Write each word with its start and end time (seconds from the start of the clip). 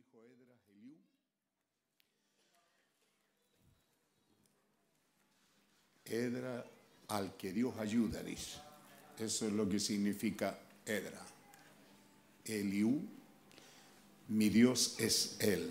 hijo 0.00 0.18
Eliú. 0.68 0.96
Edra 6.04 6.64
al 7.08 7.36
que 7.36 7.52
Dios 7.52 7.76
ayuda, 7.78 8.22
dice. 8.22 8.58
Eso 9.18 9.46
es 9.46 9.52
lo 9.52 9.68
que 9.68 9.78
significa 9.78 10.58
Edra. 10.84 11.20
Eliú, 12.44 13.02
mi 14.28 14.48
Dios 14.48 14.96
es 14.98 15.36
Él. 15.40 15.70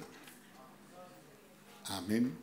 Amén. 1.86 2.38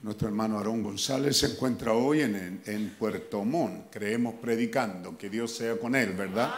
Nuestro 0.00 0.28
hermano 0.28 0.58
Aarón 0.58 0.84
González 0.84 1.38
se 1.38 1.46
encuentra 1.46 1.92
hoy 1.92 2.20
en, 2.20 2.62
en 2.64 2.90
Puerto 2.90 3.44
Montt, 3.44 3.90
creemos 3.90 4.36
predicando, 4.36 5.18
que 5.18 5.28
Dios 5.28 5.56
sea 5.56 5.76
con 5.76 5.96
él, 5.96 6.12
¿verdad? 6.12 6.54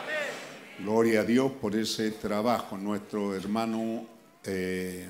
Gloria 0.82 1.20
a 1.20 1.24
Dios 1.24 1.52
por 1.52 1.76
ese 1.76 2.10
trabajo. 2.10 2.78
Nuestro 2.78 3.34
hermano 3.34 4.06
eh, 4.44 5.06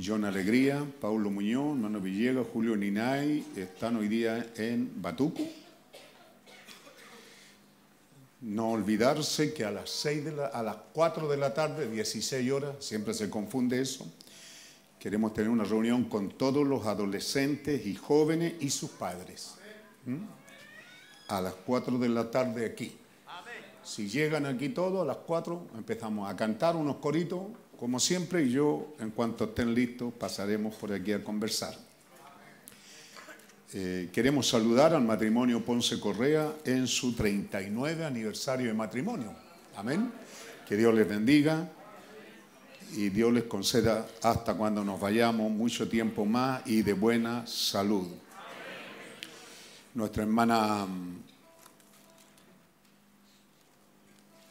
John 0.00 0.24
Alegría, 0.24 0.86
Paulo 1.00 1.28
Muñoz, 1.28 1.74
hermano 1.74 2.00
Villegas, 2.00 2.46
Julio 2.52 2.76
Ninay, 2.76 3.44
están 3.56 3.96
hoy 3.96 4.06
día 4.06 4.52
en 4.56 5.02
Batuco. 5.02 5.42
No 8.42 8.70
olvidarse 8.70 9.52
que 9.52 9.64
a 9.64 9.72
las, 9.72 9.90
seis 9.90 10.24
de 10.24 10.32
la, 10.32 10.46
a 10.46 10.62
las 10.62 10.76
4 10.92 11.28
de 11.28 11.36
la 11.36 11.52
tarde, 11.52 11.90
16 11.90 12.52
horas, 12.52 12.76
siempre 12.78 13.12
se 13.12 13.28
confunde 13.28 13.82
eso, 13.82 14.06
queremos 15.00 15.34
tener 15.34 15.50
una 15.50 15.64
reunión 15.64 16.04
con 16.04 16.30
todos 16.30 16.64
los 16.64 16.86
adolescentes 16.86 17.84
y 17.86 17.96
jóvenes 17.96 18.54
y 18.60 18.70
sus 18.70 18.90
padres. 18.90 19.56
A 21.26 21.40
las 21.40 21.54
4 21.66 21.98
de 21.98 22.08
la 22.08 22.30
tarde 22.30 22.66
aquí. 22.66 22.96
Si 23.82 24.08
llegan 24.08 24.46
aquí 24.46 24.68
todos, 24.68 25.02
a 25.02 25.06
las 25.06 25.18
4 25.18 25.68
empezamos 25.76 26.30
a 26.30 26.36
cantar 26.36 26.76
unos 26.76 26.96
coritos, 26.96 27.40
como 27.78 27.98
siempre, 27.98 28.42
y 28.44 28.50
yo, 28.50 28.94
en 28.98 29.10
cuanto 29.10 29.44
estén 29.44 29.74
listos, 29.74 30.12
pasaremos 30.12 30.74
por 30.74 30.92
aquí 30.92 31.12
a 31.12 31.24
conversar. 31.24 31.74
Eh, 33.72 34.10
queremos 34.12 34.48
saludar 34.48 34.94
al 34.94 35.04
matrimonio 35.04 35.64
Ponce 35.64 36.00
Correa 36.00 36.52
en 36.64 36.86
su 36.86 37.14
39 37.14 38.04
aniversario 38.04 38.66
de 38.66 38.74
matrimonio. 38.74 39.32
Amén. 39.76 40.12
Que 40.68 40.76
Dios 40.76 40.92
les 40.92 41.08
bendiga 41.08 41.70
y 42.96 43.10
Dios 43.10 43.32
les 43.32 43.44
conceda 43.44 44.06
hasta 44.22 44.54
cuando 44.54 44.84
nos 44.84 45.00
vayamos 45.00 45.50
mucho 45.50 45.88
tiempo 45.88 46.24
más 46.24 46.62
y 46.66 46.82
de 46.82 46.92
buena 46.92 47.46
salud. 47.46 48.08
Nuestra 49.94 50.24
hermana 50.24 50.86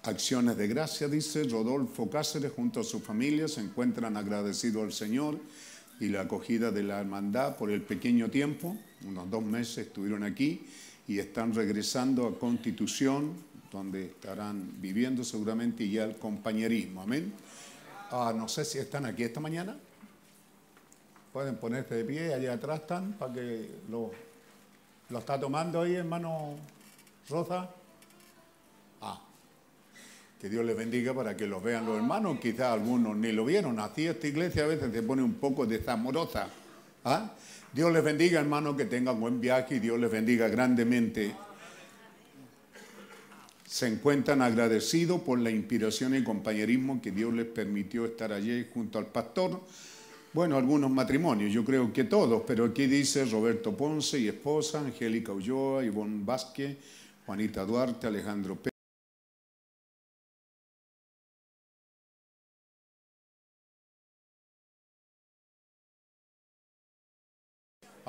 Acciones 0.10 0.58
de 0.58 0.68
gracia, 0.68 1.08
dice 1.08 1.44
Rodolfo 1.44 2.10
Cáceres, 2.10 2.52
junto 2.56 2.80
a 2.80 2.84
su 2.84 3.00
familia, 3.00 3.48
se 3.48 3.62
encuentran 3.62 4.18
agradecidos 4.18 4.84
al 4.84 4.92
Señor 4.92 5.38
y 6.00 6.08
la 6.08 6.22
acogida 6.22 6.72
de 6.72 6.82
la 6.82 7.00
hermandad 7.00 7.58
por 7.58 7.70
el 7.70 7.84
pequeño 7.84 8.28
tiempo, 8.32 8.76
unos 9.06 9.30
dos 9.30 9.44
meses 9.44 9.86
estuvieron 9.86 10.24
aquí 10.24 10.66
y 11.08 11.20
están 11.20 11.54
regresando 11.54 12.26
a 12.26 12.40
Constitución, 12.40 13.34
donde 13.72 14.06
estarán 14.06 14.82
viviendo 14.82 15.24
seguramente 15.24 15.88
ya 15.88 16.06
el 16.06 16.16
compañerismo. 16.18 17.04
Amén. 17.04 17.32
Ah, 18.10 18.34
no 18.36 18.48
sé 18.48 18.66
si 18.66 18.80
están 18.80 19.06
aquí 19.06 19.22
esta 19.22 19.40
mañana. 19.40 19.78
Pueden 21.32 21.56
ponerse 21.58 21.94
de 21.94 22.04
pie, 22.04 22.34
allá 22.34 22.54
atrás 22.54 22.80
están, 22.80 23.14
para 23.14 23.32
que 23.32 23.70
lo, 23.88 24.10
lo 25.10 25.20
está 25.20 25.40
tomando 25.40 25.82
ahí, 25.82 25.94
hermano 25.94 26.56
Rosa. 27.30 27.70
Que 30.40 30.50
Dios 30.50 30.64
les 30.64 30.78
bendiga 30.78 31.14
para 31.14 31.36
que 31.36 31.46
los 31.46 31.62
vean 31.62 31.86
los 31.86 31.98
hermanos. 31.98 32.40
Quizás 32.40 32.68
algunos 32.68 33.18
ni 33.18 33.34
lo 33.34 33.44
vieron. 33.44 33.78
Así 33.80 34.08
esta 34.08 34.26
iglesia 34.26 34.64
a 34.64 34.68
veces 34.68 34.92
se 34.94 35.04
pone 35.04 35.22
un 35.22 35.34
poco 35.34 35.66
desamorosa. 35.66 36.48
¿Ah? 37.04 37.34
Dios 37.74 37.92
les 37.92 38.04
bendiga, 38.04 38.40
hermanos, 38.40 38.76
que 38.78 38.86
tengan 38.86 39.20
buen 39.20 39.42
viaje 39.42 39.76
y 39.76 39.80
Dios 39.80 40.00
les 40.00 40.10
bendiga 40.10 40.48
grandemente. 40.48 41.36
Se 43.66 43.88
encuentran 43.88 44.42
agradecidos 44.42 45.22
por 45.22 45.40
la 45.40 45.52
inspiración 45.52 46.16
y 46.16 46.24
compañerismo 46.24 47.02
que 47.02 47.12
Dios 47.12 47.34
les 47.34 47.46
permitió 47.46 48.06
estar 48.06 48.32
allí 48.32 48.66
junto 48.74 48.98
al 48.98 49.08
pastor. 49.08 49.62
Bueno, 50.32 50.58
algunos 50.58 50.90
matrimonios, 50.90 51.52
yo 51.52 51.66
creo 51.66 51.92
que 51.92 52.06
todos, 52.06 52.44
pero 52.48 52.66
aquí 52.66 52.88
dice 52.88 53.26
Roberto 53.26 53.76
Ponce 53.76 54.20
y 54.20 54.28
esposa, 54.28 54.80
Angélica 54.80 55.32
Ulloa, 55.32 55.84
Ivonne 55.84 56.24
Vázquez, 56.24 56.78
Juanita 57.26 57.66
Duarte, 57.66 58.08
Alejandro 58.08 58.56
Pérez. 58.56 58.79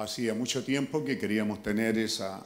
Hacía 0.00 0.33
mucho 0.33 0.65
tiempo 0.65 1.05
que 1.05 1.19
queríamos 1.19 1.62
tener 1.62 1.99
esa 1.99 2.43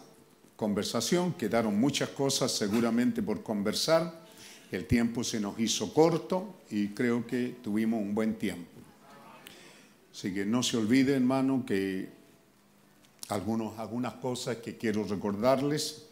conversación, 0.56 1.34
quedaron 1.34 1.78
muchas 1.78 2.08
cosas 2.08 2.50
seguramente 2.50 3.22
por 3.22 3.44
conversar, 3.44 4.26
el 4.72 4.86
tiempo 4.86 5.22
se 5.22 5.38
nos 5.38 5.56
hizo 5.60 5.94
corto 5.94 6.62
y 6.68 6.88
creo 6.88 7.24
que 7.24 7.54
tuvimos 7.62 8.02
un 8.02 8.12
buen 8.12 8.34
tiempo. 8.34 8.68
Así 10.12 10.34
que 10.34 10.44
no 10.44 10.64
se 10.64 10.78
olvide, 10.78 11.14
hermano, 11.14 11.64
que 11.64 12.08
algunos, 13.28 13.78
algunas 13.78 14.14
cosas 14.14 14.56
que 14.56 14.76
quiero 14.76 15.04
recordarles. 15.04 16.06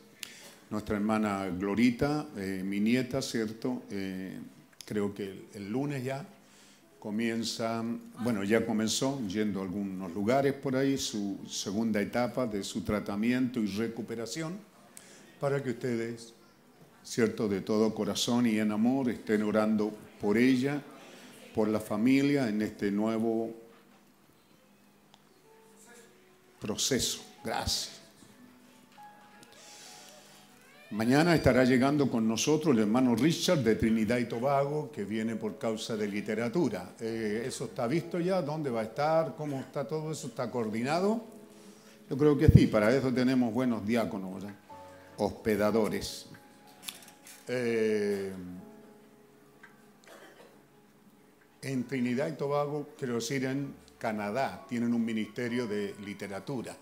Nuestra 0.71 0.95
hermana 0.95 1.49
Glorita, 1.49 2.29
eh, 2.37 2.63
mi 2.65 2.79
nieta, 2.79 3.21
¿cierto? 3.21 3.83
Eh, 3.91 4.39
creo 4.85 5.13
que 5.13 5.25
el, 5.25 5.47
el 5.55 5.73
lunes 5.73 6.05
ya 6.05 6.25
comienza, 7.03 7.83
bueno, 8.21 8.45
ya 8.45 8.65
comenzó 8.65 9.21
yendo 9.27 9.59
a 9.59 9.65
algunos 9.65 10.13
lugares 10.13 10.53
por 10.53 10.77
ahí, 10.77 10.97
su 10.97 11.37
segunda 11.51 12.01
etapa 12.01 12.47
de 12.47 12.63
su 12.63 12.83
tratamiento 12.83 13.59
y 13.59 13.67
recuperación, 13.67 14.57
para 15.41 15.61
que 15.61 15.71
ustedes, 15.71 16.33
cierto, 17.03 17.49
de 17.49 17.61
todo 17.61 17.93
corazón 17.93 18.47
y 18.47 18.61
en 18.61 18.71
amor, 18.71 19.11
estén 19.11 19.43
orando 19.43 19.93
por 20.21 20.39
ella, 20.39 20.81
por 21.57 21.67
la 21.67 21.81
familia 21.81 22.49
en 22.49 22.63
este 22.63 22.93
nuevo 22.93 23.53
proceso. 26.61 27.21
Gracias. 27.45 28.02
Mañana 30.93 31.35
estará 31.35 31.65
llegando 31.65 32.11
con 32.11 32.29
nosotros 32.29 32.75
el 32.75 32.83
hermano 32.83 33.17
Richard 33.17 33.61
de 33.61 33.77
Trinidad 33.77 34.19
y 34.19 34.27
Tobago, 34.27 34.93
que 34.93 35.07
viene 35.07 35.37
por 35.37 35.57
causa 35.57 35.97
de 35.97 36.07
literatura. 36.07 36.93
Eh, 37.01 37.45
¿Eso 37.47 37.65
está 37.65 37.87
visto 37.87 38.21
ya? 38.21 38.43
¿Dónde 38.43 38.69
va 38.69 38.81
a 38.81 38.85
estar? 38.85 39.35
¿Cómo 39.35 39.59
está 39.59 39.89
todo 39.89 40.13
eso? 40.13 40.27
¿Está 40.27 40.51
coordinado? 40.51 41.25
Yo 42.11 42.19
creo 42.19 42.37
que 42.37 42.49
sí, 42.49 42.67
para 42.67 42.95
eso 42.95 43.11
tenemos 43.11 43.55
buenos 43.55 43.87
diáconos, 43.87 44.45
hospedadores. 45.17 46.27
Eh, 47.49 48.31
en 51.63 51.85
Trinidad 51.85 52.29
y 52.29 52.33
Tobago, 52.33 52.91
quiero 52.99 53.15
decir 53.15 53.47
en 53.47 53.75
Canadá, 53.97 54.67
tienen 54.69 54.93
un 54.93 55.03
ministerio 55.03 55.67
de 55.67 55.95
literatura, 56.05 56.77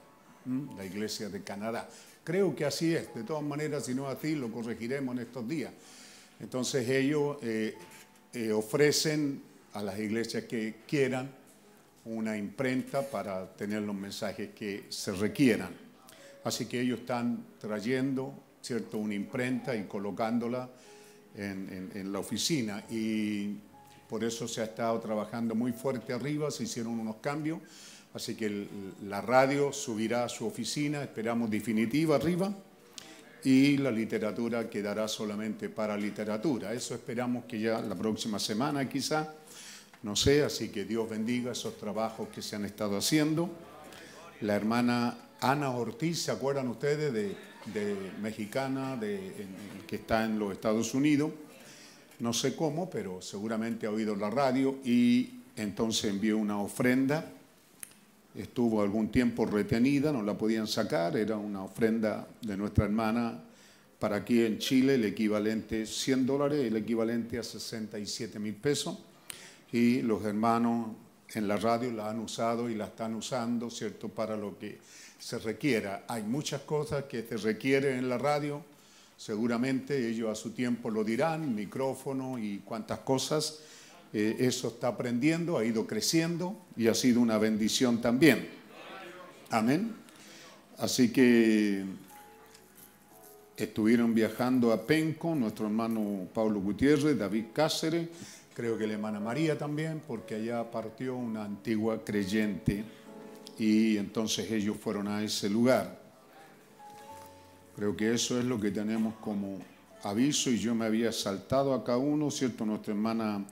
la 0.76 0.84
Iglesia 0.84 1.28
de 1.28 1.44
Canadá. 1.44 1.88
Creo 2.24 2.54
que 2.54 2.64
así 2.64 2.94
es. 2.94 3.14
De 3.14 3.24
todas 3.24 3.42
maneras, 3.42 3.86
si 3.86 3.94
no 3.94 4.10
es 4.10 4.16
así, 4.16 4.34
lo 4.34 4.50
corregiremos 4.52 5.14
en 5.16 5.22
estos 5.22 5.48
días. 5.48 5.72
Entonces 6.38 6.88
ellos 6.88 7.36
eh, 7.42 7.74
eh, 8.32 8.52
ofrecen 8.52 9.42
a 9.72 9.82
las 9.82 9.98
iglesias 9.98 10.44
que 10.44 10.76
quieran 10.86 11.30
una 12.04 12.36
imprenta 12.36 13.02
para 13.02 13.46
tener 13.54 13.82
los 13.82 13.94
mensajes 13.94 14.50
que 14.50 14.84
se 14.88 15.12
requieran. 15.12 15.70
Así 16.44 16.66
que 16.66 16.80
ellos 16.80 17.00
están 17.00 17.44
trayendo, 17.58 18.34
¿cierto?, 18.62 18.98
una 18.98 19.14
imprenta 19.14 19.76
y 19.76 19.84
colocándola 19.84 20.70
en, 21.36 21.90
en, 21.94 22.00
en 22.00 22.12
la 22.12 22.18
oficina. 22.18 22.84
Y 22.90 23.56
por 24.08 24.24
eso 24.24 24.48
se 24.48 24.62
ha 24.62 24.64
estado 24.64 24.98
trabajando 25.00 25.54
muy 25.54 25.72
fuerte 25.72 26.12
arriba, 26.12 26.50
se 26.50 26.64
hicieron 26.64 26.98
unos 26.98 27.16
cambios. 27.16 27.60
Así 28.12 28.34
que 28.34 28.66
la 29.06 29.20
radio 29.20 29.72
subirá 29.72 30.24
a 30.24 30.28
su 30.28 30.46
oficina, 30.46 31.02
esperamos 31.02 31.48
definitiva 31.48 32.16
arriba, 32.16 32.52
y 33.44 33.76
la 33.78 33.90
literatura 33.90 34.68
quedará 34.68 35.06
solamente 35.08 35.68
para 35.68 35.96
literatura. 35.96 36.74
Eso 36.74 36.94
esperamos 36.94 37.44
que 37.44 37.60
ya 37.60 37.80
la 37.80 37.94
próxima 37.94 38.38
semana 38.38 38.88
quizá, 38.88 39.32
no 40.02 40.16
sé, 40.16 40.42
así 40.42 40.68
que 40.70 40.84
Dios 40.84 41.08
bendiga 41.08 41.52
esos 41.52 41.78
trabajos 41.78 42.28
que 42.28 42.42
se 42.42 42.56
han 42.56 42.64
estado 42.64 42.96
haciendo. 42.96 43.48
La 44.40 44.56
hermana 44.56 45.16
Ana 45.40 45.70
Ortiz, 45.70 46.22
¿se 46.22 46.32
acuerdan 46.32 46.68
ustedes 46.68 47.12
de, 47.12 47.36
de 47.72 47.96
mexicana 48.20 48.96
de, 48.96 49.16
en, 49.16 49.86
que 49.86 49.96
está 49.96 50.24
en 50.24 50.38
los 50.38 50.52
Estados 50.52 50.94
Unidos? 50.94 51.30
No 52.18 52.32
sé 52.32 52.54
cómo, 52.56 52.90
pero 52.90 53.22
seguramente 53.22 53.86
ha 53.86 53.90
oído 53.90 54.16
la 54.16 54.28
radio 54.28 54.78
y 54.84 55.40
entonces 55.56 56.10
envió 56.10 56.36
una 56.36 56.58
ofrenda 56.60 57.32
estuvo 58.34 58.82
algún 58.82 59.10
tiempo 59.10 59.46
retenida, 59.46 60.12
no 60.12 60.22
la 60.22 60.36
podían 60.36 60.66
sacar, 60.66 61.16
era 61.16 61.36
una 61.36 61.64
ofrenda 61.64 62.26
de 62.40 62.56
nuestra 62.56 62.84
hermana 62.84 63.42
para 63.98 64.16
aquí 64.16 64.44
en 64.44 64.58
Chile, 64.58 64.94
el 64.94 65.04
equivalente 65.04 65.84
100 65.84 66.26
dólares, 66.26 66.64
el 66.64 66.76
equivalente 66.76 67.38
a 67.38 67.42
67 67.42 68.38
mil 68.38 68.54
pesos. 68.54 68.98
y 69.72 70.02
los 70.02 70.24
hermanos 70.24 70.96
en 71.34 71.46
la 71.46 71.56
radio 71.56 71.92
la 71.92 72.10
han 72.10 72.18
usado 72.18 72.68
y 72.68 72.74
la 72.74 72.86
están 72.86 73.14
usando, 73.14 73.70
¿cierto?, 73.70 74.08
para 74.08 74.36
lo 74.36 74.58
que 74.58 74.78
se 75.18 75.38
requiera. 75.38 76.04
Hay 76.08 76.22
muchas 76.22 76.62
cosas 76.62 77.04
que 77.04 77.22
se 77.22 77.36
requieren 77.36 77.98
en 77.98 78.08
la 78.08 78.18
radio, 78.18 78.64
seguramente 79.16 80.08
ellos 80.08 80.30
a 80.30 80.34
su 80.34 80.50
tiempo 80.50 80.90
lo 80.90 81.04
dirán, 81.04 81.54
micrófono 81.54 82.38
y 82.38 82.58
cuantas 82.60 83.00
cosas. 83.00 83.60
Eh, 84.12 84.36
eso 84.40 84.68
está 84.68 84.88
aprendiendo, 84.88 85.56
ha 85.56 85.64
ido 85.64 85.86
creciendo 85.86 86.56
y 86.76 86.88
ha 86.88 86.94
sido 86.94 87.20
una 87.20 87.38
bendición 87.38 88.00
también. 88.00 88.48
Amén. 89.50 89.94
Así 90.78 91.12
que 91.12 91.84
estuvieron 93.56 94.14
viajando 94.14 94.72
a 94.72 94.86
Penco, 94.86 95.34
nuestro 95.34 95.66
hermano 95.66 96.28
Pablo 96.32 96.60
Gutiérrez, 96.60 97.18
David 97.18 97.46
Cáceres, 97.52 98.08
creo 98.54 98.76
que 98.76 98.86
la 98.86 98.94
hermana 98.94 99.20
María 99.20 99.56
también, 99.56 100.02
porque 100.06 100.36
allá 100.36 100.70
partió 100.70 101.16
una 101.16 101.44
antigua 101.44 102.04
creyente 102.04 102.84
y 103.58 103.96
entonces 103.96 104.50
ellos 104.50 104.76
fueron 104.78 105.06
a 105.08 105.22
ese 105.22 105.48
lugar. 105.50 106.00
Creo 107.76 107.96
que 107.96 108.14
eso 108.14 108.38
es 108.38 108.44
lo 108.44 108.58
que 108.60 108.70
tenemos 108.70 109.14
como 109.20 109.58
aviso 110.02 110.50
y 110.50 110.58
yo 110.58 110.74
me 110.74 110.86
había 110.86 111.12
saltado 111.12 111.74
acá 111.74 111.96
uno, 111.96 112.30
¿cierto? 112.30 112.64
Nuestra 112.64 112.94
hermana 112.94 113.44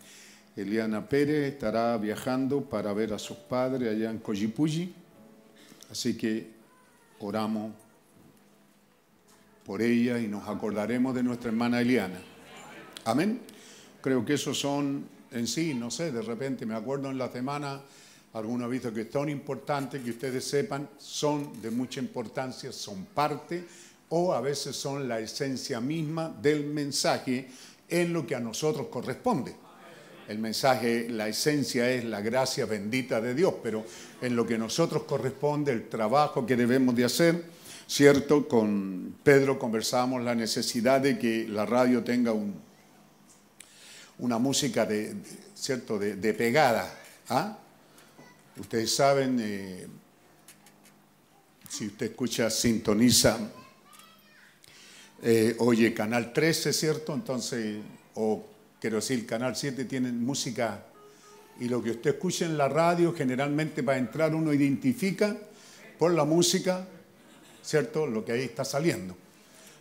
Eliana 0.59 1.09
Pérez 1.09 1.53
estará 1.53 1.97
viajando 1.99 2.63
para 2.63 2.93
ver 2.93 3.13
a 3.13 3.19
sus 3.19 3.37
padres 3.37 3.95
allá 3.95 4.11
en 4.11 4.19
Coyipulli, 4.19 4.93
así 5.89 6.17
que 6.17 6.51
oramos 7.21 7.73
por 9.65 9.81
ella 9.81 10.19
y 10.19 10.27
nos 10.27 10.49
acordaremos 10.49 11.15
de 11.15 11.23
nuestra 11.23 11.51
hermana 11.51 11.81
Eliana. 11.81 12.21
Amén. 13.05 13.41
Creo 14.01 14.25
que 14.25 14.35
esos 14.35 14.59
son 14.59 15.07
en 15.31 15.47
sí, 15.47 15.75
no 15.75 15.93
sé, 15.93 16.11
de 16.11 16.23
repente 16.23 16.67
me 16.67 16.75
acuerdo 16.75 17.09
en 17.09 17.19
la 17.19 17.31
semana 17.31 17.81
algún 18.33 18.61
aviso 18.61 18.93
que 18.93 19.09
son 19.09 19.29
importantes, 19.29 20.03
que 20.03 20.11
ustedes 20.11 20.45
sepan, 20.45 20.89
son 20.99 21.63
de 21.63 21.71
mucha 21.71 22.01
importancia, 22.01 22.73
son 22.73 23.05
parte 23.15 23.65
o 24.09 24.33
a 24.33 24.41
veces 24.41 24.75
son 24.75 25.07
la 25.07 25.21
esencia 25.21 25.81
misma 25.81 26.29
del 26.43 26.65
mensaje 26.65 27.49
en 27.89 28.13
lo 28.13 28.27
que 28.27 28.35
a 28.35 28.41
nosotros 28.41 28.89
corresponde. 28.89 29.68
El 30.29 30.39
mensaje, 30.39 31.09
la 31.09 31.27
esencia 31.27 31.91
es 31.91 32.05
la 32.05 32.21
gracia 32.21 32.67
bendita 32.67 33.19
de 33.19 33.35
Dios, 33.35 33.55
pero 33.63 33.87
en 34.21 34.37
lo 34.37 34.47
que 34.47 34.59
nosotros 34.59 35.05
corresponde, 35.05 35.73
el 35.73 35.89
trabajo 35.89 36.45
que 36.45 36.55
debemos 36.55 36.95
de 36.95 37.05
hacer, 37.07 37.45
¿cierto? 37.87 38.47
Con 38.47 39.17
Pedro 39.25 39.59
conversábamos 39.59 40.23
la 40.23 40.35
necesidad 40.35 41.01
de 41.01 41.19
que 41.19 41.49
la 41.49 41.65
radio 41.65 42.05
tenga 42.05 42.33
un, 42.33 42.55
una 44.19 44.39
música 44.39 44.85
de, 44.85 45.15
¿cierto? 45.55 45.99
De, 45.99 46.35
pegada. 46.35 46.95
¿ah? 47.31 47.57
Ustedes 48.59 48.95
saben, 48.95 49.39
eh, 49.41 49.87
si 51.71 51.87
usted 51.87 52.11
escucha, 52.11 52.51
sintoniza, 52.51 53.39
eh, 55.23 55.57
oye 55.59 55.95
Canal 55.95 56.35
13, 56.35 56.75
¿cierto? 56.75 57.15
Entonces, 57.15 57.81
o 58.15 58.58
quiero 58.81 58.97
decir, 58.97 59.27
Canal 59.27 59.57
7 59.57 59.85
tienen 59.85 60.25
música 60.25 60.85
y 61.61 61.69
lo 61.69 61.83
que 61.83 61.91
usted 61.91 62.11
escucha 62.15 62.45
en 62.45 62.57
la 62.57 62.69
radio 62.69 63.13
generalmente 63.13 63.83
va 63.83 63.95
a 63.95 63.99
entrar 63.99 64.35
uno 64.35 64.53
identifica 64.53 65.37
por 65.99 66.13
la 66.13 66.25
música, 66.25 66.87
¿cierto? 67.63 68.07
Lo 68.07 68.25
que 68.25 68.33
ahí 68.33 68.43
está 68.43 68.65
saliendo. 68.65 69.17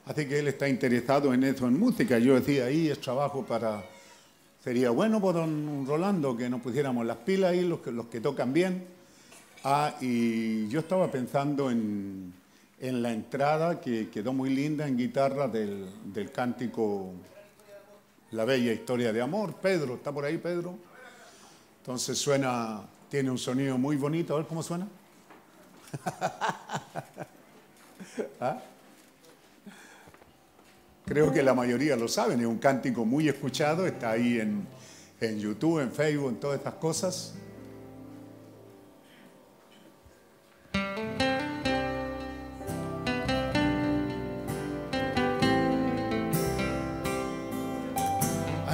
Así 0.06 0.26
que 0.26 0.40
él 0.40 0.48
está 0.48 0.68
interesado 0.68 1.34
en 1.34 1.44
eso, 1.44 1.68
en 1.68 1.78
música. 1.78 2.18
Yo 2.18 2.36
decía, 2.36 2.66
ahí 2.66 2.88
es 2.90 3.00
trabajo 3.00 3.46
para 3.46 3.84
Sería 4.68 4.90
bueno 4.90 5.22
por 5.22 5.36
don 5.36 5.86
Rolando 5.88 6.36
que 6.36 6.50
nos 6.50 6.60
pusiéramos 6.60 7.06
las 7.06 7.16
pilas 7.16 7.52
ahí, 7.52 7.62
los 7.62 7.80
que, 7.80 7.90
los 7.90 8.08
que 8.08 8.20
tocan 8.20 8.52
bien. 8.52 8.84
Ah, 9.64 9.96
y 10.02 10.68
yo 10.68 10.82
estaba 10.82 11.10
pensando 11.10 11.72
en, 11.72 12.34
la 12.82 13.14
entrada 13.14 13.80
que 13.80 14.10
quedó 14.10 14.34
muy 14.34 14.50
linda 14.50 14.86
en 14.86 14.98
guitarra 14.98 15.48
del, 15.48 15.88
del 16.14 16.32
cántico 16.34 17.14
La 18.32 18.46
Bella 18.46 18.74
Historia 18.74 19.14
de 19.14 19.22
Amor. 19.22 19.56
Pedro, 19.56 19.96
¿está 19.96 20.12
por 20.12 20.26
ahí 20.26 20.38
Pedro? 20.38 20.76
Entonces 21.80 22.18
suena, 22.18 22.82
tiene 23.10 23.32
un 23.32 23.38
sonido 23.38 23.78
muy 23.78 23.96
bonito. 23.96 24.34
A 24.34 24.38
ver 24.38 24.48
cómo 24.48 24.62
suena. 24.62 24.88
¿Ah? 28.42 28.60
Creo 31.06 31.32
que 31.32 31.42
la 31.42 31.54
mayoría 31.54 31.96
lo 31.96 32.10
saben, 32.10 32.42
es 32.42 32.46
un 32.46 32.58
cántico 32.58 33.06
muy 33.06 33.30
escuchado, 33.30 33.88
está 33.88 34.12
ahí 34.12 34.42
en, 34.42 34.68
YouTube, 35.40 35.80
en 35.80 35.94
Facebook, 35.94 36.30
en 36.32 36.36
todas 36.36 36.58
estas 36.58 36.74
cosas. 36.74 37.34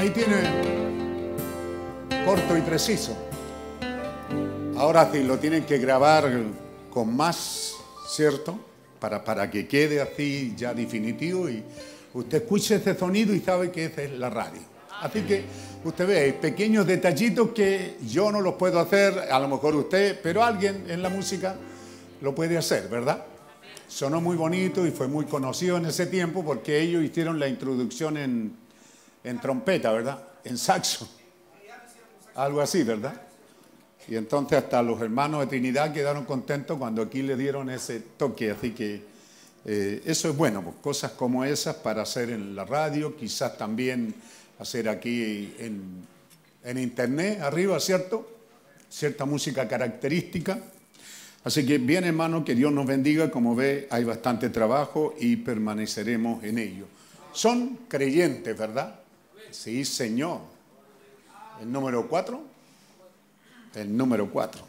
Ahí 0.04 0.10
tiene 0.10 0.36
corto 2.26 2.58
y 2.58 2.62
preciso. 2.62 3.16
Ahora 4.76 5.10
sí, 5.10 5.24
lo 5.24 5.40
tienen 5.40 5.64
que 5.64 5.78
grabar 5.78 6.30
con 6.90 7.16
más, 7.16 7.74
¿cierto? 8.10 8.60
Para, 9.00 9.24
para 9.24 9.50
que 9.50 9.66
quede 9.66 10.02
así 10.02 10.56
ya 10.58 10.74
definitivo 10.74 11.48
y 11.48 11.64
Usted 12.16 12.44
escucha 12.44 12.76
ese 12.76 12.96
sonido 12.96 13.34
y 13.34 13.40
sabe 13.40 13.72
que 13.72 13.86
esa 13.86 14.02
es 14.04 14.12
la 14.12 14.30
radio. 14.30 14.60
Así 15.00 15.22
que 15.22 15.46
usted 15.86 16.06
ve 16.06 16.34
pequeños 16.34 16.86
detallitos 16.86 17.52
que 17.52 17.96
yo 18.06 18.30
no 18.30 18.42
los 18.42 18.56
puedo 18.56 18.82
hacer, 18.82 19.18
a 19.32 19.40
lo 19.40 19.48
mejor 19.48 19.74
usted, 19.74 20.20
pero 20.22 20.44
alguien 20.44 20.84
en 20.90 21.02
la 21.02 21.08
música 21.08 21.56
lo 22.22 22.36
puede 22.36 22.58
hacer, 22.58 22.90
¿verdad? 22.90 23.24
Sonó 23.88 24.20
muy 24.20 24.36
bonito 24.36 24.86
y 24.86 24.92
fue 24.92 25.08
muy 25.08 25.24
conocido 25.24 25.78
en 25.78 25.86
ese 25.86 26.08
tiempo 26.08 26.44
porque 26.44 26.82
ellos 26.82 27.06
hicieron 27.06 27.40
la 27.40 27.48
introducción 27.48 28.18
en, 28.18 28.63
en 29.24 29.40
trompeta, 29.40 29.92
¿verdad? 29.92 30.24
En 30.44 30.58
saxo. 30.58 31.10
Algo 32.36 32.62
así, 32.62 32.84
¿verdad? 32.84 33.22
Y 34.08 34.16
entonces 34.16 34.58
hasta 34.58 34.82
los 34.82 35.02
hermanos 35.02 35.42
de 35.42 35.48
Trinidad 35.48 35.94
quedaron 35.94 36.26
contentos 36.26 36.78
cuando 36.78 37.02
aquí 37.02 37.22
le 37.22 37.38
dieron 37.38 37.70
ese 37.70 38.02
toque, 38.18 38.52
así 38.52 38.72
que 38.72 39.02
eh, 39.66 40.02
eso 40.06 40.30
es 40.30 40.36
bueno, 40.36 40.62
pues, 40.62 40.76
cosas 40.82 41.12
como 41.12 41.46
esas 41.46 41.76
para 41.76 42.02
hacer 42.02 42.30
en 42.30 42.56
la 42.56 42.66
radio, 42.66 43.16
quizás 43.16 43.58
también 43.58 44.14
hacer 44.60 44.90
aquí 44.90 45.54
en, 45.58 46.06
en 46.64 46.78
internet, 46.78 47.40
arriba, 47.42 47.80
¿cierto? 47.80 48.30
Cierta 48.90 49.26
música 49.26 49.68
característica. 49.68 50.60
Así 51.46 51.66
que 51.66 51.78
bien 51.78 52.04
hermano, 52.04 52.44
que 52.44 52.56
Dios 52.56 52.72
nos 52.72 52.86
bendiga, 52.86 53.32
como 53.32 53.56
ve, 53.56 53.88
hay 53.90 54.04
bastante 54.04 54.50
trabajo 54.50 55.14
y 55.20 55.38
permaneceremos 55.38 56.44
en 56.44 56.58
ello. 56.58 56.86
Son 57.32 57.80
creyentes, 57.88 58.58
¿verdad? 58.58 59.03
Sí, 59.54 59.86
Señor. 59.86 60.42
El 61.62 61.72
número 61.72 62.08
cuatro. 62.10 62.44
El 63.76 63.96
número 63.96 64.30
cuatro. 64.32 64.68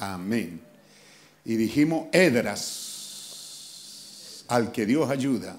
Amén. 0.00 0.60
Y 1.44 1.56
dijimos 1.56 2.08
Edras 2.12 2.92
al 4.48 4.70
que 4.72 4.86
Dios 4.86 5.10
ayuda, 5.10 5.56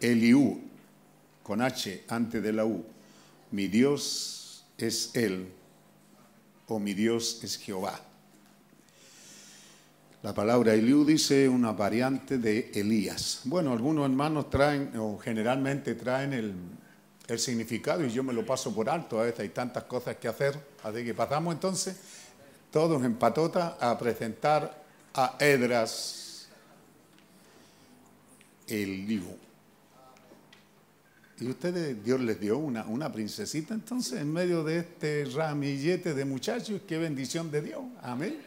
Eliú, 0.00 0.60
con 1.42 1.60
H 1.62 2.04
antes 2.08 2.42
de 2.42 2.52
la 2.52 2.64
U, 2.64 2.84
mi 3.50 3.68
Dios 3.68 4.64
es 4.76 5.16
Él 5.16 5.48
o 6.68 6.78
mi 6.78 6.94
Dios 6.94 7.40
es 7.42 7.58
Jehová. 7.58 8.00
La 10.22 10.34
palabra 10.34 10.74
Eliú 10.74 11.04
dice 11.04 11.48
una 11.48 11.72
variante 11.72 12.38
de 12.38 12.70
Elías. 12.74 13.40
Bueno, 13.44 13.72
algunos 13.72 14.04
hermanos 14.04 14.50
traen 14.50 14.92
o 14.96 15.18
generalmente 15.18 15.94
traen 15.94 16.32
el, 16.32 16.54
el 17.28 17.38
significado 17.38 18.04
y 18.04 18.10
yo 18.10 18.24
me 18.24 18.32
lo 18.32 18.44
paso 18.44 18.74
por 18.74 18.88
alto. 18.88 19.20
A 19.20 19.24
veces 19.24 19.40
hay 19.40 19.50
tantas 19.50 19.84
cosas 19.84 20.16
que 20.16 20.28
hacer. 20.28 20.58
Así 20.82 21.04
que 21.04 21.14
pasamos 21.14 21.54
entonces 21.54 21.96
todos 22.72 23.04
en 23.04 23.14
patota 23.14 23.76
a 23.78 23.96
presentar 23.98 24.82
a 25.14 25.36
Edras 25.38 26.48
el 28.66 29.06
libro. 29.06 29.36
Y 31.40 31.48
ustedes, 31.48 32.02
Dios 32.02 32.20
les 32.20 32.40
dio 32.40 32.58
una, 32.58 32.84
una 32.86 33.12
princesita 33.12 33.72
entonces 33.72 34.20
en 34.20 34.32
medio 34.32 34.64
de 34.64 34.78
este 34.78 35.24
ramillete 35.26 36.14
de 36.14 36.24
muchachos. 36.24 36.80
Qué 36.88 36.98
bendición 36.98 37.50
de 37.50 37.62
Dios. 37.62 37.82
Amén. 38.02 38.40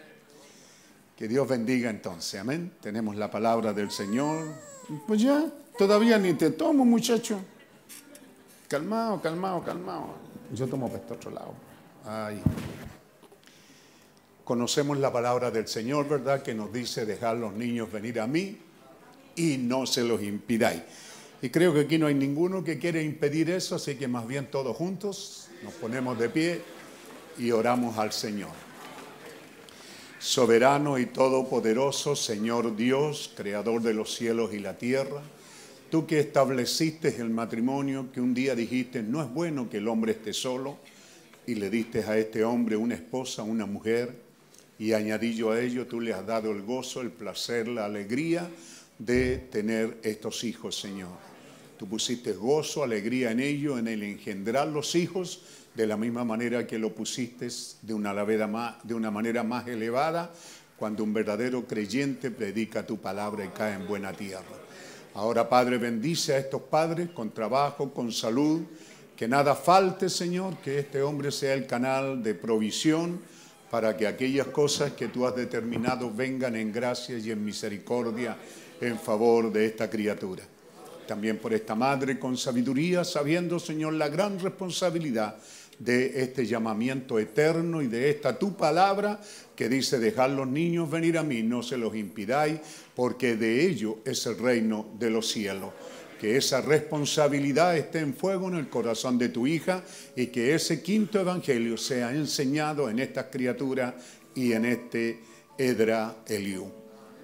Que 1.16 1.28
Dios 1.28 1.48
bendiga 1.48 1.90
entonces. 1.90 2.42
Amén. 2.42 2.74
Tenemos 2.82 3.16
la 3.16 3.30
palabra 3.30 3.74
del 3.74 3.92
Señor. 3.92 4.46
Pues 5.08 5.22
ya, 5.22 5.46
todavía 5.78 6.18
ni 6.18 6.34
te 6.34 6.50
tomo, 6.50 6.84
muchacho. 6.84 7.40
Calmado, 8.72 9.22
calmado, 9.22 9.62
calmado. 9.66 10.16
Yo 10.54 10.66
tomo 10.66 10.88
para 10.88 11.00
este 11.00 11.14
otro 11.14 11.30
lado. 11.30 11.54
Ay. 12.06 12.42
Conocemos 14.46 14.98
la 14.98 15.12
palabra 15.12 15.52
del 15.52 15.68
Señor, 15.68 16.08
¿verdad? 16.08 16.42
Que 16.42 16.54
nos 16.54 16.72
dice 16.72 17.06
dejar 17.06 17.36
los 17.36 17.52
niños 17.52 17.92
venir 17.92 18.22
a 18.22 18.28
mí 18.28 18.60
y 19.36 19.58
no 19.58 19.86
se 19.86 20.06
los 20.06 20.24
impidáis. 20.24 20.84
Y 21.42 21.50
creo 21.50 21.74
que 21.74 21.82
aquí 21.82 21.98
no 21.98 22.08
hay 22.08 22.14
ninguno 22.14 22.64
que 22.64 22.80
quiere 22.80 23.04
impedir 23.04 23.50
eso, 23.50 23.76
así 23.76 23.96
que 23.96 24.08
más 24.08 24.26
bien 24.26 24.50
todos 24.50 24.78
juntos 24.78 25.50
nos 25.64 25.74
ponemos 25.74 26.18
de 26.18 26.30
pie 26.30 26.62
y 27.38 27.52
oramos 27.52 27.98
al 27.98 28.14
Señor. 28.14 28.52
Soberano 30.18 30.98
y 30.98 31.08
todopoderoso 31.08 32.16
Señor 32.16 32.78
Dios, 32.78 33.34
creador 33.36 33.82
de 33.82 33.94
los 33.94 34.16
cielos 34.16 34.54
y 34.54 34.60
la 34.60 34.78
tierra, 34.78 35.22
tú 35.92 36.08
que 36.08 36.22
estableciste 36.22 37.14
el 37.18 37.30
matrimonio, 37.30 38.12
que 38.14 38.22
un 38.22 38.34
día 38.34 38.56
dijiste, 38.56 39.04
no 39.04 39.22
es 39.22 39.30
bueno 39.30 39.70
que 39.70 39.78
el 39.78 39.90
hombre 39.90 40.14
esté 40.14 40.32
solo, 40.32 40.78
y 41.46 41.56
le 41.56 41.70
diste 41.70 42.06
a 42.06 42.18
este 42.18 42.46
hombre 42.46 42.78
una 42.78 42.96
esposa, 42.96 43.44
una 43.44 43.66
mujer, 43.66 44.16
y 44.80 44.94
añadillo 44.94 45.52
a 45.52 45.60
ello, 45.60 45.86
tú 45.88 46.00
le 46.00 46.14
has 46.14 46.26
dado 46.26 46.52
el 46.52 46.62
gozo, 46.62 47.02
el 47.02 47.12
placer, 47.12 47.68
la 47.68 47.86
alegría 47.86 48.50
de 48.98 49.38
tener 49.38 49.98
estos 50.02 50.46
hijos, 50.46 50.80
Señor. 50.80 51.12
Tú 51.78 51.88
pusiste 51.88 52.32
gozo, 52.32 52.84
alegría 52.84 53.32
en 53.32 53.42
ello, 53.42 53.78
en 53.78 53.90
el 53.90 54.02
engendrar 54.02 54.70
los 54.70 54.96
hijos, 54.96 55.42
de 55.76 55.88
la 55.88 55.98
misma 55.98 56.24
manera 56.24 56.66
que 56.66 56.80
lo 56.80 56.96
pusiste 56.96 57.50
de 57.82 57.94
una 57.94 59.12
manera 59.12 59.44
más 59.44 59.68
elevada 59.68 60.32
cuando 60.78 61.04
un 61.04 61.14
verdadero 61.14 61.68
creyente 61.68 62.32
predica 62.32 62.86
tu 62.86 62.98
palabra 62.98 63.44
y 63.44 63.50
cae 63.50 63.76
en 63.76 63.88
buena 63.88 64.14
tierra. 64.14 64.71
Ahora, 65.14 65.50
Padre, 65.50 65.78
bendice 65.78 66.34
a 66.34 66.38
estos 66.38 66.62
padres 66.62 67.10
con 67.10 67.32
trabajo, 67.32 67.94
con 67.94 68.14
salud, 68.14 68.62
que 69.16 69.28
nada 69.28 69.56
falte, 69.56 70.10
Señor, 70.10 70.58
que 70.64 70.80
este 70.80 71.02
hombre 71.02 71.32
sea 71.32 71.54
el 71.54 71.68
canal 71.68 72.24
de 72.24 72.34
provisión 72.34 73.20
para 73.70 73.98
que 73.98 74.08
aquellas 74.08 74.48
cosas 74.48 74.94
que 74.94 75.10
tú 75.10 75.28
has 75.28 75.36
determinado 75.36 76.10
vengan 76.14 76.56
en 76.56 76.72
gracia 76.72 77.18
y 77.18 77.30
en 77.30 77.44
misericordia 77.44 78.38
en 78.80 78.98
favor 78.98 79.52
de 79.52 79.66
esta 79.66 79.90
criatura. 79.90 80.44
También 81.06 81.40
por 81.40 81.54
esta 81.54 81.76
madre 81.76 82.18
con 82.18 82.38
sabiduría, 82.38 83.04
sabiendo, 83.04 83.60
Señor, 83.60 83.94
la 83.94 84.08
gran 84.08 84.40
responsabilidad 84.40 85.36
de 85.78 86.22
este 86.22 86.46
llamamiento 86.46 87.20
eterno 87.20 87.82
y 87.82 87.88
de 87.88 88.12
esta 88.12 88.40
tu 88.40 88.56
palabra 88.56 89.20
que 89.62 89.70
dice, 89.70 90.00
dejar 90.00 90.32
los 90.32 90.48
niños 90.48 90.90
venir 90.90 91.20
a 91.20 91.24
mí, 91.24 91.44
no 91.44 91.62
se 91.62 91.78
los 91.78 91.96
impidáis, 91.96 92.60
porque 92.96 93.36
de 93.36 93.64
ello 93.68 94.00
es 94.06 94.26
el 94.26 94.40
reino 94.40 94.88
de 94.98 95.12
los 95.12 95.30
cielos. 95.30 95.70
Que 96.20 96.36
esa 96.36 96.62
responsabilidad 96.62 97.78
esté 97.78 98.00
en 98.00 98.16
fuego 98.16 98.48
en 98.48 98.56
el 98.56 98.70
corazón 98.70 99.20
de 99.20 99.30
tu 99.30 99.46
hija 99.46 99.84
y 100.16 100.28
que 100.28 100.56
ese 100.56 100.82
quinto 100.82 101.20
evangelio 101.20 101.78
sea 101.78 102.12
enseñado 102.12 102.90
en 102.90 102.98
estas 102.98 103.26
criaturas 103.26 103.94
y 104.34 104.54
en 104.54 104.66
este 104.66 105.20
Edra 105.60 106.16
Eliú. 106.26 106.66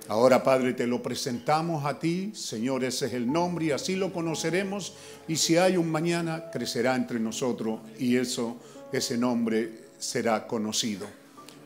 Ahora, 0.07 0.43
Padre, 0.43 0.73
te 0.73 0.85
lo 0.85 1.01
presentamos 1.01 1.85
a 1.85 1.97
ti, 1.97 2.33
Señor, 2.35 2.83
ese 2.83 3.07
es 3.07 3.13
el 3.13 3.33
nombre 3.33 3.65
y 3.65 3.71
así 3.71 3.95
lo 3.95 4.13
conoceremos. 4.13 4.93
Y 5.27 5.37
si 5.37 5.57
hay 5.57 5.75
un 5.75 5.91
mañana, 5.91 6.51
crecerá 6.51 6.95
entre 6.95 7.19
nosotros 7.19 7.79
y 7.97 8.15
eso, 8.15 8.57
ese 8.93 9.17
nombre 9.17 9.87
será 9.97 10.45
conocido. 10.45 11.07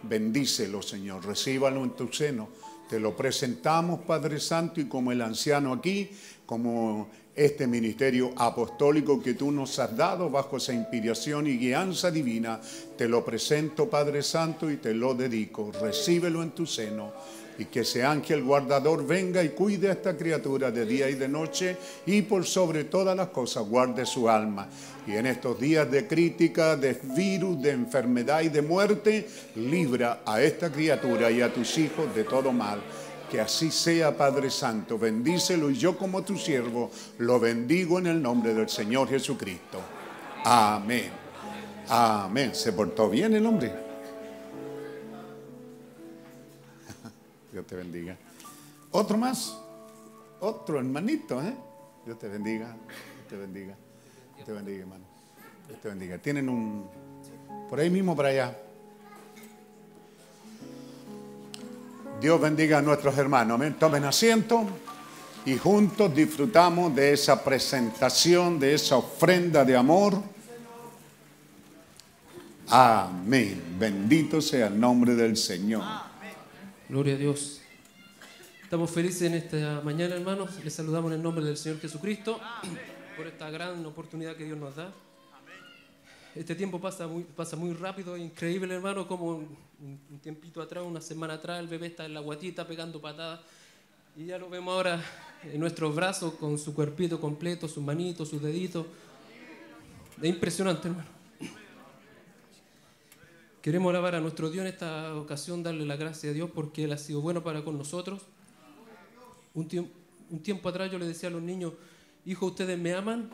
Bendícelo, 0.04 0.82
Señor, 0.82 1.26
recíbalo 1.26 1.84
en 1.84 1.92
tu 1.92 2.12
seno. 2.12 2.50
Te 2.90 3.00
lo 3.00 3.16
presentamos, 3.16 4.02
Padre 4.02 4.40
Santo, 4.40 4.82
y 4.82 4.86
como 4.86 5.12
el 5.12 5.22
anciano 5.22 5.72
aquí, 5.72 6.10
como 6.46 7.10
este 7.34 7.66
ministerio 7.66 8.32
apostólico 8.36 9.22
que 9.22 9.36
tú 9.36 9.52
nos 9.52 9.80
has 9.80 9.96
dado 9.96 10.30
bajo 10.30 10.58
esa 10.58 10.74
inspiración 10.74 11.48
y 11.48 11.58
guianza 11.58 12.12
divina, 12.12 12.60
te 12.98 13.08
lo 13.08 13.24
presento, 13.24 13.90
Padre 13.90 14.22
Santo, 14.22 14.70
y 14.70 14.78
te 14.78 14.94
lo 14.94 15.14
dedico. 15.14 15.72
Recíbelo 15.72 16.44
en 16.44 16.52
tu 16.52 16.66
seno 16.66 17.14
y 17.58 17.66
que 17.66 17.82
ese 17.82 18.04
ángel 18.04 18.44
guardador 18.44 19.06
venga 19.06 19.44
y 19.44 19.50
cuide 19.50 19.90
a 19.90 19.94
esta 19.94 20.16
criatura 20.16 20.72
de 20.72 20.86
día 20.86 21.10
y 21.10 21.16
de 21.16 21.28
noche 21.28 21.78
y 22.06 22.22
por 22.24 22.46
sobre 22.46 22.86
todas 22.86 23.16
las 23.16 23.28
cosas 23.30 23.68
guarde 23.68 24.06
su 24.06 24.30
alma. 24.30 24.68
Y 25.08 25.14
en 25.14 25.26
estos 25.26 25.60
días 25.60 25.90
de 25.90 26.08
crítica, 26.08 26.76
de 26.76 27.00
virus, 27.16 27.62
de 27.62 27.72
enfermedad 27.72 28.42
y 28.42 28.50
de 28.50 28.62
muerte, 28.62 29.28
libra 29.56 30.22
a 30.26 30.42
esta 30.42 30.72
criatura 30.72 31.32
y 31.32 31.42
a 31.42 31.54
tus 31.54 31.78
hijos 31.78 32.14
de 32.16 32.24
todo 32.24 32.52
mal. 32.52 32.82
Que 33.30 33.40
así 33.40 33.72
sea, 33.72 34.16
Padre 34.16 34.50
Santo. 34.50 34.98
Bendícelo 34.98 35.70
y 35.70 35.78
yo 35.78 35.98
como 35.98 36.22
tu 36.22 36.38
siervo 36.38 36.92
lo 37.20 37.40
bendigo 37.40 37.98
en 37.98 38.08
el 38.08 38.22
nombre 38.22 38.54
del 38.54 38.70
Señor 38.70 39.08
Jesucristo. 39.08 39.80
Amén. 40.44 41.10
Amén. 41.88 42.54
¿Se 42.54 42.74
portó 42.74 43.10
bien 43.10 43.34
el 43.34 43.46
hombre? 43.46 43.72
Dios 47.52 47.66
te 47.68 47.76
bendiga. 47.76 48.18
Otro 48.92 49.18
más. 49.18 49.58
Otro 50.40 50.80
hermanito, 50.80 51.42
¿eh? 51.42 51.54
Dios 52.06 52.18
te 52.18 52.28
bendiga. 52.28 52.68
Dios 52.68 53.28
te 53.30 53.38
bendiga. 53.38 53.76
Dios 54.36 54.46
te 54.46 54.52
bendiga, 54.54 54.80
hermano. 54.80 55.06
Dios 55.68 55.82
te 55.82 55.90
bendiga. 55.90 56.18
Tienen 56.18 56.50
un. 56.50 56.88
Por 57.70 57.80
ahí 57.80 57.90
mismo 57.90 58.16
para 58.16 58.30
allá. 58.30 58.58
Dios 62.20 62.40
bendiga 62.40 62.80
a 62.80 62.82
nuestros 62.82 63.18
hermanos. 63.18 63.56
Amén. 63.56 63.76
Tomen 63.80 64.04
asiento 64.06 64.66
y 65.46 65.58
juntos 65.58 66.14
disfrutamos 66.14 66.96
de 66.96 67.14
esa 67.14 67.44
presentación, 67.44 68.60
de 68.60 68.76
esa 68.76 68.98
ofrenda 68.98 69.66
de 69.66 69.76
amor. 69.76 70.22
Amén. 72.70 73.76
Bendito 73.80 74.40
sea 74.42 74.68
el 74.68 74.80
nombre 74.80 75.16
del 75.16 75.36
Señor. 75.36 76.11
Gloria 76.92 77.14
a 77.14 77.18
Dios. 77.18 77.62
Estamos 78.64 78.92
felices 78.92 79.22
en 79.22 79.36
esta 79.36 79.80
mañana, 79.80 80.14
hermanos. 80.14 80.62
Les 80.62 80.74
saludamos 80.74 81.10
en 81.10 81.20
el 81.20 81.24
nombre 81.24 81.46
del 81.46 81.56
Señor 81.56 81.80
Jesucristo 81.80 82.38
por 83.16 83.28
esta 83.28 83.50
gran 83.50 83.86
oportunidad 83.86 84.36
que 84.36 84.44
Dios 84.44 84.58
nos 84.58 84.76
da. 84.76 84.92
Este 86.36 86.54
tiempo 86.54 86.82
pasa 86.82 87.08
muy, 87.08 87.74
rápido, 87.76 88.18
increíble, 88.18 88.76
hermano, 88.76 89.08
como 89.08 89.36
un, 89.36 90.20
tiempito 90.22 90.62
atrás, 90.62 90.84
una 90.86 91.00
semana 91.00 91.36
atrás, 91.36 91.62
el 91.62 91.70
bebé 91.70 91.88
está 91.88 92.04
en 92.04 92.14
la 92.14 92.20
guatita 92.20 92.68
pegando 92.68 93.00
patadas 93.00 93.40
y 94.18 94.26
ya 94.26 94.38
lo 94.38 94.50
vemos 94.50 94.74
ahora 94.74 95.02
en 95.46 95.62
nuestros 95.62 95.96
brazos 95.96 96.34
con 96.34 96.60
su 96.60 96.74
cuerpito 96.74 97.22
completo, 97.22 97.70
sus 97.70 97.82
manitos, 97.82 98.28
sus 98.28 98.42
deditos. 98.42 98.86
Es 100.22 100.28
impresionante, 100.28 100.90
hermano. 100.90 101.21
Queremos 103.62 103.92
alabar 103.92 104.16
a 104.16 104.20
nuestro 104.20 104.50
Dios 104.50 104.66
en 104.66 104.74
esta 104.74 105.16
ocasión, 105.16 105.62
darle 105.62 105.86
la 105.86 105.96
gracia 105.96 106.32
a 106.32 106.34
Dios 106.34 106.50
porque 106.52 106.86
Él 106.86 106.94
ha 106.94 106.98
sido 106.98 107.22
bueno 107.22 107.44
para 107.44 107.64
con 107.64 107.78
nosotros. 107.78 108.24
Un 109.54 109.68
tiempo, 110.42 110.68
atrás 110.68 110.92
yo 110.92 110.98
le 110.98 111.06
decía 111.06 111.30
a 111.30 111.32
los 111.32 111.44
niños, 111.44 111.74
hijo, 112.26 112.48
¿ustedes 112.48 112.80
me 112.80 112.92
aman? 112.94 113.30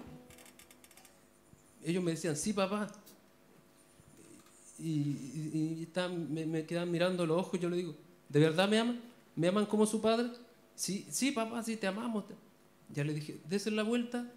Ellos 1.82 2.04
me 2.04 2.12
decían, 2.12 2.36
sí, 2.36 2.52
papá. 2.52 2.90
Y, 4.80 5.88
me, 6.30 6.46
me, 6.46 6.66
quedan 6.66 6.92
mirando 6.92 7.26
los 7.26 7.40
ojos 7.40 7.54
y 7.54 7.60
yo 7.60 7.70
le 7.70 7.78
digo, 7.78 7.96
¿de 8.28 8.40
verdad 8.42 8.68
me 8.68 8.80
aman? 8.80 9.00
¿Me 9.34 9.48
aman 9.48 9.66
como 9.66 9.86
su 9.86 10.02
padre? 10.02 10.30
Sí, 10.76 11.08
sí, 11.10 11.32
papá, 11.32 11.64
sí, 11.64 11.78
te 11.78 11.88
amamos. 11.88 12.26
Ya 12.94 13.06
le 13.06 13.14
dije, 13.14 13.40
desen 13.48 13.78
la 13.78 13.84
vuelta 13.84 14.30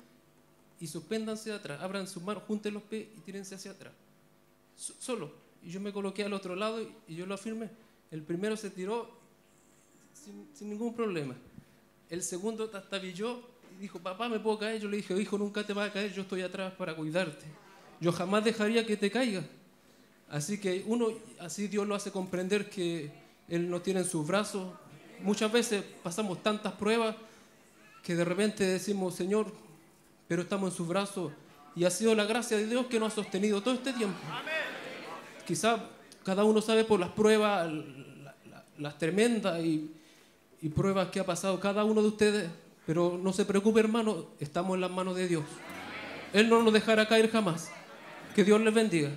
y 0.79 0.87
suspéndanse 0.87 1.51
de 1.51 1.57
atrás. 1.57 1.81
Abran 1.83 2.07
sus 2.07 2.23
manos, 2.23 2.45
junten 2.47 2.75
los 2.75 2.85
pies 2.85 3.09
y 3.19 3.21
tírense 3.23 3.57
hacia 3.57 3.73
atrás. 3.73 3.93
solo 4.77 5.50
y 5.63 5.71
yo 5.71 5.81
me 5.81 5.93
coloqué 5.93 6.25
al 6.25 6.33
otro 6.33 6.57
lado 6.57 6.81
y, 7.07 7.15
yo 7.15 7.27
lo 7.27 7.35
afirmé. 7.35 7.69
El 8.11 8.23
primero 8.23 8.57
se 8.57 8.71
tiró 8.71 9.11
sin, 10.13 10.49
ningún 10.69 10.95
problema. 10.95 11.35
El 12.09 12.23
segundo 12.23 12.69
tastabilló 12.69 13.41
y 13.77 13.83
dijo, 13.83 13.99
papá, 14.01 14.29
¿me 14.29 14.41
puedo 14.41 14.59
caer? 14.59 14.81
Yo 14.81 14.89
le 14.89 14.97
dije, 14.99 15.15
hijo, 15.21 15.39
nunca 15.39 15.65
te 15.65 15.73
vas 15.73 15.91
a 15.91 15.93
caer, 15.93 16.13
yo 16.13 16.23
estoy 16.23 16.43
atrás 16.43 16.73
para 16.75 16.95
cuidarte. 16.97 17.47
Yo 18.01 18.13
jamás 18.13 18.45
dejaría 18.45 18.87
que 18.87 18.97
te 18.97 19.11
caiga. 19.11 19.45
Así 20.29 20.59
que 20.61 20.85
uno, 20.87 21.09
así 21.39 21.69
Dios 21.69 21.87
lo 21.87 21.95
hace 21.95 22.11
comprender 22.11 22.71
que 22.71 23.11
Él 23.49 23.69
nos 23.69 23.83
tiene 23.83 24.01
en 24.01 24.07
sus 24.07 24.27
brazos. 24.27 24.73
Muchas 25.23 25.53
veces 25.53 25.85
pasamos 26.03 26.43
tantas 26.43 26.73
pruebas 26.75 27.15
que 28.03 28.15
de 28.15 28.25
repente 28.25 28.65
decimos, 28.65 29.15
Señor, 29.15 29.53
pero 30.27 30.43
estamos 30.43 30.71
en 30.71 30.77
sus 30.77 30.89
brazos. 30.89 31.33
Y 31.77 31.85
ha 31.85 31.91
sido 31.91 32.15
la 32.15 32.25
gracia 32.25 32.57
de 32.57 32.67
Dios 32.67 32.87
que 32.87 32.99
nos 32.99 33.13
ha 33.13 33.17
sostenido 33.17 33.61
todo 33.63 33.75
este 33.75 33.93
tiempo. 33.93 34.19
Amén 34.31 34.70
quizá 35.47 35.89
cada 36.25 36.45
uno 36.45 36.61
sabe 36.61 36.85
por 36.85 37.01
las 37.01 37.11
pruebas, 37.11 37.71
las 38.79 38.99
tremendas 38.99 39.63
y, 39.63 39.91
y 40.63 40.69
pruebas 40.69 41.09
que 41.09 41.21
ha 41.21 41.27
pasado 41.27 41.61
cada 41.61 41.85
uno 41.85 42.03
de 42.03 42.09
ustedes, 42.09 42.51
pero 42.87 43.19
no 43.23 43.33
se 43.33 43.45
preocupe 43.45 43.81
hermano, 43.81 44.27
estamos 44.39 44.75
en 44.75 44.83
las 44.83 44.91
manos 44.91 45.17
de 45.17 45.29
Dios. 45.29 45.45
Él 46.33 46.49
no 46.49 46.63
nos 46.63 46.73
dejará 46.73 47.09
caer 47.09 47.31
jamás. 47.31 47.71
Que 48.35 48.45
Dios 48.45 48.61
les 48.61 48.73
bendiga. 48.73 49.11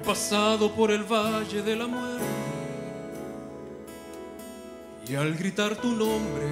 He 0.00 0.02
pasado 0.02 0.72
por 0.72 0.90
el 0.90 1.04
valle 1.04 1.60
de 1.60 1.76
la 1.76 1.86
muerte 1.86 2.24
y 5.06 5.14
al 5.14 5.34
gritar 5.34 5.76
tu 5.76 5.88
nombre 5.88 6.48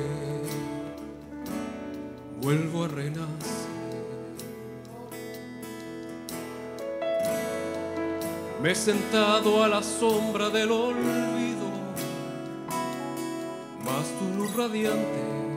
vuelvo 2.42 2.84
a 2.84 2.88
renacer. 2.88 3.28
Me 8.62 8.72
he 8.72 8.74
sentado 8.74 9.64
a 9.64 9.68
la 9.68 9.82
sombra 9.82 10.50
del 10.50 10.70
olvido, 10.70 11.70
mas 13.82 14.06
tu 14.18 14.36
luz 14.36 14.54
radiante 14.54 15.47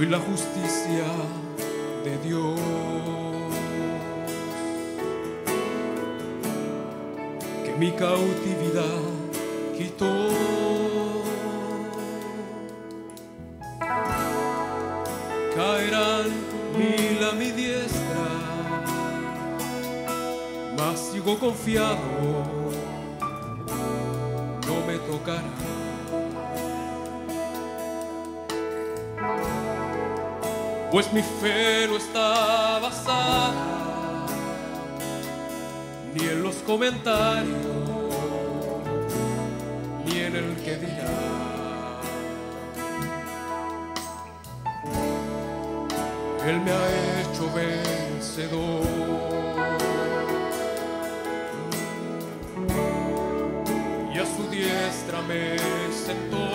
Soy 0.00 0.08
la 0.08 0.18
justicia 0.18 1.04
de 2.02 2.16
Dios. 2.26 2.58
Que 7.62 7.74
mi 7.78 7.90
cautividad 7.92 9.02
quitó. 9.76 10.10
Caerán 15.54 16.30
mil 16.78 17.22
a 17.22 17.32
mi 17.32 17.50
diestra, 17.50 18.26
mas 20.78 20.98
sigo 21.12 21.38
confiado, 21.38 21.98
no 24.66 24.86
me 24.86 24.96
tocará. 25.00 25.70
Pues 30.90 31.12
mi 31.12 31.22
fe 31.22 31.86
no 31.88 31.96
está 31.96 32.78
basada 32.80 33.70
ni 36.14 36.26
en 36.26 36.42
los 36.42 36.56
comentarios, 36.56 37.56
ni 40.04 40.18
en 40.18 40.36
el 40.36 40.56
que 40.56 40.76
dirá. 40.76 41.30
Él 46.46 46.60
me 46.60 46.72
ha 46.72 47.20
hecho 47.20 47.48
vencedor. 47.54 48.86
Y 54.12 54.18
a 54.18 54.26
su 54.26 54.50
diestra 54.50 55.22
me 55.22 55.56
sentó. 55.92 56.49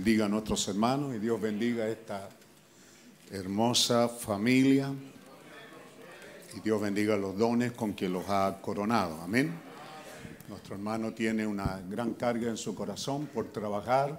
Bendiga 0.00 0.24
a 0.24 0.28
nuestros 0.30 0.66
hermanos 0.66 1.14
y 1.14 1.18
Dios 1.18 1.38
bendiga 1.38 1.84
a 1.84 1.88
esta 1.90 2.26
hermosa 3.30 4.08
familia. 4.08 4.90
Y 6.56 6.60
Dios 6.60 6.80
bendiga 6.80 7.18
los 7.18 7.36
dones 7.36 7.72
con 7.72 7.92
que 7.92 8.08
los 8.08 8.24
ha 8.30 8.60
coronado. 8.62 9.20
Amén. 9.20 9.52
Nuestro 10.48 10.74
hermano 10.76 11.12
tiene 11.12 11.46
una 11.46 11.82
gran 11.86 12.14
carga 12.14 12.48
en 12.48 12.56
su 12.56 12.74
corazón 12.74 13.26
por 13.26 13.48
trabajar. 13.48 14.18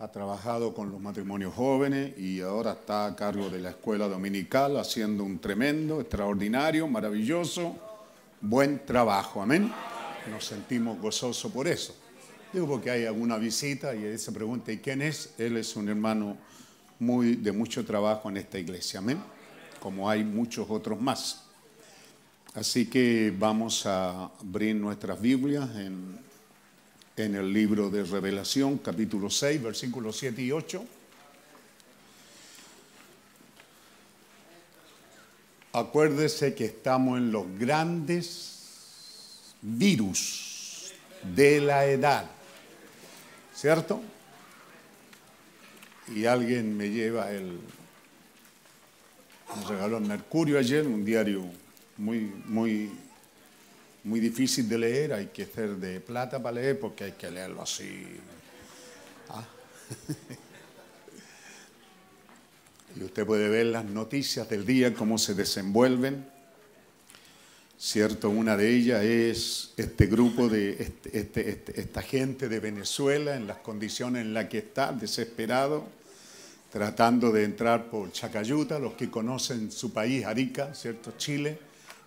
Ha 0.00 0.08
trabajado 0.08 0.74
con 0.74 0.90
los 0.90 1.00
matrimonios 1.00 1.54
jóvenes 1.54 2.18
y 2.18 2.42
ahora 2.42 2.72
está 2.72 3.06
a 3.06 3.16
cargo 3.16 3.48
de 3.48 3.58
la 3.58 3.70
escuela 3.70 4.06
dominical 4.06 4.76
haciendo 4.76 5.24
un 5.24 5.38
tremendo, 5.38 6.02
extraordinario, 6.02 6.86
maravilloso, 6.86 7.74
buen 8.42 8.84
trabajo. 8.84 9.40
Amén. 9.40 9.72
Nos 10.30 10.44
sentimos 10.44 11.00
gozosos 11.00 11.50
por 11.50 11.66
eso. 11.68 11.94
Digo 12.52 12.66
porque 12.66 12.90
hay 12.90 13.04
alguna 13.06 13.38
visita 13.38 13.94
y 13.94 14.04
él 14.04 14.18
se 14.18 14.32
pregunta, 14.32 14.72
¿y 14.72 14.78
quién 14.78 15.02
es? 15.02 15.34
Él 15.38 15.56
es 15.56 15.76
un 15.76 15.88
hermano 15.88 16.36
muy, 16.98 17.36
de 17.36 17.52
mucho 17.52 17.84
trabajo 17.84 18.28
en 18.28 18.38
esta 18.38 18.58
iglesia. 18.58 18.98
Amén. 18.98 19.22
Como 19.78 20.10
hay 20.10 20.24
muchos 20.24 20.68
otros 20.68 21.00
más. 21.00 21.44
Así 22.54 22.86
que 22.86 23.32
vamos 23.38 23.86
a 23.86 24.24
abrir 24.40 24.74
nuestras 24.74 25.20
Biblias 25.20 25.70
en 25.76 26.30
en 27.20 27.34
el 27.34 27.52
libro 27.52 27.90
de 27.90 28.04
Revelación, 28.04 28.78
capítulo 28.78 29.28
6, 29.30 29.62
versículos 29.62 30.16
7 30.16 30.42
y 30.42 30.52
8. 30.52 30.84
Acuérdese 35.72 36.54
que 36.54 36.64
estamos 36.64 37.18
en 37.18 37.30
los 37.30 37.46
grandes 37.58 39.52
virus 39.62 40.92
de 41.34 41.60
la 41.60 41.84
edad, 41.86 42.30
¿cierto? 43.60 44.00
Y 46.14 46.24
alguien 46.24 46.74
me 46.74 46.88
lleva 46.88 47.30
el, 47.30 47.60
me 49.54 49.64
regaló 49.68 50.00
Mercurio 50.00 50.58
ayer, 50.58 50.86
un 50.86 51.04
diario 51.04 51.44
muy, 51.98 52.20
muy, 52.46 52.90
muy 54.02 54.18
difícil 54.18 54.66
de 54.66 54.78
leer, 54.78 55.12
hay 55.12 55.26
que 55.26 55.44
ser 55.44 55.76
de 55.76 56.00
plata 56.00 56.42
para 56.42 56.54
leer 56.54 56.80
porque 56.80 57.04
hay 57.04 57.12
que 57.12 57.30
leerlo 57.30 57.62
así. 57.62 58.06
Ah. 59.28 59.44
Y 62.96 63.04
usted 63.04 63.24
puede 63.24 63.48
ver 63.48 63.66
las 63.66 63.84
noticias 63.84 64.48
del 64.48 64.66
día, 64.66 64.92
cómo 64.92 65.16
se 65.16 65.34
desenvuelven. 65.34 66.26
Cierto, 67.82 68.28
una 68.28 68.58
de 68.58 68.76
ellas 68.76 69.02
es 69.02 69.72
este 69.78 70.04
grupo 70.04 70.50
de 70.50 70.72
este, 70.72 71.18
este, 71.18 71.48
este, 71.48 71.80
esta 71.80 72.02
gente 72.02 72.46
de 72.50 72.60
Venezuela 72.60 73.34
en 73.34 73.46
las 73.46 73.56
condiciones 73.56 74.20
en 74.20 74.34
las 74.34 74.50
que 74.50 74.58
está, 74.58 74.92
desesperado, 74.92 75.86
tratando 76.70 77.32
de 77.32 77.44
entrar 77.44 77.88
por 77.88 78.12
Chacayuta. 78.12 78.78
Los 78.78 78.92
que 78.92 79.10
conocen 79.10 79.72
su 79.72 79.94
país, 79.94 80.26
Arica, 80.26 80.74
cierto, 80.74 81.14
Chile, 81.16 81.58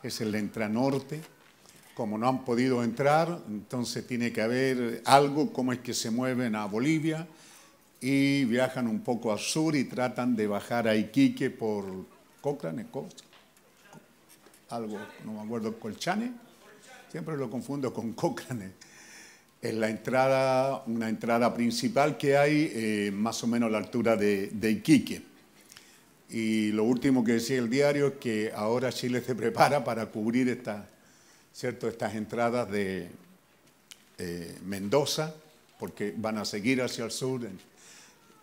es 0.03 0.21
el 0.21 0.35
entranorte. 0.35 1.21
Como 1.95 2.19
no 2.19 2.29
han 2.29 2.45
podido 2.45 2.83
entrar, 2.83 3.41
entonces 3.49 4.05
tiene 4.05 4.31
que 4.31 4.43
haber 4.43 5.01
algo, 5.05 5.51
cómo 5.51 5.73
es 5.73 5.79
que 5.79 5.95
se 5.95 6.11
mueven 6.11 6.55
a 6.55 6.67
Bolivia, 6.67 7.27
y 7.99 8.45
viajan 8.45 8.87
un 8.87 8.99
poco 8.99 9.33
al 9.33 9.39
sur 9.39 9.75
y 9.75 9.85
tratan 9.85 10.35
de 10.35 10.45
bajar 10.45 10.87
a 10.87 10.95
Iquique 10.95 11.49
por 11.49 11.85
Cochrane, 12.41 12.85
algo, 14.75 14.99
no 15.25 15.33
me 15.33 15.41
acuerdo, 15.41 15.77
Colchane, 15.79 16.31
siempre 17.11 17.37
lo 17.37 17.49
confundo 17.49 17.93
con 17.93 18.13
Cochrane. 18.13 18.71
Es 19.61 19.73
la 19.73 19.89
entrada, 19.89 20.83
una 20.87 21.07
entrada 21.07 21.53
principal 21.53 22.17
que 22.17 22.35
hay 22.35 22.71
eh, 22.73 23.11
más 23.13 23.43
o 23.43 23.47
menos 23.47 23.67
a 23.67 23.71
la 23.71 23.77
altura 23.77 24.17
de, 24.17 24.51
Iquique. 24.69 25.21
Y 26.29 26.71
lo 26.71 26.83
último 26.83 27.23
que 27.23 27.33
decía 27.33 27.59
el 27.59 27.69
diario 27.69 28.07
es 28.07 28.13
que 28.15 28.51
ahora 28.53 28.91
Chile 28.91 29.21
se 29.21 29.35
prepara 29.35 29.83
para 29.83 30.07
cubrir 30.07 30.49
esta, 30.49 30.89
¿cierto? 31.53 31.87
estas 31.87 32.15
entradas 32.15 32.69
de 32.69 33.09
eh, 34.17 34.57
Mendoza, 34.65 35.33
porque 35.79 36.13
van 36.17 36.39
a 36.39 36.45
seguir 36.45 36.81
hacia 36.81 37.05
el 37.05 37.11
sur 37.11 37.41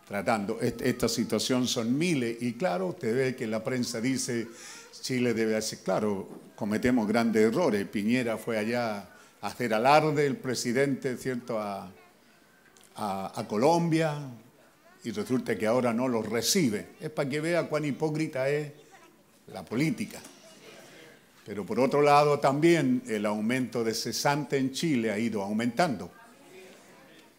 tratando. 0.07 0.59
Esta 0.61 1.09
situación 1.09 1.69
son 1.69 1.97
miles 1.97 2.37
y 2.41 2.55
claro, 2.55 2.89
usted 2.89 3.15
ve 3.15 3.37
que 3.37 3.47
la 3.47 3.63
prensa 3.63 4.01
dice 4.01 4.49
Chile 5.01 5.35
debe 5.35 5.57
hacer, 5.57 5.81
claro, 5.81 6.29
cometemos 6.55 7.07
grandes 7.09 7.43
errores. 7.43 7.87
Piñera 7.89 8.37
fue 8.37 8.59
allá 8.59 9.09
a 9.41 9.47
hacer 9.47 9.75
alarde, 9.75 10.27
el 10.27 10.37
presidente, 10.37 11.17
¿cierto?, 11.17 11.59
a, 11.61 11.93
Colombia 13.49 14.15
y 15.03 15.11
resulta 15.11 15.57
que 15.57 15.67
ahora 15.67 15.95
no 15.95 16.07
lo 16.07 16.21
recibe. 16.23 16.89
Es 17.01 17.09
para 17.09 17.31
que 17.31 17.41
vea 17.41 17.67
cuán 17.67 17.87
hipócrita 17.87 18.47
es 18.51 18.71
la 19.47 19.65
política. 19.65 20.21
Pero 21.47 21.65
por 21.65 21.81
otro 21.81 22.03
lado 22.03 22.39
también 22.39 23.03
el 23.07 23.25
aumento 23.25 23.83
de 23.83 23.95
cesante 23.95 24.59
en 24.59 24.73
Chile 24.73 25.11
ha 25.11 25.19
ido 25.19 25.43
aumentando. 25.43 26.11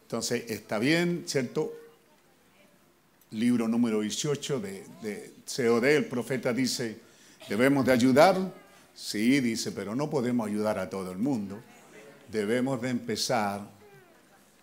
Entonces 0.02 0.50
está 0.50 0.80
bien, 0.80 1.26
¿cierto? 1.28 1.71
libro 3.32 3.67
número 3.67 4.02
18 4.02 4.60
de, 4.60 4.84
de 5.02 5.32
COD, 5.45 5.86
el 5.86 6.06
profeta 6.06 6.52
dice, 6.54 6.97
¿debemos 7.47 7.86
de 7.86 7.91
ayudar? 7.91 8.38
Sí, 8.93 9.39
dice, 9.39 9.71
pero 9.71 9.95
no 9.95 10.10
podemos 10.10 10.47
ayudar 10.47 10.80
a 10.80 10.89
todo 10.89 11.12
el 11.12 11.17
mundo. 11.17 11.62
Debemos 12.32 12.82
de 12.82 12.89
empezar 12.89 13.62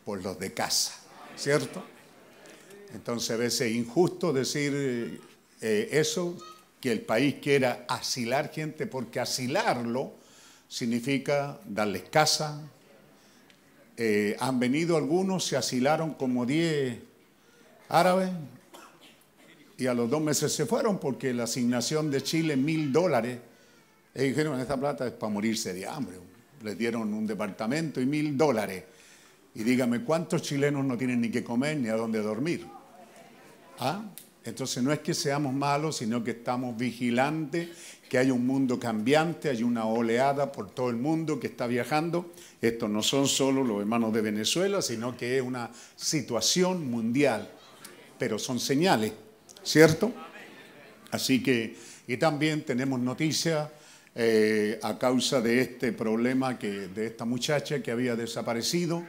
por 0.05 0.23
los 0.23 0.38
de 0.38 0.53
casa, 0.53 0.95
¿cierto? 1.37 1.83
Entonces 2.95 3.31
a 3.31 3.37
veces 3.37 3.61
es 3.62 3.73
injusto 3.73 4.33
decir 4.33 5.21
eh, 5.61 5.88
eso, 5.93 6.37
que 6.81 6.93
el 6.93 7.01
país 7.01 7.37
quiera 7.43 7.85
asilar 7.88 8.51
gente, 8.53 8.87
porque 8.87 9.21
asilarlo 9.21 10.12
significa 10.69 11.59
darles 11.64 12.05
casa. 12.05 12.61
Eh, 13.97 14.37
han 14.38 14.61
venido 14.61 14.97
algunos, 14.97 15.45
se 15.45 15.57
asilaron 15.57 16.14
como 16.14 16.47
10 16.47 16.99
árabes, 17.88 18.31
y 19.79 19.87
a 19.87 19.95
los 19.95 20.11
dos 20.11 20.21
meses 20.21 20.53
se 20.53 20.67
fueron 20.67 20.99
porque 20.99 21.33
la 21.33 21.45
asignación 21.45 22.11
de 22.11 22.21
Chile, 22.21 22.57
mil 22.57 22.93
dólares, 22.93 23.38
y 24.12 24.23
dijeron, 24.25 24.59
esta 24.59 24.77
plata 24.77 25.07
es 25.07 25.12
para 25.12 25.33
morirse 25.33 25.73
de 25.73 25.87
hambre. 25.87 26.17
Les 26.64 26.77
dieron 26.77 27.14
un 27.14 27.25
departamento 27.25 28.01
y 28.01 28.07
mil 28.07 28.37
dólares. 28.37 28.83
Y 29.55 29.62
dígame, 29.62 30.03
¿cuántos 30.03 30.43
chilenos 30.43 30.85
no 30.85 30.99
tienen 30.99 31.21
ni 31.21 31.31
que 31.31 31.45
comer 31.45 31.77
ni 31.77 31.88
a 31.88 31.95
dónde 31.95 32.21
dormir? 32.21 32.67
¿Ah? 33.79 34.03
Entonces 34.45 34.83
no 34.83 34.93
es 34.93 34.99
que 34.99 35.14
seamos 35.14 35.55
malos, 35.55 35.99
sino 35.99 36.25
que 36.25 36.33
estamos 36.33 36.77
vigilantes, 36.77 37.69
que 38.09 38.19
hay 38.19 38.33
un 38.33 38.45
mundo 38.45 38.81
cambiante, 38.81 39.49
hay 39.51 39.62
una 39.62 39.85
oleada 39.85 40.51
por 40.51 40.71
todo 40.71 40.91
el 40.91 40.97
mundo 40.97 41.38
que 41.38 41.47
está 41.47 41.69
viajando. 41.69 42.33
Estos 42.61 42.91
no 42.91 43.01
son 43.01 43.29
solo 43.29 43.62
los 43.62 43.79
hermanos 43.79 44.12
de 44.12 44.23
Venezuela, 44.23 44.83
sino 44.83 45.17
que 45.17 45.37
es 45.37 45.43
una 45.43 45.71
situación 45.95 46.91
mundial, 46.91 47.49
pero 48.19 48.41
son 48.41 48.59
señales. 48.59 49.12
¿Cierto? 49.69 50.13
Así 51.11 51.43
que, 51.43 51.77
y 52.07 52.17
también 52.17 52.65
tenemos 52.65 52.99
noticia 53.01 53.71
eh, 54.15 54.81
a 54.83 54.99
causa 54.99 55.43
de 55.43 55.61
este 55.61 55.93
problema 55.93 56.59
que, 56.59 56.89
de 56.89 57.07
esta 57.07 57.27
muchacha 57.27 57.83
que 57.83 57.91
había 57.91 58.17
desaparecido 58.17 59.05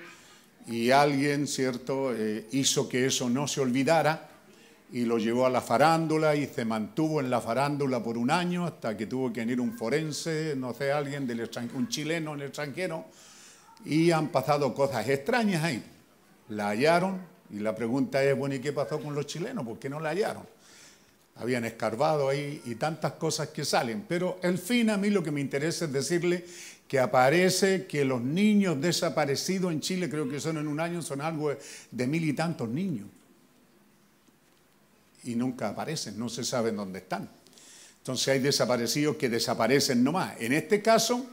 y 0.67 0.91
alguien, 0.91 1.47
¿cierto?, 1.47 2.13
eh, 2.13 2.47
hizo 2.51 2.89
que 2.89 3.05
eso 3.05 3.29
no 3.29 3.47
se 3.47 3.61
olvidara 3.61 4.29
y 4.91 5.05
lo 5.05 5.17
llevó 5.17 5.45
a 5.45 5.49
la 5.49 5.61
farándula 5.61 6.35
y 6.35 6.45
se 6.47 6.65
mantuvo 6.65 7.21
en 7.21 7.29
la 7.29 7.39
farándula 7.39 8.03
por 8.03 8.17
un 8.17 8.29
año 8.29 8.65
hasta 8.65 8.97
que 8.97 9.05
tuvo 9.05 9.31
que 9.31 9.39
venir 9.39 9.61
un 9.61 9.77
forense, 9.77 10.55
no 10.57 10.73
sé, 10.73 10.91
alguien, 10.91 11.25
del 11.25 11.49
un 11.73 11.87
chileno 11.87 12.33
en 12.33 12.41
el 12.41 12.47
extranjero, 12.47 13.05
y 13.85 14.11
han 14.11 14.27
pasado 14.27 14.73
cosas 14.73 15.07
extrañas 15.07 15.63
ahí. 15.63 15.83
La 16.49 16.69
hallaron, 16.69 17.19
y 17.51 17.59
la 17.59 17.75
pregunta 17.75 18.23
es, 18.23 18.37
bueno, 18.37 18.55
¿y 18.55 18.59
qué 18.59 18.73
pasó 18.73 18.99
con 18.99 19.15
los 19.15 19.25
chilenos? 19.25 19.65
¿Por 19.65 19.79
qué 19.79 19.89
no 19.89 19.99
la 19.99 20.09
hallaron? 20.09 20.43
Habían 21.35 21.65
escarbado 21.65 22.29
ahí 22.29 22.61
y 22.65 22.75
tantas 22.75 23.13
cosas 23.13 23.49
que 23.49 23.65
salen. 23.65 24.05
Pero 24.07 24.39
el 24.43 24.57
fin 24.57 24.89
a 24.89 24.97
mí 24.97 25.09
lo 25.09 25.23
que 25.23 25.31
me 25.31 25.41
interesa 25.41 25.85
es 25.85 25.91
decirle 25.91 26.45
que 26.87 26.99
aparece 26.99 27.85
que 27.85 28.03
los 28.03 28.21
niños 28.21 28.79
desaparecidos 28.81 29.71
en 29.71 29.79
Chile, 29.79 30.09
creo 30.09 30.29
que 30.29 30.39
son 30.39 30.57
en 30.57 30.67
un 30.67 30.79
año, 30.79 31.01
son 31.01 31.21
algo 31.21 31.55
de 31.91 32.07
mil 32.07 32.23
y 32.23 32.33
tantos 32.33 32.69
niños. 32.69 33.07
Y 35.23 35.35
nunca 35.35 35.69
aparecen, 35.69 36.19
no 36.19 36.29
se 36.29 36.43
sabe 36.43 36.71
dónde 36.71 36.99
están. 36.99 37.29
Entonces 37.99 38.27
hay 38.29 38.39
desaparecidos 38.39 39.15
que 39.17 39.29
desaparecen 39.29 40.03
nomás. 40.03 40.39
En 40.39 40.53
este 40.53 40.81
caso, 40.81 41.25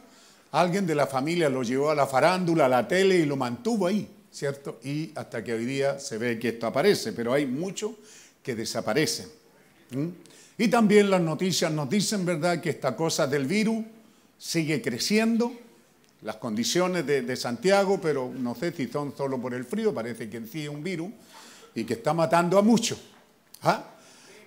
alguien 0.53 0.87
de 0.87 0.95
la 0.95 1.07
familia 1.07 1.49
lo 1.49 1.63
llevó 1.63 1.91
a 1.91 1.95
la 1.95 2.07
farándula, 2.07 2.67
a 2.67 2.69
la 2.69 2.89
tele 2.89 3.17
y 3.17 3.27
lo 3.27 3.37
mantuvo 3.37 3.87
ahí. 3.87 4.09
¿Cierto? 4.37 4.79
Y 4.85 5.13
hasta 5.15 5.43
que 5.43 5.55
hoy 5.55 5.65
día 5.65 5.99
se 5.99 6.19
ve 6.19 6.39
que 6.39 6.49
esto 6.49 6.67
aparece, 6.67 7.15
pero 7.15 7.33
hay 7.33 7.47
muchos 7.47 7.93
que 8.43 8.55
desaparecen. 8.55 9.31
Y 10.59 10.69
también 10.69 11.09
las 11.09 11.23
noticias 11.23 11.73
nos 11.73 11.89
dicen, 11.89 12.27
¿verdad?, 12.27 12.61
que 12.61 12.69
esta 12.69 12.95
cosa 12.95 13.27
del 13.27 13.47
virus 13.47 13.83
sigue 14.37 14.83
creciendo, 14.83 15.55
las 16.21 16.37
condiciones 16.37 17.07
de, 17.07 17.37
Santiago, 17.37 17.99
pero 17.99 18.31
no 18.31 18.55
sé 18.55 18.73
si 18.73 18.89
son 18.89 19.17
solo 19.17 19.41
por 19.41 19.55
el 19.55 19.65
frío, 19.65 19.95
parece 19.95 20.29
que 20.29 20.47
sí 20.47 20.65
es 20.65 20.69
un 20.69 20.83
virus 20.83 21.11
y 21.75 21.85
que 21.85 21.95
está 21.95 22.13
matando 22.13 22.59
a 22.59 22.63
muchos. 22.63 22.99
¿ah? 23.63 23.85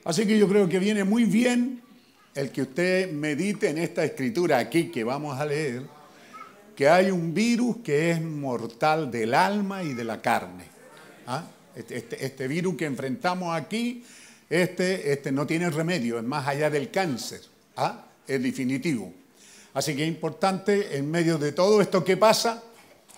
Así 0.04 0.28
que 0.28 0.38
yo 0.38 0.48
creo 0.48 0.70
que 0.70 0.78
viene 0.78 1.04
muy 1.04 1.24
bien 1.24 1.82
el 2.36 2.52
que 2.52 2.62
usted 2.62 3.12
medite 3.12 3.70
en 3.70 3.80
esta 3.80 4.04
escritura 4.04 4.60
aquí 4.60 4.90
que 4.90 5.04
vamos 5.04 5.40
a 5.40 5.46
leer 5.46 5.99
que 6.80 6.88
hay 6.88 7.12
un 7.12 7.34
virus 7.34 7.80
que 7.84 8.10
es 8.10 8.22
mortal 8.22 9.12
del 9.12 9.34
alma 9.34 9.84
y 9.84 9.94
de 9.94 10.06
la 10.06 10.22
carne. 10.22 10.64
¿Ah? 11.28 11.44
Este, 11.76 11.98
este, 11.98 12.26
este, 12.26 12.48
virus 12.48 12.78
que 12.78 12.86
enfrentamos 12.86 13.54
aquí, 13.54 14.02
este, 14.50 15.12
este 15.12 15.30
no 15.34 15.46
tiene 15.46 15.70
remedio, 15.70 16.20
es 16.20 16.24
más 16.24 16.48
allá 16.48 16.70
del 16.70 16.90
cáncer, 16.90 17.42
¿ah? 17.76 18.06
es 18.26 18.42
definitivo. 18.42 19.12
Así 19.74 19.94
que 19.94 20.04
es 20.04 20.08
importante, 20.08 20.96
en 20.96 21.12
medio 21.12 21.38
de 21.38 21.52
todo 21.52 21.82
esto 21.82 22.02
que 22.02 22.16
pasa, 22.16 22.64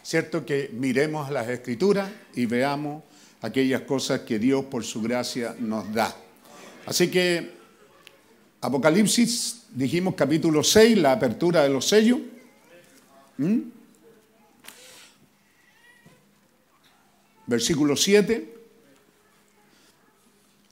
¿cierto? 0.02 0.44
Que 0.44 0.72
miremos 0.74 1.30
las 1.30 1.48
escrituras 1.48 2.10
y 2.34 2.48
veamos 2.48 3.04
aquellas 3.44 3.82
cosas 3.82 4.22
que 4.22 4.40
Dios 4.40 4.66
por 4.66 4.84
su 4.84 5.04
gracia 5.04 5.56
nos 5.60 5.94
da. 5.94 6.16
Así 6.88 7.12
que 7.12 7.52
Apocalipsis, 8.60 9.66
dijimos 9.70 10.16
capítulo 10.16 10.64
6, 10.64 10.98
la 10.98 11.12
apertura 11.12 11.62
de 11.62 11.70
los 11.70 11.88
sellos. 11.88 12.31
¿Mm? 13.38 13.82
versículo 17.52 17.98
7. 17.98 18.56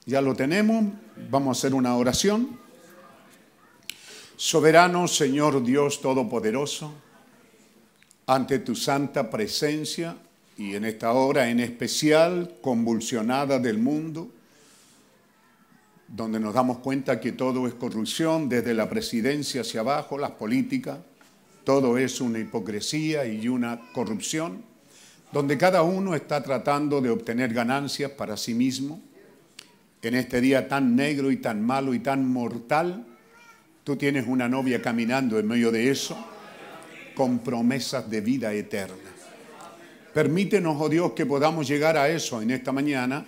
Ya 0.06 0.22
lo 0.22 0.34
tenemos, 0.34 0.86
vamos 1.30 1.58
a 1.58 1.60
hacer 1.60 1.74
una 1.76 1.96
oración. 1.96 2.58
Soberano 4.38 5.08
Señor 5.10 5.62
Dios 5.62 6.00
Todopoderoso, 6.00 6.94
ante 8.26 8.60
tu 8.60 8.76
santa 8.76 9.30
presencia 9.30 10.16
y 10.58 10.76
en 10.76 10.86
esta 10.86 11.12
hora 11.12 11.50
en 11.50 11.60
especial 11.60 12.56
convulsionada 12.62 13.60
del 13.60 13.78
mundo, 13.78 14.30
donde 16.08 16.40
nos 16.40 16.54
damos 16.54 16.78
cuenta 16.78 17.20
que 17.20 17.34
todo 17.34 17.68
es 17.68 17.74
corrupción, 17.74 18.48
desde 18.48 18.74
la 18.74 18.90
presidencia 18.90 19.62
hacia 19.62 19.82
abajo, 19.82 20.18
las 20.18 20.32
políticas, 20.32 21.00
todo 21.70 22.00
es 22.00 22.20
una 22.20 22.40
hipocresía 22.40 23.28
y 23.28 23.48
una 23.48 23.80
corrupción, 23.94 24.64
donde 25.32 25.56
cada 25.56 25.84
uno 25.84 26.16
está 26.16 26.42
tratando 26.42 27.00
de 27.00 27.12
obtener 27.12 27.54
ganancias 27.54 28.10
para 28.10 28.38
sí 28.38 28.56
mismo. 28.56 29.00
En 30.02 30.16
este 30.16 30.42
día 30.42 30.68
tan 30.68 30.96
negro 30.96 31.30
y 31.30 31.38
tan 31.38 31.62
malo 31.64 31.94
y 31.94 32.00
tan 32.00 32.28
mortal, 32.28 33.06
Tú 33.84 33.96
tienes 33.96 34.26
una 34.28 34.50
novia 34.50 34.82
caminando 34.82 35.38
en 35.38 35.48
medio 35.48 35.72
de 35.72 35.92
eso 35.92 36.18
con 37.16 37.38
promesas 37.38 38.10
de 38.10 38.22
vida 38.22 38.52
eterna. 38.52 39.10
Permítenos, 40.12 40.76
oh 40.80 40.90
Dios, 40.90 41.12
que 41.12 41.28
podamos 41.28 41.68
llegar 41.68 41.98
a 41.98 42.10
eso 42.10 42.42
en 42.42 42.50
esta 42.50 42.72
mañana 42.72 43.26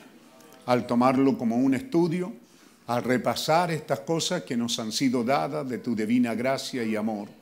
al 0.66 0.88
tomarlo 0.88 1.38
como 1.38 1.58
un 1.58 1.76
estudio, 1.76 2.34
al 2.88 3.04
repasar 3.04 3.70
estas 3.70 4.00
cosas 4.00 4.42
que 4.44 4.58
nos 4.58 4.80
han 4.80 4.92
sido 4.92 5.24
dadas 5.24 5.70
de 5.70 5.78
tu 5.78 5.96
divina 5.96 6.34
gracia 6.34 6.84
y 6.84 6.96
amor 6.96 7.41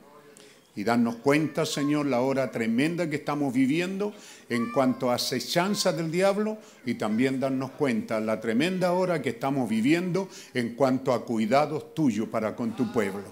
y 0.79 0.83
darnos 0.85 1.17
cuenta, 1.17 1.65
Señor, 1.65 2.05
la 2.05 2.21
hora 2.21 2.51
tremenda 2.51 3.09
que 3.09 3.17
estamos 3.17 3.53
viviendo 3.53 4.13
en 4.47 4.71
cuanto 4.71 5.11
a 5.11 5.15
acechanza 5.15 5.91
del 5.91 6.09
diablo 6.09 6.57
y 6.85 6.93
también 6.93 7.37
darnos 7.37 7.71
cuenta 7.71 8.21
la 8.21 8.39
tremenda 8.39 8.93
hora 8.93 9.21
que 9.21 9.31
estamos 9.31 9.69
viviendo 9.69 10.29
en 10.53 10.75
cuanto 10.75 11.11
a 11.11 11.25
cuidados 11.25 11.93
tuyos 11.93 12.29
para 12.29 12.55
con 12.55 12.77
tu 12.77 12.93
pueblo. 12.93 13.25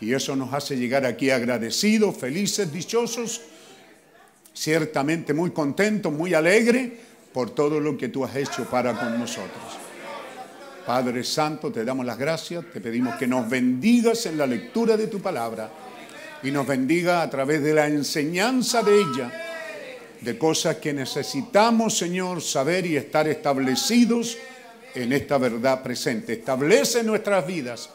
Y 0.00 0.12
eso 0.12 0.36
nos 0.36 0.54
hace 0.54 0.76
llegar 0.76 1.04
aquí 1.04 1.30
agradecidos, 1.30 2.16
felices, 2.16 2.72
dichosos, 2.72 3.40
ciertamente 4.54 5.34
muy 5.34 5.50
contentos, 5.50 6.12
muy 6.12 6.34
alegres 6.34 6.92
por 7.32 7.50
todo 7.50 7.80
lo 7.80 7.98
que 7.98 8.10
tú 8.10 8.24
has 8.24 8.36
hecho 8.36 8.64
para 8.66 8.96
con 8.96 9.18
nosotros. 9.18 9.76
Padre 10.86 11.24
Santo, 11.24 11.72
te 11.72 11.84
damos 11.84 12.06
las 12.06 12.16
gracias, 12.16 12.64
te 12.72 12.80
pedimos 12.80 13.16
que 13.16 13.26
nos 13.26 13.50
bendigas 13.50 14.24
en 14.26 14.38
la 14.38 14.46
lectura 14.46 14.96
de 14.96 15.08
tu 15.08 15.18
palabra 15.18 15.81
y 16.42 16.50
nos 16.50 16.66
bendiga 16.66 17.22
a 17.22 17.30
través 17.30 17.62
de 17.62 17.72
la 17.72 17.86
enseñanza 17.86 18.82
de 18.82 19.00
ella, 19.00 19.32
de 20.20 20.38
cosas 20.38 20.76
que 20.76 20.92
necesitamos, 20.92 21.96
Señor, 21.96 22.42
saber 22.42 22.86
y 22.86 22.96
estar 22.96 23.28
establecidos 23.28 24.36
en 24.94 25.12
esta 25.12 25.38
verdad 25.38 25.82
presente. 25.82 26.34
Establece 26.34 27.02
nuestras 27.02 27.46
vidas. 27.46 27.90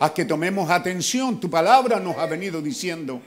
Haz 0.00 0.10
que 0.10 0.24
tomemos 0.24 0.70
atención. 0.70 1.40
Tu 1.40 1.48
palabra 1.48 2.00
nos 2.00 2.16
ha 2.16 2.26
venido 2.26 2.60
diciendo 2.60 3.20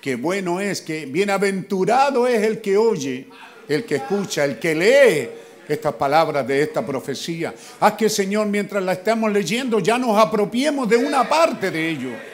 que 0.00 0.16
bueno 0.16 0.60
es, 0.60 0.80
que 0.82 1.06
bienaventurado 1.06 2.26
es 2.26 2.42
el 2.42 2.60
que 2.60 2.76
oye, 2.76 3.28
el 3.68 3.84
que 3.84 3.96
escucha, 3.96 4.44
el 4.44 4.58
que 4.58 4.74
lee 4.74 5.28
estas 5.68 5.94
palabras 5.94 6.46
de 6.46 6.60
esta 6.60 6.84
profecía. 6.84 7.54
Haz 7.78 7.92
que, 7.92 8.08
Señor, 8.08 8.48
mientras 8.48 8.82
la 8.82 8.94
estamos 8.94 9.30
leyendo, 9.32 9.78
ya 9.78 9.96
nos 9.96 10.18
apropiemos 10.18 10.88
de 10.88 10.96
una 10.96 11.28
parte 11.28 11.70
de 11.70 11.88
ello 11.88 12.31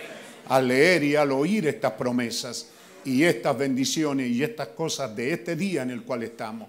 al 0.49 0.69
leer 0.69 1.05
y 1.05 1.17
al 1.17 1.33
oír 1.33 1.67
estas 1.67 1.93
promesas 1.93 2.69
y 3.05 3.23
estas 3.23 3.57
bendiciones 3.57 4.31
y 4.31 4.43
estas 4.43 4.69
cosas 4.69 5.15
de 5.15 5.33
este 5.33 5.57
día 5.57 5.83
en 5.83 5.91
el 5.91 6.03
cual 6.03 6.23
estamos. 6.23 6.69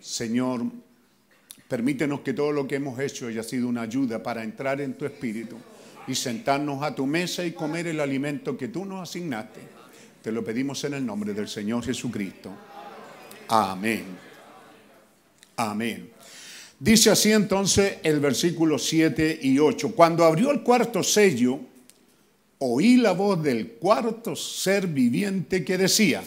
Señor, 0.00 0.62
permítenos 1.68 2.20
que 2.20 2.32
todo 2.32 2.52
lo 2.52 2.66
que 2.66 2.76
hemos 2.76 2.98
hecho 2.98 3.26
haya 3.26 3.42
sido 3.42 3.68
una 3.68 3.82
ayuda 3.82 4.22
para 4.22 4.42
entrar 4.42 4.80
en 4.80 4.94
tu 4.94 5.04
espíritu 5.04 5.56
y 6.06 6.14
sentarnos 6.14 6.82
a 6.82 6.94
tu 6.94 7.06
mesa 7.06 7.44
y 7.44 7.52
comer 7.52 7.88
el 7.88 8.00
alimento 8.00 8.56
que 8.56 8.68
tú 8.68 8.84
nos 8.84 9.08
asignaste. 9.08 9.60
Te 10.22 10.32
lo 10.32 10.44
pedimos 10.44 10.82
en 10.84 10.94
el 10.94 11.04
nombre 11.04 11.34
del 11.34 11.48
Señor 11.48 11.84
Jesucristo. 11.84 12.50
Amén. 13.48 14.04
Amén. 15.56 16.10
Dice 16.80 17.10
así 17.10 17.32
entonces 17.32 17.96
el 18.02 18.20
versículo 18.20 18.78
7 18.78 19.40
y 19.42 19.58
8. 19.58 19.92
Cuando 19.94 20.24
abrió 20.24 20.50
el 20.50 20.62
cuarto 20.62 21.02
sello, 21.02 21.60
oí 22.58 22.96
la 22.96 23.12
voz 23.12 23.42
del 23.42 23.72
cuarto 23.72 24.34
ser 24.34 24.86
viviente 24.86 25.64
que 25.64 25.78
decía, 25.78 26.22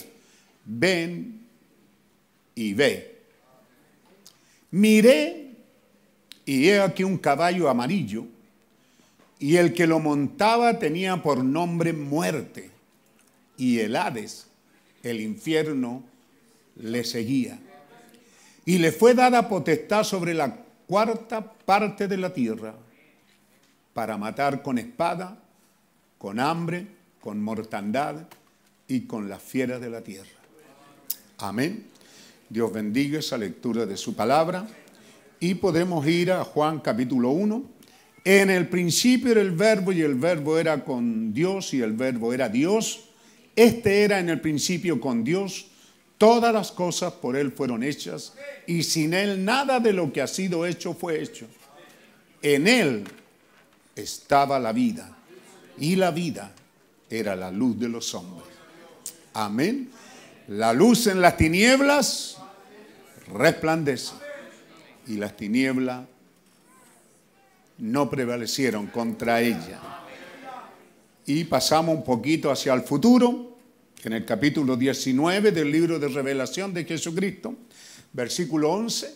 ven 0.65 1.41
y 2.55 2.73
ve. 2.73 3.19
Miré 4.71 5.51
y 6.45 6.69
he 6.69 6.79
aquí 6.79 7.03
un 7.03 7.17
caballo 7.17 7.69
amarillo 7.69 8.25
y 9.39 9.57
el 9.57 9.73
que 9.73 9.87
lo 9.87 9.99
montaba 9.99 10.79
tenía 10.79 11.21
por 11.21 11.43
nombre 11.43 11.93
muerte 11.93 12.69
y 13.57 13.79
el 13.79 13.95
Hades, 13.95 14.47
el 15.03 15.19
infierno, 15.19 16.03
le 16.75 17.03
seguía. 17.03 17.59
Y 18.65 18.77
le 18.77 18.91
fue 18.91 19.13
dada 19.13 19.49
potestad 19.49 20.03
sobre 20.03 20.33
la 20.33 20.55
cuarta 20.87 21.53
parte 21.53 22.07
de 22.07 22.17
la 22.17 22.33
tierra 22.33 22.75
para 23.93 24.17
matar 24.17 24.61
con 24.61 24.77
espada 24.77 25.37
con 26.21 26.39
hambre, 26.39 26.86
con 27.19 27.41
mortandad 27.41 28.27
y 28.88 29.07
con 29.07 29.27
las 29.27 29.41
fieras 29.41 29.81
de 29.81 29.89
la 29.89 30.01
tierra. 30.01 30.29
Amén. 31.39 31.88
Dios 32.47 32.71
bendiga 32.71 33.17
esa 33.17 33.39
lectura 33.39 33.88
de 33.88 33.97
su 33.97 34.15
palabra. 34.15 34.67
Y 35.39 35.55
podemos 35.55 36.05
ir 36.05 36.31
a 36.31 36.43
Juan 36.43 36.79
capítulo 36.79 37.31
1. 37.31 37.63
En 38.23 38.51
el 38.51 38.69
principio 38.69 39.31
era 39.31 39.41
el 39.41 39.49
verbo 39.49 39.91
y 39.91 40.03
el 40.03 40.13
verbo 40.13 40.60
era 40.60 40.86
con 40.86 41.34
Dios 41.34 41.73
y 41.73 41.81
el 41.81 41.93
verbo 41.93 42.31
era 42.34 42.49
Dios. 42.49 43.05
Este 43.55 44.03
era 44.03 44.19
en 44.19 44.29
el 44.29 44.39
principio 44.39 45.01
con 45.01 45.23
Dios. 45.23 45.71
Todas 46.19 46.53
las 46.53 46.71
cosas 46.71 47.13
por 47.13 47.36
Él 47.36 47.51
fueron 47.51 47.81
hechas 47.81 48.36
y 48.67 48.84
sin 48.84 49.15
Él 49.15 49.43
nada 49.43 49.79
de 49.79 49.91
lo 49.91 50.13
que 50.13 50.21
ha 50.21 50.27
sido 50.27 50.67
hecho 50.67 50.93
fue 50.93 51.19
hecho. 51.19 51.47
En 52.43 52.67
Él 52.67 53.05
estaba 53.95 54.60
la 54.60 54.71
vida 54.71 55.17
y 55.81 55.95
la 55.95 56.11
vida 56.11 56.53
era 57.09 57.35
la 57.35 57.51
luz 57.51 57.77
de 57.77 57.89
los 57.89 58.13
hombres. 58.13 58.47
Amén. 59.33 59.89
La 60.47 60.73
luz 60.73 61.07
en 61.07 61.19
las 61.21 61.37
tinieblas 61.37 62.37
resplandece 63.33 64.13
y 65.07 65.17
las 65.17 65.35
tinieblas 65.35 66.05
no 67.79 68.09
prevalecieron 68.11 68.87
contra 68.87 69.41
ella. 69.41 69.81
Y 71.25 71.45
pasamos 71.45 71.95
un 71.95 72.03
poquito 72.03 72.51
hacia 72.51 72.73
el 72.73 72.81
futuro, 72.81 73.57
en 74.03 74.13
el 74.13 74.23
capítulo 74.23 74.77
19 74.77 75.51
del 75.51 75.71
libro 75.71 75.97
de 75.97 76.09
revelación 76.09 76.75
de 76.75 76.85
Jesucristo, 76.85 77.55
versículo 78.13 78.71
11, 78.71 79.15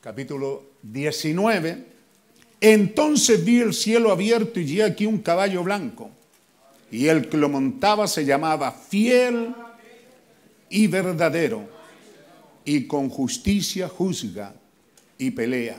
capítulo 0.00 0.64
19 0.82 1.95
entonces 2.60 3.44
vi 3.44 3.60
el 3.60 3.74
cielo 3.74 4.10
abierto 4.10 4.60
y 4.60 4.64
vi 4.64 4.80
aquí 4.80 5.06
un 5.06 5.18
caballo 5.18 5.62
blanco. 5.62 6.10
Y 6.90 7.08
el 7.08 7.28
que 7.28 7.36
lo 7.36 7.48
montaba 7.48 8.06
se 8.06 8.24
llamaba 8.24 8.72
fiel 8.72 9.54
y 10.70 10.86
verdadero. 10.86 11.68
Y 12.64 12.86
con 12.86 13.08
justicia 13.08 13.88
juzga 13.88 14.54
y 15.18 15.30
pelea. 15.30 15.76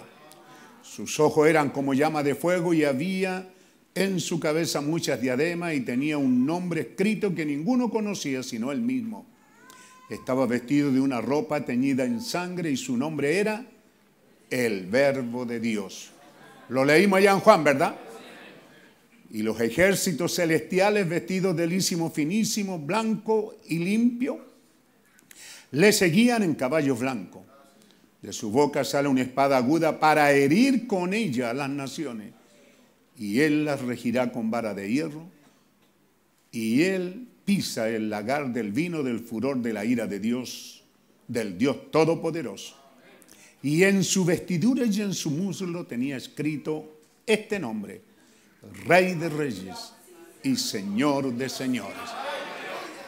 Sus 0.84 1.20
ojos 1.20 1.48
eran 1.48 1.70
como 1.70 1.94
llama 1.94 2.24
de 2.24 2.36
fuego 2.36 2.74
y 2.74 2.84
había 2.84 3.50
en 3.94 4.20
su 4.20 4.40
cabeza 4.40 4.80
muchas 4.80 5.20
diademas 5.20 5.74
y 5.74 5.82
tenía 5.82 6.18
un 6.18 6.46
nombre 6.46 6.82
escrito 6.82 7.34
que 7.34 7.46
ninguno 7.46 7.90
conocía 7.90 8.44
sino 8.44 8.72
él 8.72 8.82
mismo. 8.82 9.26
Estaba 10.10 10.46
vestido 10.46 10.92
de 10.92 11.02
una 11.02 11.20
ropa 11.20 11.66
teñida 11.66 12.06
en 12.06 12.22
sangre 12.22 12.72
y 12.72 12.78
su 12.78 12.96
nombre 12.96 13.40
era 13.40 13.66
el 14.50 14.86
Verbo 14.86 15.46
de 15.46 15.60
Dios. 15.60 16.12
Lo 16.70 16.84
leímos 16.84 17.18
allá 17.18 17.32
en 17.32 17.40
Juan, 17.40 17.64
¿verdad? 17.64 17.96
Y 19.32 19.42
los 19.44 19.60
ejércitos 19.60 20.36
celestiales 20.36 21.08
vestidos 21.08 21.56
de 21.56 21.68
lísimo 21.68 22.10
finísimo, 22.10 22.80
blanco 22.80 23.56
y 23.68 23.80
limpio, 23.80 24.40
le 25.72 25.92
seguían 25.92 26.44
en 26.44 26.56
caballos 26.56 27.00
blancos. 27.00 27.44
De 28.22 28.34
su 28.34 28.52
boca 28.52 28.84
sale 28.84 29.08
una 29.08 29.22
espada 29.22 29.58
aguda 29.58 30.00
para 30.00 30.32
herir 30.32 30.88
con 30.88 31.14
ella 31.14 31.52
a 31.52 31.54
las 31.54 31.70
naciones. 31.70 32.34
Y 33.18 33.42
él 33.42 33.66
las 33.66 33.82
regirá 33.82 34.32
con 34.32 34.50
vara 34.50 34.74
de 34.74 34.92
hierro. 34.92 35.28
Y 36.52 36.84
él 36.84 37.28
pisa 37.46 37.90
el 37.90 38.10
lagar 38.10 38.52
del 38.54 38.72
vino 38.72 39.04
del 39.04 39.20
furor 39.20 39.62
de 39.62 39.74
la 39.74 39.86
ira 39.86 40.08
de 40.08 40.20
Dios, 40.20 40.84
del 41.28 41.58
Dios 41.58 41.92
Todopoderoso 41.92 42.76
y 43.68 43.84
en 43.84 44.02
su 44.02 44.24
vestidura 44.24 44.86
y 44.86 45.02
en 45.02 45.14
su 45.14 45.30
muslo 45.30 45.86
tenía 45.86 46.16
escrito 46.16 47.00
este 47.26 47.60
nombre, 47.60 48.02
Rey 48.86 49.16
de 49.16 49.28
Reyes 49.28 49.92
y 50.42 50.56
Señor 50.56 51.34
de 51.34 51.50
Señores. 51.50 51.98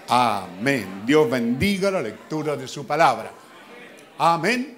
Amén. 0.10 1.04
Dios 1.06 1.32
bendiga 1.32 1.90
la 1.90 2.02
lectura 2.02 2.58
de 2.58 2.68
su 2.68 2.86
palabra. 2.86 3.32
Amén. 4.18 4.78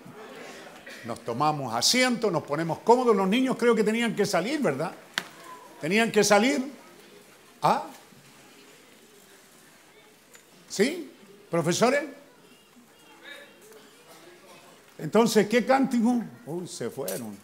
Nos 1.06 1.22
tomamos 1.22 1.74
asiento, 1.74 2.30
nos 2.30 2.44
ponemos 2.44 2.78
cómodos. 2.82 3.16
Los 3.16 3.28
niños 3.28 3.58
creo 3.58 3.74
que 3.74 3.84
tenían 3.84 4.16
que 4.16 4.28
salir, 4.28 4.62
¿verdad? 4.62 4.92
Tenían 5.82 6.12
que 6.12 6.24
salir. 6.24 6.64
¿Ah? 7.64 7.88
¿Sí? 10.70 11.10
¿Profesores? 11.50 12.21
Entonces, 15.02 15.48
¿qué 15.48 15.66
cántico? 15.66 16.22
Uy, 16.46 16.68
se 16.68 16.92
fueron. 16.92 17.36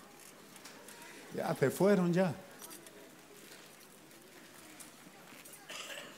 Ya 1.35 1.55
se 1.55 1.71
fueron 1.71 2.13
ya. 2.13 2.33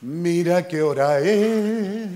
Mira 0.01 0.67
qué 0.67 0.81
hora 0.81 1.19
es. 1.19 2.09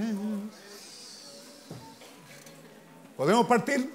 ¿Podemos 3.16 3.46
partir? 3.48 3.90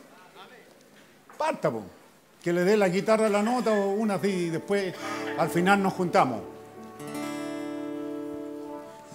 Parta, 1.36 1.70
po. 1.70 1.82
que 2.42 2.52
le 2.52 2.64
dé 2.64 2.76
la 2.76 2.88
guitarra 2.88 3.26
a 3.26 3.30
la 3.30 3.42
nota 3.42 3.70
o 3.70 3.90
una 3.90 4.14
así 4.14 4.28
y 4.28 4.50
después 4.50 4.94
al 5.38 5.50
final 5.50 5.82
nos 5.82 5.92
juntamos. 5.92 6.40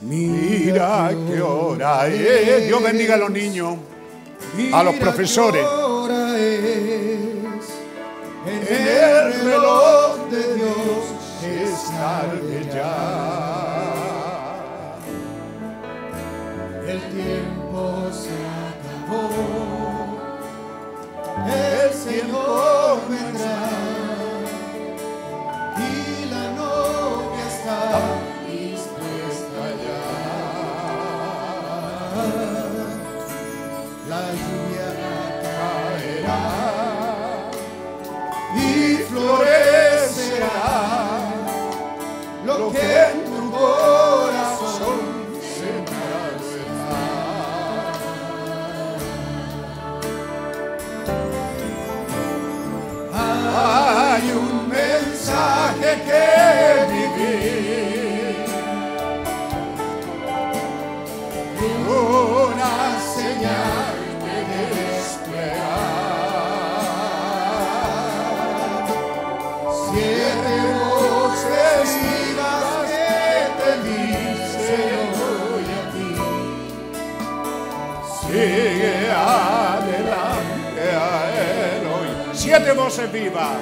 Mira 0.02 1.10
qué 1.28 1.42
hora 1.42 2.08
es. 2.08 2.68
Dios 2.68 2.84
bendiga 2.84 3.16
a 3.16 3.18
los 3.18 3.32
niños, 3.32 3.78
a 4.72 4.84
los 4.84 4.96
profesores 4.96 5.66
hora 6.04 6.38
es. 6.38 7.66
En 8.46 8.62
el 8.68 9.34
reloj 9.46 10.30
de 10.30 10.44
Dios 10.56 11.04
es 11.44 11.92
tarde 11.92 12.70
ya. 12.74 12.96
El 16.88 17.00
tiempo 17.18 17.82
se 18.12 18.36
acabó. 18.70 19.24
El 21.48 21.94
Señor 21.94 23.00
vendrá. 23.10 23.73
Siete 82.56 82.74
voces 82.74 83.12
vivas. 83.12 83.58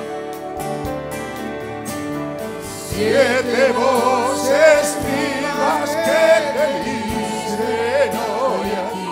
Siete 2.90 3.72
voces 3.72 4.98
vivas 5.06 5.90
que 5.92 6.26
te 6.52 6.66
dicen 6.84 8.12
hoy 8.20 8.70
aquí. 8.84 9.10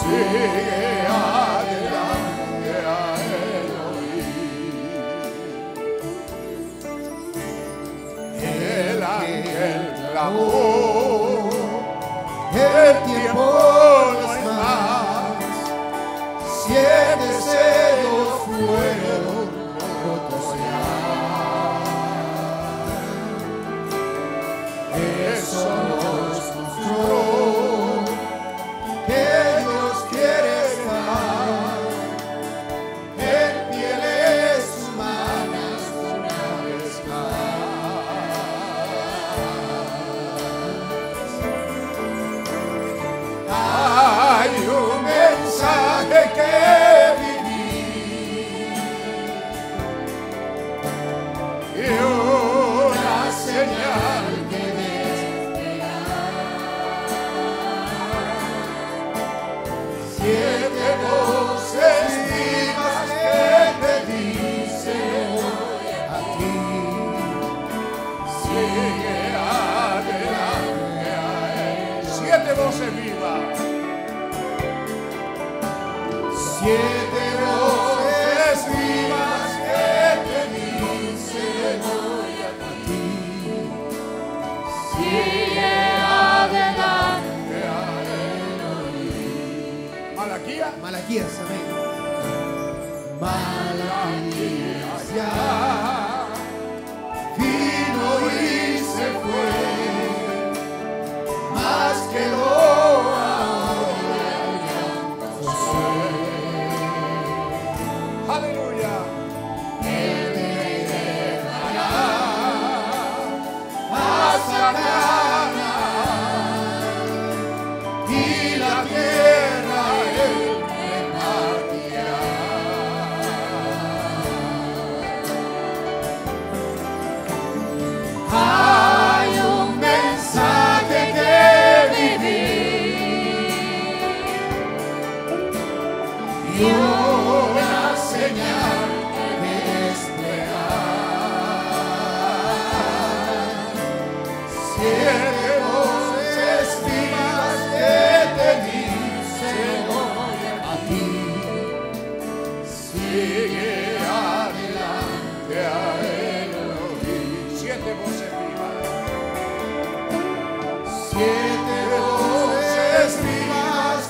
Sigue 0.00 1.06
adelante 1.06 2.72
a 2.88 2.98
Elohim. 3.60 4.34
El 8.42 8.98
ángel 9.00 9.82
clamó. 10.10 11.50
El 12.52 12.94
tiempo 13.04 13.99
away. 18.60 18.89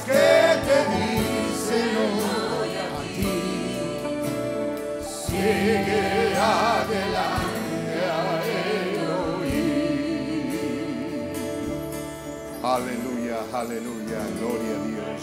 Que 0.07 0.23
te 0.67 0.79
dijeron 0.91 2.15
a 2.83 3.03
ti, 3.15 3.37
sigue 5.31 6.05
adelante, 6.37 8.01
Hérois. 9.05 9.81
Aleluya, 12.63 13.39
aleluya, 13.53 14.21
gloria 14.39 14.75
a 14.75 14.81
Dios. 14.87 15.23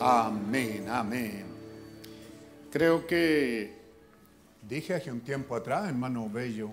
Amén, 0.00 0.88
amén. 0.88 1.44
Creo 2.72 3.06
que 3.06 3.74
dije 4.68 4.94
hace 4.94 5.12
un 5.12 5.20
tiempo 5.20 5.54
atrás, 5.54 5.88
hermano 5.88 6.28
Bello, 6.28 6.70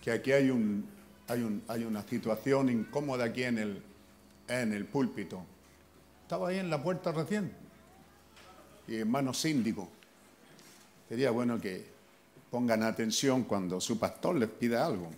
que 0.00 0.10
aquí 0.10 0.32
hay 0.32 0.50
un, 0.50 0.86
hay, 1.32 1.42
un, 1.42 1.62
hay 1.68 1.84
una 1.84 2.06
situación 2.06 2.68
incómoda 2.68 3.24
aquí 3.24 3.44
en 3.44 3.58
el, 4.48 4.86
púlpito. 4.86 5.44
Estaba 6.22 6.48
ahí 6.48 6.58
en 6.58 6.70
la 6.70 6.82
puerta 6.82 7.12
recién. 7.12 7.52
Y 8.86 8.96
hermano 8.96 9.32
síndico, 9.32 9.88
sería 11.08 11.30
bueno 11.30 11.60
que 11.60 11.86
pongan 12.50 12.82
atención 12.82 13.44
cuando 13.44 13.80
su 13.80 13.98
pastor 13.98 14.36
les 14.36 14.50
pida 14.50 14.84
algo. 14.84 15.10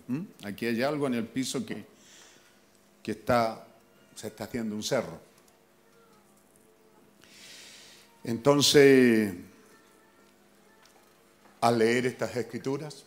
Aquí 0.44 0.66
hay 0.66 0.82
algo 0.82 1.06
en 1.08 1.14
el 1.14 1.26
piso 1.26 1.66
que, 1.66 1.84
que 3.02 3.12
está, 3.12 3.66
se 4.14 4.28
está 4.28 4.44
haciendo 4.44 4.76
un 4.76 4.82
cerro. 4.82 5.18
Entonces, 8.22 9.34
al 11.60 11.78
leer 11.78 12.06
estas 12.06 12.36
escrituras, 12.36 13.04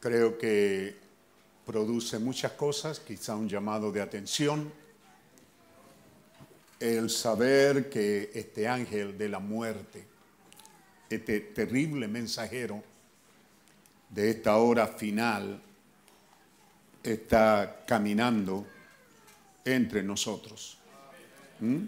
creo 0.00 0.38
que 0.38 0.96
produce 1.64 2.18
muchas 2.18 2.52
cosas, 2.52 3.00
quizá 3.00 3.34
un 3.34 3.48
llamado 3.48 3.90
de 3.90 4.00
atención, 4.00 4.72
el 6.78 7.10
saber 7.10 7.88
que 7.88 8.30
este 8.34 8.68
ángel 8.68 9.16
de 9.16 9.28
la 9.28 9.38
muerte, 9.38 10.06
este 11.08 11.40
terrible 11.40 12.06
mensajero 12.06 12.82
de 14.10 14.30
esta 14.30 14.56
hora 14.56 14.86
final, 14.86 15.60
está 17.02 17.84
caminando 17.86 18.66
entre 19.64 20.02
nosotros. 20.02 20.78
¿Mm? 21.60 21.84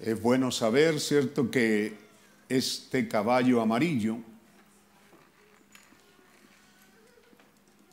Es 0.00 0.20
bueno 0.20 0.50
saber, 0.50 1.00
¿cierto?, 1.00 1.50
que 1.50 1.96
este 2.48 3.08
caballo 3.08 3.60
amarillo, 3.60 4.18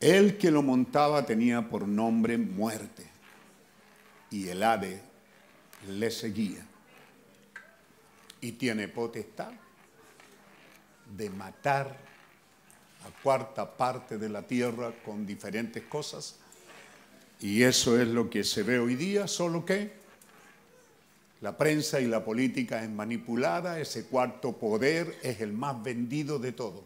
el 0.02 0.38
que 0.38 0.49
lo 0.49 0.64
montaba 0.64 1.26
tenía 1.26 1.70
por 1.70 1.88
nombre 1.88 2.38
muerte 2.38 3.06
y 4.32 4.47
el 4.47 4.64
ave 4.64 4.99
le 5.88 6.10
seguía 6.10 6.66
y 8.41 8.54
tiene 8.54 8.88
potestad 8.88 9.52
de 11.16 11.30
matar 11.30 11.95
a 13.06 13.22
cuarta 13.22 13.78
parte 13.78 14.18
de 14.18 14.30
la 14.30 14.41
tierra 14.41 14.91
con 15.06 15.28
diferentes 15.28 15.84
cosas 15.84 16.38
y 17.39 17.62
eso 17.62 17.99
es 17.99 18.08
lo 18.08 18.30
que 18.30 18.43
se 18.43 18.64
ve 18.64 18.80
hoy 18.80 18.95
día, 18.95 19.28
solo 19.28 19.66
que 19.66 19.93
la 21.41 21.58
prensa 21.58 21.99
y 21.99 22.08
la 22.08 22.24
política 22.24 22.84
es 22.84 22.89
manipulada, 22.89 23.80
ese 23.80 24.06
cuarto 24.06 24.54
poder 24.58 25.16
es 25.22 25.41
el 25.41 25.54
más 25.54 25.82
vendido 25.82 26.39
de 26.39 26.52
todo, 26.52 26.84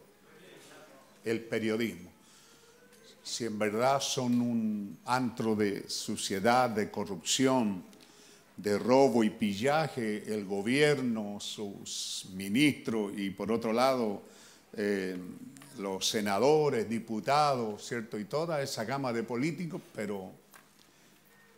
el 1.24 1.40
periodismo. 1.40 2.15
Si 3.26 3.44
en 3.44 3.58
verdad 3.58 4.00
son 4.00 4.40
un 4.40 4.98
antro 5.04 5.56
de 5.56 5.90
suciedad, 5.90 6.70
de 6.70 6.92
corrupción, 6.92 7.82
de 8.56 8.78
robo 8.78 9.24
y 9.24 9.30
pillaje, 9.30 10.32
el 10.32 10.44
gobierno, 10.44 11.40
sus 11.40 12.28
ministros 12.34 13.12
y 13.16 13.30
por 13.30 13.50
otro 13.50 13.72
lado 13.72 14.22
eh, 14.74 15.18
los 15.78 16.08
senadores, 16.08 16.88
diputados, 16.88 17.84
¿cierto? 17.84 18.16
Y 18.16 18.26
toda 18.26 18.62
esa 18.62 18.84
gama 18.84 19.12
de 19.12 19.24
políticos, 19.24 19.82
pero 19.92 20.30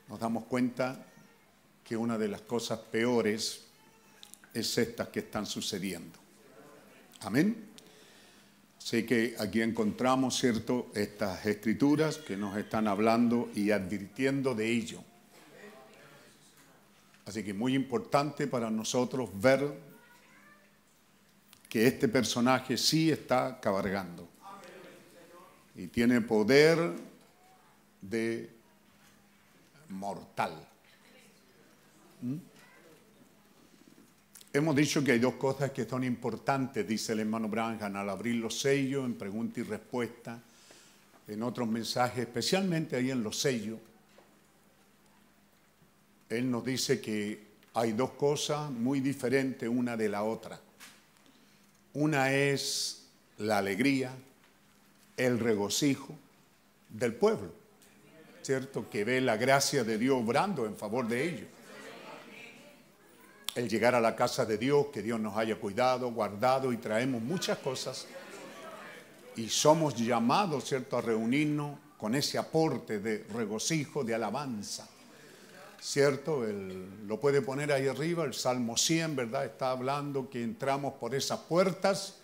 nos 0.08 0.18
damos 0.18 0.44
cuenta 0.44 1.04
que 1.84 1.98
una 1.98 2.16
de 2.16 2.28
las 2.28 2.40
cosas 2.40 2.78
peores 2.78 3.66
es 4.54 4.78
estas 4.78 5.08
que 5.08 5.20
están 5.20 5.44
sucediendo. 5.44 6.18
Amén. 7.20 7.67
Así 8.88 9.04
que 9.04 9.34
aquí 9.38 9.60
encontramos, 9.60 10.38
¿cierto?, 10.38 10.90
estas 10.94 11.44
escrituras 11.44 12.16
que 12.16 12.38
nos 12.38 12.56
están 12.56 12.88
hablando 12.88 13.50
y 13.54 13.70
advirtiendo 13.70 14.54
de 14.54 14.66
ello. 14.66 15.04
Así 17.26 17.44
que 17.44 17.52
muy 17.52 17.74
importante 17.74 18.46
para 18.46 18.70
nosotros 18.70 19.28
ver 19.34 19.78
que 21.68 21.86
este 21.86 22.08
personaje 22.08 22.78
sí 22.78 23.10
está 23.10 23.60
cabalgando 23.60 24.26
y 25.76 25.88
tiene 25.88 26.22
poder 26.22 26.94
de 28.00 28.48
mortal. 29.90 30.66
¿Mm? 32.22 32.36
Hemos 34.58 34.74
dicho 34.74 35.04
que 35.04 35.12
hay 35.12 35.20
dos 35.20 35.34
cosas 35.34 35.70
que 35.70 35.84
son 35.84 36.02
importantes, 36.02 36.84
dice 36.84 37.12
el 37.12 37.20
hermano 37.20 37.48
Branham, 37.48 37.94
al 37.94 38.10
abrir 38.10 38.34
los 38.34 38.58
sellos, 38.58 39.04
en 39.04 39.14
pregunta 39.14 39.60
y 39.60 39.62
respuesta, 39.62 40.36
en 41.28 41.44
otros 41.44 41.68
mensajes, 41.68 42.26
especialmente 42.26 42.96
ahí 42.96 43.12
en 43.12 43.22
los 43.22 43.38
sellos. 43.38 43.78
Él 46.28 46.50
nos 46.50 46.64
dice 46.64 47.00
que 47.00 47.40
hay 47.72 47.92
dos 47.92 48.10
cosas 48.14 48.68
muy 48.68 48.98
diferentes 48.98 49.68
una 49.68 49.96
de 49.96 50.08
la 50.08 50.24
otra. 50.24 50.60
Una 51.94 52.32
es 52.32 53.06
la 53.36 53.58
alegría, 53.58 54.10
el 55.16 55.38
regocijo 55.38 56.16
del 56.88 57.14
pueblo, 57.14 57.52
¿cierto? 58.42 58.90
Que 58.90 59.04
ve 59.04 59.20
la 59.20 59.36
gracia 59.36 59.84
de 59.84 59.98
Dios 59.98 60.20
obrando 60.20 60.66
en 60.66 60.74
favor 60.74 61.06
de 61.06 61.28
ellos 61.28 61.48
el 63.58 63.68
llegar 63.68 63.94
a 63.96 64.00
la 64.00 64.14
casa 64.14 64.44
de 64.46 64.56
Dios, 64.56 64.86
que 64.92 65.02
Dios 65.02 65.18
nos 65.18 65.36
haya 65.36 65.56
cuidado, 65.56 66.12
guardado 66.12 66.72
y 66.72 66.76
traemos 66.76 67.20
muchas 67.20 67.58
cosas. 67.58 68.06
Y 69.34 69.48
somos 69.48 69.96
llamados, 69.96 70.64
¿cierto?, 70.64 70.96
a 70.96 71.00
reunirnos 71.00 71.76
con 71.96 72.14
ese 72.14 72.38
aporte 72.38 73.00
de 73.00 73.24
regocijo, 73.34 74.04
de 74.04 74.14
alabanza. 74.14 74.88
¿Cierto? 75.80 76.44
El- 76.44 77.06
lo 77.08 77.18
puede 77.20 77.42
poner 77.42 77.72
ahí 77.72 77.88
arriba, 77.88 78.24
el 78.24 78.34
Salmo 78.34 78.76
100, 78.76 79.16
¿verdad? 79.16 79.44
Está 79.44 79.70
hablando 79.70 80.28
que 80.30 80.42
entramos 80.42 80.94
por 80.94 81.14
esas 81.14 81.40
puertas 81.40 82.16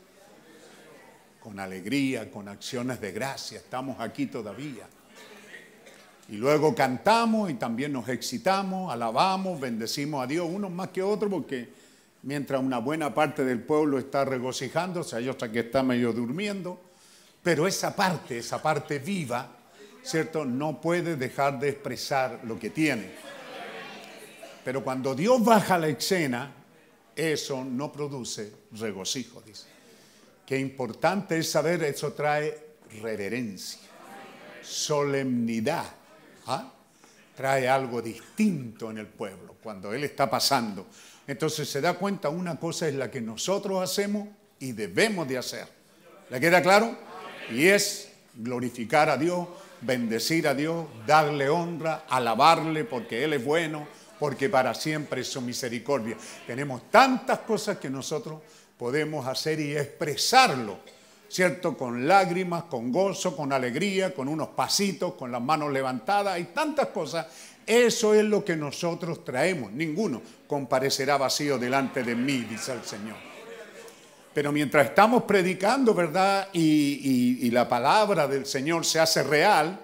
con 1.41 1.59
alegría, 1.59 2.30
con 2.30 2.49
acciones 2.49 3.01
de 3.01 3.11
gracia. 3.12 3.59
Estamos 3.59 4.01
aquí 4.01 4.26
todavía. 4.26 4.87
Y 6.29 6.37
luego 6.37 6.75
cantamos 6.75 7.51
y 7.51 7.55
también 7.55 7.93
nos 7.93 8.09
excitamos, 8.09 8.93
alabamos, 8.93 9.61
bendecimos 9.61 10.25
a 10.25 10.27
Dios, 10.27 10.49
unos 10.51 10.70
más 10.70 10.89
que 10.89 11.03
otros, 11.03 11.31
porque 11.31 11.68
mientras 12.22 12.62
una 12.62 12.79
buena 12.79 13.12
parte 13.12 13.45
del 13.45 13.61
pueblo 13.61 13.99
está 13.99 14.25
regocijándose, 14.25 15.16
hay 15.16 15.29
otra 15.29 15.53
que 15.53 15.61
está 15.61 15.83
medio 15.83 16.12
durmiendo, 16.12 16.81
pero 17.43 17.66
esa 17.66 17.95
parte, 17.95 18.39
esa 18.39 18.62
parte 18.62 18.99
viva, 18.99 19.49
¿cierto? 20.03 20.47
No 20.47 20.81
puede 20.81 21.16
dejar 21.16 21.59
de 21.59 21.68
expresar 21.68 22.41
lo 22.45 22.59
que 22.59 22.70
tiene. 22.70 23.11
Pero 24.64 24.83
cuando 24.83 25.14
Dios 25.14 25.45
baja 25.45 25.77
la 25.77 25.89
escena, 25.89 26.51
eso 27.14 27.62
no 27.64 27.93
produce 27.93 28.51
regocijo, 28.72 29.43
dice. 29.43 29.66
Qué 30.47 30.59
importante 30.59 31.39
es 31.39 31.51
saber, 31.51 31.83
eso 31.85 32.12
trae 32.14 32.77
reverencia 33.03 33.85
solemnidad. 34.64 35.85
¿Ah? 36.47 36.72
Trae 37.34 37.68
algo 37.68 38.01
distinto 38.01 38.90
en 38.90 38.99
el 38.99 39.07
pueblo 39.07 39.57
cuando 39.62 39.92
Él 39.92 40.05
está 40.05 40.30
pasando. 40.30 40.86
Entonces 41.26 41.68
se 41.68 41.80
da 41.80 41.95
cuenta, 41.95 42.28
una 42.28 42.57
cosa 42.57 42.86
es 42.88 42.95
la 42.95 43.11
que 43.11 43.20
nosotros 43.20 43.82
hacemos 43.82 44.28
y 44.59 44.72
debemos 44.72 45.26
de 45.26 45.38
hacer. 45.38 45.66
¿Le 46.30 46.38
queda 46.40 46.62
claro? 46.62 46.97
Y 47.51 47.66
es 47.66 48.11
glorificar 48.34 49.09
a 49.09 49.16
Dios, 49.16 49.49
bendecir 49.80 50.49
a 50.49 50.55
Dios, 50.55 50.86
darle 51.07 51.49
honra, 51.49 52.05
alabarle 52.09 52.84
porque 52.84 53.24
Él 53.24 53.34
es 53.34 53.45
bueno, 53.45 53.86
porque 54.18 54.49
para 54.49 54.74
siempre 54.74 55.22
es 55.22 55.28
su 55.28 55.40
misericordia. 55.40 56.16
Tenemos 56.47 56.90
tantas 56.90 57.40
cosas 57.40 57.78
que 57.78 57.90
nosotros 57.90 58.40
podemos 58.78 59.26
hacer 59.26 59.61
y 59.61 59.76
expresarlo 59.76 60.78
¿cierto? 61.35 61.76
Con 61.76 62.07
lágrimas, 62.07 62.62
con 62.64 62.93
gozo, 62.93 63.35
con 63.35 63.53
alegría, 63.53 64.14
con 64.14 64.28
unos 64.28 64.51
pasitos, 64.51 65.14
con 65.14 65.32
las 65.32 65.43
manos 65.43 65.72
levantadas, 65.72 66.35
hay 66.35 66.45
tantas 66.55 66.87
cosas. 66.89 67.26
Eso 67.66 68.14
es 68.14 68.22
lo 68.24 68.45
que 68.45 68.55
nosotros 68.55 69.24
traemos. 69.24 69.72
Ninguno 69.72 70.22
comparecerá 70.47 71.16
vacío 71.16 71.59
delante 71.59 72.05
de 72.05 72.14
mí, 72.14 72.43
dice 72.49 72.72
el 72.74 72.85
Señor. 72.85 73.16
Pero 74.32 74.53
mientras 74.53 74.87
estamos 74.87 75.24
predicando, 75.24 75.93
¿verdad? 75.93 76.51
Y, 76.53 76.61
y- 77.41 77.47
y 77.49 77.51
la 77.51 77.68
palabra 77.68 78.28
del 78.28 78.47
Señor 78.47 78.85
se 78.85 79.01
hace 79.01 79.24
real, 79.24 79.80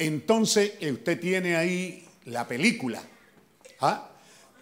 entonces 0.00 0.72
eh, 0.80 0.90
usted 0.90 1.20
tiene 1.20 1.54
ahí 1.54 2.04
la 2.24 2.48
película. 2.48 3.00
¿Ah? 3.80 4.08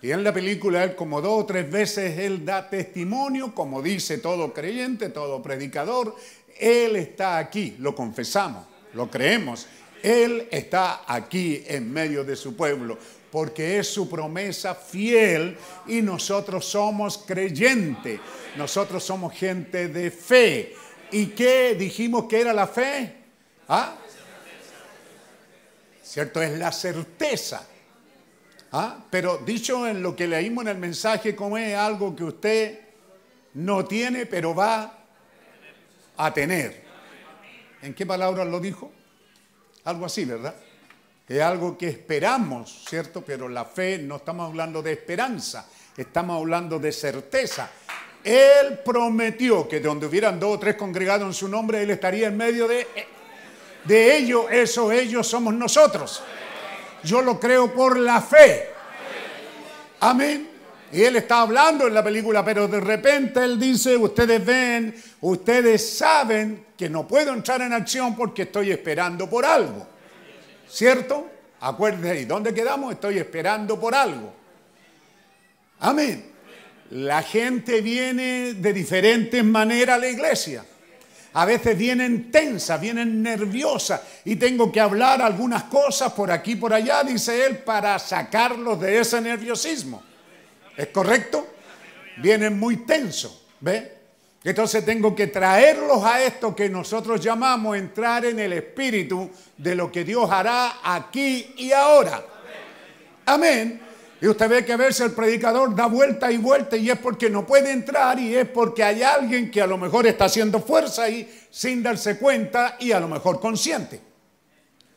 Y 0.03 0.13
en 0.13 0.25
la 0.25 0.33
película, 0.33 0.83
él 0.83 0.95
como 0.95 1.21
dos 1.21 1.43
o 1.43 1.47
tres 1.47 1.71
veces, 1.71 2.19
él 2.19 2.45
da 2.45 2.69
testimonio, 2.69 3.55
como 3.55 3.83
dice 3.83 4.19
todo 4.19 4.53
creyente, 4.53 5.11
todo 5.11 5.43
predicador, 5.43 6.17
él 6.59 6.97
está 6.97 7.39
aquí, 7.39 7.77
lo 7.79 7.95
confesamos, 7.95 8.67
lo 8.95 9.11
creemos, 9.11 9.67
Él 10.03 10.49
está 10.51 11.03
aquí 11.07 11.63
en 11.67 11.93
medio 11.93 12.25
de 12.25 12.37
su 12.37 12.57
pueblo 12.57 12.99
porque 13.31 13.79
es 13.79 13.89
su 13.89 14.09
promesa 14.09 14.75
fiel 14.75 15.57
y 15.87 16.03
nosotros 16.03 16.67
somos 16.67 17.19
creyentes, 17.19 18.19
nosotros 18.57 19.05
somos 19.05 19.33
gente 19.35 19.89
de 19.89 20.11
fe. 20.11 20.75
¿Y 21.13 21.27
qué 21.27 21.77
dijimos 21.79 22.25
que 22.25 22.41
era 22.41 22.53
la 22.53 22.67
fe? 22.67 23.15
¿Ah? 23.69 23.97
¿Cierto? 26.03 26.43
Es 26.43 26.59
la 26.59 26.73
certeza. 26.73 27.67
¿Ah? 28.73 28.99
Pero 29.11 29.39
dicho 29.39 29.87
en 29.87 30.03
lo 30.03 30.15
que 30.15 30.29
leímos 30.29 30.63
en 30.63 30.69
el 30.69 30.79
mensaje, 30.79 31.35
como 31.35 31.59
es 31.59 31.77
algo 31.77 32.15
que 32.15 32.25
usted 32.25 32.81
no 33.55 33.85
tiene, 33.85 34.27
pero 34.27 34.55
va 34.55 34.97
a 36.17 36.33
tener. 36.33 36.85
¿En 37.83 37.95
qué 37.95 38.07
palabras 38.07 38.47
lo 38.47 38.61
dijo? 38.61 38.93
Algo 39.85 40.07
así, 40.07 40.25
¿verdad? 40.25 40.55
Es 41.27 41.41
algo 41.41 41.77
que 41.77 41.89
esperamos, 41.89 42.85
¿cierto? 42.89 43.23
Pero 43.23 43.49
la 43.49 43.65
fe 43.65 43.99
no 43.99 44.17
estamos 44.17 44.49
hablando 44.49 44.83
de 44.83 44.93
esperanza, 44.93 45.67
estamos 45.97 46.39
hablando 46.39 46.79
de 46.79 46.93
certeza. 46.93 47.71
Él 48.23 48.81
prometió 48.85 49.67
que 49.67 49.81
donde 49.81 50.07
hubieran 50.07 50.39
dos 50.39 50.57
o 50.57 50.59
tres 50.59 50.77
congregados 50.77 51.27
en 51.27 51.35
su 51.35 51.49
nombre, 51.49 51.83
Él 51.83 51.91
estaría 51.91 52.29
en 52.29 52.37
medio 52.37 52.69
de, 52.69 52.87
de 53.85 54.17
ellos. 54.17 54.47
Eso 54.51 54.93
ellos 54.93 55.27
somos 55.27 55.55
nosotros. 55.55 56.23
Yo 57.05 57.23
lo 57.23 57.39
creo 57.39 57.73
por 57.73 57.99
la 57.99 58.21
fe. 58.21 58.69
Amén. 60.01 60.49
Y 60.93 61.03
él 61.03 61.17
está 61.17 61.43
hablando 61.43 61.87
en 61.87 61.95
la 61.95 62.03
película, 62.03 62.45
pero 62.45 62.67
de 62.67 62.81
repente 62.81 63.45
él 63.45 63.61
dice, 63.61 63.97
ustedes 63.97 64.45
ven, 64.45 64.95
ustedes 65.21 65.97
saben 65.97 66.67
que 66.77 66.89
no 66.89 67.07
puedo 67.07 67.33
entrar 67.33 67.61
en 67.63 67.73
acción 67.73 68.17
porque 68.17 68.43
estoy 68.43 68.73
esperando 68.73 69.31
por 69.31 69.45
algo. 69.45 69.87
¿Cierto? 70.69 71.29
Acuérdense, 71.61 72.27
¿dónde 72.27 72.53
quedamos? 72.53 72.93
Estoy 72.93 73.19
esperando 73.19 73.79
por 73.79 73.95
algo. 73.95 74.33
Amén. 75.81 76.33
La 76.91 77.23
gente 77.23 77.81
viene 77.83 78.55
de 78.55 78.73
diferentes 78.73 79.45
maneras 79.45 79.97
a 79.97 79.99
la 79.99 80.09
iglesia. 80.09 80.65
A 81.33 81.45
veces 81.45 81.79
vienen 81.79 82.31
tensas, 82.33 82.81
vienen 82.81 83.23
nerviosas 83.23 84.01
y 84.25 84.37
tengo 84.37 84.73
que 84.73 84.81
hablar 84.81 85.23
algunas 85.23 85.65
cosas 85.65 86.13
por 86.13 86.31
aquí, 86.31 86.57
por 86.57 86.75
allá, 86.75 87.05
dice 87.05 87.47
él, 87.47 87.59
para 87.59 87.99
sacarlos 87.99 88.81
de 88.81 88.99
ese 88.99 89.21
nerviosismo. 89.21 90.03
¿Es 90.77 90.89
correcto? 90.89 91.47
Vienen 92.17 92.59
muy 92.59 92.79
tensos, 92.79 93.47
¿ve? 93.61 94.01
Entonces 94.43 94.85
tengo 94.85 95.15
que 95.15 95.27
traerlos 95.27 96.03
a 96.03 96.23
esto 96.23 96.57
que 96.57 96.69
nosotros 96.69 97.21
llamamos 97.21 97.77
entrar 97.77 98.25
en 98.25 98.39
el 98.39 98.55
espíritu 98.55 99.31
de 99.57 99.75
lo 99.75 99.93
que 99.93 100.03
Dios 100.03 100.31
hará 100.31 100.79
aquí 100.83 101.55
y 101.59 101.73
ahora. 101.73 102.25
Amén. 103.27 103.90
Y 104.23 104.29
usted 104.29 104.51
ve 104.51 104.65
que 104.65 104.75
a 104.75 104.77
veces 104.77 105.01
el 105.01 105.13
predicador 105.13 105.75
da 105.75 105.87
vuelta 105.87 106.31
y 106.31 106.37
vuelta 106.37 106.77
y 106.77 106.91
es 106.91 106.99
porque 106.99 107.31
no 107.31 107.47
puede 107.47 107.73
entrar 107.73 108.19
y 108.19 108.37
es 108.37 108.47
porque 108.49 108.85
hay 108.85 109.03
alguien 109.03 109.51
que 109.51 109.63
a 109.63 109.67
lo 109.67 109.79
mejor 109.79 110.07
está 110.07 110.27
haciendo 110.27 110.61
fuerza 110.61 111.05
ahí 111.05 111.47
sin 111.51 111.83
darse 111.83 112.19
cuenta 112.19 112.77
y 112.81 112.93
a 112.93 113.01
lo 113.01 113.09
mejor 113.09 113.41
consciente, 113.41 113.99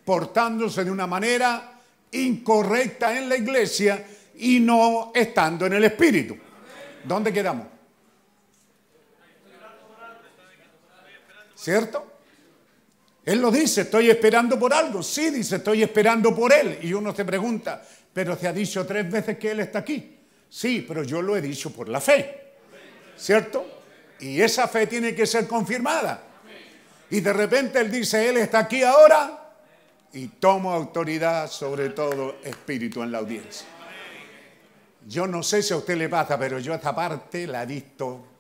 portándose 0.03 0.84
de 0.84 0.91
una 0.91 1.07
manera 1.07 1.80
incorrecta 2.11 3.17
en 3.17 3.30
la 3.30 3.38
iglesia 3.38 4.05
y 4.36 4.59
no 4.59 5.13
estando 5.15 5.67
en 5.67 5.74
el 5.74 5.86
espíritu. 5.86 6.36
¿Dónde 7.05 7.32
quedamos? 7.32 7.67
¿Cierto? 11.55 12.13
Él 13.24 13.39
lo 13.39 13.49
dice, 13.49 13.82
estoy 13.82 14.09
esperando 14.09 14.59
por 14.59 14.74
algo. 14.74 15.01
Sí, 15.01 15.30
dice, 15.30 15.55
estoy 15.55 15.82
esperando 15.82 16.36
por 16.36 16.51
Él. 16.51 16.80
Y 16.82 16.91
uno 16.91 17.15
se 17.15 17.24
pregunta, 17.24 17.82
pero 18.14 18.38
te 18.38 18.47
ha 18.47 18.53
dicho 18.53 18.86
tres 18.86 19.09
veces 19.09 19.38
que 19.38 19.51
Él 19.51 19.59
está 19.61 19.80
aquí. 19.80 20.20
Sí, 20.49 20.86
pero 20.88 21.03
yo 21.03 21.22
lo 21.22 21.36
he 21.36 21.41
dicho 21.41 21.72
por 21.72 21.89
la 21.89 21.99
fe. 21.99 22.53
¿Cierto? 23.18 23.82
Y 24.20 24.39
esa 24.39 24.68
fe 24.68 24.88
tiene 24.88 25.16
que 25.16 25.26
ser 25.26 25.47
confirmada. 25.47 26.24
Y 27.09 27.20
de 27.20 27.34
repente 27.34 27.80
Él 27.80 27.91
dice, 27.91 28.30
Él 28.30 28.38
está 28.38 28.59
aquí 28.59 28.84
ahora. 28.84 29.55
Y 30.14 30.28
tomo 30.28 30.72
autoridad 30.72 31.49
sobre 31.49 31.89
todo 31.89 32.38
espíritu 32.43 33.01
en 33.01 33.11
la 33.11 33.18
audiencia. 33.18 33.66
Yo 35.07 35.28
no 35.28 35.41
sé 35.43 35.64
si 35.64 35.74
a 35.74 35.78
usted 35.78 35.97
le 35.97 36.07
pasa, 36.07 36.38
pero 36.38 36.59
yo 36.59 36.74
esta 36.74 36.95
parte 36.95 37.47
la 37.47 37.64
he 37.64 37.66
visto 37.66 38.32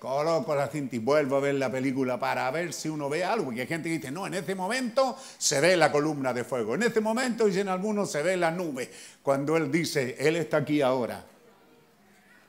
coloco 0.00 0.54
la 0.54 0.66
cinta 0.68 0.96
y 0.96 0.98
vuelvo 0.98 1.36
a 1.36 1.40
ver 1.40 1.56
la 1.56 1.70
película 1.70 2.18
para 2.18 2.50
ver 2.50 2.72
si 2.72 2.88
uno 2.88 3.10
ve 3.10 3.22
algo. 3.22 3.52
Y 3.52 3.60
hay 3.60 3.66
gente 3.66 3.90
que 3.90 3.98
dice, 3.98 4.10
no, 4.10 4.26
en 4.26 4.32
este 4.32 4.54
momento 4.54 5.16
se 5.36 5.60
ve 5.60 5.76
la 5.76 5.92
columna 5.92 6.32
de 6.32 6.42
fuego. 6.42 6.74
En 6.74 6.84
este 6.84 7.02
momento, 7.02 7.44
dicen 7.44 7.68
algunos, 7.68 8.10
se 8.10 8.22
ve 8.22 8.38
la 8.38 8.50
nube. 8.50 8.90
Cuando 9.22 9.58
Él 9.58 9.70
dice, 9.70 10.16
Él 10.18 10.36
está 10.36 10.56
aquí 10.56 10.80
ahora. 10.80 11.22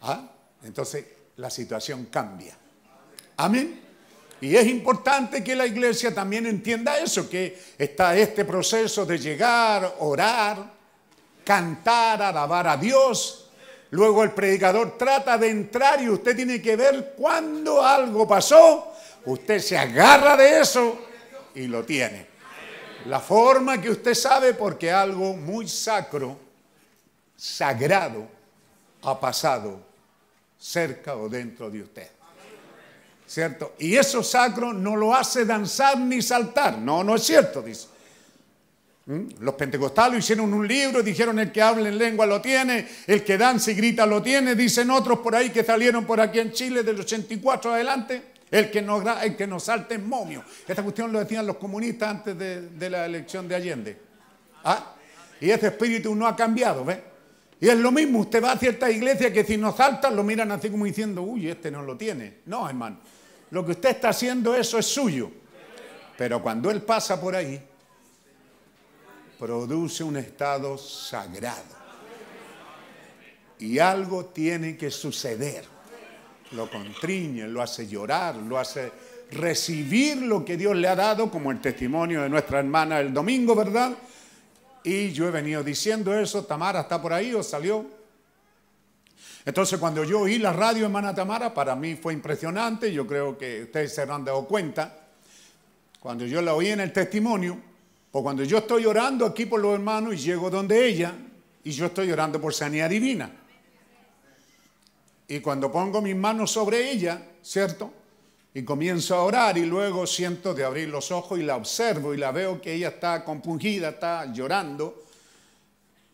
¿Ah? 0.04 0.32
Entonces 0.64 1.06
la 1.36 1.50
situación 1.50 2.06
cambia. 2.06 2.58
Amén. 3.36 3.82
Y 4.40 4.56
es 4.56 4.68
importante 4.68 5.44
que 5.44 5.54
la 5.54 5.68
iglesia 5.68 6.16
también 6.16 6.46
entienda 6.46 7.00
eso, 7.00 7.30
que 7.30 7.62
está 7.78 8.16
este 8.16 8.46
proceso 8.46 9.06
de 9.06 9.20
llegar, 9.20 9.98
orar, 10.00 10.72
cantar, 11.44 12.22
alabar 12.22 12.68
a 12.68 12.78
Dios, 12.78 13.41
Luego 13.92 14.24
el 14.24 14.32
predicador 14.32 14.98
trata 14.98 15.38
de 15.38 15.50
entrar 15.50 16.02
y 16.02 16.10
usted 16.10 16.36
tiene 16.36 16.62
que 16.62 16.76
ver 16.78 17.14
cuando 17.18 17.86
algo 17.86 18.28
pasó. 18.28 18.94
Usted 19.26 19.60
se 19.60 19.78
agarra 19.78 20.38
de 20.38 20.62
eso 20.62 20.98
y 21.56 21.68
lo 21.68 21.84
tiene. 21.84 22.28
La 23.06 23.20
forma 23.20 23.82
que 23.82 23.90
usted 23.90 24.14
sabe 24.14 24.54
porque 24.54 24.92
algo 24.92 25.34
muy 25.34 25.68
sacro, 25.68 26.38
sagrado, 27.36 28.28
ha 29.04 29.20
pasado 29.20 29.82
cerca 30.58 31.16
o 31.18 31.28
dentro 31.28 31.70
de 31.70 31.82
usted. 31.82 32.10
¿Cierto? 33.28 33.76
Y 33.80 33.96
eso 33.96 34.24
sacro 34.24 34.72
no 34.72 34.96
lo 34.96 35.14
hace 35.14 35.46
danzar 35.46 35.98
ni 35.98 36.22
saltar. 36.22 36.78
No, 36.78 37.04
no 37.04 37.16
es 37.16 37.24
cierto, 37.24 37.62
dice. 37.62 37.88
¿Mm? 39.12 39.44
Los 39.44 39.56
pentecostales 39.56 40.20
hicieron 40.20 40.54
un 40.54 40.66
libro, 40.66 41.04
dijeron 41.04 41.38
el 41.38 41.52
que 41.52 41.62
habla 41.62 41.90
en 41.90 41.98
lengua 41.98 42.26
lo 42.26 42.40
tiene, 42.40 42.88
el 43.06 43.26
que 43.26 43.38
danza 43.38 43.72
y 43.72 43.74
grita 43.74 44.06
lo 44.06 44.22
tiene, 44.22 44.56
dicen 44.56 44.90
otros 44.90 45.20
por 45.20 45.36
ahí 45.36 45.50
que 45.50 45.66
salieron 45.66 46.06
por 46.06 46.22
aquí 46.22 46.40
en 46.40 46.54
Chile 46.54 46.82
del 46.82 47.02
84 47.02 47.74
adelante, 47.74 48.22
el 48.50 48.72
que 48.72 48.82
no, 48.82 49.04
el 49.22 49.36
que 49.36 49.46
no 49.46 49.60
salte 49.60 49.96
es 49.96 50.02
momio. 50.02 50.46
Esta 50.66 50.82
cuestión 50.82 51.12
lo 51.12 51.20
decían 51.20 51.46
los 51.46 51.58
comunistas 51.58 52.10
antes 52.10 52.38
de, 52.38 52.90
la 52.90 53.06
elección 53.06 53.50
de 53.50 53.56
Allende. 53.56 53.98
¿Ah? 54.64 54.96
Y 55.42 55.50
ese 55.50 55.68
espíritu 55.68 56.16
no 56.16 56.26
ha 56.26 56.34
cambiado, 56.34 56.86
¿ves? 56.86 57.00
Y 57.60 57.68
es 57.68 57.78
lo 57.78 57.92
mismo, 57.92 58.20
usted 58.20 58.42
va 58.42 58.54
a 58.54 58.58
cierta 58.58 58.90
iglesia 58.90 59.34
que 59.34 59.44
si 59.44 59.58
no 59.58 59.76
saltan 59.76 60.16
lo 60.16 60.24
miran 60.24 60.54
así 60.54 60.70
como 60.70 60.86
diciendo, 60.86 61.22
uy, 61.22 61.50
este 61.50 61.70
no 61.70 61.82
lo 61.82 61.98
tiene. 61.98 62.38
No, 62.46 62.68
hermano, 62.68 63.00
lo 63.50 63.66
que 63.66 63.72
usted 63.72 63.90
está 63.90 64.10
haciendo 64.10 64.56
eso 64.56 64.80
es 64.80 64.86
suyo. 64.86 65.30
Pero 66.18 66.42
cuando 66.42 66.72
él 66.72 66.82
pasa 66.82 67.20
por 67.20 67.36
ahí, 67.36 67.62
produce 69.42 70.04
un 70.04 70.18
estado 70.18 70.78
sagrado. 70.78 71.82
Y 73.58 73.80
algo 73.80 74.26
tiene 74.26 74.78
que 74.78 74.92
suceder. 74.92 75.66
Lo 76.52 76.70
contriñe, 76.70 77.48
lo 77.48 77.60
hace 77.60 77.88
llorar, 77.88 78.36
lo 78.36 78.60
hace 78.60 78.92
recibir 79.32 80.18
lo 80.18 80.46
que 80.46 80.58
Dios 80.58 80.76
le 80.76 80.88
ha 80.88 80.96
dado, 80.96 81.32
como 81.32 81.50
el 81.50 81.60
testimonio 81.60 82.22
de 82.22 82.30
nuestra 82.30 82.60
hermana 82.60 83.00
el 83.00 83.12
domingo, 83.12 83.56
¿verdad? 83.56 83.94
Y 84.84 85.12
yo 85.12 85.28
he 85.28 85.32
venido 85.32 85.64
diciendo 85.64 86.14
eso, 86.14 86.46
Tamara 86.46 86.82
está 86.82 87.02
por 87.02 87.12
ahí 87.12 87.34
o 87.34 87.42
salió. 87.42 87.84
Entonces 89.44 89.80
cuando 89.80 90.04
yo 90.04 90.20
oí 90.20 90.38
la 90.38 90.54
radio, 90.54 90.86
hermana 90.86 91.16
Tamara, 91.16 91.52
para 91.52 91.76
mí 91.76 91.96
fue 91.96 92.14
impresionante, 92.14 92.94
yo 92.94 93.08
creo 93.08 93.40
que 93.40 93.64
ustedes 93.64 93.96
se 93.96 94.04
han 94.04 94.24
dado 94.24 94.46
cuenta. 94.46 95.00
Cuando 96.00 96.28
yo 96.28 96.44
la 96.44 96.54
oí 96.54 96.68
en 96.68 96.82
el 96.82 96.94
testimonio, 96.94 97.71
pues 98.12 98.24
cuando 98.24 98.44
yo 98.44 98.58
estoy 98.58 98.86
orando 98.86 99.26
aquí 99.26 99.46
por 99.46 99.62
los 99.62 99.74
hermanos 99.74 100.16
y 100.16 100.18
llego 100.18 100.50
donde 100.50 100.86
ella, 100.86 101.16
y 101.64 101.72
yo 101.72 101.86
estoy 101.86 102.12
orando 102.12 102.42
por 102.42 102.54
sanidad 102.54 102.90
divina. 102.90 103.32
Y 105.28 105.40
cuando 105.40 105.72
pongo 105.72 106.02
mis 106.02 106.16
manos 106.16 106.52
sobre 106.52 106.92
ella, 106.92 107.22
¿cierto? 107.42 107.94
Y 108.54 108.64
comienzo 108.64 109.16
a 109.16 109.24
orar 109.24 109.58
y 109.58 109.66
luego 109.66 110.06
siento 110.06 110.54
de 110.54 110.66
abrir 110.66 110.90
los 110.90 111.10
ojos 111.10 111.40
y 111.40 111.44
la 111.44 111.56
observo 111.56 112.14
y 112.14 112.18
la 112.18 112.34
veo 112.34 112.60
que 112.60 112.74
ella 112.74 112.90
está 112.90 113.24
compungida, 113.24 113.90
está 113.90 114.26
llorando. 114.34 115.06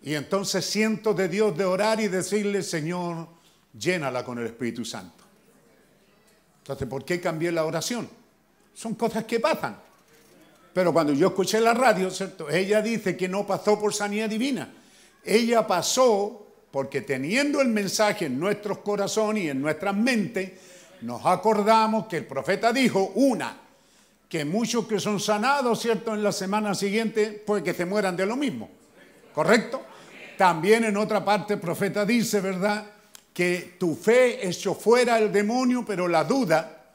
Y 0.03 0.13
entonces 0.13 0.63
siento 0.63 1.15
de 1.15 1.27
Dios 1.29 1.57
de 1.57 1.65
orar 1.65 1.99
y 1.99 2.09
decirle, 2.09 2.61
Señor, 2.61 3.27
llénala 3.73 4.23
con 4.23 4.37
el 4.37 4.45
Espíritu 4.45 4.85
Santo. 4.85 5.23
Entonces, 6.59 6.87
¿por 6.87 7.03
qué 7.03 7.19
cambié 7.19 7.51
la 7.51 7.65
oración? 7.65 8.07
Son 8.75 8.93
cosas 8.93 9.23
que 9.23 9.39
pasan. 9.39 9.86
Pero 10.77 10.93
cuando 10.93 11.11
yo 11.11 11.29
escuché 11.29 11.59
la 11.59 11.73
radio, 11.73 12.11
¿cierto? 12.11 12.51
ella 12.51 12.83
dice 12.83 13.17
que 13.17 13.27
no 13.27 13.47
pasó 13.47 13.79
por 13.79 13.95
sanidad 13.95 14.29
divina. 14.29 14.71
Ella 15.25 15.65
pasó 15.65 16.45
porque 16.69 17.01
teniendo 17.01 17.61
el 17.61 17.69
mensaje 17.69 18.25
en 18.27 18.39
nuestros 18.39 18.77
corazones 18.77 19.45
y 19.45 19.49
en 19.49 19.59
nuestras 19.59 19.95
mentes, 19.95 20.51
nos 21.01 21.25
acordamos 21.25 22.05
que 22.05 22.17
el 22.17 22.27
profeta 22.27 22.71
dijo, 22.71 23.11
una, 23.15 23.57
que 24.29 24.45
muchos 24.45 24.85
que 24.85 24.99
son 24.99 25.19
sanados, 25.19 25.81
¿cierto? 25.81 26.13
En 26.13 26.21
la 26.21 26.31
semana 26.31 26.75
siguiente, 26.75 27.43
pues 27.43 27.63
que 27.63 27.73
se 27.73 27.87
mueran 27.87 28.15
de 28.15 28.27
lo 28.27 28.35
mismo. 28.35 28.69
¿Correcto? 29.33 29.81
También 30.37 30.83
en 30.83 30.95
otra 30.95 31.25
parte 31.25 31.55
el 31.55 31.59
profeta 31.59 32.05
dice, 32.05 32.39
¿verdad? 32.39 32.85
Que 33.33 33.77
tu 33.79 33.95
fe 33.95 34.47
echó 34.47 34.75
fuera 34.75 35.17
el 35.17 35.31
demonio, 35.31 35.83
pero 35.83 36.07
la 36.07 36.23
duda 36.23 36.91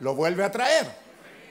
lo 0.00 0.16
vuelve 0.16 0.42
a 0.42 0.50
traer. 0.50 0.99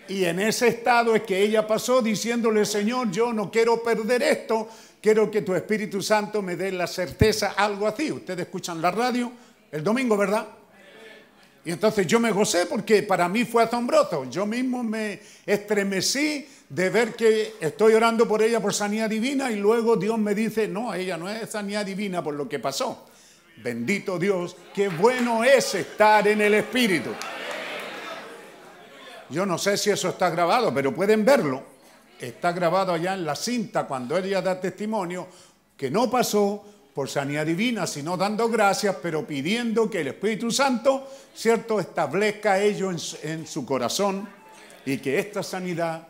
Y 0.09 0.25
en 0.25 0.39
ese 0.39 0.67
estado 0.67 1.15
es 1.15 1.21
que 1.21 1.39
ella 1.39 1.65
pasó 1.67 2.01
diciéndole, 2.01 2.65
Señor, 2.65 3.11
yo 3.11 3.31
no 3.31 3.51
quiero 3.51 3.81
perder 3.83 4.23
esto, 4.23 4.67
quiero 4.99 5.29
que 5.29 5.43
tu 5.43 5.53
Espíritu 5.53 6.01
Santo 6.01 6.41
me 6.41 6.55
dé 6.55 6.71
la 6.71 6.87
certeza, 6.87 7.53
algo 7.55 7.87
así. 7.87 8.11
Ustedes 8.11 8.41
escuchan 8.41 8.81
la 8.81 8.89
radio 8.89 9.31
el 9.71 9.83
domingo, 9.83 10.17
¿verdad? 10.17 10.47
Y 11.63 11.71
entonces 11.71 12.07
yo 12.07 12.19
me 12.19 12.31
gocé 12.31 12.65
porque 12.65 13.03
para 13.03 13.29
mí 13.29 13.45
fue 13.45 13.63
asombroso. 13.63 14.27
Yo 14.29 14.47
mismo 14.47 14.83
me 14.83 15.19
estremecí 15.45 16.47
de 16.67 16.89
ver 16.89 17.13
que 17.15 17.55
estoy 17.59 17.93
orando 17.93 18.27
por 18.27 18.41
ella 18.41 18.59
por 18.59 18.73
sanidad 18.73 19.09
divina 19.09 19.51
y 19.51 19.57
luego 19.57 19.95
Dios 19.95 20.17
me 20.17 20.33
dice, 20.33 20.67
no, 20.67 20.93
ella 20.93 21.17
no 21.17 21.29
es 21.29 21.49
sanidad 21.49 21.85
divina 21.85 22.23
por 22.23 22.33
lo 22.33 22.49
que 22.49 22.57
pasó. 22.57 23.05
Bendito 23.57 24.17
Dios, 24.17 24.55
qué 24.73 24.87
bueno 24.87 25.43
es 25.43 25.75
estar 25.75 26.27
en 26.27 26.41
el 26.41 26.55
Espíritu. 26.55 27.11
Yo 29.29 29.45
no 29.45 29.57
sé 29.57 29.77
si 29.77 29.89
eso 29.89 30.09
está 30.09 30.29
grabado, 30.29 30.73
pero 30.73 30.93
pueden 30.93 31.23
verlo. 31.23 31.63
Está 32.19 32.51
grabado 32.51 32.93
allá 32.93 33.13
en 33.13 33.25
la 33.25 33.35
cinta 33.35 33.85
cuando 33.87 34.17
ella 34.17 34.41
da 34.41 34.59
testimonio 34.59 35.27
que 35.77 35.89
no 35.89 36.09
pasó 36.09 36.65
por 36.93 37.07
sanidad 37.07 37.45
divina, 37.45 37.87
sino 37.87 38.17
dando 38.17 38.49
gracias, 38.49 38.97
pero 39.01 39.25
pidiendo 39.25 39.89
que 39.89 40.01
el 40.01 40.07
Espíritu 40.07 40.51
Santo, 40.51 41.07
¿cierto?, 41.33 41.79
establezca 41.79 42.59
ello 42.59 42.91
en, 42.91 42.97
en 43.23 43.47
su 43.47 43.65
corazón 43.65 44.27
y 44.85 44.97
que 44.97 45.19
esta 45.19 45.43
sanidad 45.43 46.07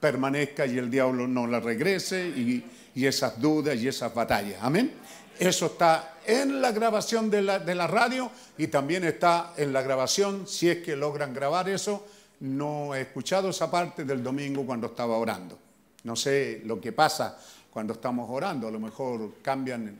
permanezca 0.00 0.66
y 0.66 0.76
el 0.76 0.90
diablo 0.90 1.26
no 1.26 1.46
la 1.46 1.60
regrese 1.60 2.28
y, 2.28 2.64
esas 2.94 3.40
dudas 3.40 3.76
y 3.76 3.88
esas 3.88 4.14
batallas. 4.14 4.58
Amén. 4.62 4.92
Eso 5.38 5.66
está 5.66 6.16
en 6.26 6.62
la 6.62 6.72
grabación 6.72 7.30
de 7.30 7.42
la 7.42 7.86
radio 7.86 8.30
y 8.56 8.68
también 8.68 9.04
está 9.04 9.52
en 9.56 9.72
la 9.72 9.82
grabación, 9.82 10.46
si 10.46 10.70
es 10.70 10.78
que 10.78 10.96
logran 10.96 11.34
grabar 11.34 11.68
eso, 11.68 12.06
no 12.40 12.94
he 12.94 13.02
escuchado 13.02 13.50
esa 13.50 13.70
parte 13.70 14.04
del 14.04 14.22
domingo 14.22 14.64
cuando 14.64 14.88
estaba 14.88 15.16
orando. 15.16 15.58
No 16.04 16.14
sé 16.14 16.62
lo 16.64 16.80
que 16.80 16.92
pasa 16.92 17.38
cuando 17.70 17.94
estamos 17.94 18.28
orando, 18.30 18.68
a 18.68 18.70
lo 18.70 18.80
mejor 18.80 19.34
cambian 19.42 19.98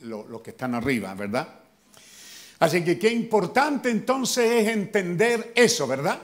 los 0.00 0.28
lo 0.28 0.42
que 0.42 0.50
están 0.50 0.74
arriba, 0.74 1.14
¿verdad? 1.14 1.48
Así 2.60 2.84
que 2.84 2.98
qué 2.98 3.10
importante 3.10 3.90
entonces 3.90 4.50
es 4.50 4.68
entender 4.68 5.52
eso, 5.54 5.86
¿verdad? 5.86 6.18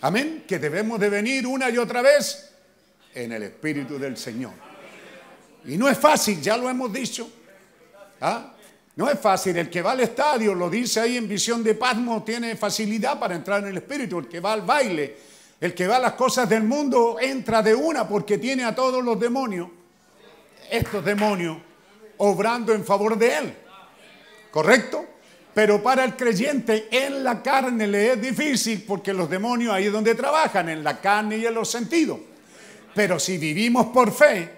Amén, 0.00 0.44
que 0.46 0.58
debemos 0.58 1.00
de 1.00 1.08
venir 1.08 1.46
una 1.46 1.70
y 1.70 1.78
otra 1.78 2.02
vez 2.02 2.52
en 3.14 3.32
el 3.32 3.42
Espíritu 3.44 3.98
del 3.98 4.16
Señor. 4.16 4.52
Y 5.66 5.76
no 5.76 5.88
es 5.88 5.98
fácil, 5.98 6.40
ya 6.40 6.56
lo 6.56 6.68
hemos 6.68 6.92
dicho. 6.92 7.28
¿Ah? 8.20 8.53
No 8.96 9.10
es 9.10 9.18
fácil, 9.18 9.56
el 9.56 9.68
que 9.68 9.82
va 9.82 9.92
al 9.92 10.00
estadio, 10.00 10.54
lo 10.54 10.70
dice 10.70 11.00
ahí 11.00 11.16
en 11.16 11.28
visión 11.28 11.64
de 11.64 11.74
Pasmo, 11.74 12.22
tiene 12.22 12.54
facilidad 12.54 13.18
para 13.18 13.34
entrar 13.34 13.62
en 13.62 13.70
el 13.70 13.76
espíritu, 13.78 14.20
el 14.20 14.28
que 14.28 14.38
va 14.38 14.52
al 14.52 14.62
baile, 14.62 15.16
el 15.60 15.74
que 15.74 15.88
va 15.88 15.96
a 15.96 16.00
las 16.00 16.12
cosas 16.12 16.48
del 16.48 16.62
mundo, 16.62 17.16
entra 17.20 17.60
de 17.60 17.74
una 17.74 18.06
porque 18.06 18.38
tiene 18.38 18.64
a 18.64 18.74
todos 18.74 19.02
los 19.02 19.18
demonios, 19.18 19.68
estos 20.70 21.04
demonios, 21.04 21.58
obrando 22.18 22.72
en 22.72 22.84
favor 22.84 23.18
de 23.18 23.38
él. 23.38 23.54
¿Correcto? 24.52 25.04
Pero 25.52 25.82
para 25.82 26.04
el 26.04 26.14
creyente 26.14 26.88
en 26.90 27.24
la 27.24 27.42
carne 27.42 27.88
le 27.88 28.12
es 28.12 28.22
difícil 28.22 28.84
porque 28.86 29.12
los 29.12 29.28
demonios 29.28 29.72
ahí 29.72 29.86
es 29.86 29.92
donde 29.92 30.14
trabajan, 30.14 30.68
en 30.68 30.84
la 30.84 31.00
carne 31.00 31.38
y 31.38 31.46
en 31.46 31.54
los 31.54 31.68
sentidos. 31.68 32.20
Pero 32.94 33.18
si 33.18 33.38
vivimos 33.38 33.86
por 33.86 34.12
fe, 34.12 34.50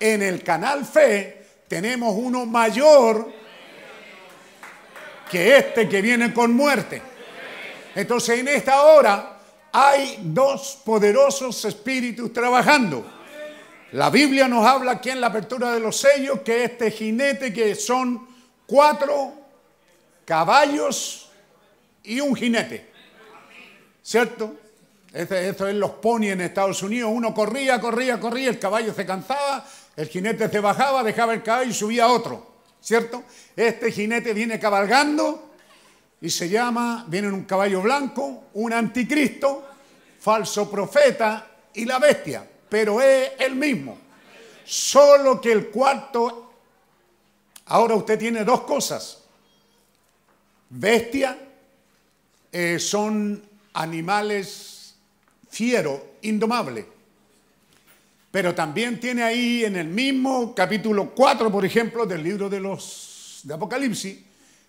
en 0.00 0.22
el 0.22 0.42
canal 0.42 0.86
fe 0.86 1.44
tenemos 1.68 2.14
uno 2.16 2.46
mayor 2.46 3.45
que 5.30 5.56
este 5.56 5.88
que 5.88 6.02
viene 6.02 6.32
con 6.32 6.52
muerte. 6.54 7.02
Entonces 7.94 8.40
en 8.40 8.48
esta 8.48 8.82
hora 8.82 9.38
hay 9.72 10.18
dos 10.22 10.80
poderosos 10.84 11.64
espíritus 11.64 12.32
trabajando. 12.32 13.04
La 13.92 14.10
Biblia 14.10 14.48
nos 14.48 14.66
habla 14.66 14.92
aquí 14.92 15.10
en 15.10 15.20
la 15.20 15.28
apertura 15.28 15.72
de 15.72 15.80
los 15.80 15.96
sellos 15.96 16.40
que 16.40 16.64
este 16.64 16.90
jinete 16.90 17.52
que 17.52 17.74
son 17.74 18.26
cuatro 18.66 19.32
caballos 20.24 21.30
y 22.02 22.20
un 22.20 22.34
jinete. 22.34 22.90
¿Cierto? 24.02 24.54
Esto 25.12 25.66
es 25.66 25.74
los 25.74 25.92
pony 25.92 26.26
en 26.26 26.42
Estados 26.42 26.82
Unidos. 26.82 27.10
Uno 27.12 27.32
corría, 27.32 27.80
corría, 27.80 28.20
corría, 28.20 28.50
el 28.50 28.58
caballo 28.58 28.92
se 28.92 29.06
cansaba, 29.06 29.64
el 29.96 30.08
jinete 30.08 30.48
se 30.48 30.60
bajaba, 30.60 31.02
dejaba 31.02 31.32
el 31.32 31.42
caballo 31.42 31.70
y 31.70 31.74
subía 31.74 32.08
otro. 32.08 32.55
¿Cierto? 32.80 33.24
Este 33.54 33.90
jinete 33.92 34.32
viene 34.32 34.58
cabalgando 34.58 35.50
y 36.20 36.30
se 36.30 36.48
llama, 36.48 37.04
viene 37.08 37.28
en 37.28 37.34
un 37.34 37.44
caballo 37.44 37.82
blanco, 37.82 38.44
un 38.54 38.72
anticristo, 38.72 39.64
falso 40.20 40.70
profeta 40.70 41.46
y 41.74 41.84
la 41.84 41.98
bestia, 41.98 42.48
pero 42.68 43.00
es 43.00 43.32
el 43.38 43.54
mismo. 43.54 43.98
Solo 44.64 45.40
que 45.40 45.52
el 45.52 45.68
cuarto, 45.68 46.52
ahora 47.66 47.94
usted 47.94 48.18
tiene 48.18 48.44
dos 48.44 48.62
cosas. 48.62 49.22
Bestia 50.68 51.38
eh, 52.50 52.78
son 52.78 53.42
animales 53.74 54.96
fieros, 55.48 56.00
indomables 56.22 56.95
pero 58.36 58.54
también 58.54 59.00
tiene 59.00 59.22
ahí 59.22 59.64
en 59.64 59.76
el 59.76 59.88
mismo 59.88 60.54
capítulo 60.54 61.14
4, 61.14 61.50
por 61.50 61.64
ejemplo, 61.64 62.04
del 62.04 62.22
libro 62.22 62.50
de 62.50 62.60
los 62.60 63.40
de 63.44 63.54
Apocalipsis, 63.54 64.18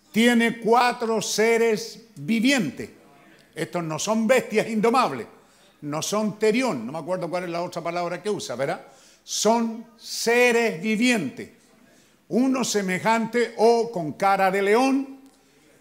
tiene 0.10 0.60
cuatro 0.60 1.22
seres 1.22 2.06
vivientes. 2.16 2.90
Estos 3.54 3.84
no 3.84 4.00
son 4.00 4.26
bestias 4.26 4.70
indomables, 4.70 5.28
no 5.82 6.02
son 6.02 6.40
terión, 6.40 6.86
no 6.86 6.94
me 6.94 7.00
acuerdo 7.00 7.30
cuál 7.30 7.44
es 7.44 7.50
la 7.50 7.62
otra 7.62 7.82
palabra 7.82 8.24
que 8.24 8.30
usa, 8.30 8.56
¿verdad? 8.56 8.88
Son 9.22 9.86
seres 9.98 10.82
vivientes. 10.82 11.50
Uno 12.30 12.64
semejante 12.64 13.54
o 13.58 13.92
con 13.92 14.14
cara 14.14 14.50
de 14.50 14.62
león, 14.62 15.20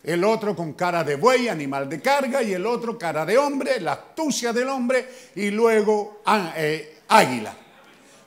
el 0.02 0.24
otro 0.24 0.56
con 0.56 0.72
cara 0.72 1.04
de 1.04 1.14
buey, 1.14 1.46
animal 1.46 1.88
de 1.88 2.02
carga, 2.02 2.42
y 2.42 2.52
el 2.52 2.66
otro 2.66 2.98
cara 2.98 3.24
de 3.24 3.38
hombre, 3.38 3.80
la 3.80 3.92
astucia 3.92 4.52
del 4.52 4.70
hombre, 4.70 5.08
y 5.36 5.52
luego 5.52 6.22
ah, 6.26 6.52
eh, 6.56 7.02
águila 7.06 7.58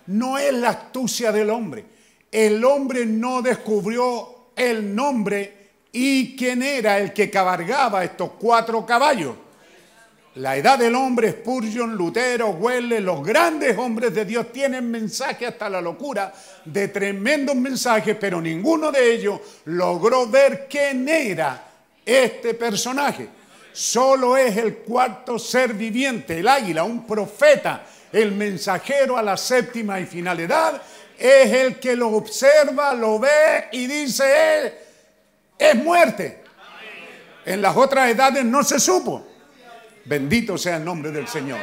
no 0.10 0.38
es 0.38 0.54
la 0.54 0.70
astucia 0.70 1.32
del 1.32 1.50
hombre. 1.50 1.86
El 2.32 2.64
hombre 2.66 3.06
no 3.06 3.42
descubrió 3.42 4.52
el 4.56 4.96
nombre 4.96 5.70
y 5.92 6.36
quién 6.36 6.64
era 6.64 6.98
el 6.98 7.14
que 7.14 7.30
cabalgaba 7.30 8.04
estos 8.04 8.32
cuatro 8.40 8.86
caballos. 8.86 9.36
La 10.36 10.56
edad 10.56 10.80
del 10.80 10.96
hombre, 10.96 11.32
Spurgeon, 11.32 11.96
Lutero, 11.96 12.50
Huele, 12.50 13.02
los 13.02 13.24
grandes 13.24 13.78
hombres 13.78 14.14
de 14.14 14.26
Dios 14.26 14.52
tienen 14.52 14.90
mensajes 14.90 15.50
hasta 15.50 15.70
la 15.70 15.82
locura 15.82 16.34
de 16.66 16.88
tremendos 16.88 17.56
mensajes, 17.56 18.16
pero 18.20 18.42
ninguno 18.42 18.92
de 18.92 19.14
ellos 19.14 19.40
logró 19.66 20.28
ver 20.28 20.68
quién 20.70 21.08
era 21.08 21.68
este 22.06 22.54
personaje. 22.54 23.28
Solo 23.74 24.38
es 24.38 24.58
el 24.58 24.78
cuarto 24.78 25.38
ser 25.38 25.74
viviente, 25.74 26.40
el 26.40 26.48
águila, 26.48 26.84
un 26.84 27.06
profeta 27.06 27.86
el 28.12 28.32
mensajero 28.32 29.18
a 29.18 29.22
la 29.22 29.38
séptima 29.38 30.00
y 30.00 30.06
finalidad 30.06 30.82
es 31.18 31.52
el 31.52 31.80
que 31.80 31.96
lo 31.96 32.10
observa, 32.10 32.94
lo 32.94 33.20
ve 33.20 33.68
y 33.74 33.88
dice, 33.88 34.74
es 35.58 35.76
muerte. 35.76 36.44
En 37.46 37.62
las 37.62 37.76
otras 37.76 38.10
edades 38.10 38.46
no 38.46 38.64
se 38.64 38.80
supo. 38.80 39.28
Bendito 40.06 40.58
sea 40.58 40.78
el 40.78 40.86
nombre 40.86 41.12
del 41.12 41.28
Señor. 41.28 41.60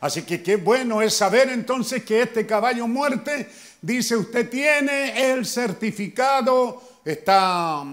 Así 0.00 0.22
que 0.22 0.42
qué 0.42 0.56
bueno 0.56 1.02
es 1.02 1.14
saber 1.14 1.50
entonces 1.50 2.04
que 2.04 2.22
este 2.22 2.46
caballo 2.46 2.86
muerte, 2.86 3.50
dice 3.82 4.16
usted 4.16 4.48
tiene 4.48 5.32
el 5.32 5.44
certificado, 5.44 7.00
está 7.04 7.84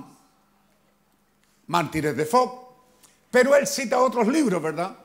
Mártires 1.68 2.16
de 2.16 2.26
Foc, 2.26 2.68
pero 3.30 3.56
él 3.56 3.68
cita 3.68 4.00
otros 4.00 4.28
libros, 4.28 4.62
¿verdad? 4.62 4.96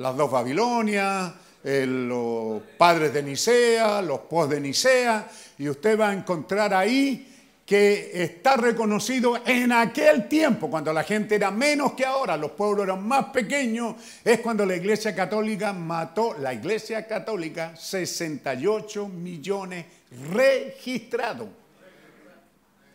Las 0.00 0.16
dos 0.16 0.30
Babilonias, 0.30 1.30
eh, 1.62 1.84
los 1.86 2.62
padres 2.78 3.12
de 3.12 3.22
Nicea, 3.22 4.00
los 4.00 4.20
post 4.20 4.50
de 4.52 4.58
Nicea, 4.58 5.28
y 5.58 5.68
usted 5.68 6.00
va 6.00 6.08
a 6.08 6.14
encontrar 6.14 6.72
ahí 6.72 7.26
que 7.66 8.10
está 8.14 8.56
reconocido 8.56 9.42
en 9.44 9.70
aquel 9.72 10.26
tiempo, 10.26 10.70
cuando 10.70 10.90
la 10.90 11.02
gente 11.02 11.34
era 11.34 11.50
menos 11.50 11.92
que 11.92 12.06
ahora, 12.06 12.38
los 12.38 12.52
pueblos 12.52 12.84
eran 12.84 13.06
más 13.06 13.26
pequeños, 13.26 13.94
es 14.24 14.40
cuando 14.40 14.64
la 14.64 14.74
Iglesia 14.74 15.14
Católica 15.14 15.74
mató, 15.74 16.34
la 16.38 16.54
Iglesia 16.54 17.06
Católica, 17.06 17.76
68 17.76 19.06
millones 19.06 19.84
registrados. 20.32 21.48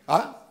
¿Ah? 0.08 0.42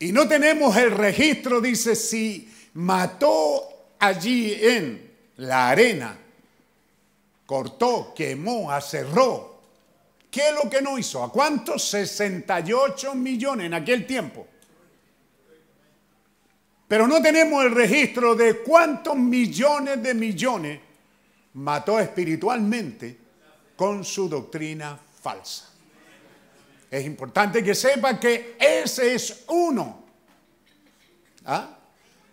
Y 0.00 0.10
no 0.10 0.26
tenemos 0.26 0.76
el 0.76 0.90
registro, 0.90 1.60
dice, 1.60 1.94
si 1.94 2.52
mató 2.74 3.69
allí 4.00 4.54
en 4.54 5.10
la 5.36 5.70
arena, 5.70 6.18
cortó, 7.46 8.12
quemó, 8.14 8.70
aserró. 8.70 9.60
¿Qué 10.30 10.48
es 10.48 10.54
lo 10.54 10.70
que 10.70 10.80
no 10.80 10.98
hizo? 10.98 11.22
¿A 11.22 11.30
cuántos? 11.30 11.84
68 11.84 13.14
millones 13.14 13.66
en 13.66 13.74
aquel 13.74 14.06
tiempo. 14.06 14.46
Pero 16.86 17.06
no 17.06 17.22
tenemos 17.22 17.64
el 17.64 17.72
registro 17.72 18.34
de 18.34 18.58
cuántos 18.62 19.16
millones 19.16 20.02
de 20.02 20.14
millones 20.14 20.80
mató 21.54 21.98
espiritualmente 22.00 23.18
con 23.76 24.04
su 24.04 24.28
doctrina 24.28 24.98
falsa. 25.22 25.70
Es 26.90 27.04
importante 27.04 27.62
que 27.62 27.74
sepa 27.74 28.18
que 28.18 28.56
ese 28.58 29.14
es 29.14 29.44
uno. 29.48 30.02
¿Ah? 31.44 31.79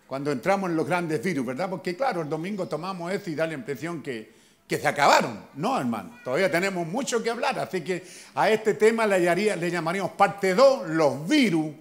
Cuando 0.08 0.32
entramos 0.32 0.70
en 0.70 0.76
los 0.76 0.86
grandes 0.86 1.22
virus, 1.22 1.44
¿verdad? 1.44 1.68
Porque 1.68 1.94
claro, 1.94 2.22
el 2.22 2.30
domingo 2.30 2.66
tomamos 2.66 3.12
eso 3.12 3.28
y 3.28 3.34
da 3.34 3.46
la 3.46 3.52
impresión 3.52 4.02
que, 4.02 4.32
que 4.66 4.78
se 4.78 4.88
acabaron. 4.88 5.38
No, 5.56 5.78
hermano, 5.78 6.18
todavía 6.24 6.50
tenemos 6.50 6.86
mucho 6.86 7.22
que 7.22 7.28
hablar. 7.28 7.58
Así 7.58 7.82
que 7.82 8.02
a 8.34 8.48
este 8.48 8.72
tema 8.72 9.06
le, 9.06 9.18
le 9.54 9.70
llamaríamos 9.70 10.12
parte 10.12 10.54
2, 10.54 10.88
los 10.88 11.28
virus 11.28 11.72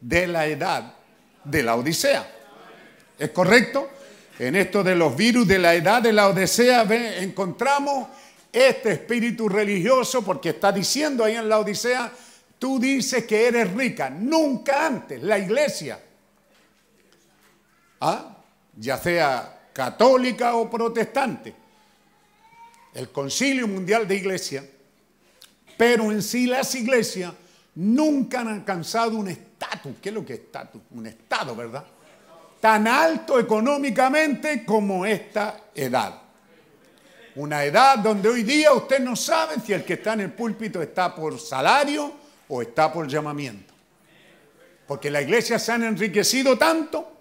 de 0.00 0.26
la 0.26 0.46
edad 0.46 0.94
de 1.44 1.62
la 1.62 1.76
Odisea. 1.76 2.26
¿Es 3.18 3.30
correcto? 3.32 3.90
En 4.38 4.56
esto 4.56 4.82
de 4.82 4.96
los 4.96 5.14
virus 5.14 5.46
de 5.46 5.58
la 5.58 5.74
edad 5.74 6.00
de 6.00 6.14
la 6.14 6.28
Odisea 6.28 6.86
encontramos 7.20 8.08
este 8.50 8.92
espíritu 8.92 9.46
religioso 9.46 10.24
porque 10.24 10.50
está 10.50 10.72
diciendo 10.72 11.22
ahí 11.22 11.36
en 11.36 11.50
la 11.50 11.58
Odisea, 11.58 12.10
tú 12.58 12.78
dices 12.78 13.24
que 13.26 13.46
eres 13.46 13.70
rica. 13.74 14.08
Nunca 14.08 14.86
antes 14.86 15.22
la 15.22 15.38
iglesia, 15.38 16.00
¿ah? 18.00 18.36
ya 18.76 18.98
sea 18.98 19.58
católica 19.72 20.54
o 20.56 20.70
protestante, 20.70 21.54
el 22.94 23.10
concilio 23.10 23.68
mundial 23.68 24.08
de 24.08 24.16
iglesia, 24.16 24.64
pero 25.76 26.10
en 26.10 26.22
sí 26.22 26.46
las 26.46 26.74
iglesias 26.74 27.32
nunca 27.76 28.40
han 28.40 28.48
alcanzado 28.48 29.16
un 29.16 29.28
estatus. 29.28 29.92
¿Qué 30.02 30.08
es 30.08 30.14
lo 30.14 30.24
que 30.24 30.34
es 30.34 30.40
estatus? 30.40 30.82
Un 30.90 31.06
estado, 31.06 31.54
¿verdad? 31.54 31.84
Tan 32.60 32.88
alto 32.88 33.38
económicamente 33.38 34.64
como 34.64 35.06
esta 35.06 35.60
edad. 35.74 36.22
Una 37.36 37.64
edad 37.64 37.98
donde 37.98 38.28
hoy 38.28 38.42
día 38.42 38.72
usted 38.72 38.98
no 38.98 39.14
sabe 39.14 39.60
si 39.64 39.72
el 39.72 39.84
que 39.84 39.92
está 39.92 40.14
en 40.14 40.22
el 40.22 40.32
púlpito 40.32 40.82
está 40.82 41.14
por 41.14 41.38
salario 41.38 42.12
o 42.48 42.62
está 42.62 42.92
por 42.92 43.06
llamamiento. 43.06 43.72
Porque 44.88 45.08
la 45.08 45.22
iglesia 45.22 45.60
se 45.60 45.70
han 45.70 45.84
enriquecido 45.84 46.58
tanto 46.58 47.17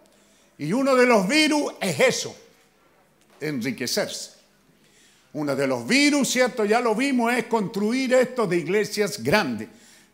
y 0.57 0.73
uno 0.73 0.95
de 0.95 1.05
los 1.05 1.27
virus 1.27 1.73
es 1.79 1.99
eso, 1.99 2.35
enriquecerse. 3.39 4.37
Uno 5.33 5.55
de 5.55 5.67
los 5.67 5.85
virus, 5.87 6.29
¿cierto? 6.29 6.65
Ya 6.65 6.79
lo 6.79 6.95
vimos, 6.95 7.33
es 7.33 7.45
construir 7.45 8.13
esto 8.13 8.47
de 8.47 8.57
iglesias 8.57 9.21
grandes. 9.21 9.67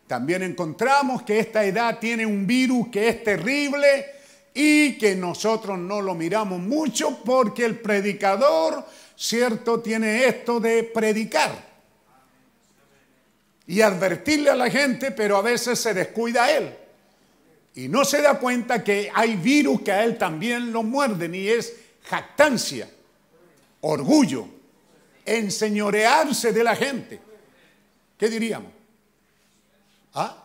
También 0.08 0.44
encontramos 0.44 1.24
que 1.24 1.39
esta 1.39 1.64
edad 1.64 2.00
tiene 2.00 2.26
un 2.26 2.46
virus 2.46 2.89
que 2.89 3.08
es 3.08 3.24
terrible 3.24 4.06
y 4.54 4.98
que 4.98 5.16
nosotros 5.16 5.80
no 5.80 6.02
lo 6.02 6.14
miramos 6.14 6.60
mucho 6.60 7.24
porque 7.24 7.64
el 7.64 7.80
predicador 7.80 8.84
cierto, 9.16 9.80
tiene 9.80 10.26
esto 10.26 10.60
de 10.60 10.84
predicar 10.84 11.52
y 13.66 13.82
advertirle 13.82 14.50
a 14.50 14.56
la 14.56 14.70
gente, 14.70 15.12
pero 15.12 15.38
a 15.38 15.41
veces 15.41 15.80
se 15.80 15.94
descuida 15.94 16.46
a 16.46 16.52
él. 16.52 16.78
Y 17.76 17.88
no 17.88 18.05
se 18.05 18.21
da 18.21 18.38
cuenta 18.38 18.84
que 18.84 19.11
hay 19.13 19.36
virus 19.36 19.82
que 19.82 19.91
a 19.91 20.03
él 20.03 20.17
también 20.17 20.71
lo 20.71 20.84
muerden 20.84 21.34
y 21.34 21.47
es 21.47 21.74
jactancia, 22.03 22.88
orgullo, 23.82 24.47
enseñorearse 25.26 26.53
de 26.53 26.63
la 26.63 26.76
gente. 26.76 27.19
¿Qué 28.17 28.30
diríamos? 28.30 28.71
¿Ah? 30.13 30.38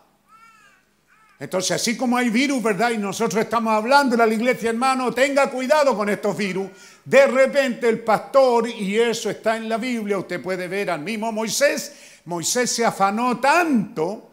Entonces, 1.40 1.72
así 1.72 1.96
como 1.96 2.16
hay 2.16 2.30
virus, 2.30 2.62
¿verdad? 2.62 2.90
Y 2.90 2.98
nosotros 2.98 3.44
estamos 3.44 3.72
hablando 3.72 4.16
de 4.16 4.26
la 4.26 4.34
iglesia, 4.34 4.70
hermano, 4.70 5.12
tenga 5.12 5.50
cuidado 5.50 5.96
con 5.96 6.08
estos 6.08 6.36
virus. 6.36 6.68
De 7.04 7.26
repente 7.26 7.88
el 7.88 8.00
pastor, 8.00 8.68
y 8.68 8.98
eso 8.98 9.30
está 9.30 9.56
en 9.56 9.68
la 9.68 9.76
Biblia, 9.76 10.18
usted 10.18 10.42
puede 10.42 10.66
ver 10.66 10.90
al 10.90 11.00
mismo 11.00 11.30
Moisés, 11.30 11.94
Moisés 12.24 12.70
se 12.70 12.84
afanó 12.84 13.38
tanto, 13.38 14.30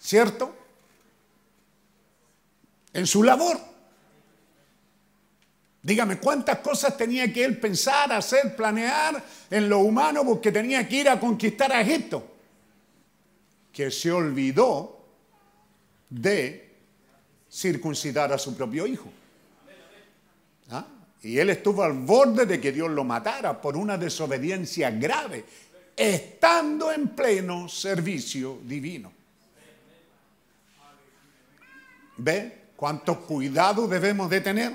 ¿cierto? 0.00 0.61
En 2.92 3.06
su 3.06 3.22
labor. 3.22 3.58
Dígame, 5.82 6.18
¿cuántas 6.18 6.58
cosas 6.58 6.96
tenía 6.96 7.32
que 7.32 7.44
él 7.44 7.58
pensar, 7.58 8.12
hacer, 8.12 8.54
planear 8.54 9.22
en 9.50 9.68
lo 9.68 9.80
humano 9.80 10.24
porque 10.24 10.52
tenía 10.52 10.86
que 10.88 10.96
ir 10.96 11.08
a 11.08 11.18
conquistar 11.18 11.72
a 11.72 11.80
Egipto? 11.80 12.24
Que 13.72 13.90
se 13.90 14.12
olvidó 14.12 15.04
de 16.08 16.70
circuncidar 17.50 18.32
a 18.32 18.38
su 18.38 18.56
propio 18.56 18.86
hijo. 18.86 19.10
¿Ah? 20.70 20.86
Y 21.22 21.38
él 21.38 21.50
estuvo 21.50 21.82
al 21.82 21.94
borde 21.94 22.46
de 22.46 22.60
que 22.60 22.70
Dios 22.70 22.90
lo 22.90 23.02
matara 23.02 23.60
por 23.60 23.76
una 23.76 23.98
desobediencia 23.98 24.90
grave, 24.92 25.44
estando 25.96 26.92
en 26.92 27.08
pleno 27.08 27.68
servicio 27.68 28.60
divino. 28.64 29.12
¿Ve 32.18 32.61
cuánto 32.82 33.20
cuidado 33.20 33.86
debemos 33.86 34.28
de 34.28 34.40
tener? 34.40 34.72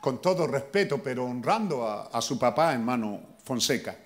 Con 0.00 0.22
todo 0.22 0.46
respeto, 0.46 1.02
pero 1.02 1.24
honrando 1.24 1.84
a, 1.84 2.02
a 2.12 2.22
su 2.22 2.38
papá, 2.38 2.74
hermano 2.74 3.20
Fonseca. 3.42 3.96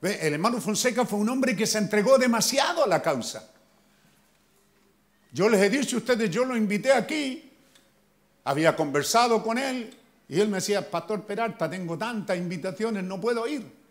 El 0.00 0.32
hermano 0.32 0.62
Fonseca 0.62 1.04
fue 1.04 1.18
un 1.18 1.28
hombre 1.28 1.54
que 1.54 1.66
se 1.66 1.76
entregó 1.76 2.16
demasiado 2.16 2.84
a 2.84 2.86
la 2.86 3.02
causa. 3.02 3.50
Yo 5.30 5.50
les 5.50 5.60
he 5.60 5.68
dicho 5.68 5.96
a 5.96 5.98
ustedes, 5.98 6.30
yo 6.30 6.46
lo 6.46 6.56
invité 6.56 6.90
aquí, 6.90 7.52
había 8.44 8.74
conversado 8.74 9.42
con 9.42 9.58
él 9.58 9.94
y 10.26 10.40
él 10.40 10.48
me 10.48 10.56
decía, 10.56 10.90
Pastor 10.90 11.26
Peralta, 11.26 11.68
tengo 11.68 11.98
tantas 11.98 12.38
invitaciones, 12.38 13.04
no 13.04 13.20
puedo 13.20 13.46
ir. 13.46 13.83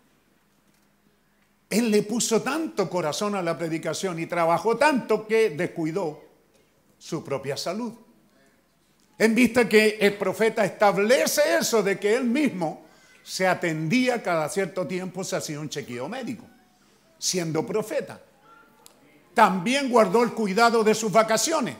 Él 1.74 1.90
le 1.90 2.04
puso 2.04 2.44
tanto 2.44 2.88
corazón 2.88 3.34
a 3.34 3.42
la 3.42 3.58
predicación 3.58 4.20
y 4.20 4.28
trabajó 4.28 4.78
tanto 4.78 5.26
que 5.26 5.50
descuidó 5.50 6.24
su 7.00 7.24
propia 7.24 7.58
salud. 7.58 7.94
En 9.18 9.34
vista 9.34 9.68
que 9.68 9.98
el 10.00 10.14
profeta 10.14 10.64
establece 10.64 11.42
eso 11.60 11.82
de 11.82 11.98
que 11.98 12.14
él 12.14 12.26
mismo 12.26 12.86
se 13.24 13.48
atendía 13.48 14.22
cada 14.22 14.50
cierto 14.50 14.86
tiempo, 14.86 15.24
se 15.24 15.36
hacía 15.36 15.60
un 15.60 15.68
chequeo 15.68 16.08
médico, 16.08 16.46
siendo 17.18 17.66
profeta. 17.66 18.22
También 19.34 19.90
guardó 19.90 20.22
el 20.22 20.34
cuidado 20.34 20.84
de 20.84 20.94
sus 20.94 21.12
vacaciones. 21.12 21.76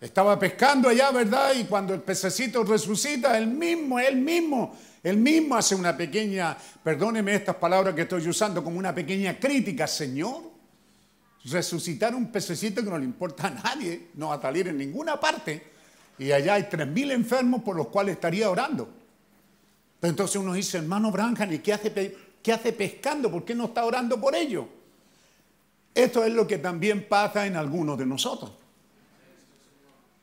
Estaba 0.00 0.38
pescando 0.38 0.88
allá, 0.88 1.10
¿verdad? 1.10 1.54
Y 1.54 1.64
cuando 1.64 1.92
el 1.92 2.02
pececito 2.02 2.62
resucita, 2.62 3.36
él 3.36 3.48
mismo, 3.48 3.98
él 3.98 4.14
mismo, 4.14 4.76
él 5.04 5.18
mismo 5.18 5.54
hace 5.54 5.74
una 5.74 5.94
pequeña, 5.94 6.56
perdóneme 6.82 7.34
estas 7.34 7.56
palabras 7.56 7.94
que 7.94 8.02
estoy 8.02 8.26
usando, 8.26 8.64
como 8.64 8.78
una 8.78 8.94
pequeña 8.94 9.38
crítica, 9.38 9.86
Señor. 9.86 10.42
Resucitar 11.44 12.14
un 12.14 12.32
pececito 12.32 12.82
que 12.82 12.88
no 12.88 12.96
le 12.96 13.04
importa 13.04 13.48
a 13.48 13.50
nadie, 13.50 14.08
no 14.14 14.28
va 14.28 14.36
a 14.36 14.40
salir 14.40 14.66
en 14.68 14.78
ninguna 14.78 15.20
parte. 15.20 15.62
Y 16.18 16.32
allá 16.32 16.54
hay 16.54 16.68
tres 16.70 16.88
mil 16.88 17.10
enfermos 17.10 17.62
por 17.62 17.76
los 17.76 17.88
cuales 17.88 18.14
estaría 18.14 18.48
orando. 18.48 18.88
Entonces 20.00 20.36
uno 20.36 20.54
dice, 20.54 20.78
hermano 20.78 21.10
Branham, 21.10 21.52
¿y 21.52 21.58
qué 21.58 21.74
hace, 21.74 22.16
qué 22.42 22.52
hace 22.54 22.72
pescando? 22.72 23.30
¿Por 23.30 23.44
qué 23.44 23.54
no 23.54 23.66
está 23.66 23.84
orando 23.84 24.18
por 24.18 24.34
ello? 24.34 24.66
Esto 25.94 26.24
es 26.24 26.32
lo 26.32 26.46
que 26.46 26.56
también 26.56 27.06
pasa 27.06 27.46
en 27.46 27.56
algunos 27.56 27.98
de 27.98 28.06
nosotros. 28.06 28.52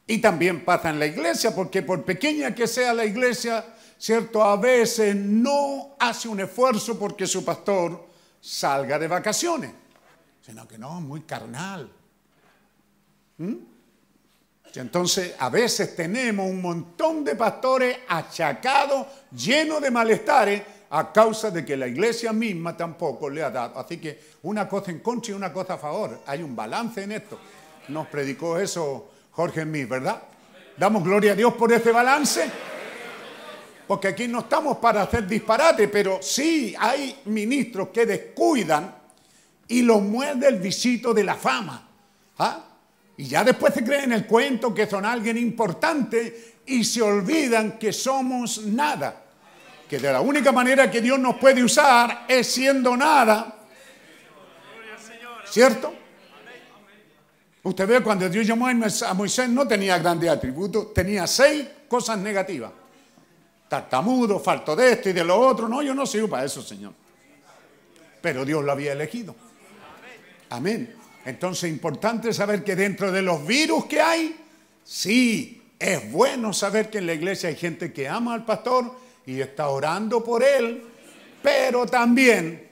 Y 0.08 0.18
también 0.18 0.66
pasa 0.66 0.90
en 0.90 0.98
la 0.98 1.06
iglesia, 1.06 1.54
porque 1.54 1.84
por 1.84 2.04
pequeña 2.04 2.56
que 2.56 2.66
sea 2.66 2.96
la 2.96 3.06
iglesia, 3.06 3.71
¿cierto? 4.02 4.44
A 4.44 4.58
veces 4.58 5.16
no 5.16 5.96
hace 6.00 6.28
un 6.28 6.40
esfuerzo 6.40 6.98
porque 6.98 7.28
su 7.28 7.46
pastor 7.46 8.08
salga 8.42 8.98
de 8.98 9.08
vacaciones, 9.08 9.72
sino 10.44 10.68
que 10.68 10.80
no, 10.80 11.00
muy 11.00 11.22
carnal. 11.22 11.88
¿Mm? 13.38 13.54
Entonces, 14.74 15.36
a 15.38 15.50
veces 15.50 15.96
tenemos 15.96 16.50
un 16.50 16.62
montón 16.62 17.24
de 17.24 17.36
pastores 17.36 18.00
achacados, 18.08 19.06
llenos 19.32 19.82
de 19.82 19.92
malestares, 19.92 20.64
a 20.90 21.14
causa 21.14 21.52
de 21.52 21.64
que 21.64 21.78
la 21.78 21.88
iglesia 21.88 22.34
misma 22.34 22.76
tampoco 22.76 23.30
le 23.30 23.44
ha 23.44 23.52
dado. 23.52 23.78
Así 23.80 23.98
que 23.98 24.20
una 24.44 24.68
cosa 24.68 24.92
en 24.92 25.00
contra 25.00 25.32
y 25.32 25.36
una 25.36 25.54
cosa 25.54 25.76
a 25.76 25.78
favor. 25.78 26.22
Hay 26.26 26.42
un 26.42 26.56
balance 26.56 27.04
en 27.04 27.12
esto. 27.12 27.40
Nos 27.90 28.08
predicó 28.08 28.58
eso 28.58 29.12
Jorge 29.32 29.62
Smith, 29.62 29.88
¿verdad? 29.88 30.22
Damos 30.76 31.04
gloria 31.04 31.34
a 31.34 31.36
Dios 31.36 31.54
por 31.54 31.72
este 31.72 31.92
balance. 31.92 32.71
Porque 33.92 34.08
aquí 34.08 34.26
no 34.26 34.40
estamos 34.40 34.78
para 34.78 35.02
hacer 35.02 35.28
disparate, 35.28 35.90
pero 35.90 36.20
sí 36.22 36.74
hay 36.80 37.14
ministros 37.26 37.90
que 37.90 38.06
descuidan 38.06 38.96
y 39.68 39.82
los 39.82 40.02
muerde 40.02 40.48
el 40.48 40.60
visito 40.60 41.14
de 41.14 41.26
la 41.26 41.36
fama. 41.36 41.90
¿Ah? 42.38 42.64
Y 43.18 43.26
ya 43.26 43.44
después 43.44 43.74
se 43.74 43.84
creen 43.84 44.14
el 44.14 44.26
cuento 44.26 44.74
que 44.74 44.88
son 44.88 45.04
alguien 45.04 45.38
importante 45.38 46.60
y 46.66 46.86
se 46.86 47.02
olvidan 47.02 47.78
que 47.78 47.92
somos 47.92 48.64
nada. 48.64 49.26
Que 49.90 50.00
de 50.00 50.14
la 50.14 50.22
única 50.22 50.54
manera 50.54 50.90
que 50.90 51.02
Dios 51.02 51.20
nos 51.20 51.36
puede 51.36 51.62
usar 51.62 52.24
es 52.30 52.48
siendo 52.48 52.96
nada. 52.96 53.58
¿Cierto? 55.50 55.94
Usted 57.64 57.86
ve 57.86 58.00
cuando 58.02 58.30
Dios 58.30 58.48
llamó 58.48 58.70
a 58.70 59.14
Moisés 59.14 59.50
no 59.50 59.68
tenía 59.68 59.98
grandes 60.00 60.30
atributos, 60.30 60.94
tenía 60.94 61.28
seis 61.28 61.68
cosas 61.90 62.20
negativas. 62.20 62.72
Tartamudo, 63.72 64.38
falto 64.38 64.76
de 64.76 64.92
esto 64.92 65.08
y 65.08 65.14
de 65.14 65.24
lo 65.24 65.40
otro. 65.40 65.70
No, 65.70 65.82
yo 65.82 65.96
no 65.96 66.06
sirvo 66.06 66.28
para 66.28 66.44
eso, 66.44 66.62
Señor. 66.62 66.92
Pero 68.20 68.44
Dios 68.44 68.62
lo 68.66 68.70
había 68.70 68.92
elegido. 68.92 69.34
Amén. 70.50 70.94
Entonces 71.24 71.64
es 71.64 71.70
importante 71.70 72.34
saber 72.34 72.66
que 72.66 72.76
dentro 72.76 73.14
de 73.14 73.22
los 73.22 73.48
virus 73.48 73.86
que 73.86 74.02
hay, 74.02 74.36
sí, 74.84 75.72
es 75.80 76.12
bueno 76.12 76.52
saber 76.52 76.90
que 76.90 76.98
en 76.98 77.06
la 77.06 77.14
iglesia 77.14 77.48
hay 77.48 77.56
gente 77.56 77.94
que 77.94 78.10
ama 78.10 78.34
al 78.34 78.44
pastor 78.44 78.94
y 79.26 79.40
está 79.40 79.70
orando 79.70 80.22
por 80.22 80.44
él, 80.44 80.84
pero 81.42 81.86
también 81.86 82.68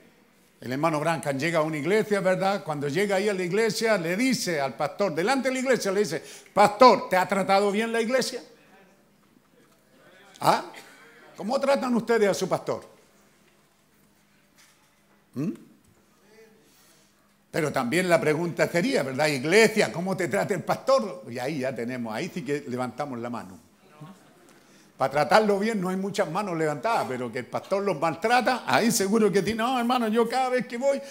el 0.60 0.70
hermano 0.70 1.00
Brancan 1.00 1.40
llega 1.40 1.60
a 1.60 1.62
una 1.62 1.78
iglesia, 1.78 2.20
¿verdad? 2.20 2.62
Cuando 2.62 2.90
llega 2.90 3.16
ahí 3.16 3.30
a 3.30 3.34
la 3.34 3.44
iglesia, 3.44 3.98
le 3.98 4.18
dice 4.18 4.60
al 4.60 4.76
pastor, 4.76 5.16
delante 5.16 5.48
de 5.48 5.54
la 5.54 5.60
iglesia, 5.62 5.94
le 5.94 6.02
dice, 6.02 6.22
pastor, 6.54 7.08
¿te 7.08 7.16
ha 7.16 7.26
tratado 7.26 7.72
bien 7.72 7.90
la 7.94 8.02
iglesia? 8.02 8.44
¿Ah? 10.42 10.66
¿Cómo 11.40 11.58
tratan 11.58 11.96
ustedes 11.96 12.28
a 12.28 12.34
su 12.34 12.50
pastor? 12.50 12.86
¿Mm? 15.36 15.52
Pero 17.50 17.72
también 17.72 18.10
la 18.10 18.20
pregunta 18.20 18.68
sería, 18.68 19.04
¿verdad? 19.04 19.28
Iglesia, 19.28 19.90
¿cómo 19.90 20.18
te 20.18 20.28
trata 20.28 20.54
el 20.54 20.64
pastor? 20.64 21.24
Y 21.30 21.40
ahí 21.40 21.60
ya 21.60 21.74
tenemos, 21.74 22.14
ahí 22.14 22.30
sí 22.34 22.44
que 22.44 22.66
levantamos 22.68 23.20
la 23.20 23.30
mano. 23.30 23.58
Para 24.98 25.12
tratarlo 25.12 25.58
bien 25.60 25.80
no 25.80 25.88
hay 25.88 25.96
muchas 25.96 26.30
manos 26.30 26.58
levantadas, 26.58 27.06
pero 27.08 27.32
que 27.32 27.40
el 27.40 27.46
pastor 27.46 27.84
los 27.84 27.98
maltrata, 27.98 28.66
ahí 28.68 28.92
seguro 28.92 29.32
que 29.32 29.42
tiene, 29.42 29.60
no, 29.64 29.80
hermano, 29.80 30.10
yo 30.10 30.28
cada 30.28 30.50
vez 30.50 30.68
que 30.68 30.76
voy, 30.76 31.02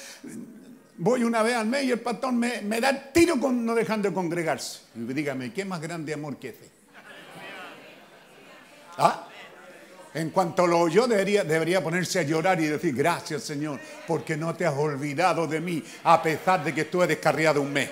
voy 0.99 1.25
una 1.25 1.43
vez 1.43 1.55
al 1.55 1.69
mes 1.69 1.85
y 1.85 1.93
el 1.93 2.01
pastor 2.01 2.35
me, 2.35 2.61
da 2.83 2.91
el 2.91 3.13
tiro 3.15 3.41
con 3.41 3.65
no 3.65 3.75
dejando 3.75 4.11
de 4.11 4.15
congregarse. 4.15 4.81
Y 4.95 5.01
dígame, 5.11 5.55
¿qué 5.55 5.65
más 5.65 5.81
grande 5.81 6.13
amor 6.13 6.37
que 6.37 6.51
ese? 6.51 6.71
¿Ah? 8.99 9.28
En 10.15 10.31
cuanto 10.31 10.67
lo 10.67 10.81
oyó, 10.81 11.07
debería, 11.07 11.45
debería 11.45 11.83
ponerse 11.83 12.21
a 12.21 12.23
llorar 12.23 12.61
y 12.61 12.67
decir, 12.67 12.95
gracias 12.95 13.43
Señor, 13.43 13.79
porque 14.07 14.37
no 14.37 14.55
te 14.55 14.65
has 14.65 14.75
olvidado 14.75 15.47
de 15.47 15.61
mí, 15.61 15.83
a 16.05 16.23
pesar 16.23 16.65
de 16.65 16.75
que 16.75 16.83
estuve 16.83 17.07
descarriado 17.07 17.61
un 17.61 17.73
mes. 17.73 17.91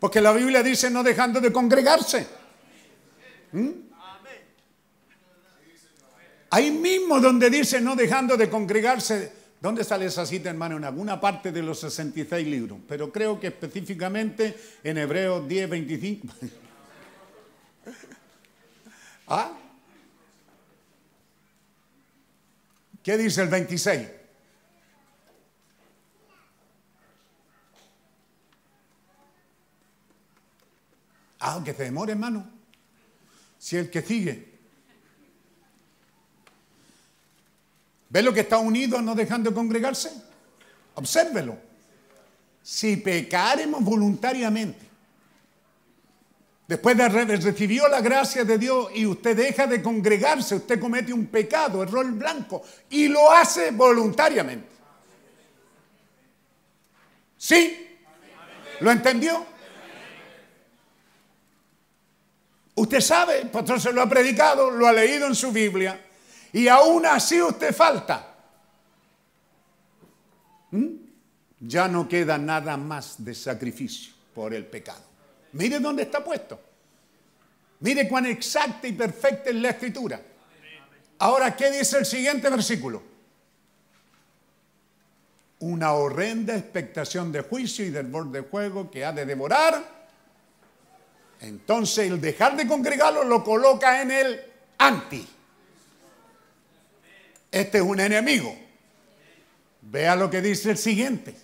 Porque 0.00 0.20
la 0.20 0.32
Biblia 0.32 0.62
dice 0.62 0.90
no 0.90 1.02
dejando 1.02 1.40
de 1.40 1.52
congregarse. 1.52 2.26
¿Mm? 3.52 3.70
Ahí 6.50 6.70
mismo 6.70 7.20
donde 7.20 7.50
dice 7.50 7.80
no 7.80 7.96
dejando 7.96 8.36
de 8.36 8.48
congregarse, 8.48 9.32
¿dónde 9.60 9.82
sale 9.82 10.06
esa 10.06 10.24
cita, 10.24 10.50
hermano? 10.50 10.76
En 10.76 10.84
alguna 10.84 11.20
parte 11.20 11.50
de 11.50 11.62
los 11.62 11.80
66 11.80 12.46
libros, 12.46 12.78
pero 12.86 13.10
creo 13.10 13.40
que 13.40 13.48
específicamente 13.48 14.56
en 14.84 14.98
Hebreos 14.98 15.48
10, 15.48 15.68
25. 15.68 16.28
¿Ah? 19.26 19.52
¿Qué 23.04 23.18
dice 23.18 23.42
el 23.42 23.48
26? 23.48 24.08
Aunque 31.40 31.74
se 31.74 31.82
demore, 31.82 32.12
hermano. 32.12 32.50
Si 33.58 33.76
el 33.76 33.90
que 33.90 34.00
sigue. 34.00 34.54
¿Ve 38.08 38.22
lo 38.22 38.32
que 38.32 38.40
está 38.40 38.56
unido 38.56 39.02
no 39.02 39.14
dejando 39.14 39.50
de 39.50 39.54
congregarse? 39.54 40.10
Obsérvelo. 40.94 41.58
Si 42.62 42.96
pecaremos 42.96 43.84
voluntariamente, 43.84 44.78
Después 46.66 46.96
de 46.96 47.08
recibió 47.08 47.88
la 47.88 48.00
gracia 48.00 48.42
de 48.44 48.56
Dios 48.56 48.88
y 48.94 49.04
usted 49.04 49.36
deja 49.36 49.66
de 49.66 49.82
congregarse, 49.82 50.54
usted 50.54 50.80
comete 50.80 51.12
un 51.12 51.26
pecado, 51.26 51.82
error 51.82 52.10
blanco, 52.12 52.62
y 52.88 53.08
lo 53.08 53.30
hace 53.30 53.70
voluntariamente. 53.70 54.68
¿Sí? 57.36 57.98
¿Lo 58.80 58.90
entendió? 58.90 59.44
Usted 62.76 63.00
sabe, 63.00 63.42
el 63.42 63.50
pastor 63.50 63.78
se 63.78 63.92
lo 63.92 64.00
ha 64.00 64.08
predicado, 64.08 64.70
lo 64.70 64.86
ha 64.86 64.92
leído 64.92 65.26
en 65.26 65.34
su 65.34 65.52
Biblia, 65.52 66.00
y 66.52 66.66
aún 66.68 67.04
así 67.04 67.42
usted 67.42 67.74
falta. 67.74 68.34
¿Mm? 70.70 70.88
Ya 71.60 71.88
no 71.88 72.08
queda 72.08 72.38
nada 72.38 72.78
más 72.78 73.22
de 73.22 73.34
sacrificio 73.34 74.14
por 74.34 74.54
el 74.54 74.64
pecado. 74.64 75.13
Mire 75.54 75.78
dónde 75.78 76.02
está 76.02 76.22
puesto. 76.22 76.60
Mire 77.80 78.08
cuán 78.08 78.26
exacta 78.26 78.86
y 78.86 78.92
perfecta 78.92 79.50
es 79.50 79.56
la 79.56 79.70
escritura. 79.70 80.20
Ahora, 81.18 81.56
¿qué 81.56 81.70
dice 81.70 81.98
el 81.98 82.06
siguiente 82.06 82.48
versículo? 82.50 83.02
Una 85.60 85.92
horrenda 85.92 86.56
expectación 86.56 87.30
de 87.30 87.42
juicio 87.42 87.84
y 87.84 87.90
del 87.90 88.06
borde 88.06 88.42
de 88.42 88.48
juego 88.48 88.90
que 88.90 89.04
ha 89.04 89.12
de 89.12 89.24
devorar. 89.24 89.82
Entonces 91.40 92.10
el 92.10 92.20
dejar 92.20 92.56
de 92.56 92.66
congregarlo 92.66 93.22
lo 93.24 93.44
coloca 93.44 94.02
en 94.02 94.10
el 94.10 94.40
anti. 94.78 95.26
Este 97.50 97.78
es 97.78 97.84
un 97.84 98.00
enemigo. 98.00 98.56
Vea 99.82 100.16
lo 100.16 100.28
que 100.28 100.42
dice 100.42 100.72
el 100.72 100.78
siguiente. 100.78 101.43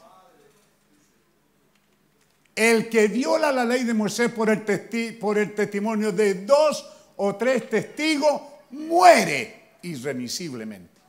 El 2.61 2.91
que 2.91 3.09
viola 3.09 3.51
la 3.51 3.65
ley 3.65 3.85
de 3.85 3.95
Moisés 3.95 4.31
por 4.31 4.51
el, 4.51 4.67
testimonio 4.67 6.13
de 6.13 6.45
dos 6.45 6.87
o 7.17 7.35
tres 7.35 7.71
testigos 7.71 8.43
muere 8.73 9.79
irremisiblemente. 9.81 11.01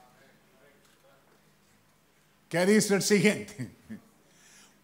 ¿Qué 2.47 2.65
dice 2.65 2.95
el 2.95 3.01
siguiente? 3.01 3.69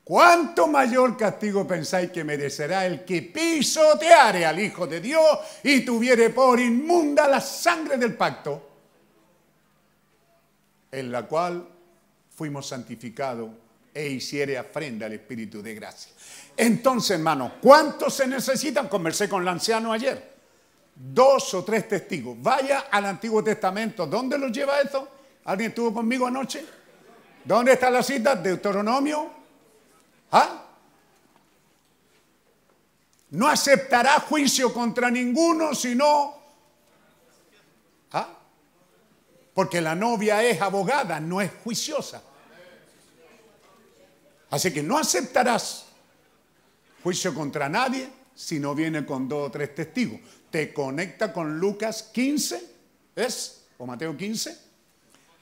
¿Cuánto 0.03 0.67
mayor 0.67 1.15
castigo 1.15 1.65
pensáis 1.65 2.11
que 2.11 2.25
merecerá 2.25 2.85
el 2.85 3.05
que 3.05 3.21
pisoteare 3.21 4.45
al 4.45 4.59
Hijo 4.59 4.85
de 4.87 4.99
Dios 4.99 5.39
y 5.63 5.85
tuviere 5.85 6.31
por 6.31 6.59
inmunda 6.59 7.29
la 7.29 7.39
sangre 7.39 7.97
del 7.97 8.13
pacto, 8.15 8.69
en 10.91 11.13
la 11.13 11.25
cual 11.25 11.65
fuimos 12.35 12.67
santificados 12.67 13.51
e 13.93 14.09
hiciere 14.09 14.57
afrenda 14.57 15.05
al 15.05 15.13
Espíritu 15.13 15.61
de 15.61 15.73
gracia? 15.73 16.16
Entonces, 16.57 17.11
hermano, 17.11 17.53
¿cuántos 17.61 18.15
se 18.15 18.27
necesitan? 18.27 18.87
Conversé 18.87 19.29
con 19.29 19.43
el 19.43 19.47
anciano 19.47 19.93
ayer. 19.93 20.35
Dos 20.95 21.53
o 21.53 21.63
tres 21.63 21.87
testigos. 21.87 22.35
Vaya 22.41 22.85
al 22.89 23.05
Antiguo 23.05 23.43
Testamento. 23.43 24.07
¿Dónde 24.07 24.39
los 24.39 24.51
lleva 24.51 24.81
eso? 24.81 25.07
¿Alguien 25.45 25.69
estuvo 25.69 25.93
conmigo 25.93 26.25
anoche? 26.25 26.65
¿Dónde 27.45 27.73
está 27.73 27.91
la 27.91 28.01
cita? 28.01 28.35
Deuteronomio. 28.35 29.29
¿Ah? 30.31 30.63
No 33.29 33.47
aceptará 33.47 34.19
juicio 34.21 34.73
contra 34.73 35.11
ninguno, 35.11 35.75
sino... 35.75 36.35
¿Ah? 38.13 38.29
Porque 39.53 39.79
la 39.79 39.93
novia 39.93 40.43
es 40.43 40.59
abogada, 40.59 41.19
no 41.19 41.39
es 41.39 41.51
juiciosa. 41.63 42.23
Así 44.49 44.73
que 44.73 44.81
no 44.81 44.97
aceptarás 44.97 45.86
juicio 47.07 47.33
contra 47.33 47.69
nadie 47.69 48.09
si 48.35 48.59
no 48.59 48.75
viene 48.75 49.05
con 49.05 49.29
dos 49.29 49.47
o 49.47 49.49
tres 49.49 49.73
testigos. 49.73 50.19
Te 50.51 50.73
conecta 50.73 51.31
con 51.31 51.57
Lucas 51.57 52.03
15, 52.11 52.69
¿es? 53.15 53.63
O 53.77 53.85
Mateo 53.85 54.17
15. 54.17 54.57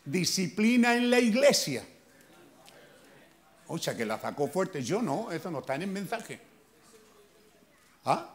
Disciplina 0.06 0.96
en 0.96 1.10
la 1.10 1.20
iglesia. 1.20 1.84
O 3.66 3.80
sea, 3.80 3.98
que 3.98 4.06
la 4.06 4.20
sacó 4.20 4.48
fuerte. 4.48 4.84
Yo 4.84 5.02
no, 5.02 5.32
eso 5.32 5.50
no 5.50 5.62
está 5.62 5.74
en 5.74 5.82
el 5.82 5.90
mensaje. 5.90 6.40
¿Ah? 8.06 8.30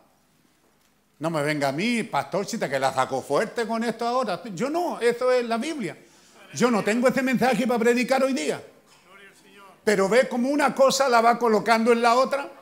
No 1.20 1.31
me 1.31 1.45
venga 1.45 1.68
a 1.68 1.72
mí, 1.72 2.03
pastorcita, 2.03 2.68
que 2.68 2.81
la 2.81 2.93
sacó 2.93 3.22
fuerte 3.22 3.64
con 3.64 3.85
esto 3.85 4.09
ahora. 4.09 4.43
Yo 4.57 4.68
no, 4.68 4.99
eso 4.99 5.31
es 5.31 5.45
la 5.45 5.57
Biblia. 5.57 5.97
Yo 6.53 6.68
no 6.68 6.83
tengo 6.83 7.07
ese 7.07 7.22
mensaje 7.22 7.64
para 7.64 7.78
predicar 7.78 8.24
hoy 8.24 8.33
día. 8.33 8.61
Pero 9.85 10.09
ve 10.09 10.28
como 10.28 10.49
una 10.49 10.74
cosa 10.74 11.09
la 11.09 11.20
va 11.20 11.39
colocando 11.39 11.93
en 11.93 12.03
la 12.03 12.16
otra. 12.16 12.59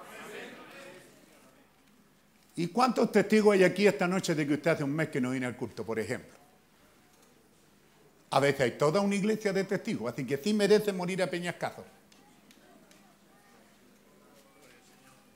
¿Y 2.58 2.66
cuántos 2.66 3.12
testigos 3.12 3.54
hay 3.54 3.62
aquí 3.62 3.86
esta 3.86 4.08
noche 4.08 4.34
de 4.34 4.44
que 4.44 4.54
usted 4.54 4.72
hace 4.72 4.82
un 4.82 4.90
mes 4.90 5.10
que 5.10 5.20
no 5.20 5.30
viene 5.30 5.46
al 5.46 5.56
culto, 5.56 5.86
por 5.86 5.96
ejemplo? 6.00 6.36
A 8.30 8.40
veces 8.40 8.62
hay 8.62 8.70
toda 8.72 9.00
una 9.00 9.14
iglesia 9.14 9.52
de 9.52 9.62
testigos, 9.62 10.12
así 10.12 10.26
que 10.26 10.38
sí 10.38 10.52
merece 10.52 10.92
morir 10.92 11.22
a 11.22 11.30
Peñascazo. 11.30 11.84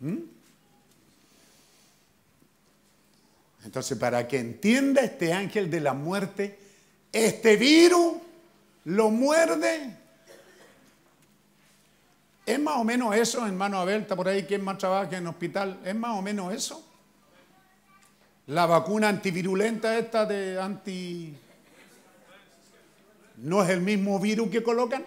¿Mm? 0.01 0.17
Entonces, 3.67 3.97
para 3.97 4.27
que 4.27 4.41
entienda 4.41 5.03
este 5.03 5.33
ángel 5.33 5.71
de 5.71 5.79
la 5.79 5.93
muerte, 5.93 6.59
este 7.13 7.57
virus 7.57 8.15
lo 8.87 9.11
muerde. 9.11 9.97
¿Es 12.45 12.59
más 12.59 12.79
o 12.79 12.83
menos 12.83 13.15
eso, 13.15 13.47
hermano 13.47 13.79
Abel? 13.79 14.03
Está 14.03 14.17
por 14.17 14.27
ahí 14.27 14.43
quien 14.43 14.65
más 14.65 14.79
trabaja 14.79 15.17
en 15.17 15.23
el 15.23 15.29
hospital. 15.29 15.79
¿Es 15.85 15.95
más 15.95 16.19
o 16.19 16.21
menos 16.21 16.53
eso? 16.53 16.89
La 18.53 18.67
vacuna 18.67 19.09
antivirulenta 19.09 19.99
esta 19.99 20.27
de 20.27 20.61
anti... 20.61 21.35
¿No 23.39 23.63
es 23.63 23.71
el 23.71 23.81
mismo 23.81 24.21
virus 24.21 24.51
que 24.51 24.63
colocan? 24.63 25.03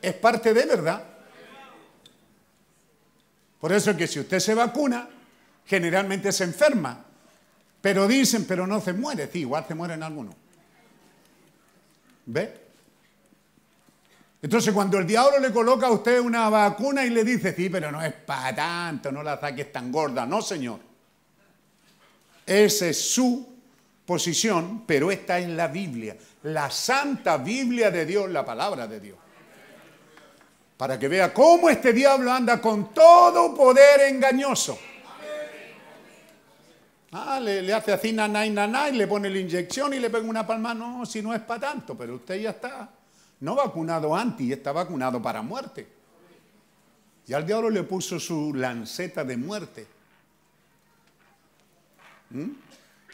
Es 0.00 0.14
parte 0.14 0.54
de 0.54 0.64
verdad. 0.64 1.02
Por 3.60 3.72
eso 3.72 3.90
es 3.90 3.96
que 3.96 4.06
si 4.06 4.20
usted 4.20 4.38
se 4.38 4.54
vacuna, 4.54 5.08
generalmente 5.66 6.30
se 6.30 6.44
enferma. 6.44 7.04
Pero 7.80 8.06
dicen, 8.06 8.44
pero 8.46 8.64
no 8.68 8.80
se 8.80 8.92
muere. 8.92 9.28
Sí, 9.30 9.40
igual 9.40 9.64
se 9.66 9.74
mueren 9.74 10.04
algunos. 10.04 10.36
¿Ve? 12.26 12.60
Entonces 14.40 14.72
cuando 14.72 14.98
el 14.98 15.06
diablo 15.06 15.40
le 15.40 15.50
coloca 15.52 15.88
a 15.88 15.90
usted 15.90 16.20
una 16.20 16.48
vacuna 16.48 17.04
y 17.04 17.10
le 17.10 17.24
dice, 17.24 17.52
sí, 17.56 17.68
pero 17.68 17.90
no 17.90 18.00
es 18.00 18.12
para 18.12 18.54
tanto, 18.54 19.10
no 19.10 19.24
la 19.24 19.40
saques 19.40 19.72
tan 19.72 19.90
gorda. 19.90 20.24
No, 20.24 20.40
señor. 20.40 20.91
Esa 22.46 22.88
es 22.88 23.00
su 23.00 23.46
posición, 24.04 24.84
pero 24.86 25.10
esta 25.10 25.38
es 25.38 25.48
la 25.48 25.68
Biblia, 25.68 26.16
la 26.44 26.70
santa 26.70 27.36
Biblia 27.36 27.90
de 27.90 28.04
Dios, 28.04 28.30
la 28.30 28.44
palabra 28.44 28.86
de 28.86 29.00
Dios. 29.00 29.18
Para 30.76 30.98
que 30.98 31.08
vea 31.08 31.32
cómo 31.32 31.70
este 31.70 31.92
diablo 31.92 32.32
anda 32.32 32.60
con 32.60 32.92
todo 32.92 33.54
poder 33.54 34.00
engañoso. 34.12 34.78
Ah, 37.12 37.38
le, 37.38 37.72
hace 37.72 37.92
así 37.92 38.12
nanay, 38.12 38.50
nanay, 38.50 38.92
le 38.92 39.06
pone 39.06 39.28
la 39.28 39.38
inyección 39.38 39.92
y 39.92 40.00
le 40.00 40.08
pega 40.08 40.26
una 40.26 40.46
palma. 40.46 40.72
No, 40.72 41.04
si 41.04 41.20
no 41.20 41.34
es 41.34 41.40
para 41.40 41.60
tanto, 41.60 41.96
pero 41.96 42.16
usted 42.16 42.40
ya 42.40 42.50
está 42.50 42.88
no 43.40 43.54
vacunado 43.54 44.16
anti, 44.16 44.52
está 44.52 44.72
vacunado 44.72 45.20
para 45.20 45.42
muerte. 45.42 45.86
Y 47.26 47.34
al 47.34 47.46
diablo 47.46 47.70
le 47.70 47.82
puso 47.82 48.18
su 48.18 48.54
lanceta 48.54 49.24
de 49.24 49.36
muerte. 49.36 49.86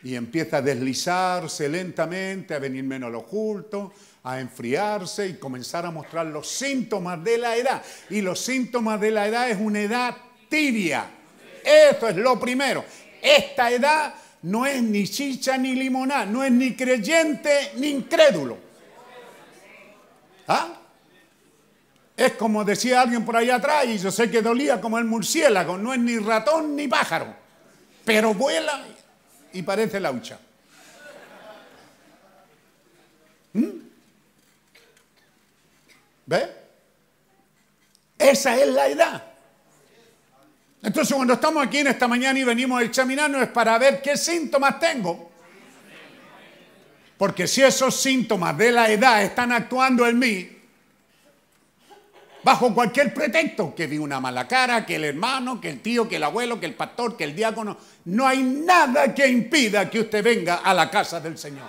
Y 0.03 0.15
empieza 0.15 0.59
a 0.59 0.63
deslizarse 0.63 1.69
lentamente, 1.69 2.55
a 2.55 2.59
venir 2.59 2.85
menos 2.85 3.11
lo 3.11 3.21
oculto, 3.21 3.93
a 4.25 4.41
enfriarse 4.41 5.27
y 5.27 5.35
comenzar 5.35 5.87
a 5.87 5.91
mostrar 5.91 6.27
los 6.27 6.49
síntomas 6.49 7.23
de 7.25 7.39
la 7.39 7.57
edad. 7.57 7.83
Y 8.11 8.21
los 8.21 8.41
síntomas 8.41 9.01
de 9.01 9.11
la 9.11 9.27
edad 9.27 9.51
es 9.51 9.59
una 9.61 9.81
edad 9.81 10.17
tibia. 10.49 11.07
Esto 11.65 12.09
es 12.09 12.17
lo 12.17 12.39
primero. 12.39 12.85
Esta 13.21 13.71
edad 13.71 14.15
no 14.43 14.67
es 14.67 14.83
ni 14.83 15.09
chicha 15.09 15.59
ni 15.59 15.75
limonada, 15.75 16.27
no 16.27 16.45
es 16.45 16.53
ni 16.53 16.75
creyente 16.75 17.73
ni 17.77 17.89
incrédulo. 17.89 18.59
¿Ah? 20.47 20.75
Es 22.17 22.33
como 22.33 22.65
decía 22.65 23.01
alguien 23.01 23.25
por 23.25 23.37
ahí 23.37 23.51
atrás, 23.51 23.85
y 23.87 23.99
yo 23.99 24.11
sé 24.11 24.31
que 24.31 24.43
dolía 24.43 24.81
como 24.81 24.99
el 24.99 25.05
murciélago, 25.05 25.79
no 25.79 25.93
es 25.93 26.01
ni 26.01 26.19
ratón 26.19 26.75
ni 26.75 26.89
pájaro, 26.89 27.33
pero 28.05 28.35
vuela 28.35 28.85
y 29.53 29.63
parece 29.63 30.01
laucha. 30.01 30.39
¿Mm? 33.53 33.69
¿Ve? 36.27 36.49
Esa 38.19 38.57
es 38.57 38.69
la 38.69 38.89
edad. 38.89 39.25
Entonces 40.83 41.15
cuando 41.15 41.35
estamos 41.35 41.67
aquí 41.67 41.79
en 41.79 41.89
esta 41.89 42.07
mañana 42.07 42.39
y 42.39 42.45
venimos 42.45 42.81
a 42.81 42.85
examinarnos 42.85 43.43
es 43.43 43.49
para 43.49 43.79
ver 43.79 44.03
qué 44.03 44.17
síntomas 44.17 44.79
tengo. 44.79 45.31
Porque 47.17 47.49
si 47.49 47.63
esos 47.63 48.01
síntomas 48.01 48.57
de 48.57 48.71
la 48.71 48.91
edad 48.91 49.23
están 49.25 49.53
actuando 49.53 50.07
en 50.07 50.19
mí, 50.19 50.58
bajo 52.43 52.75
cualquier 52.75 53.13
pretexto, 53.13 53.75
que 53.75 53.87
vi 53.87 53.99
una 53.99 54.21
mala 54.21 54.47
cara, 54.47 54.85
que 54.87 54.97
el 54.97 55.05
hermano, 55.05 55.61
que 55.61 55.69
el 55.71 55.81
tío, 55.81 56.09
que 56.09 56.17
el 56.17 56.25
abuelo, 56.25 56.61
que 56.61 56.67
el 56.67 56.75
pastor, 56.75 57.17
que 57.17 57.25
el 57.25 57.35
diácono, 57.35 57.77
no 58.07 58.27
hay 58.27 58.43
nada 58.43 59.15
que 59.15 59.27
impida 59.27 59.91
que 59.91 60.01
usted 60.01 60.23
venga 60.23 60.57
a 60.57 60.73
la 60.75 60.91
casa 60.91 61.21
del 61.21 61.37
Señor. 61.37 61.67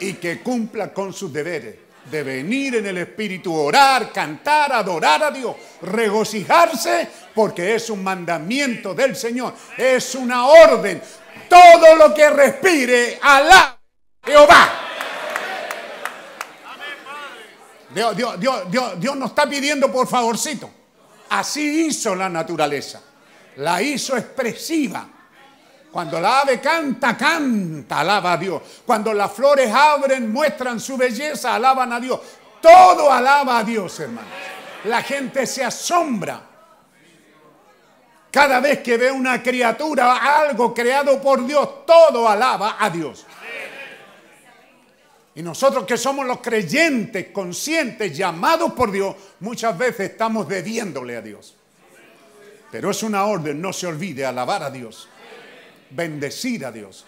Y 0.00 0.14
que 0.14 0.40
cumpla 0.40 0.92
con 0.92 1.12
sus 1.12 1.32
deberes 1.32 1.76
de 2.10 2.22
venir 2.22 2.76
en 2.76 2.86
el 2.86 2.98
Espíritu, 2.98 3.54
orar, 3.54 4.12
cantar, 4.12 4.72
adorar 4.72 5.22
a 5.24 5.30
Dios, 5.30 5.56
regocijarse, 5.82 7.08
porque 7.34 7.74
es 7.74 7.88
un 7.90 8.04
mandamiento 8.04 8.94
del 8.94 9.16
Señor, 9.16 9.54
es 9.76 10.14
una 10.14 10.46
orden. 10.46 11.00
Todo 11.48 11.96
lo 11.96 12.14
que 12.14 12.30
respire, 12.30 13.18
alá 13.22 13.78
Jehová. 14.24 14.83
Dios, 17.94 18.16
Dios, 18.16 18.40
Dios, 18.70 19.00
Dios 19.00 19.16
nos 19.16 19.30
está 19.30 19.48
pidiendo 19.48 19.90
por 19.90 20.06
favorcito. 20.06 20.70
Así 21.30 21.86
hizo 21.86 22.14
la 22.14 22.28
naturaleza. 22.28 23.00
La 23.56 23.80
hizo 23.80 24.16
expresiva. 24.16 25.06
Cuando 25.90 26.20
la 26.20 26.40
ave 26.40 26.60
canta, 26.60 27.16
canta, 27.16 28.00
alaba 28.00 28.32
a 28.32 28.36
Dios. 28.36 28.60
Cuando 28.84 29.14
las 29.14 29.32
flores 29.32 29.72
abren, 29.72 30.32
muestran 30.32 30.80
su 30.80 30.96
belleza, 30.96 31.54
alaban 31.54 31.92
a 31.92 32.00
Dios. 32.00 32.20
Todo 32.60 33.12
alaba 33.12 33.58
a 33.58 33.64
Dios, 33.64 34.00
hermanos. 34.00 34.30
La 34.84 35.02
gente 35.02 35.46
se 35.46 35.62
asombra. 35.62 36.40
Cada 38.30 38.58
vez 38.58 38.80
que 38.80 38.96
ve 38.96 39.12
una 39.12 39.40
criatura, 39.40 40.40
algo 40.40 40.74
creado 40.74 41.22
por 41.22 41.46
Dios, 41.46 41.86
todo 41.86 42.28
alaba 42.28 42.76
a 42.80 42.90
Dios. 42.90 43.24
Y 45.34 45.42
nosotros 45.42 45.84
que 45.84 45.96
somos 45.96 46.26
los 46.26 46.40
creyentes, 46.40 47.28
conscientes, 47.32 48.16
llamados 48.16 48.72
por 48.72 48.92
Dios, 48.92 49.16
muchas 49.40 49.76
veces 49.76 50.10
estamos 50.10 50.46
debiéndole 50.48 51.16
a 51.16 51.20
Dios. 51.20 51.56
Pero 52.70 52.90
es 52.90 53.02
una 53.02 53.24
orden, 53.24 53.60
no 53.60 53.72
se 53.72 53.86
olvide, 53.86 54.24
alabar 54.24 54.62
a 54.62 54.70
Dios 54.70 55.08
bendecir 55.94 56.64
a 56.64 56.72
Dios. 56.72 57.04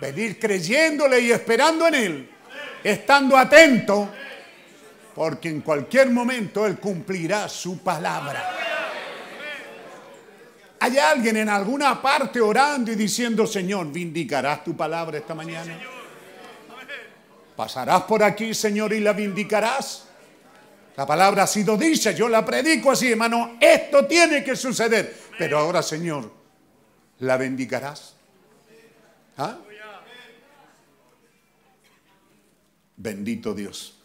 Venir 0.00 0.38
creyéndole 0.38 1.20
y 1.20 1.32
esperando 1.32 1.86
en 1.88 1.94
Él, 1.94 2.30
estando 2.84 3.36
atento, 3.36 4.10
porque 5.14 5.48
en 5.48 5.62
cualquier 5.62 6.10
momento 6.10 6.66
Él 6.66 6.78
cumplirá 6.78 7.48
su 7.48 7.78
palabra. 7.78 8.52
¿Hay 10.78 10.98
alguien 10.98 11.38
en 11.38 11.48
alguna 11.48 12.00
parte 12.00 12.40
orando 12.40 12.92
y 12.92 12.94
diciendo, 12.94 13.46
Señor, 13.46 13.90
vindicarás 13.90 14.62
tu 14.62 14.76
palabra 14.76 15.18
esta 15.18 15.34
mañana? 15.34 15.80
¿Pasarás 17.56 18.02
por 18.02 18.22
aquí, 18.22 18.52
Señor, 18.52 18.92
y 18.92 19.00
la 19.00 19.14
vindicarás? 19.14 20.04
La 20.96 21.06
palabra 21.06 21.44
ha 21.44 21.46
sido 21.46 21.76
dicha, 21.76 22.10
yo 22.12 22.28
la 22.28 22.44
predico 22.44 22.90
así, 22.90 23.10
hermano, 23.10 23.56
esto 23.60 24.06
tiene 24.06 24.44
que 24.44 24.54
suceder. 24.56 25.14
Pero 25.38 25.58
ahora, 25.58 25.82
Señor, 25.82 26.32
¿la 27.18 27.36
bendicarás? 27.36 28.14
¿Ah? 29.38 29.58
Bendito 32.96 33.54
Dios. 33.54 33.98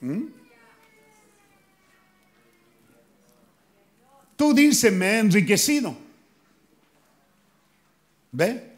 ¿Mm? 0.00 0.26
Tú 4.36 4.52
dices, 4.52 4.92
me 4.92 5.06
he 5.06 5.18
enriquecido. 5.18 5.96
¿Ve? 8.30 8.76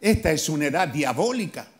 Esta 0.00 0.30
es 0.30 0.48
una 0.48 0.66
edad 0.66 0.88
diabólica. 0.88 1.71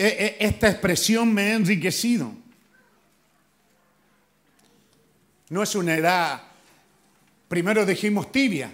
Esta 0.00 0.70
expresión 0.70 1.34
me 1.34 1.42
ha 1.42 1.54
enriquecido. 1.54 2.32
No 5.50 5.62
es 5.62 5.74
una 5.74 5.94
edad, 5.94 6.42
primero 7.48 7.84
dijimos 7.84 8.32
tibia, 8.32 8.72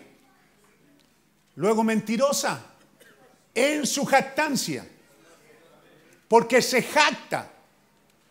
luego 1.56 1.82
mentirosa, 1.82 2.64
en 3.52 3.86
su 3.86 4.04
jactancia, 4.04 4.86
porque 6.28 6.62
se 6.62 6.82
jacta, 6.82 7.50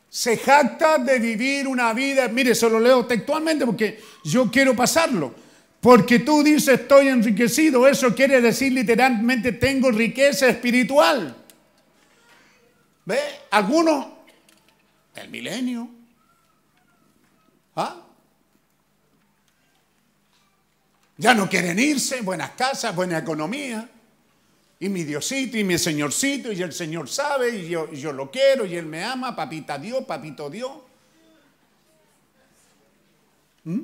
se 0.08 0.38
jacta 0.38 0.98
de 0.98 1.20
vivir 1.20 1.68
una 1.68 1.92
vida, 1.92 2.30
mire, 2.30 2.56
se 2.56 2.70
lo 2.70 2.80
leo 2.80 3.06
textualmente 3.06 3.66
porque 3.66 4.00
yo 4.24 4.50
quiero 4.50 4.74
pasarlo. 4.76 5.36
Porque 5.82 6.20
tú 6.20 6.44
dices 6.44 6.80
estoy 6.80 7.10
enriquecido, 7.10 7.88
eso 7.88 8.16
quiere 8.16 8.42
decir 8.42 8.72
literalmente 8.72 9.52
tengo 9.52 9.92
riqueza 9.92 10.48
espiritual. 10.48 11.45
¿Ve? 13.06 13.20
Algunos, 13.52 14.08
el 15.16 15.30
milenio. 15.30 15.88
¿Ah? 17.76 18.02
Ya 21.18 21.34
no 21.34 21.48
quieren 21.48 21.80
irse, 21.80 22.22
buenas 22.22 22.52
casas, 22.52 22.96
buena 22.96 23.18
economía. 23.20 23.90
y 24.78 24.90
mi 24.90 25.04
Diosito 25.04 25.58
y 25.58 25.64
mi 25.64 25.78
Señorcito 25.78 26.52
y 26.52 26.62
el 26.62 26.74
Señor 26.74 27.08
sabe 27.08 27.50
y 27.56 27.70
yo, 27.70 27.88
lo 28.12 28.30
quiero 28.30 28.66
y 28.66 28.76
Él 28.76 28.86
me 28.86 29.04
ama, 29.04 29.36
papita 29.36 29.78
Dios, 29.78 30.04
papito 30.06 30.50
Dios. 30.50 30.72
¿Mm? 33.64 33.80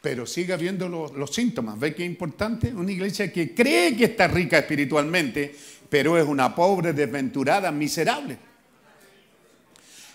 Pero 0.00 0.26
sigue 0.26 0.52
habiendo 0.52 0.88
los, 0.88 1.12
los 1.12 1.34
síntomas. 1.34 1.78
¿Ve 1.78 1.94
qué 1.94 2.04
importante? 2.04 2.72
Una 2.72 2.92
iglesia 2.92 3.32
que 3.32 3.54
cree 3.54 3.96
que 3.96 4.04
está 4.04 4.28
rica 4.28 4.58
espiritualmente, 4.58 5.56
pero 5.88 6.18
es 6.18 6.26
una 6.26 6.54
pobre, 6.54 6.92
desventurada, 6.92 7.70
miserable. 7.70 8.38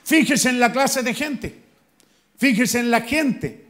Fíjese 0.03 0.49
en 0.49 0.59
la 0.59 0.72
clase 0.72 1.03
de 1.03 1.13
gente. 1.13 1.55
Fíjese 2.38 2.80
en 2.80 2.89
la 2.89 3.01
gente. 3.01 3.65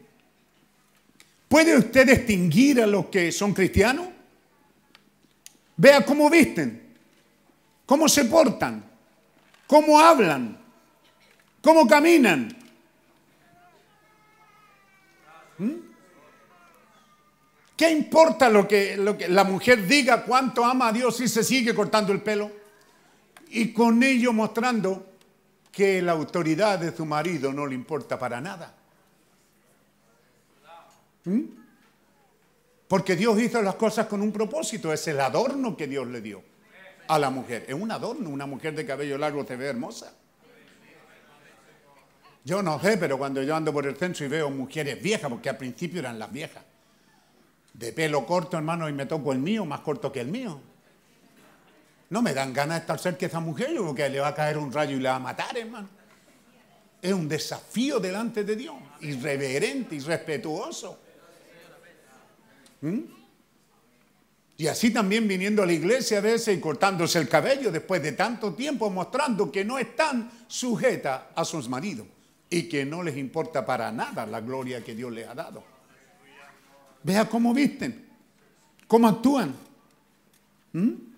¿Puede 1.47 1.77
usted 1.77 2.07
distinguir 2.07 2.81
a 2.81 2.87
los 2.87 3.07
que 3.07 3.31
son 3.31 3.53
cristianos? 3.53 4.07
Vea 5.75 6.05
cómo 6.05 6.29
visten, 6.29 6.81
cómo 7.85 8.07
se 8.07 8.25
portan, 8.25 8.83
cómo 9.65 9.99
hablan, 9.99 10.57
cómo 11.61 11.87
caminan. 11.87 12.55
¿Mm? 15.57 15.88
¿Qué 17.79 17.89
importa 17.89 18.49
lo 18.49 18.67
que, 18.67 18.97
la 19.29 19.45
mujer 19.45 19.87
diga 19.87 20.25
cuánto 20.25 20.65
ama 20.65 20.89
a 20.89 20.91
Dios 20.91 21.21
y 21.21 21.29
se 21.29 21.45
sigue 21.45 21.73
cortando 21.73 22.11
el 22.11 22.21
pelo? 22.21 22.51
Y 23.51 23.71
con 23.71 24.03
ello 24.03 24.33
mostrando 24.33 25.13
que 25.71 26.01
la 26.01 26.11
autoridad 26.11 26.77
de 26.79 26.93
su 26.93 27.05
marido 27.05 27.53
no 27.53 27.65
le 27.65 27.75
importa 27.75 28.19
para 28.19 28.41
nada. 28.41 28.75
¿Mm? 31.23 31.43
Porque 32.85 33.15
Dios 33.15 33.39
hizo 33.39 33.61
las 33.61 33.75
cosas 33.75 34.07
con 34.07 34.21
un 34.21 34.33
propósito, 34.33 34.91
es 34.91 35.07
el 35.07 35.21
adorno 35.21 35.77
que 35.77 35.87
Dios 35.87 36.05
le 36.05 36.19
dio 36.19 36.43
a 37.07 37.17
la 37.17 37.29
mujer. 37.29 37.63
Es 37.65 37.75
un 37.75 37.89
adorno, 37.91 38.29
una 38.29 38.45
mujer 38.45 38.75
de 38.75 38.85
cabello 38.85 39.17
largo 39.17 39.45
te 39.45 39.55
ve 39.55 39.67
hermosa. 39.67 40.13
Yo 42.43 42.61
no 42.61 42.77
sé, 42.81 42.97
pero 42.97 43.17
cuando 43.17 43.41
yo 43.41 43.55
ando 43.55 43.71
por 43.71 43.87
el 43.87 43.95
centro 43.95 44.25
y 44.25 44.27
veo 44.27 44.49
mujeres 44.49 45.01
viejas, 45.01 45.29
porque 45.29 45.47
al 45.47 45.55
principio 45.55 46.01
eran 46.01 46.19
las 46.19 46.29
viejas, 46.29 46.65
de 47.79 47.93
pelo 47.93 48.25
corto, 48.25 48.57
hermano, 48.57 48.89
y 48.89 48.93
me 48.93 49.05
toco 49.05 49.31
el 49.31 49.39
mío, 49.39 49.63
más 49.63 49.79
corto 49.79 50.11
que 50.11 50.19
el 50.19 50.27
mío. 50.27 50.59
No 52.09 52.21
me 52.21 52.33
dan 52.33 52.51
ganas 52.53 52.77
de 52.77 52.81
estar 52.81 52.99
cerca 52.99 53.19
de 53.21 53.27
esa 53.27 53.39
mujer, 53.39 53.71
yo 53.71 53.81
creo 53.83 53.95
que 53.95 54.09
le 54.09 54.19
va 54.19 54.27
a 54.27 54.35
caer 54.35 54.57
un 54.57 54.71
rayo 54.71 54.97
y 54.97 54.99
le 54.99 55.07
va 55.07 55.15
a 55.15 55.19
matar, 55.19 55.57
hermano. 55.57 55.87
Es 57.01 57.13
un 57.13 57.29
desafío 57.29 57.99
delante 58.01 58.43
de 58.43 58.57
Dios, 58.57 58.75
irreverente, 58.99 59.95
irrespetuoso. 59.95 60.99
¿Mm? 62.81 62.99
Y 64.57 64.67
así 64.67 64.91
también 64.91 65.25
viniendo 65.25 65.63
a 65.63 65.65
la 65.65 65.71
iglesia 65.71 66.17
a 66.17 66.21
veces 66.21 66.57
y 66.57 66.59
cortándose 66.59 67.17
el 67.17 67.29
cabello 67.29 67.71
después 67.71 68.03
de 68.03 68.11
tanto 68.11 68.53
tiempo, 68.55 68.89
mostrando 68.89 69.49
que 69.49 69.63
no 69.63 69.79
están 69.79 70.29
sujetas 70.47 71.21
a 71.33 71.45
sus 71.45 71.69
maridos 71.69 72.07
y 72.49 72.63
que 72.63 72.83
no 72.83 73.03
les 73.03 73.15
importa 73.15 73.65
para 73.65 73.89
nada 73.93 74.25
la 74.25 74.41
gloria 74.41 74.83
que 74.83 74.95
Dios 74.95 75.13
les 75.13 75.25
ha 75.29 75.33
dado. 75.33 75.78
Vea 77.03 77.27
cómo 77.29 77.53
visten, 77.53 78.05
cómo 78.87 79.07
actúan. 79.07 79.55
¿Mm? 80.73 81.09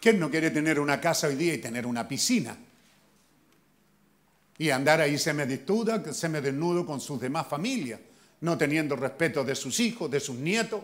¿Quién 0.00 0.20
no 0.20 0.30
quiere 0.30 0.50
tener 0.50 0.78
una 0.78 1.00
casa 1.00 1.26
hoy 1.26 1.34
día 1.34 1.54
y 1.54 1.58
tener 1.58 1.86
una 1.86 2.06
piscina? 2.06 2.56
Y 4.56 4.70
andar 4.70 5.00
ahí 5.00 5.18
semidesnuda, 5.18 5.98
desnudo 5.98 6.86
con 6.86 7.00
sus 7.00 7.20
demás 7.20 7.46
familias, 7.46 8.00
no 8.40 8.56
teniendo 8.56 8.96
respeto 8.96 9.44
de 9.44 9.54
sus 9.54 9.78
hijos, 9.80 10.10
de 10.10 10.20
sus 10.20 10.36
nietos. 10.36 10.82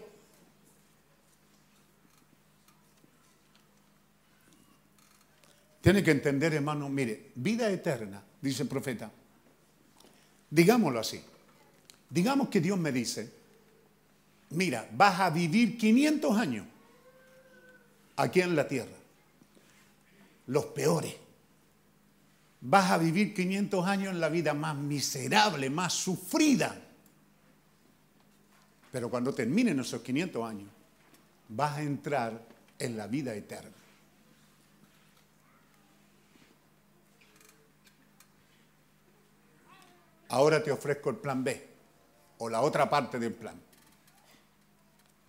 Tiene 5.81 6.03
que 6.03 6.13
entender, 6.13 6.55
hermano, 6.55 6.89
mire, 6.89 7.31
vida 7.35 7.71
eterna, 7.71 8.23
dice 8.45 8.63
el 8.63 8.69
profeta. 8.69 9.11
Digámoslo 10.51 11.01
así. 11.01 11.21
Digamos 12.09 12.49
que 12.49 12.61
Dios 12.61 12.79
me 12.79 12.93
dice, 12.93 13.29
mira, 14.51 14.89
vas 14.93 15.19
a 15.21 15.31
vivir 15.31 15.77
500 15.77 16.37
años 16.39 16.67
aquí 18.17 18.41
en 18.41 18.55
la 18.55 18.69
tierra 18.69 19.05
los 20.47 20.67
peores. 20.67 21.15
Vas 22.61 22.91
a 22.91 22.99
vivir 22.99 23.35
500 23.35 23.87
años 23.87 24.15
en 24.15 24.21
la 24.21 24.29
vida 24.29 24.55
más 24.55 24.77
miserable, 24.77 25.69
más 25.71 25.93
sufrida. 25.93 26.81
Pero 28.91 29.11
cuando 29.11 29.35
terminen 29.35 29.81
esos 29.81 30.01
500 30.03 30.49
años, 30.49 30.69
vas 31.49 31.77
a 31.77 31.83
entrar 31.83 32.41
en 32.79 32.97
la 32.97 33.07
vida 33.07 33.35
eterna. 33.35 33.74
Ahora 40.29 40.63
te 40.63 40.73
ofrezco 40.73 41.11
el 41.11 41.17
plan 41.17 41.45
B 41.45 41.69
o 42.39 42.49
la 42.49 42.61
otra 42.61 42.89
parte 42.89 43.19
del 43.19 43.33
plan. 43.33 43.61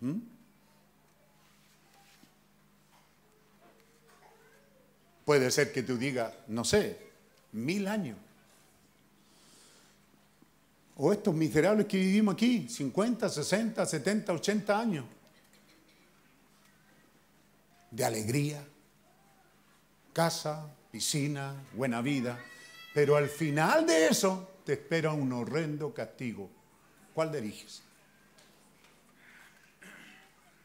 ¿Mm? 0.00 0.18
Puede 5.24 5.50
ser 5.50 5.72
que 5.72 5.82
tú 5.82 5.96
digas, 5.98 6.32
no 6.46 6.64
sé, 6.64 6.98
mil 7.52 7.88
años. 7.88 8.16
O 10.98 11.12
estos 11.12 11.34
miserables 11.34 11.86
que 11.86 11.98
vivimos 11.98 12.34
aquí, 12.34 12.68
50, 12.68 13.28
60, 13.28 13.84
70, 13.84 14.32
80 14.32 14.80
años. 14.80 15.04
De 17.90 18.04
alegría, 18.04 18.64
casa, 20.12 20.72
piscina, 20.90 21.54
buena 21.74 22.00
vida. 22.00 22.38
Pero 22.94 23.16
al 23.16 23.28
final 23.28 23.84
de 23.86 24.06
eso 24.06 24.55
te 24.66 24.74
espera 24.74 25.12
un 25.12 25.32
horrendo 25.32 25.94
castigo. 25.94 26.50
¿Cuál 27.14 27.32
diriges? 27.32 27.82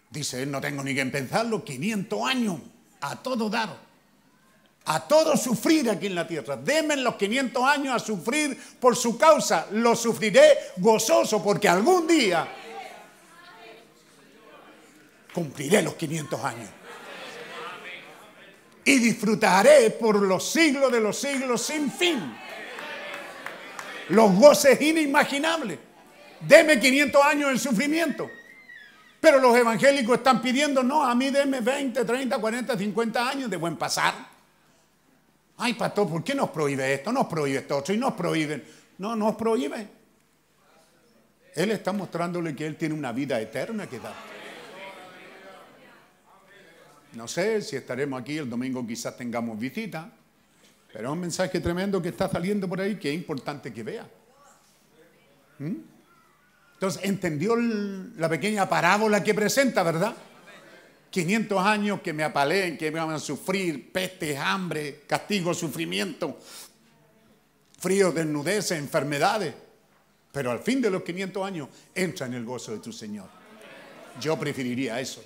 Dice 0.10 0.44
él, 0.44 0.52
no 0.52 0.60
tengo 0.60 0.84
ni 0.84 0.94
que 0.94 1.06
pensarlo, 1.06 1.64
500 1.64 2.28
años, 2.28 2.60
a 3.00 3.16
todo 3.24 3.50
dar 3.50 3.92
a 4.86 5.00
todo 5.08 5.38
sufrir 5.38 5.90
aquí 5.90 6.08
en 6.08 6.16
la 6.16 6.28
tierra. 6.28 6.58
Deme 6.58 6.96
los 6.98 7.16
500 7.16 7.64
años 7.64 7.96
a 7.96 8.00
sufrir 8.00 8.60
por 8.80 8.96
su 8.96 9.18
causa. 9.18 9.68
Lo 9.72 9.96
sufriré 9.96 10.58
gozoso 10.78 11.44
porque 11.44 11.70
algún 11.70 12.08
día 12.08 12.48
cumpliré 15.34 15.82
los 15.82 15.94
500 15.96 16.44
años. 16.44 16.70
Y 18.84 18.98
disfrutaré 18.98 19.92
por 19.92 20.20
los 20.20 20.52
siglos 20.52 20.92
de 20.92 21.00
los 21.00 21.16
siglos 21.16 21.62
sin 21.62 21.92
fin. 21.92 22.36
Los 24.12 24.36
goces 24.36 24.80
inimaginables. 24.82 25.80
Deme 26.42 26.80
500 26.80 27.24
años 27.24 27.52
en 27.52 27.60
sufrimiento. 27.60 28.30
Pero 29.20 29.40
los 29.40 29.56
evangélicos 29.56 30.18
están 30.18 30.42
pidiendo, 30.42 30.82
no, 30.82 31.04
a 31.04 31.14
mí 31.14 31.30
deme 31.30 31.62
20, 31.62 32.04
30, 32.04 32.40
40, 32.40 32.78
50 32.78 33.30
años 33.30 33.50
de 33.50 33.58
buen 33.58 33.78
pasar. 33.78 34.16
Ay, 35.58 35.76
pastor, 35.76 36.10
¿por 36.10 36.24
qué 36.24 36.34
nos 36.34 36.50
prohíbe 36.50 36.92
esto? 36.92 37.12
Nos 37.12 37.28
prohíbe 37.28 37.60
esto 37.60 37.78
otro 37.78 37.94
y 37.94 37.98
nos 37.98 38.14
prohíben. 38.14 38.64
No, 38.98 39.16
nos 39.16 39.36
prohíbe. 39.36 39.88
Él 41.54 41.72
está 41.72 41.92
mostrándole 41.92 42.56
que 42.56 42.66
Él 42.66 42.76
tiene 42.76 42.96
una 42.96 43.12
vida 43.12 43.40
eterna 43.40 43.88
que 43.88 44.00
dar. 44.00 44.16
No 47.14 47.28
sé 47.28 47.62
si 47.62 47.76
estaremos 47.76 48.22
aquí 48.22 48.38
el 48.38 48.50
domingo, 48.50 48.86
quizás 48.88 49.16
tengamos 49.18 49.60
visita, 49.60 50.10
pero 50.94 51.08
es 51.08 51.14
un 51.14 51.20
mensaje 51.20 51.60
tremendo 51.60 52.02
que 52.02 52.10
está 52.10 52.30
saliendo 52.30 52.68
por 52.68 52.82
ahí 52.82 52.96
que 52.96 53.10
es 53.10 53.16
importante 53.16 53.74
que 53.74 53.84
vea. 53.84 54.08
¿Mm? 55.60 55.76
Entonces, 56.74 57.04
entendió 57.04 57.56
la 57.56 58.28
pequeña 58.28 58.68
parábola 58.68 59.24
que 59.24 59.36
presenta, 59.36 59.84
¿verdad? 59.84 60.16
500 61.12 61.64
años 61.64 62.02
que 62.02 62.14
me 62.14 62.24
apaleen, 62.24 62.78
que 62.78 62.90
me 62.90 63.00
van 63.00 63.12
a 63.12 63.20
sufrir 63.20 63.92
peste, 63.92 64.36
hambre, 64.38 65.04
castigo, 65.06 65.54
sufrimiento, 65.54 66.40
frío, 67.78 68.12
desnudez, 68.12 68.72
enfermedades. 68.72 69.54
Pero 70.32 70.52
al 70.52 70.60
fin 70.60 70.82
de 70.82 70.90
los 70.90 71.04
500 71.04 71.46
años 71.46 71.70
entra 71.94 72.26
en 72.26 72.34
el 72.34 72.46
gozo 72.46 72.72
de 72.72 72.80
tu 72.80 72.92
Señor. 72.92 73.30
Yo 74.20 74.40
preferiría 74.40 75.00
eso. 75.00 75.24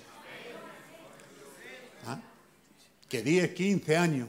¿Ah? 2.06 2.20
Que 3.08 3.22
10, 3.22 3.52
15 3.52 3.96
años, 3.96 4.28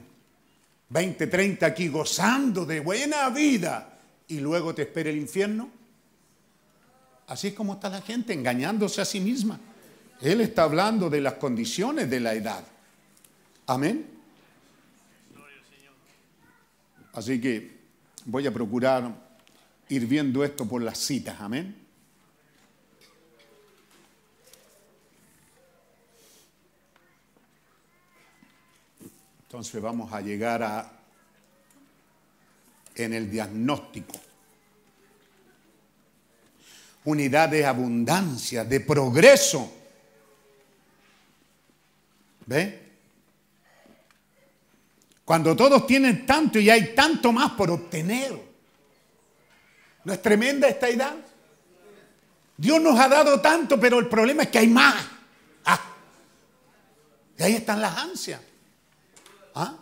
20, 0.89 1.27
30 1.27 1.65
aquí 1.65 1.87
gozando 1.89 2.65
de 2.65 2.79
buena 2.79 3.29
vida 3.29 3.99
y 4.27 4.39
luego 4.39 4.73
te 4.73 4.83
espere 4.83 5.09
el 5.09 5.17
infierno. 5.17 5.69
Así 7.27 7.49
es 7.49 7.53
como 7.53 7.73
está 7.73 7.89
la 7.89 8.01
gente 8.01 8.33
engañándose 8.33 9.01
a 9.01 9.05
sí 9.05 9.19
misma. 9.19 9.59
Él 10.21 10.41
está 10.41 10.63
hablando 10.63 11.09
de 11.09 11.21
las 11.21 11.33
condiciones 11.33 12.09
de 12.09 12.19
la 12.19 12.33
edad. 12.33 12.63
Amén. 13.67 14.07
Así 17.13 17.41
que 17.41 17.77
voy 18.25 18.47
a 18.47 18.53
procurar 18.53 19.11
ir 19.89 20.05
viendo 20.05 20.43
esto 20.43 20.65
por 20.65 20.81
las 20.81 20.97
citas, 20.97 21.35
amén. 21.39 21.86
Entonces 29.47 29.81
vamos 29.81 30.11
a 30.11 30.19
llegar 30.19 30.61
a 30.61 30.91
en 32.95 33.13
el 33.13 33.31
diagnóstico. 33.31 34.19
Unidad 37.05 37.47
de 37.47 37.65
abundancia, 37.65 38.65
de 38.65 38.81
progreso. 38.81 39.73
¿Ve? 42.45 42.87
Cuando 45.23 45.55
todos 45.55 45.87
tienen 45.87 46.25
tanto 46.25 46.59
y 46.59 46.69
hay 46.69 46.93
tanto 46.93 47.31
más 47.31 47.53
por 47.53 47.71
obtener. 47.71 48.33
¿No 50.03 50.11
es 50.11 50.21
tremenda 50.21 50.67
esta 50.67 50.89
edad? 50.89 51.15
Dios 52.57 52.81
nos 52.81 52.99
ha 52.99 53.07
dado 53.07 53.39
tanto, 53.39 53.79
pero 53.79 53.99
el 53.99 54.09
problema 54.09 54.43
es 54.43 54.49
que 54.49 54.59
hay 54.59 54.67
más. 54.67 55.05
Ah, 55.63 55.79
y 57.37 57.43
ahí 57.43 57.53
están 57.53 57.79
las 57.79 57.97
ansias. 57.97 58.41
¿Ah? 59.59 59.75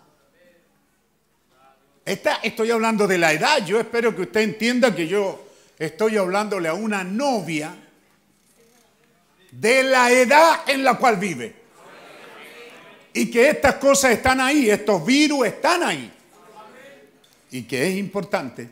Estoy 2.06 2.72
hablando 2.72 3.08
de 3.08 3.18
la 3.18 3.34
edad. 3.34 3.66
Yo 3.66 3.78
espero 3.78 4.16
que 4.16 4.22
usted 4.22 4.42
entienda 4.42 4.96
que 4.96 5.06
yo 5.06 5.50
estoy 5.78 6.16
hablándole 6.16 6.70
a 6.70 6.74
una 6.74 7.04
novia 7.04 7.76
de 9.52 9.84
la 9.84 10.12
edad 10.12 10.70
en 10.70 10.82
la 10.82 10.98
cual 10.98 11.18
vive. 11.18 11.56
Y 13.14 13.30
que 13.30 13.50
estas 13.50 13.76
cosas 13.76 14.12
están 14.12 14.40
ahí, 14.40 14.70
estos 14.70 15.06
virus 15.06 15.48
están 15.48 15.84
ahí. 15.84 16.10
Y 17.52 17.64
que 17.64 17.90
es 17.90 17.98
importante 17.98 18.70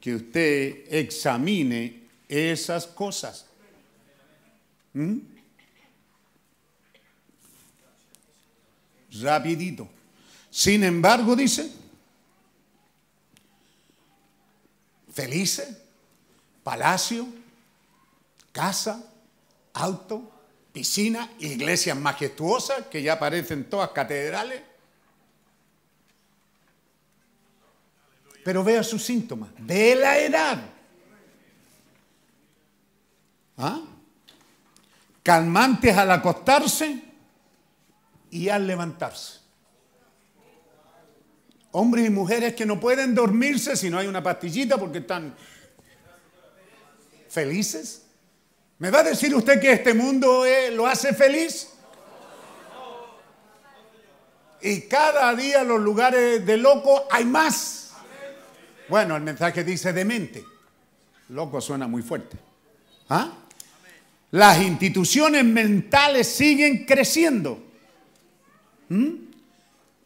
que 0.00 0.16
usted 0.16 0.84
examine 0.88 2.02
esas 2.28 2.86
cosas. 2.88 3.46
¿Mm? 4.92 5.18
Rapidito. 9.22 9.95
Sin 10.56 10.82
embargo, 10.84 11.36
dice, 11.36 11.70
felices, 15.12 15.68
palacio, 16.64 17.26
casa, 18.52 19.04
auto, 19.74 20.30
piscina, 20.72 21.30
iglesias 21.40 21.94
majestuosas 21.98 22.86
que 22.86 23.02
ya 23.02 23.18
parecen 23.18 23.68
todas 23.68 23.90
catedrales. 23.90 24.62
Pero 28.42 28.64
vea 28.64 28.82
sus 28.82 29.04
síntomas 29.04 29.50
de 29.58 29.94
la 29.94 30.18
edad. 30.20 30.62
¿Ah? 33.58 33.82
Calmantes 35.22 35.94
al 35.98 36.10
acostarse 36.12 37.02
y 38.30 38.48
al 38.48 38.66
levantarse. 38.66 39.45
Hombres 41.78 42.06
y 42.06 42.10
mujeres 42.10 42.54
que 42.54 42.64
no 42.64 42.80
pueden 42.80 43.14
dormirse 43.14 43.76
si 43.76 43.90
no 43.90 43.98
hay 43.98 44.06
una 44.06 44.22
pastillita 44.22 44.78
porque 44.78 44.96
están 44.96 45.34
felices. 47.28 48.00
¿Me 48.78 48.90
va 48.90 49.00
a 49.00 49.02
decir 49.02 49.34
usted 49.34 49.60
que 49.60 49.72
este 49.72 49.92
mundo 49.92 50.46
eh, 50.46 50.70
lo 50.70 50.86
hace 50.86 51.12
feliz? 51.12 51.68
Y 54.62 54.80
cada 54.88 55.34
día 55.34 55.64
los 55.64 55.78
lugares 55.78 56.46
de 56.46 56.56
loco 56.56 57.04
hay 57.10 57.26
más. 57.26 57.92
Bueno, 58.88 59.14
el 59.14 59.22
mensaje 59.22 59.62
dice 59.62 59.92
demente. 59.92 60.46
Loco 61.28 61.60
suena 61.60 61.86
muy 61.86 62.00
fuerte. 62.00 62.38
¿Ah? 63.10 63.34
Las 64.30 64.62
instituciones 64.62 65.44
mentales 65.44 66.26
siguen 66.26 66.86
creciendo. 66.86 67.62
¿Mm? 68.88 69.25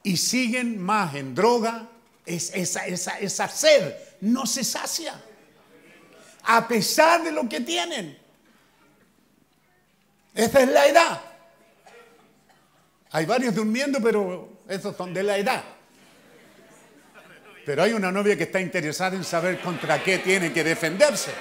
Y 0.02 0.16
siguen 0.16 0.80
más 0.80 1.14
en 1.14 1.34
droga, 1.34 1.88
es, 2.24 2.54
esa, 2.54 2.86
esa, 2.86 3.18
esa 3.18 3.48
sed 3.48 3.94
no 4.20 4.46
se 4.46 4.64
sacia, 4.64 5.14
a 6.44 6.66
pesar 6.66 7.22
de 7.22 7.32
lo 7.32 7.48
que 7.48 7.60
tienen. 7.60 8.18
Esa 10.34 10.60
es 10.60 10.68
la 10.68 10.86
edad. 10.86 11.20
Hay 13.12 13.26
varios 13.26 13.54
durmiendo, 13.54 14.00
pero 14.00 14.60
esos 14.68 14.96
son 14.96 15.12
de 15.12 15.22
la 15.22 15.36
edad. 15.36 15.64
Pero 17.66 17.82
hay 17.82 17.92
una 17.92 18.10
novia 18.10 18.36
que 18.36 18.44
está 18.44 18.60
interesada 18.60 19.16
en 19.16 19.24
saber 19.24 19.60
contra 19.60 20.02
qué 20.02 20.18
tiene 20.18 20.52
que 20.52 20.64
defenderse, 20.64 21.32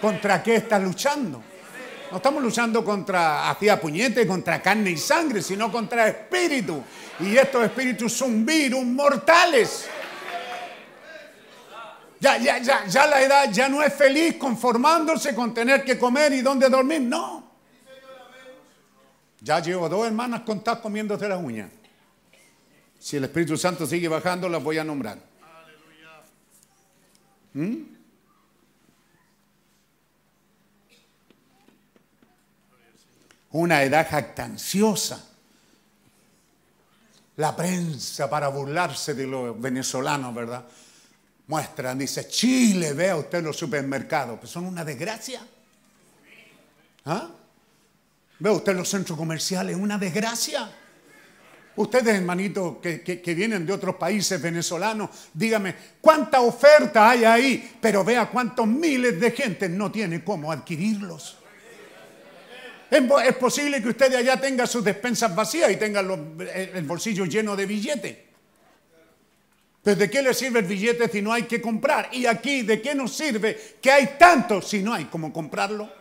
contra 0.00 0.42
qué 0.42 0.56
está 0.56 0.78
luchando. 0.78 1.42
No 2.10 2.16
estamos 2.16 2.42
luchando 2.42 2.84
contra 2.84 3.50
hacía 3.50 3.78
puñete, 3.80 4.26
contra 4.26 4.62
carne 4.62 4.90
y 4.90 4.96
sangre, 4.96 5.42
sino 5.42 5.70
contra 5.70 6.08
espíritu. 6.08 6.82
Y 7.20 7.36
estos 7.36 7.64
espíritus 7.64 8.12
son 8.12 8.46
virus 8.46 8.84
mortales. 8.84 9.88
Ya, 12.20 12.36
ya, 12.38 12.58
ya, 12.58 12.86
ya 12.86 13.06
la 13.06 13.22
edad 13.22 13.52
ya 13.52 13.68
no 13.68 13.82
es 13.82 13.94
feliz 13.94 14.36
conformándose 14.36 15.34
con 15.34 15.54
tener 15.54 15.84
que 15.84 15.98
comer 15.98 16.32
y 16.32 16.40
dónde 16.40 16.68
dormir. 16.68 17.02
No. 17.02 17.46
Ya 19.40 19.60
llevo 19.60 19.88
dos 19.88 20.06
hermanas 20.06 20.40
contadas 20.40 20.80
comiéndose 20.80 21.28
las 21.28 21.42
uñas. 21.42 21.70
Si 22.98 23.16
el 23.16 23.24
Espíritu 23.24 23.56
Santo 23.56 23.86
sigue 23.86 24.08
bajando, 24.08 24.48
las 24.48 24.62
voy 24.62 24.78
a 24.78 24.84
nombrar. 24.84 25.18
¿Mm? 27.52 27.97
Una 33.52 33.82
edad 33.82 34.06
jactanciosa. 34.08 35.24
La 37.36 37.54
prensa 37.54 38.28
para 38.28 38.48
burlarse 38.48 39.14
de 39.14 39.26
los 39.26 39.60
venezolanos, 39.60 40.34
¿verdad? 40.34 40.64
Muestran, 41.46 41.98
dice, 41.98 42.28
Chile, 42.28 42.92
vea 42.92 43.16
usted 43.16 43.42
los 43.42 43.56
supermercados, 43.56 44.38
pues 44.38 44.50
son 44.50 44.66
una 44.66 44.84
desgracia. 44.84 45.40
¿Ah? 47.06 47.30
Ve 48.40 48.50
usted 48.50 48.76
los 48.76 48.88
centros 48.88 49.16
comerciales, 49.16 49.76
una 49.76 49.98
desgracia. 49.98 50.70
Ustedes, 51.76 52.16
hermanitos, 52.16 52.78
que, 52.82 53.02
que, 53.02 53.34
vienen 53.34 53.64
de 53.64 53.72
otros 53.72 53.94
países 53.94 54.42
venezolanos, 54.42 55.10
dígame, 55.32 55.76
¿cuánta 56.00 56.40
oferta 56.40 57.08
hay 57.08 57.24
ahí? 57.24 57.78
Pero 57.80 58.04
vea 58.04 58.28
cuántos 58.28 58.66
miles 58.66 59.18
de 59.20 59.30
gente 59.30 59.68
no 59.68 59.90
tiene 59.90 60.24
cómo 60.24 60.50
adquirirlos. 60.50 61.37
Es 62.90 63.36
posible 63.36 63.82
que 63.82 63.88
usted 63.88 64.14
allá 64.14 64.40
tenga 64.40 64.66
sus 64.66 64.82
despensas 64.82 65.34
vacías 65.34 65.70
y 65.70 65.76
tenga 65.76 66.00
el 66.00 66.84
bolsillo 66.84 67.26
lleno 67.26 67.54
de 67.54 67.66
billetes. 67.66 68.16
Pero 69.82 69.96
¿de 69.96 70.10
qué 70.10 70.22
le 70.22 70.34
sirve 70.34 70.60
el 70.60 70.66
billete 70.66 71.08
si 71.08 71.22
no 71.22 71.32
hay 71.32 71.44
que 71.44 71.60
comprar? 71.60 72.08
Y 72.12 72.26
aquí, 72.26 72.62
¿de 72.62 72.80
qué 72.80 72.94
nos 72.94 73.14
sirve 73.14 73.76
que 73.80 73.90
hay 73.90 74.16
tanto 74.18 74.60
si 74.60 74.82
no 74.82 74.94
hay 74.94 75.04
cómo 75.06 75.32
comprarlo? 75.32 75.98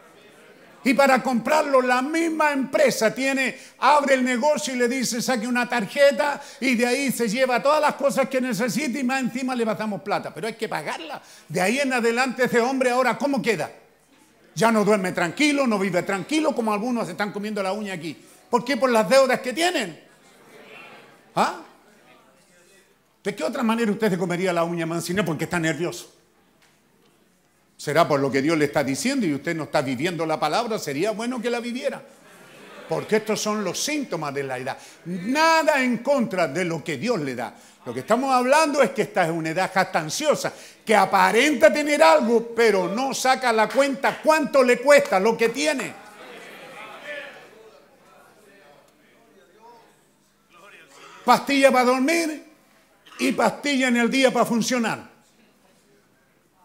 Y 0.84 0.94
para 0.94 1.22
comprarlo 1.22 1.82
la 1.82 2.02
misma 2.02 2.54
empresa 2.54 3.14
tiene, 3.14 3.58
abre 3.80 4.14
el 4.14 4.24
negocio 4.24 4.74
y 4.74 4.78
le 4.78 4.88
dice, 4.88 5.22
saque 5.22 5.46
una 5.46 5.68
tarjeta 5.68 6.42
y 6.62 6.76
de 6.76 6.86
ahí 6.86 7.12
se 7.12 7.28
lleva 7.28 7.62
todas 7.62 7.82
las 7.82 7.96
cosas 7.96 8.30
que 8.30 8.40
necesita 8.40 8.98
y 8.98 9.04
más 9.04 9.22
encima 9.22 9.56
le 9.56 9.66
pasamos 9.66 10.02
plata. 10.02 10.34
Pero 10.34 10.48
hay 10.48 10.54
que 10.54 10.70
pagarla. 10.70 11.22
De 11.50 11.60
ahí 11.60 11.80
en 11.80 11.92
adelante 11.92 12.46
ese 12.46 12.62
hombre 12.62 12.90
ahora, 12.90 13.18
¿cómo 13.18 13.42
queda? 13.42 13.70
Ya 14.58 14.72
no 14.72 14.84
duerme 14.84 15.12
tranquilo, 15.12 15.68
no 15.68 15.78
vive 15.78 16.02
tranquilo, 16.02 16.56
como 16.56 16.74
algunos 16.74 17.06
se 17.06 17.12
están 17.12 17.32
comiendo 17.32 17.62
la 17.62 17.74
uña 17.74 17.94
aquí. 17.94 18.18
¿Por 18.50 18.66
qué? 18.66 18.76
Por 18.76 18.90
las 18.90 19.08
deudas 19.08 19.40
que 19.40 19.54
tienen. 19.54 20.02
¿Ah? 21.36 21.62
¿De 23.24 23.36
qué 23.36 23.44
otra 23.44 23.62
manera 23.62 23.92
usted 23.92 24.10
se 24.10 24.18
comería 24.18 24.52
la 24.52 24.64
uña 24.64 24.88
mancina? 24.88 25.24
Porque 25.24 25.44
está 25.44 25.60
nervioso. 25.60 26.12
Será 27.78 28.08
por 28.08 28.20
lo 28.20 28.32
que 28.32 28.42
Dios 28.42 28.58
le 28.58 28.66
está 28.66 28.84
diciendo 28.84 29.28
y 29.28 29.36
usted 29.36 29.56
no 29.56 29.66
está 29.66 29.84
viviendo 29.84 30.26
la 30.26 30.40
palabra, 30.40 30.80
sería 30.80 31.12
bueno 31.12 31.40
que 31.40 31.52
la 31.52 31.60
viviera. 31.60 32.02
Porque 32.90 33.18
estos 33.18 33.40
son 33.40 33.64
los 33.64 33.80
síntomas 33.80 34.34
de 34.34 34.42
la 34.42 34.58
edad. 34.58 34.80
Nada 35.06 35.84
en 35.84 36.00
contra 36.00 36.48
de 36.48 36.66
lo 36.66 36.84
que 36.84 36.98
Dios 36.98 37.20
le 37.20 37.36
da. 37.36 37.54
Lo 37.88 37.94
que 37.94 38.02
estamos 38.02 38.34
hablando 38.34 38.84
es 38.84 38.92
que 38.92 39.04
esta 39.04 39.24
es 39.24 39.32
una 39.32 39.52
edad 39.52 39.72
jactanciosa, 39.74 40.52
que 40.84 40.94
aparenta 40.94 41.72
tener 41.72 42.04
algo, 42.04 42.54
pero 42.54 42.90
no 42.90 43.14
saca 43.14 43.54
la 43.54 43.70
cuenta 43.70 44.20
cuánto 44.22 44.62
le 44.62 44.82
cuesta 44.82 45.22
lo 45.22 45.38
que 45.38 45.48
tiene. 45.48 45.94
Pastilla 51.24 51.72
para 51.72 51.86
dormir 51.86 52.44
y 53.20 53.32
pastilla 53.32 53.88
en 53.88 53.96
el 53.96 54.12
día 54.12 54.34
para 54.34 54.44
funcionar. 54.44 55.10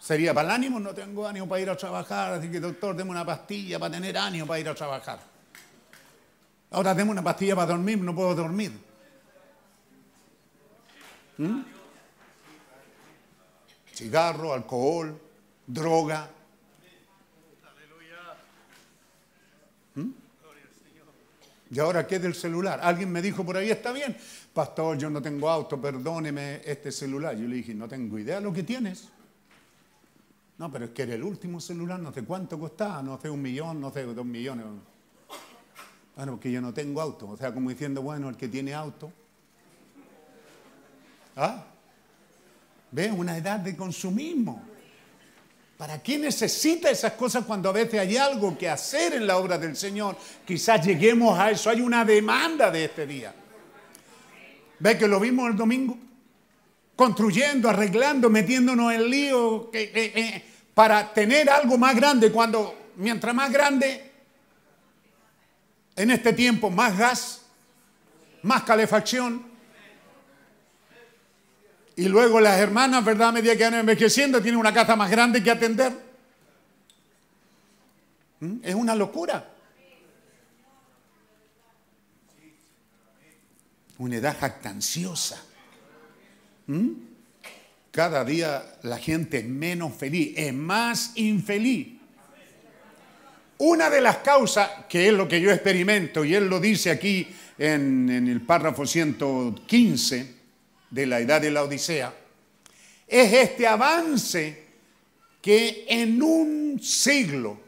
Sería 0.01 0.35
para 0.35 0.49
el 0.49 0.55
ánimo, 0.57 0.81
no 0.81 0.93
tengo 0.93 1.29
ánimo 1.29 1.49
para 1.49 1.61
ir 1.61 1.71
a 1.71 1.77
trabajar, 1.77 2.33
así 2.33 2.51
que 2.51 2.59
doctor, 2.59 2.97
deme 2.97 3.13
una 3.13 3.25
pastilla 3.25 3.79
para 3.79 3.93
tener 3.93 4.19
ánimo 4.19 4.45
para 4.45 4.59
ir 4.59 4.69
a 4.69 4.75
trabajar. 4.75 5.21
Ahora 6.73 6.93
deme 6.97 7.13
una 7.13 7.23
pastilla 7.23 7.55
para 7.55 7.69
dormir, 7.69 7.99
no 7.99 8.13
puedo 8.13 8.35
dormir. 8.35 8.92
¿Mm? 11.43 11.65
Cigarro, 13.93 14.53
alcohol, 14.53 15.21
droga. 15.67 16.31
¿Mm? 19.97 20.11
¿Y 21.73 21.79
ahora 21.81 22.07
qué 22.07 22.21
del 22.21 22.35
celular? 22.35 22.79
Alguien 22.83 23.11
me 23.11 23.21
dijo 23.21 23.45
por 23.45 23.57
ahí, 23.57 23.71
está 23.71 23.93
bien, 23.93 24.17
pastor, 24.55 24.97
yo 24.99 25.11
no 25.11 25.21
tengo 25.21 25.51
auto, 25.51 25.81
perdóneme 25.81 26.61
este 26.65 26.93
celular. 26.93 27.37
Yo 27.37 27.49
le 27.49 27.57
dije, 27.57 27.75
no 27.75 27.89
tengo 27.89 28.19
idea 28.19 28.37
de 28.37 28.43
lo 28.43 28.53
que 28.53 28.63
tienes. 28.63 29.09
No, 30.59 30.71
pero 30.71 30.85
es 30.85 30.91
que 30.93 31.03
era 31.03 31.15
el 31.15 31.25
último 31.25 31.61
celular, 31.61 31.99
no 31.99 32.13
sé 32.13 32.23
cuánto 32.23 32.57
costaba, 32.57 33.03
no 33.03 33.21
sé, 33.21 33.29
un 33.29 33.43
millón, 33.43 33.81
no 33.81 33.91
sé, 33.91 34.05
dos 34.05 34.25
millones. 34.25 34.65
Bueno, 36.15 36.33
porque 36.33 36.53
yo 36.53 36.61
no 36.61 36.73
tengo 36.73 37.01
auto. 37.01 37.31
O 37.31 37.37
sea, 37.37 37.53
como 37.53 37.71
diciendo, 37.71 38.01
bueno, 38.01 38.29
el 38.29 38.37
que 38.37 38.47
tiene 38.47 38.75
auto. 38.75 39.11
¿Ah? 41.37 41.65
¿Ve? 42.91 43.11
Una 43.11 43.37
edad 43.37 43.61
de 43.61 43.77
consumismo. 43.77 44.63
¿Para 45.77 46.01
qué 46.01 46.19
necesita 46.19 46.91
esas 46.91 47.13
cosas 47.15 47.45
cuando 47.45 47.69
a 47.69 47.73
veces 47.73 47.99
hay 47.99 48.17
algo 48.17 48.57
que 48.57 48.69
hacer 48.69 49.15
en 49.15 49.27
la 49.27 49.39
obra 49.39 49.59
del 49.59 49.75
Señor? 49.75 50.17
Quizás 50.47 50.87
lleguemos 50.87 51.37
a 51.39 51.51
eso. 51.51 51.71
Hay 51.71 51.81
una 51.81 52.05
demanda 52.05 52.71
de 52.71 52.85
este 52.85 53.07
día. 53.07 53.35
¿Ve 54.79 54.97
que 54.97 55.09
lo 55.09 55.19
vimos 55.19 55.51
el 55.51 55.57
domingo? 55.57 55.99
Construyendo, 56.95 57.69
arreglando, 57.69 58.31
metiéndonos 58.31 58.93
en 58.93 59.11
lío 59.11 59.71
para 60.75 61.13
tener 61.13 61.51
algo 61.51 61.77
más 61.79 61.97
grande. 61.97 62.31
Cuando, 62.31 62.91
mientras 62.97 63.35
más 63.35 63.51
grande, 63.51 64.13
en 65.97 66.11
este 66.11 66.33
tiempo, 66.33 66.71
más 66.71 66.97
gas, 66.97 67.43
más 68.43 68.63
calefacción, 68.63 69.52
y 71.97 72.09
luego 72.09 72.41
las 72.41 72.59
hermanas, 72.59 73.05
¿verdad? 73.05 73.29
A 73.29 73.33
medida 73.33 73.57
que 73.57 73.65
van 73.65 73.75
envejeciendo, 73.75 74.41
tienen 74.41 74.59
una 74.59 74.73
casa 74.73 74.97
más 74.97 75.11
grande 75.11 75.43
que 75.43 75.51
atender. 75.51 75.93
¿Mm? 78.41 78.57
Es 78.63 78.75
una 78.75 78.95
locura. 78.95 79.49
Una 83.99 84.17
edad 84.17 84.37
jactanciosa. 84.39 85.43
¿Mm? 86.67 86.91
Cada 87.91 88.25
día 88.25 88.79
la 88.83 88.97
gente 88.97 89.41
es 89.41 89.45
menos 89.45 89.95
feliz, 89.95 90.33
es 90.37 90.55
más 90.55 91.13
infeliz. 91.17 91.89
Una 93.59 93.91
de 93.91 94.01
las 94.01 94.19
causas, 94.19 94.69
que 94.89 95.09
es 95.09 95.13
lo 95.13 95.29
que 95.29 95.41
yo 95.41 95.53
experimento, 95.53 96.25
y 96.25 96.35
él 96.35 96.49
lo 96.49 96.59
dice 96.59 96.91
aquí 96.91 97.29
en, 97.59 98.09
en 98.09 98.29
el 98.29 98.41
párrafo 98.41 98.87
115, 98.87 100.42
de 100.93 101.07
la 101.07 101.21
edad 101.21 101.41
de 101.41 101.51
la 101.51 101.63
Odisea, 101.63 102.15
es 103.09 103.33
este 103.33 103.67
avance 103.67 104.67
que 105.41 105.87
en 105.89 106.23
un 106.23 106.79
siglo 106.83 107.59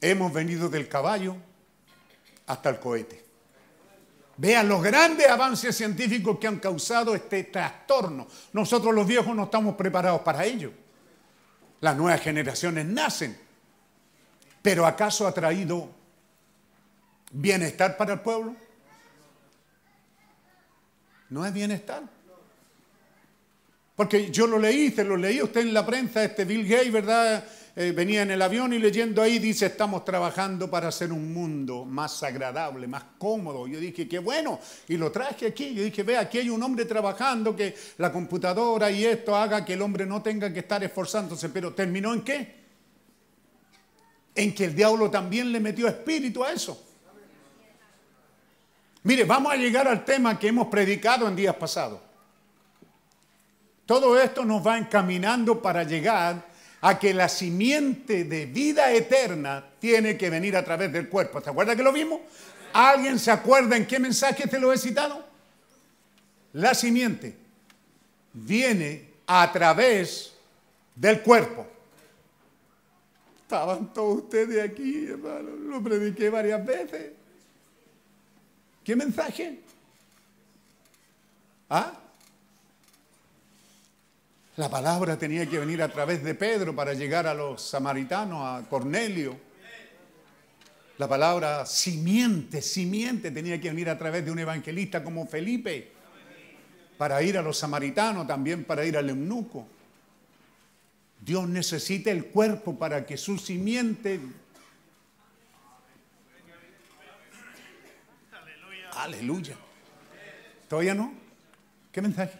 hemos 0.00 0.32
venido 0.32 0.68
del 0.68 0.88
caballo 0.88 1.36
hasta 2.46 2.68
el 2.68 2.78
cohete. 2.78 3.24
Vean 4.36 4.68
los 4.68 4.82
grandes 4.82 5.26
avances 5.26 5.74
científicos 5.74 6.38
que 6.38 6.46
han 6.46 6.60
causado 6.60 7.14
este 7.14 7.44
trastorno. 7.44 8.28
Nosotros 8.52 8.94
los 8.94 9.06
viejos 9.06 9.34
no 9.34 9.44
estamos 9.44 9.74
preparados 9.74 10.20
para 10.20 10.44
ello. 10.44 10.70
Las 11.80 11.96
nuevas 11.96 12.20
generaciones 12.20 12.84
nacen. 12.84 13.36
Pero 14.62 14.86
¿acaso 14.86 15.26
ha 15.26 15.32
traído 15.32 15.88
bienestar 17.32 17.96
para 17.96 18.12
el 18.12 18.20
pueblo? 18.20 18.54
No 21.30 21.44
es 21.44 21.52
bienestar. 21.52 22.02
Porque 23.98 24.30
yo 24.30 24.46
lo 24.46 24.58
leí, 24.58 24.92
se 24.92 25.02
lo 25.02 25.16
leí 25.16 25.42
usted 25.42 25.62
en 25.62 25.74
la 25.74 25.84
prensa, 25.84 26.22
este 26.22 26.44
Bill 26.44 26.66
Gates, 26.66 26.92
¿verdad? 26.92 27.44
Eh, 27.74 27.92
venía 27.92 28.22
en 28.22 28.30
el 28.30 28.40
avión 28.42 28.72
y 28.72 28.78
leyendo 28.78 29.22
ahí, 29.22 29.38
dice, 29.38 29.66
estamos 29.66 30.04
trabajando 30.04 30.70
para 30.70 30.88
hacer 30.88 31.12
un 31.12 31.32
mundo 31.32 31.84
más 31.84 32.22
agradable, 32.22 32.86
más 32.86 33.04
cómodo. 33.18 33.66
Yo 33.66 33.80
dije, 33.80 34.08
qué 34.08 34.20
bueno, 34.20 34.60
y 34.88 34.96
lo 34.96 35.10
traje 35.10 35.46
aquí. 35.46 35.74
Yo 35.74 35.82
dije, 35.82 36.02
ve, 36.04 36.16
aquí 36.16 36.38
hay 36.38 36.50
un 36.50 36.62
hombre 36.62 36.84
trabajando, 36.84 37.54
que 37.56 37.76
la 37.98 38.12
computadora 38.12 38.90
y 38.90 39.04
esto 39.04 39.34
haga 39.34 39.64
que 39.64 39.74
el 39.74 39.82
hombre 39.82 40.06
no 40.06 40.22
tenga 40.22 40.52
que 40.52 40.60
estar 40.60 40.82
esforzándose, 40.82 41.48
pero 41.48 41.74
¿terminó 41.74 42.14
en 42.14 42.22
qué? 42.22 42.54
En 44.34 44.54
que 44.54 44.64
el 44.64 44.74
diablo 44.74 45.10
también 45.10 45.50
le 45.50 45.60
metió 45.60 45.88
espíritu 45.88 46.44
a 46.44 46.52
eso. 46.52 46.87
Mire, 49.08 49.24
vamos 49.24 49.50
a 49.50 49.56
llegar 49.56 49.88
al 49.88 50.04
tema 50.04 50.38
que 50.38 50.48
hemos 50.48 50.66
predicado 50.66 51.26
en 51.26 51.34
días 51.34 51.56
pasados. 51.56 51.98
Todo 53.86 54.20
esto 54.20 54.44
nos 54.44 54.64
va 54.66 54.76
encaminando 54.76 55.62
para 55.62 55.82
llegar 55.82 56.44
a 56.82 56.98
que 56.98 57.14
la 57.14 57.30
simiente 57.30 58.24
de 58.24 58.44
vida 58.44 58.92
eterna 58.92 59.64
tiene 59.78 60.18
que 60.18 60.28
venir 60.28 60.58
a 60.58 60.62
través 60.62 60.92
del 60.92 61.08
cuerpo. 61.08 61.40
¿Se 61.40 61.48
acuerda 61.48 61.74
que 61.74 61.82
lo 61.82 61.90
vimos? 61.90 62.20
¿Alguien 62.74 63.18
se 63.18 63.30
acuerda 63.30 63.78
en 63.78 63.86
qué 63.86 63.98
mensaje 63.98 64.46
te 64.46 64.60
lo 64.60 64.74
he 64.74 64.76
citado? 64.76 65.24
La 66.52 66.74
simiente 66.74 67.34
viene 68.34 69.08
a 69.26 69.50
través 69.50 70.34
del 70.94 71.22
cuerpo. 71.22 71.66
Estaban 73.40 73.90
todos 73.94 74.24
ustedes 74.24 74.62
aquí, 74.70 75.06
hermano. 75.06 75.48
Lo 75.48 75.82
prediqué 75.82 76.28
varias 76.28 76.62
veces. 76.62 77.17
¿Qué 78.88 78.96
mensaje? 78.96 79.60
¿Ah? 81.68 81.92
La 84.56 84.70
palabra 84.70 85.18
tenía 85.18 85.44
que 85.44 85.58
venir 85.58 85.82
a 85.82 85.92
través 85.92 86.24
de 86.24 86.34
Pedro 86.34 86.74
para 86.74 86.94
llegar 86.94 87.26
a 87.26 87.34
los 87.34 87.60
samaritanos, 87.60 88.40
a 88.46 88.66
Cornelio. 88.66 89.36
La 90.96 91.06
palabra 91.06 91.66
simiente, 91.66 92.62
simiente 92.62 93.30
tenía 93.30 93.60
que 93.60 93.68
venir 93.68 93.90
a 93.90 93.98
través 93.98 94.24
de 94.24 94.30
un 94.30 94.38
evangelista 94.38 95.04
como 95.04 95.26
Felipe 95.26 95.92
para 96.96 97.22
ir 97.22 97.36
a 97.36 97.42
los 97.42 97.58
samaritanos, 97.58 98.26
también 98.26 98.64
para 98.64 98.86
ir 98.86 98.96
al 98.96 99.10
eunuco. 99.10 99.66
Dios 101.20 101.46
necesita 101.46 102.10
el 102.10 102.28
cuerpo 102.28 102.78
para 102.78 103.04
que 103.04 103.18
su 103.18 103.36
simiente 103.36 104.18
Aleluya. 108.98 109.56
¿Todavía 110.68 110.92
no? 110.92 111.14
¿Qué 111.92 112.02
mensaje? 112.02 112.36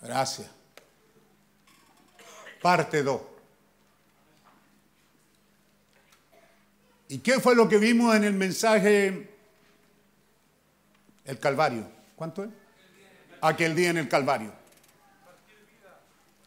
Gracias. 0.00 0.50
Parte 2.62 3.02
2. 3.02 3.20
¿Y 7.08 7.18
qué 7.18 7.40
fue 7.40 7.54
lo 7.54 7.68
que 7.68 7.76
vimos 7.76 8.16
en 8.16 8.24
el 8.24 8.32
mensaje? 8.32 9.36
El 11.26 11.38
Calvario. 11.38 11.86
¿Cuánto 12.16 12.44
es? 12.44 12.50
Aquel 13.42 13.74
día 13.74 13.90
en 13.90 13.98
el 13.98 14.08
Calvario. 14.08 14.50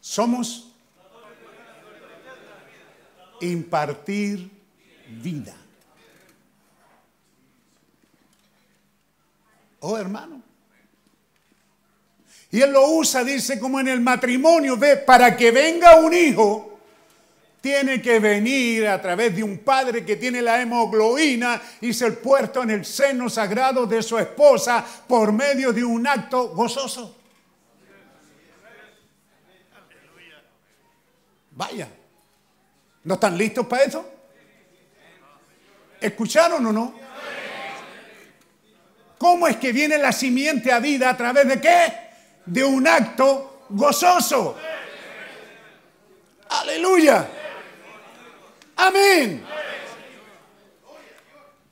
Somos 0.01 0.73
impartir 3.41 4.49
vida. 5.21 5.55
Oh, 9.87 9.99
hermano. 9.99 10.41
Y 12.49 12.59
él 12.59 12.71
lo 12.71 12.89
usa, 12.89 13.23
dice, 13.23 13.59
como 13.59 13.79
en 13.79 13.87
el 13.87 14.01
matrimonio, 14.01 14.77
ve, 14.77 14.97
para 14.97 15.37
que 15.37 15.51
venga 15.51 15.97
un 15.97 16.11
hijo, 16.11 16.79
tiene 17.61 18.01
que 18.01 18.19
venir 18.19 18.87
a 18.87 18.99
través 18.99 19.35
de 19.35 19.43
un 19.43 19.59
padre 19.59 20.03
que 20.03 20.15
tiene 20.15 20.41
la 20.41 20.59
hemoglobina 20.59 21.61
y 21.81 21.93
ser 21.93 22.19
puesto 22.19 22.63
en 22.63 22.71
el 22.71 22.83
seno 22.83 23.29
sagrado 23.29 23.85
de 23.85 24.01
su 24.01 24.17
esposa 24.17 24.83
por 25.07 25.31
medio 25.31 25.71
de 25.71 25.83
un 25.83 26.07
acto 26.07 26.47
gozoso. 26.47 27.17
Vaya, 31.51 31.87
¿no 33.03 33.13
están 33.13 33.37
listos 33.37 33.67
para 33.67 33.83
eso? 33.83 34.09
¿Escucharon 36.01 36.65
o 36.65 36.73
no? 36.73 37.04
¿Cómo 39.17 39.47
es 39.47 39.57
que 39.57 39.71
viene 39.71 39.97
la 39.97 40.11
simiente 40.11 40.71
a 40.71 40.79
vida? 40.79 41.09
¿A 41.09 41.17
través 41.17 41.47
de 41.47 41.61
qué? 41.61 41.93
De 42.45 42.63
un 42.63 42.87
acto 42.87 43.65
gozoso. 43.69 44.57
Aleluya. 46.49 47.27
Amén. 48.75 49.45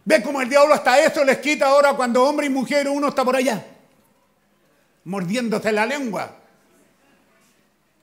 Ve 0.05 0.21
cómo 0.21 0.41
el 0.41 0.49
diablo 0.49 0.73
hasta 0.73 0.99
esto 0.99 1.23
les 1.23 1.37
quita 1.37 1.67
ahora 1.67 1.93
cuando 1.93 2.23
hombre 2.23 2.47
y 2.47 2.49
mujer 2.49 2.89
uno 2.89 3.07
está 3.07 3.23
por 3.23 3.35
allá, 3.35 3.65
mordiéndose 5.05 5.71
la 5.71 5.85
lengua. 5.85 6.35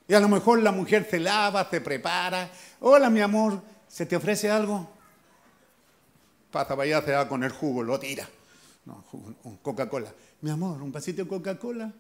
Y 0.09 0.15
a 0.15 0.21
lo 0.21 0.29
mejor 0.29 0.63
la 0.63 0.73
mujer 0.73 1.07
se 1.09 1.21
lava, 1.21 1.69
se 1.71 1.81
prepara. 1.81 2.49
Hola, 2.81 3.11
mi 3.11 3.21
amor, 3.21 3.63
¿se 3.87 4.07
te 4.07 4.17
ofrece 4.17 4.51
algo? 4.51 4.89
Pasa 6.51 6.71
para 6.71 6.83
allá, 6.83 7.03
se 7.03 7.13
va 7.13 7.29
con 7.29 7.45
el 7.45 7.51
jugo, 7.51 7.83
lo 7.83 7.99
tira. 8.01 8.27
No, 8.85 9.05
un 9.45 9.57
Coca-Cola. 9.59 10.13
Mi 10.41 10.51
amor, 10.51 10.81
¿un 10.83 10.91
pasito 10.91 11.23
de 11.23 11.29
Coca-Cola? 11.29 11.93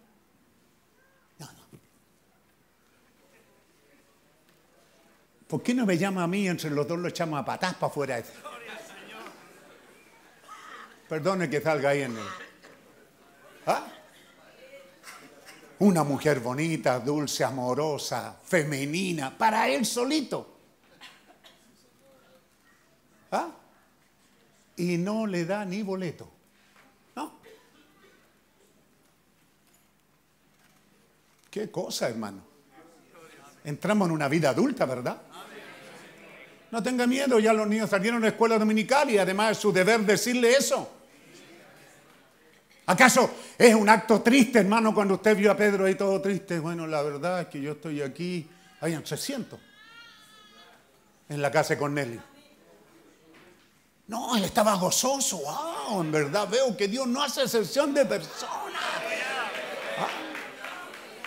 No, 1.38 1.46
no. 1.46 1.78
¿Por 5.46 5.62
qué 5.62 5.74
no 5.74 5.84
me 5.84 5.98
llama 5.98 6.22
a 6.22 6.26
mí? 6.26 6.48
Entre 6.48 6.70
los 6.70 6.86
dos 6.86 6.98
lo 6.98 7.08
echamos 7.08 7.38
a 7.38 7.44
patas 7.44 7.74
para 7.74 7.90
afuera. 7.90 8.22
Perdone 11.08 11.50
que 11.50 11.60
salga 11.60 11.90
ahí 11.90 12.02
en 12.02 12.16
el. 12.16 12.24
¿Ah? 13.66 13.86
Una 15.80 16.04
mujer 16.04 16.40
bonita, 16.40 17.00
dulce, 17.00 17.42
amorosa, 17.42 18.38
femenina, 18.42 19.36
para 19.36 19.68
él 19.68 19.84
solito. 19.84 20.56
¿Ah? 23.32 23.50
Y 24.76 24.98
no 24.98 25.26
le 25.26 25.44
da 25.44 25.64
ni 25.64 25.82
boleto. 25.82 26.39
Qué 31.50 31.70
cosa, 31.70 32.08
hermano. 32.08 32.42
Entramos 33.64 34.08
en 34.08 34.12
una 34.12 34.28
vida 34.28 34.50
adulta, 34.50 34.86
¿verdad? 34.86 35.20
No 36.70 36.82
tenga 36.82 37.06
miedo, 37.06 37.40
ya 37.40 37.52
los 37.52 37.66
niños 37.66 37.90
salieron 37.90 38.22
a 38.22 38.26
la 38.26 38.28
escuela 38.28 38.58
dominical 38.58 39.10
y 39.10 39.18
además 39.18 39.52
es 39.52 39.58
su 39.58 39.72
deber 39.72 40.00
decirle 40.00 40.52
eso. 40.52 40.88
¿Acaso 42.86 43.30
es 43.58 43.74
un 43.74 43.88
acto 43.88 44.22
triste, 44.22 44.60
hermano, 44.60 44.94
cuando 44.94 45.14
usted 45.14 45.36
vio 45.36 45.50
a 45.50 45.56
Pedro 45.56 45.86
ahí 45.86 45.96
todo 45.96 46.20
triste? 46.20 46.58
Bueno, 46.60 46.86
la 46.86 47.02
verdad 47.02 47.40
es 47.40 47.46
que 47.48 47.60
yo 47.60 47.72
estoy 47.72 48.02
aquí, 48.02 48.48
hay 48.80 48.96
300 48.96 49.58
en 51.28 51.42
la 51.42 51.50
casa 51.50 51.74
de 51.74 51.78
Cornelio. 51.78 52.22
No, 54.08 54.36
él 54.36 54.44
estaba 54.44 54.74
gozoso. 54.74 55.38
Wow, 55.38 56.00
en 56.00 56.10
verdad 56.10 56.48
veo 56.48 56.76
que 56.76 56.88
Dios 56.88 57.06
no 57.06 57.22
hace 57.22 57.42
excepción 57.42 57.94
de 57.94 58.04
personas. 58.04 58.99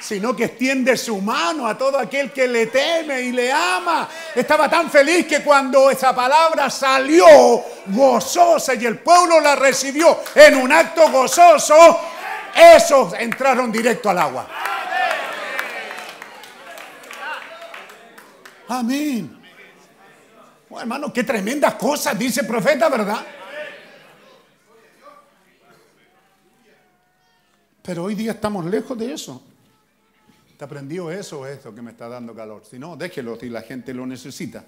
Sino 0.03 0.35
que 0.35 0.45
extiende 0.45 0.97
su 0.97 1.21
mano 1.21 1.65
a 1.65 1.77
todo 1.77 1.97
aquel 1.97 2.34
que 2.34 2.47
le 2.47 2.67
teme 2.67 3.21
y 3.21 3.31
le 3.31 3.51
ama. 3.51 4.09
Estaba 4.35 4.69
tan 4.69 4.91
feliz 4.91 5.25
que 5.25 5.41
cuando 5.41 5.89
esa 5.89 6.13
palabra 6.13 6.69
salió 6.69 7.63
gozosa 7.88 8.75
y 8.75 8.85
el 8.85 8.99
pueblo 8.99 9.39
la 9.39 9.55
recibió 9.55 10.19
en 10.35 10.57
un 10.57 10.71
acto 10.73 11.09
gozoso, 11.09 11.99
esos 12.53 13.13
entraron 13.13 13.71
directo 13.71 14.09
al 14.09 14.17
agua. 14.17 14.47
Amén 18.67 19.43
hermano, 20.80 21.13
qué 21.13 21.23
tremendas 21.23 21.75
cosas 21.75 22.17
dice 22.17 22.41
el 22.41 22.47
profeta, 22.47 22.89
¿verdad? 22.89 23.25
Pero 27.81 28.05
hoy 28.05 28.15
día 28.15 28.31
estamos 28.31 28.65
lejos 28.65 28.97
de 28.97 29.13
eso. 29.13 29.43
¿Te 30.64 30.65
aprendió 30.65 31.11
eso 31.11 31.41
o 31.41 31.45
eso 31.45 31.76
que 31.76 31.81
me 31.81 31.91
está 31.91 32.07
dando 32.07 32.34
calor? 32.34 32.64
Si 32.64 32.80
no, 32.80 32.95
déjelo 32.95 33.38
si 33.38 33.49
la 33.49 33.64
gente 33.64 33.94
lo 33.94 34.06
necesita. 34.06 34.64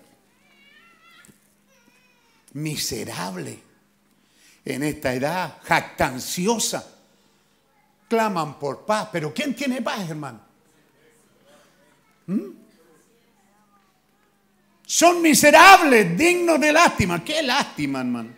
Miserable. 2.52 3.58
En 4.66 4.84
esta 4.84 5.14
edad 5.14 5.58
jactanciosa. 5.64 6.86
Claman 8.10 8.60
por 8.60 8.86
paz. 8.86 9.08
Pero 9.10 9.34
¿quién 9.34 9.56
tiene 9.56 9.82
paz, 9.82 10.10
hermano? 10.10 10.42
¿Mm? 12.26 12.50
Son 14.86 15.22
miserables, 15.22 16.18
dignos 16.18 16.60
de 16.60 16.74
lástima. 16.74 17.24
¿Qué 17.24 17.42
lástima, 17.42 18.02
hermano? 18.02 18.32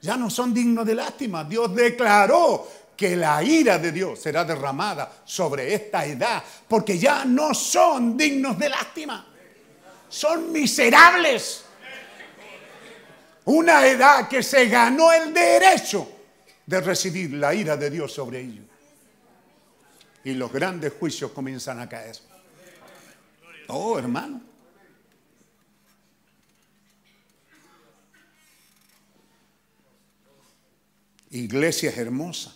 Ya 0.00 0.16
no 0.16 0.28
son 0.28 0.52
dignos 0.52 0.84
de 0.84 0.96
lástima. 0.96 1.44
Dios 1.44 1.72
declaró 1.72 2.66
que 2.98 3.14
la 3.14 3.40
ira 3.44 3.78
de 3.78 3.92
Dios 3.92 4.18
será 4.18 4.44
derramada 4.44 5.22
sobre 5.24 5.72
esta 5.72 6.04
edad, 6.04 6.42
porque 6.66 6.98
ya 6.98 7.24
no 7.24 7.54
son 7.54 8.16
dignos 8.16 8.58
de 8.58 8.68
lástima. 8.68 9.24
Son 10.08 10.50
miserables. 10.50 11.62
Una 13.44 13.86
edad 13.86 14.28
que 14.28 14.42
se 14.42 14.66
ganó 14.66 15.12
el 15.12 15.32
derecho 15.32 16.10
de 16.66 16.80
recibir 16.80 17.34
la 17.34 17.54
ira 17.54 17.76
de 17.76 17.88
Dios 17.88 18.12
sobre 18.12 18.40
ellos. 18.40 18.64
Y 20.24 20.34
los 20.34 20.52
grandes 20.52 20.92
juicios 20.98 21.30
comienzan 21.30 21.78
a 21.78 21.88
caer. 21.88 22.16
Oh, 23.68 23.96
hermano. 23.96 24.48
iglesias 31.30 31.96
hermosas, 31.96 32.54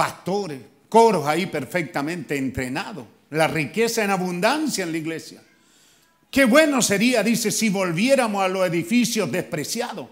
pastores, 0.00 0.58
coros 0.88 1.26
ahí 1.26 1.44
perfectamente 1.44 2.34
entrenados, 2.34 3.04
la 3.28 3.46
riqueza 3.46 4.02
en 4.02 4.08
abundancia 4.08 4.82
en 4.82 4.92
la 4.92 4.96
iglesia. 4.96 5.42
Qué 6.30 6.46
bueno 6.46 6.80
sería, 6.80 7.22
dice, 7.22 7.50
si 7.50 7.68
volviéramos 7.68 8.42
a 8.42 8.48
los 8.48 8.66
edificios 8.66 9.30
despreciados, 9.30 10.06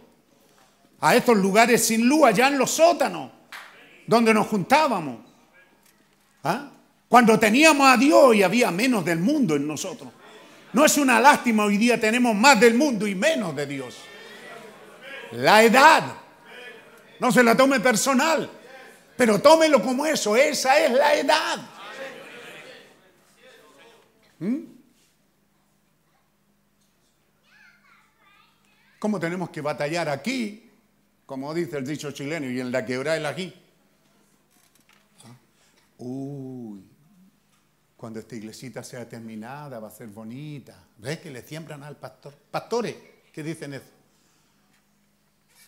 a 1.01 1.16
estos 1.16 1.39
lugares 1.39 1.86
sin 1.86 2.06
luz, 2.06 2.24
allá 2.27 2.48
en 2.48 2.59
los 2.59 2.73
sótanos, 2.73 3.31
donde 4.06 4.35
nos 4.35 4.48
juntábamos. 4.48 5.20
¿Ah? 6.44 6.69
Cuando 7.09 7.39
teníamos 7.39 7.89
a 7.89 7.97
Dios 7.97 8.36
y 8.36 8.43
había 8.43 8.70
menos 8.70 9.02
del 9.06 9.20
mundo 9.20 9.56
en 9.56 9.66
nosotros. 9.66 10.10
No 10.74 10.85
es 10.85 10.98
una 10.98 11.19
lástima, 11.19 11.65
hoy 11.65 11.78
día 11.78 11.98
tenemos 11.98 12.35
más 12.35 12.60
del 12.60 12.74
mundo 12.74 13.06
y 13.06 13.15
menos 13.15 13.56
de 13.56 13.65
Dios. 13.65 13.97
La 15.32 15.62
edad. 15.62 16.12
No 17.20 17.32
se 17.32 17.43
la 17.43 17.56
tome 17.56 17.81
personal, 17.81 18.51
pero 19.19 19.43
tómelo 19.43 19.82
como 19.82 20.07
eso. 20.07 20.36
Esa 20.36 20.78
es 20.78 20.93
la 20.93 21.15
edad. 21.16 21.59
¿Mm? 24.39 24.59
¿Cómo 29.01 29.19
tenemos 29.19 29.51
que 29.51 29.61
batallar 29.61 30.09
aquí? 30.09 30.70
Como 31.27 31.53
dice 31.53 31.78
el 31.78 31.85
dicho 31.85 32.12
chileno, 32.12 32.49
y 32.49 32.61
en 32.61 32.70
la 32.70 32.86
quebrada 32.86 33.16
el 33.16 33.27
aquí. 33.27 33.53
¿Ah? 35.24 35.35
Uy, 35.99 36.85
cuando 37.97 38.20
esta 38.20 38.36
iglesita 38.36 38.85
sea 38.85 39.09
terminada 39.09 39.81
va 39.81 39.89
a 39.89 39.90
ser 39.90 40.07
bonita. 40.07 40.81
¿Ves 40.97 41.19
que 41.19 41.32
le 41.32 41.43
siembran 41.43 41.82
al 41.82 41.97
pastor? 41.97 42.35
Pastores, 42.53 42.95
¿qué 43.32 43.43
dicen 43.43 43.74
eso? 43.74 43.90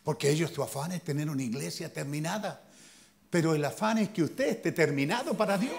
Porque 0.05 0.31
ellos 0.31 0.53
su 0.53 0.63
afán 0.63 0.93
es 0.93 1.03
tener 1.03 1.29
una 1.29 1.43
iglesia 1.43 1.93
terminada. 1.93 2.70
Pero 3.31 3.55
el 3.55 3.65
afán 3.65 3.99
es 3.99 4.09
que 4.09 4.25
usted 4.25 4.49
esté 4.49 4.73
terminado 4.73 5.35
para 5.35 5.57
Dios. 5.57 5.79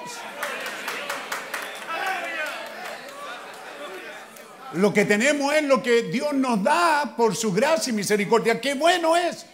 Lo 4.74 4.94
que 4.94 5.04
tenemos 5.04 5.54
es 5.54 5.64
lo 5.64 5.84
que 5.84 6.04
Dios 6.04 6.34
nos 6.34 6.64
da 6.64 7.14
por 7.18 7.36
su 7.36 7.52
gracia 7.52 7.92
y 7.92 7.94
misericordia. 7.94 8.62
Qué 8.62 8.74
bueno 8.74 9.18
es 9.18 9.46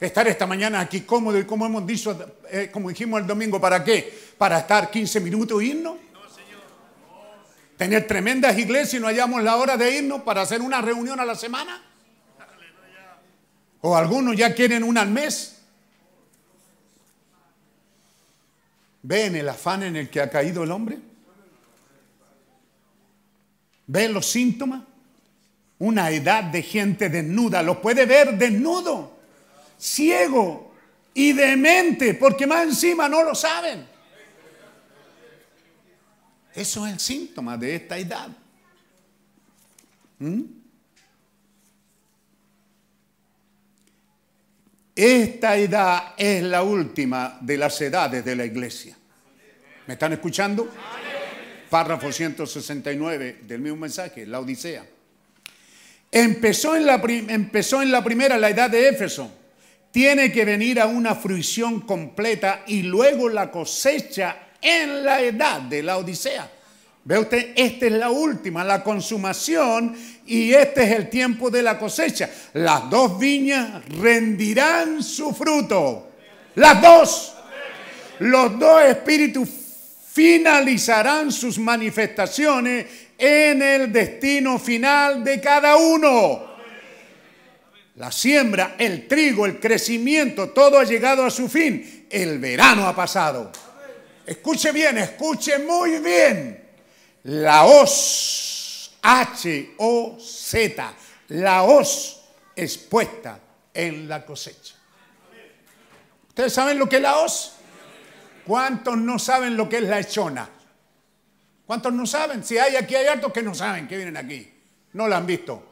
estar 0.00 0.26
esta 0.26 0.48
mañana 0.48 0.80
aquí 0.80 1.02
cómodo 1.02 1.38
y 1.38 1.44
como 1.44 1.64
hemos 1.64 1.86
dicho, 1.86 2.18
eh, 2.50 2.70
como 2.72 2.88
dijimos 2.88 3.20
el 3.20 3.26
domingo, 3.26 3.60
¿para 3.60 3.84
qué? 3.84 4.12
¿Para 4.36 4.58
estar 4.58 4.90
15 4.90 5.20
minutos 5.20 5.62
e 5.62 5.66
irnos? 5.66 5.96
¿Tener 7.76 8.06
tremendas 8.06 8.58
iglesias 8.58 8.94
y 8.94 9.00
no 9.00 9.06
hallamos 9.06 9.42
la 9.42 9.56
hora 9.56 9.76
de 9.76 9.96
irnos 9.96 10.22
para 10.22 10.42
hacer 10.42 10.60
una 10.60 10.80
reunión 10.80 11.20
a 11.20 11.24
la 11.24 11.36
semana? 11.36 11.82
O 13.80 13.96
algunos 13.96 14.36
ya 14.36 14.54
quieren 14.54 14.82
una 14.82 15.02
al 15.02 15.10
mes. 15.10 15.53
¿Ven 19.06 19.36
el 19.36 19.46
afán 19.50 19.82
en 19.82 19.96
el 19.96 20.08
que 20.08 20.18
ha 20.18 20.30
caído 20.30 20.64
el 20.64 20.70
hombre? 20.70 20.98
¿Ven 23.86 24.14
los 24.14 24.24
síntomas? 24.24 24.82
Una 25.78 26.10
edad 26.10 26.44
de 26.44 26.62
gente 26.62 27.10
desnuda, 27.10 27.62
lo 27.62 27.82
puede 27.82 28.06
ver 28.06 28.38
desnudo, 28.38 29.18
ciego 29.78 30.72
y 31.12 31.34
demente, 31.34 32.14
porque 32.14 32.46
más 32.46 32.64
encima 32.64 33.06
no 33.06 33.22
lo 33.22 33.34
saben. 33.34 33.86
Eso 36.54 36.86
es 36.86 36.92
el 36.94 37.00
síntoma 37.00 37.58
de 37.58 37.76
esta 37.76 37.98
edad. 37.98 38.28
¿Mm? 40.18 40.63
Esta 44.94 45.56
edad 45.56 46.14
es 46.16 46.42
la 46.42 46.62
última 46.62 47.38
de 47.40 47.56
las 47.56 47.80
edades 47.80 48.24
de 48.24 48.36
la 48.36 48.44
iglesia. 48.44 48.96
¿Me 49.86 49.94
están 49.94 50.12
escuchando? 50.12 50.68
Párrafo 51.68 52.12
169 52.12 53.40
del 53.42 53.60
mismo 53.60 53.78
mensaje, 53.78 54.24
la 54.24 54.38
Odisea. 54.38 54.86
Empezó 56.12 56.76
en, 56.76 56.86
la, 56.86 57.02
empezó 57.04 57.82
en 57.82 57.90
la 57.90 58.04
primera, 58.04 58.38
la 58.38 58.50
edad 58.50 58.70
de 58.70 58.88
Éfeso. 58.88 59.32
Tiene 59.90 60.30
que 60.30 60.44
venir 60.44 60.80
a 60.80 60.86
una 60.86 61.16
fruición 61.16 61.80
completa 61.80 62.62
y 62.68 62.82
luego 62.82 63.28
la 63.28 63.50
cosecha 63.50 64.50
en 64.62 65.04
la 65.04 65.20
edad 65.20 65.62
de 65.62 65.82
la 65.82 65.98
Odisea. 65.98 66.48
Ve 67.02 67.18
usted, 67.18 67.52
esta 67.56 67.86
es 67.86 67.92
la 67.92 68.10
última, 68.10 68.64
la 68.64 68.82
consumación, 68.82 69.96
y 70.26 70.52
este 70.52 70.84
es 70.84 70.90
el 70.92 71.10
tiempo 71.10 71.50
de 71.50 71.62
la 71.62 71.78
cosecha. 71.78 72.30
Las 72.54 72.88
dos 72.88 73.18
viñas 73.18 73.84
rendirán 73.88 75.02
su 75.02 75.34
fruto. 75.34 76.08
Las 76.54 76.80
dos. 76.80 77.34
Los 78.20 78.58
dos 78.58 78.82
espíritus 78.82 79.48
finalizarán 80.12 81.32
sus 81.32 81.58
manifestaciones 81.58 82.86
en 83.18 83.60
el 83.62 83.92
destino 83.92 84.58
final 84.58 85.24
de 85.24 85.40
cada 85.40 85.76
uno. 85.76 86.54
La 87.96 88.10
siembra, 88.10 88.74
el 88.78 89.06
trigo, 89.06 89.46
el 89.46 89.60
crecimiento, 89.60 90.50
todo 90.50 90.78
ha 90.78 90.84
llegado 90.84 91.24
a 91.24 91.30
su 91.30 91.48
fin. 91.48 92.06
El 92.10 92.38
verano 92.38 92.86
ha 92.86 92.94
pasado. 92.94 93.52
Escuche 94.26 94.72
bien, 94.72 94.98
escuche 94.98 95.58
muy 95.58 95.98
bien. 95.98 96.64
La 97.24 97.64
hoz, 97.64 98.63
H-O-Z, 99.06 100.94
la 101.28 101.62
hoz 101.62 102.22
expuesta 102.56 103.38
en 103.74 104.08
la 104.08 104.24
cosecha. 104.24 104.76
¿Ustedes 106.28 106.54
saben 106.54 106.78
lo 106.78 106.88
que 106.88 106.96
es 106.96 107.02
la 107.02 107.18
hoz? 107.18 107.52
¿Cuántos 108.46 108.96
no 108.96 109.18
saben 109.18 109.58
lo 109.58 109.68
que 109.68 109.76
es 109.76 109.82
la 109.82 110.00
echona? 110.00 110.48
¿Cuántos 111.66 111.92
no 111.92 112.06
saben? 112.06 112.42
Si 112.42 112.56
hay 112.56 112.76
aquí, 112.76 112.94
hay 112.94 113.06
hartos 113.06 113.30
que 113.30 113.42
no 113.42 113.54
saben 113.54 113.86
que 113.86 113.96
vienen 113.96 114.16
aquí. 114.16 114.52
No 114.94 115.06
la 115.06 115.18
han 115.18 115.26
visto. 115.26 115.62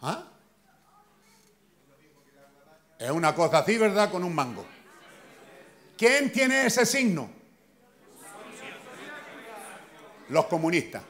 ¿Ah? 0.00 0.24
Es 2.98 3.10
una 3.10 3.34
cosa 3.34 3.58
así, 3.58 3.76
¿verdad? 3.76 4.10
Con 4.10 4.24
un 4.24 4.34
mango. 4.34 4.64
¿Quién 5.96 6.32
tiene 6.32 6.66
ese 6.66 6.86
signo? 6.86 7.30
Los 10.30 10.46
comunistas. 10.46 11.02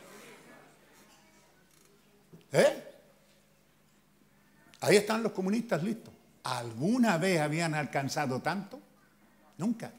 ¿Eh? 2.55 2.82
Ahí 4.81 4.97
están 4.97 5.22
los 5.22 5.32
comunistas 5.32 5.82
listos. 5.82 6.14
¿Alguna 6.44 7.18
vez 7.18 7.40
habían 7.40 7.74
alcanzado 7.74 8.40
tanto? 8.40 8.81
Nunca. 9.59 9.90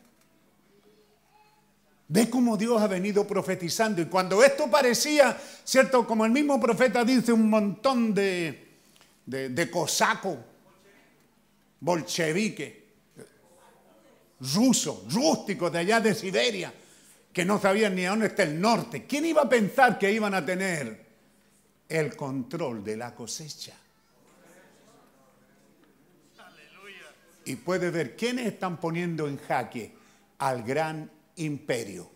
Ve 2.07 2.29
cómo 2.29 2.55
Dios 2.55 2.81
ha 2.81 2.87
venido 2.87 3.27
profetizando. 3.27 4.01
Y 4.01 4.05
cuando 4.05 4.41
esto 4.41 4.69
parecía, 4.69 5.37
¿cierto? 5.65 6.07
Como 6.07 6.23
el 6.23 6.31
mismo 6.31 6.59
profeta 6.59 7.03
dice, 7.03 7.33
un 7.33 7.49
montón 7.49 8.13
de, 8.13 8.67
de, 9.25 9.49
de 9.49 9.71
cosacos, 9.71 10.37
bolcheviques, 11.81 12.73
rusos, 14.39 15.13
rústicos 15.13 15.73
de 15.73 15.79
allá 15.79 15.99
de 15.99 16.13
Siberia, 16.13 16.73
que 17.33 17.43
no 17.43 17.59
sabían 17.59 17.95
ni 17.95 18.05
a 18.05 18.11
dónde 18.11 18.27
está 18.27 18.43
el 18.43 18.61
norte. 18.61 19.05
¿Quién 19.05 19.25
iba 19.25 19.41
a 19.41 19.49
pensar 19.49 19.99
que 19.99 20.09
iban 20.09 20.33
a 20.33 20.45
tener 20.45 21.04
el 21.87 22.15
control 22.15 22.83
de 22.83 22.97
la 22.97 23.13
cosecha? 23.13 23.73
Y 27.45 27.55
puede 27.57 27.91
ver 27.91 28.15
quiénes 28.15 28.47
están 28.47 28.77
poniendo 28.77 29.27
en 29.27 29.37
jaque 29.37 29.93
al 30.39 30.63
gran 30.63 31.09
imperio. 31.35 32.09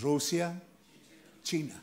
Rusia, 0.00 0.60
China. 1.42 1.82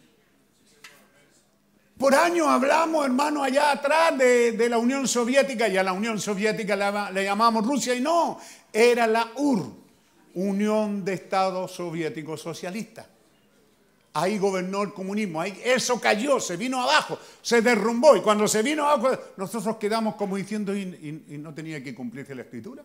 Por 1.97 2.15
años 2.15 2.47
hablamos, 2.47 3.05
hermano, 3.05 3.43
allá 3.43 3.71
atrás 3.71 4.17
de, 4.17 4.53
de, 4.53 4.69
la 4.69 4.77
Unión 4.77 5.07
Soviética, 5.07 5.67
y 5.67 5.77
a 5.77 5.83
la 5.83 5.93
Unión 5.93 6.19
Soviética 6.19 6.75
le, 6.75 7.13
le 7.13 7.23
llamamos 7.23 7.65
Rusia, 7.65 7.93
y 7.93 8.01
no, 8.01 8.39
era 8.71 9.07
la 9.07 9.31
UR, 9.35 9.71
Unión 10.33 11.05
de 11.05 11.13
Estados 11.13 11.71
Soviéticos 11.71 12.41
Socialistas. 12.41 13.12
Ahí 14.15 14.37
gobernó 14.37 14.83
el 14.83 14.93
comunismo, 14.93 15.41
ahí 15.41 15.59
eso 15.65 15.99
cayó, 15.99 16.39
se 16.39 16.55
vino 16.55 16.79
abajo, 16.79 17.17
se 17.41 17.63
derrumbó, 17.63 18.15
y 18.15 18.21
cuando 18.21 18.47
se 18.47 18.61
vino 18.61 18.87
abajo, 18.87 19.19
nosotros 19.37 19.77
quedamos 19.77 20.15
como 20.15 20.35
diciendo, 20.37 20.77
¿y, 20.77 21.39
no 21.39 21.51
tenía 21.51 21.83
que 21.83 21.95
cumplirse 21.95 22.35
la 22.35 22.43
escritura? 22.43 22.83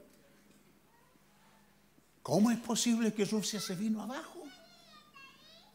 ¿Cómo 2.22 2.50
es 2.50 2.58
posible 2.58 3.12
que 3.12 3.26
Rusia 3.26 3.60
se 3.60 3.74
vino 3.74 4.02
abajo? 4.02 4.42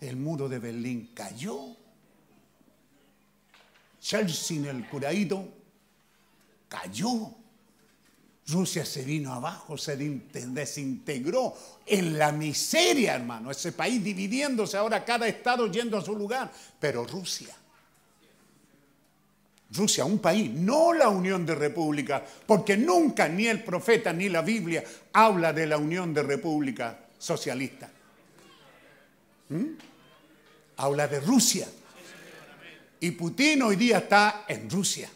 El 0.02 0.18
muro 0.18 0.50
de 0.50 0.58
Berlín 0.58 1.12
cayó. 1.14 1.78
Chelsea, 4.02 4.70
el 4.70 4.90
curadito, 4.90 5.48
cayó. 6.68 7.43
Rusia 8.48 8.84
se 8.86 9.04
vino 9.04 9.34
abajo, 9.34 9.78
se 9.78 9.96
desintegró 9.96 11.56
en 11.86 12.18
la 12.18 12.32
miseria, 12.32 13.16
hermano. 13.16 13.52
Ese 13.52 13.72
país 13.72 14.04
dividiéndose 14.04 14.76
ahora, 14.76 15.06
cada 15.06 15.28
estado 15.28 15.68
yendo 15.72 15.98
a 15.98 16.02
su 16.02 16.16
lugar. 16.16 16.52
Pero 16.80 17.06
Rusia, 17.06 17.56
Rusia, 19.72 20.04
un 20.06 20.20
país, 20.20 20.52
no 20.52 20.94
la 20.94 21.08
Unión 21.08 21.46
de 21.46 21.56
Repúblicas, 21.56 22.22
porque 22.46 22.76
nunca 22.76 23.30
ni 23.30 23.48
el 23.48 23.64
profeta 23.64 24.12
ni 24.12 24.28
la 24.30 24.42
Biblia 24.42 24.84
habla 25.14 25.54
de 25.54 25.66
la 25.66 25.78
Unión 25.78 26.14
de 26.14 26.24
Repúblicas 26.24 26.96
Socialistas. 27.18 27.90
¿Mm? 29.50 29.66
Habla 30.78 31.08
de 31.08 31.20
Rusia. 31.22 31.68
Y 33.00 33.12
Putin 33.12 33.62
hoy 33.64 33.78
día 33.78 34.00
está 34.00 34.46
en 34.48 34.70
Rusia. 34.70 35.10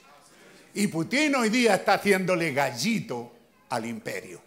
Y 0.78 0.86
Putin 0.90 1.34
hoy 1.34 1.50
día 1.50 1.74
está 1.74 1.96
haciéndole 1.96 2.54
gallito 2.54 3.34
al 3.70 3.88
imperio. 3.88 4.40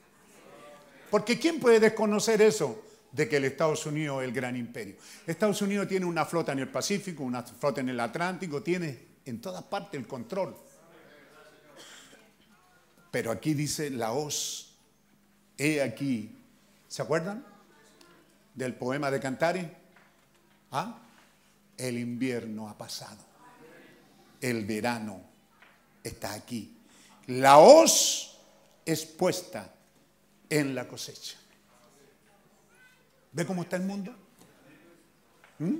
Porque 1.10 1.40
¿quién 1.40 1.58
puede 1.58 1.80
desconocer 1.80 2.40
eso? 2.40 2.84
De 3.10 3.28
que 3.28 3.38
el 3.38 3.46
Estados 3.46 3.84
Unidos 3.84 4.22
es 4.22 4.28
el 4.28 4.32
gran 4.32 4.54
imperio. 4.54 4.94
Estados 5.26 5.60
Unidos 5.60 5.88
tiene 5.88 6.06
una 6.06 6.24
flota 6.24 6.52
en 6.52 6.60
el 6.60 6.68
Pacífico, 6.68 7.24
una 7.24 7.42
flota 7.42 7.80
en 7.80 7.88
el 7.88 7.98
Atlántico, 7.98 8.62
tiene 8.62 9.06
en 9.24 9.40
todas 9.40 9.64
partes 9.64 9.98
el 9.98 10.06
control. 10.06 10.56
Pero 13.10 13.32
aquí 13.32 13.52
dice 13.52 13.90
la 13.90 14.12
hoz, 14.12 14.76
he 15.58 15.82
aquí. 15.82 16.38
¿Se 16.86 17.02
acuerdan 17.02 17.44
del 18.54 18.76
poema 18.76 19.10
de 19.10 19.18
Cantari? 19.18 19.68
¿Ah? 20.70 20.96
El 21.76 21.98
invierno 21.98 22.68
ha 22.68 22.78
pasado. 22.78 23.18
El 24.40 24.64
verano 24.64 25.29
está 26.02 26.32
aquí. 26.32 26.76
La 27.26 27.58
hoz 27.58 28.36
es 28.84 29.04
puesta 29.04 29.72
en 30.48 30.74
la 30.74 30.88
cosecha. 30.88 31.38
¿Ve 33.32 33.46
cómo 33.46 33.62
está 33.62 33.76
el 33.76 33.82
mundo? 33.82 34.14
¿Mm? 35.58 35.76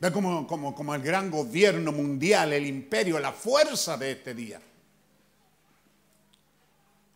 ¿Ve 0.00 0.12
cómo 0.12 0.94
el 0.94 1.02
gran 1.02 1.30
gobierno 1.30 1.90
mundial, 1.92 2.52
el 2.52 2.66
imperio, 2.66 3.18
la 3.18 3.32
fuerza 3.32 3.96
de 3.96 4.12
este 4.12 4.32
día? 4.32 4.60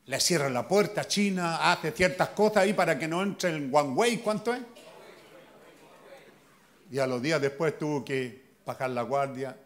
Le 0.06 0.20
cierra 0.20 0.50
la 0.50 0.66
puerta 0.66 1.02
a 1.02 1.04
China, 1.06 1.72
hace 1.72 1.92
ciertas 1.92 2.30
cosas 2.30 2.64
ahí 2.64 2.72
para 2.72 2.98
que 2.98 3.06
no 3.06 3.22
entre 3.22 3.50
en 3.50 3.72
Huawei. 3.72 4.18
¿Cuánto 4.18 4.52
es? 4.52 4.60
Y 6.90 6.98
a 6.98 7.06
los 7.06 7.22
días 7.22 7.40
después 7.40 7.78
tuvo 7.78 8.04
que 8.04 8.42
bajar 8.66 8.90
la 8.90 9.02
guardia. 9.02 9.56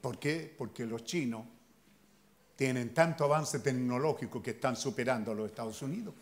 ¿Por 0.00 0.18
qué? 0.18 0.54
Porque 0.56 0.86
los 0.86 1.04
chinos 1.04 1.44
tienen 2.56 2.92
tanto 2.92 3.24
avance 3.24 3.60
tecnológico 3.60 4.42
que 4.42 4.50
están 4.50 4.76
superando 4.76 5.32
a 5.32 5.34
los 5.34 5.48
Estados 5.48 5.80
Unidos. 5.82 6.14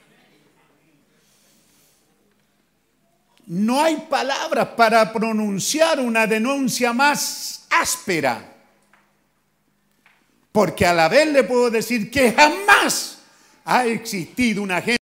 No 3.47 3.81
hay 3.81 3.97
palabras 4.11 4.69
para 4.77 5.13
pronunciar 5.13 6.01
una 6.01 6.27
denuncia 6.27 6.93
más 6.93 7.67
áspera. 7.71 8.55
Porque 10.51 10.85
a 10.85 10.93
la 10.93 11.09
vez 11.09 11.33
le 11.33 11.45
puedo 11.45 11.71
decir 11.71 12.11
que 12.11 12.33
jamás 12.33 13.19
ha 13.65 13.87
existido 13.87 14.63
una 14.63 14.81
gente 14.81 15.06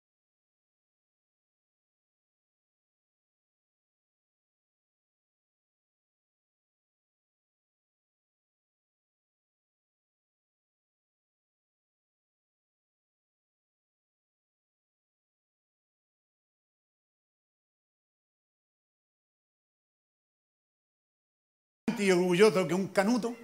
y 22.04 22.10
orgulloso 22.10 22.66
que 22.66 22.74
un 22.74 22.88
canuto. 22.88 23.36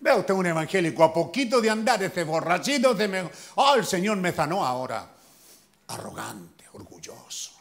Vea 0.00 0.16
usted 0.16 0.34
un 0.34 0.46
evangélico, 0.46 1.02
a 1.02 1.12
poquito 1.12 1.60
de 1.60 1.70
andar, 1.70 2.02
ese 2.02 2.22
borrachito, 2.22 2.96
se 2.96 3.08
me... 3.08 3.28
oh, 3.56 3.74
el 3.74 3.84
Señor 3.84 4.16
me 4.18 4.32
sanó 4.32 4.64
ahora. 4.64 5.10
Arrogante, 5.88 6.64
orgulloso. 6.72 7.52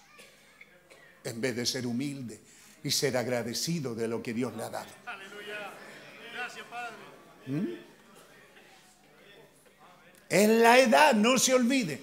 En 1.24 1.42
vez 1.42 1.56
de 1.56 1.66
ser 1.66 1.88
humilde 1.88 2.40
y 2.84 2.92
ser 2.92 3.18
agradecido 3.18 3.96
de 3.96 4.08
lo 4.08 4.22
que 4.22 4.34
Dios 4.34 4.56
le 4.56 4.64
ha 4.64 4.70
dado. 4.70 4.90
Aleluya. 5.06 5.72
Gracias, 6.34 6.66
Padre. 6.68 6.96
¿Mm? 7.48 7.88
En 10.30 10.62
la 10.62 10.78
edad, 10.78 11.14
no 11.14 11.38
se 11.38 11.54
olvide. 11.54 12.02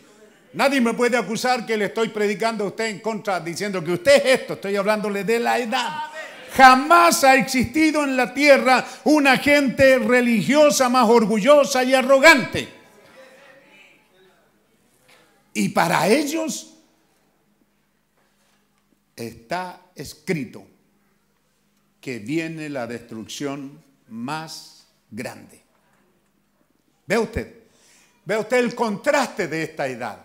Nadie 0.55 0.81
me 0.81 0.95
puede 0.95 1.17
acusar 1.17 1.67
que 1.67 1.77
le 1.77 1.87
estoy 1.87 2.09
predicando 2.09 2.65
a 2.65 2.69
usted 2.69 2.87
en 2.87 3.01
contra, 3.01 3.41
diciendo 3.41 3.83
que 3.85 3.93
usted 3.93 4.17
es 4.17 4.41
esto. 4.41 4.55
Estoy 4.55 4.77
hablándole 4.77 5.25
de 5.25 5.39
la 5.41 5.59
edad. 5.59 6.14
Jamás 6.57 7.25
ha 7.25 7.35
existido 7.35 8.05
en 8.05 8.17
la 8.17 8.33
tierra 8.33 8.87
una 9.05 9.39
gente 9.39 9.99
religiosa 9.99 10.89
más 10.89 11.09
orgullosa 11.09 11.83
y 11.83 11.95
arrogante. 11.95 12.69
Y 15.53 15.69
para 15.71 16.07
ellos 16.09 16.77
está 19.17 19.81
escrito 19.97 20.65
que 22.01 22.21
viene 22.21 22.69
la 22.69 22.87
destrucción 22.87 23.83
más 24.09 24.87
grande. 25.11 25.61
Ve 27.07 27.19
usted, 27.19 27.65
ve 28.25 28.39
usted 28.39 28.59
el 28.59 28.75
contraste 28.75 29.49
de 29.49 29.63
esta 29.65 29.89
edad. 29.89 30.25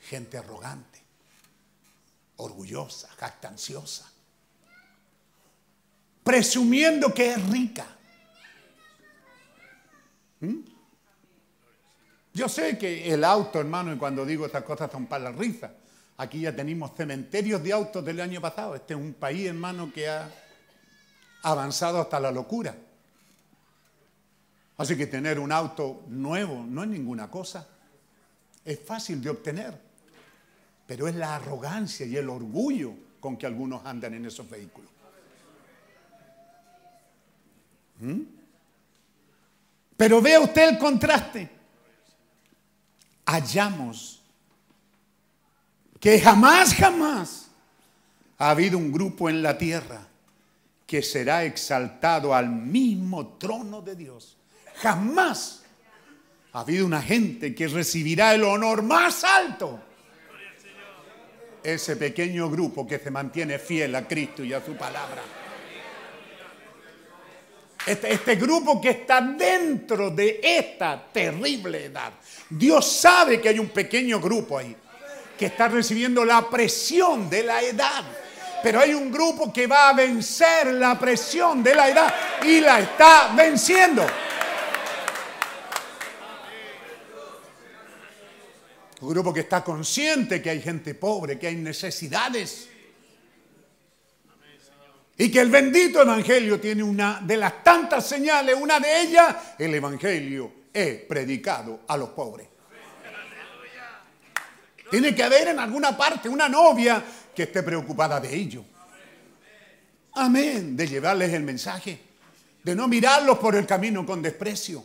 Gente 0.00 0.38
arrogante, 0.38 0.97
orgullosa, 2.38 3.08
jactanciosa, 3.18 4.10
presumiendo 6.24 7.12
que 7.12 7.32
es 7.32 7.48
rica. 7.48 7.86
¿Mm? 10.40 10.60
Yo 12.34 12.48
sé 12.48 12.78
que 12.78 13.12
el 13.12 13.24
auto, 13.24 13.58
hermano, 13.58 13.92
y 13.92 13.98
cuando 13.98 14.24
digo 14.24 14.46
estas 14.46 14.62
cosas 14.62 14.90
son 14.90 15.06
para 15.06 15.24
la 15.24 15.32
risa. 15.32 15.72
Aquí 16.18 16.40
ya 16.40 16.54
tenemos 16.54 16.92
cementerios 16.96 17.62
de 17.62 17.72
autos 17.72 18.04
del 18.04 18.20
año 18.20 18.40
pasado. 18.40 18.74
Este 18.74 18.94
es 18.94 19.00
un 19.00 19.14
país, 19.14 19.46
hermano, 19.46 19.92
que 19.92 20.08
ha 20.08 20.30
avanzado 21.42 22.00
hasta 22.00 22.20
la 22.20 22.30
locura. 22.30 22.76
Así 24.76 24.96
que 24.96 25.06
tener 25.06 25.40
un 25.40 25.50
auto 25.50 26.04
nuevo 26.08 26.64
no 26.68 26.84
es 26.84 26.88
ninguna 26.88 27.28
cosa. 27.28 27.66
Es 28.64 28.78
fácil 28.80 29.20
de 29.20 29.30
obtener. 29.30 29.87
Pero 30.88 31.06
es 31.06 31.14
la 31.14 31.36
arrogancia 31.36 32.06
y 32.06 32.16
el 32.16 32.30
orgullo 32.30 32.94
con 33.20 33.36
que 33.36 33.44
algunos 33.44 33.84
andan 33.84 34.14
en 34.14 34.24
esos 34.24 34.48
vehículos. 34.48 34.90
¿Mm? 38.00 38.22
Pero 39.98 40.22
vea 40.22 40.40
usted 40.40 40.70
el 40.70 40.78
contraste. 40.78 41.50
Hallamos 43.26 44.22
que 46.00 46.18
jamás, 46.18 46.74
jamás 46.74 47.50
ha 48.38 48.48
habido 48.48 48.78
un 48.78 48.90
grupo 48.90 49.28
en 49.28 49.42
la 49.42 49.58
tierra 49.58 50.08
que 50.86 51.02
será 51.02 51.44
exaltado 51.44 52.34
al 52.34 52.48
mismo 52.48 53.36
trono 53.36 53.82
de 53.82 53.94
Dios. 53.94 54.38
Jamás 54.76 55.64
ha 56.54 56.60
habido 56.60 56.86
una 56.86 57.02
gente 57.02 57.54
que 57.54 57.68
recibirá 57.68 58.34
el 58.34 58.44
honor 58.44 58.80
más 58.80 59.22
alto. 59.22 59.82
Ese 61.74 61.96
pequeño 61.96 62.48
grupo 62.48 62.86
que 62.86 62.98
se 62.98 63.10
mantiene 63.10 63.58
fiel 63.58 63.94
a 63.94 64.08
Cristo 64.08 64.42
y 64.42 64.54
a 64.54 64.64
su 64.64 64.74
palabra. 64.74 65.22
Este, 67.86 68.12
este, 68.12 68.36
grupo 68.36 68.80
que 68.80 68.90
está 68.90 69.20
dentro 69.20 70.10
de 70.10 70.40
esta 70.42 71.10
terrible 71.12 71.84
edad. 71.84 72.12
Dios 72.48 72.90
sabe 72.90 73.38
que 73.38 73.50
hay 73.50 73.58
un 73.58 73.68
pequeño 73.68 74.18
grupo 74.18 74.56
ahí 74.56 74.74
que 75.38 75.46
está 75.46 75.68
recibiendo 75.68 76.24
la 76.24 76.48
presión 76.48 77.28
de 77.28 77.42
la 77.42 77.62
edad. 77.62 78.02
Pero 78.62 78.80
hay 78.80 78.94
un 78.94 79.12
grupo 79.12 79.52
que 79.52 79.66
va 79.66 79.90
a 79.90 79.92
vencer 79.92 80.68
la 80.68 80.98
presión 80.98 81.62
de 81.62 81.74
la 81.74 81.88
edad 81.90 82.14
y 82.44 82.60
la 82.60 82.80
está 82.80 83.34
venciendo. 83.36 84.06
Un 89.00 89.10
grupo 89.10 89.32
que 89.32 89.40
está 89.40 89.62
consciente 89.62 90.42
que 90.42 90.50
hay 90.50 90.60
gente 90.60 90.94
pobre, 90.94 91.38
que 91.38 91.46
hay 91.46 91.56
necesidades. 91.56 92.68
Y 95.16 95.30
que 95.30 95.40
el 95.40 95.50
bendito 95.50 96.02
Evangelio 96.02 96.60
tiene 96.60 96.82
una 96.82 97.20
de 97.20 97.36
las 97.36 97.62
tantas 97.62 98.06
señales, 98.06 98.56
una 98.60 98.80
de 98.80 99.02
ellas, 99.02 99.36
el 99.58 99.74
Evangelio 99.74 100.52
es 100.72 101.02
predicado 101.02 101.80
a 101.86 101.96
los 101.96 102.10
pobres. 102.10 102.48
Tiene 104.90 105.14
que 105.14 105.22
haber 105.22 105.48
en 105.48 105.58
alguna 105.58 105.96
parte 105.96 106.28
una 106.28 106.48
novia 106.48 107.04
que 107.34 107.44
esté 107.44 107.62
preocupada 107.62 108.20
de 108.20 108.34
ello. 108.34 108.64
Amén. 110.14 110.76
De 110.76 110.86
llevarles 110.86 111.32
el 111.32 111.42
mensaje. 111.42 112.00
De 112.62 112.74
no 112.74 112.88
mirarlos 112.88 113.38
por 113.38 113.54
el 113.54 113.66
camino 113.66 114.04
con 114.04 114.22
desprecio. 114.22 114.84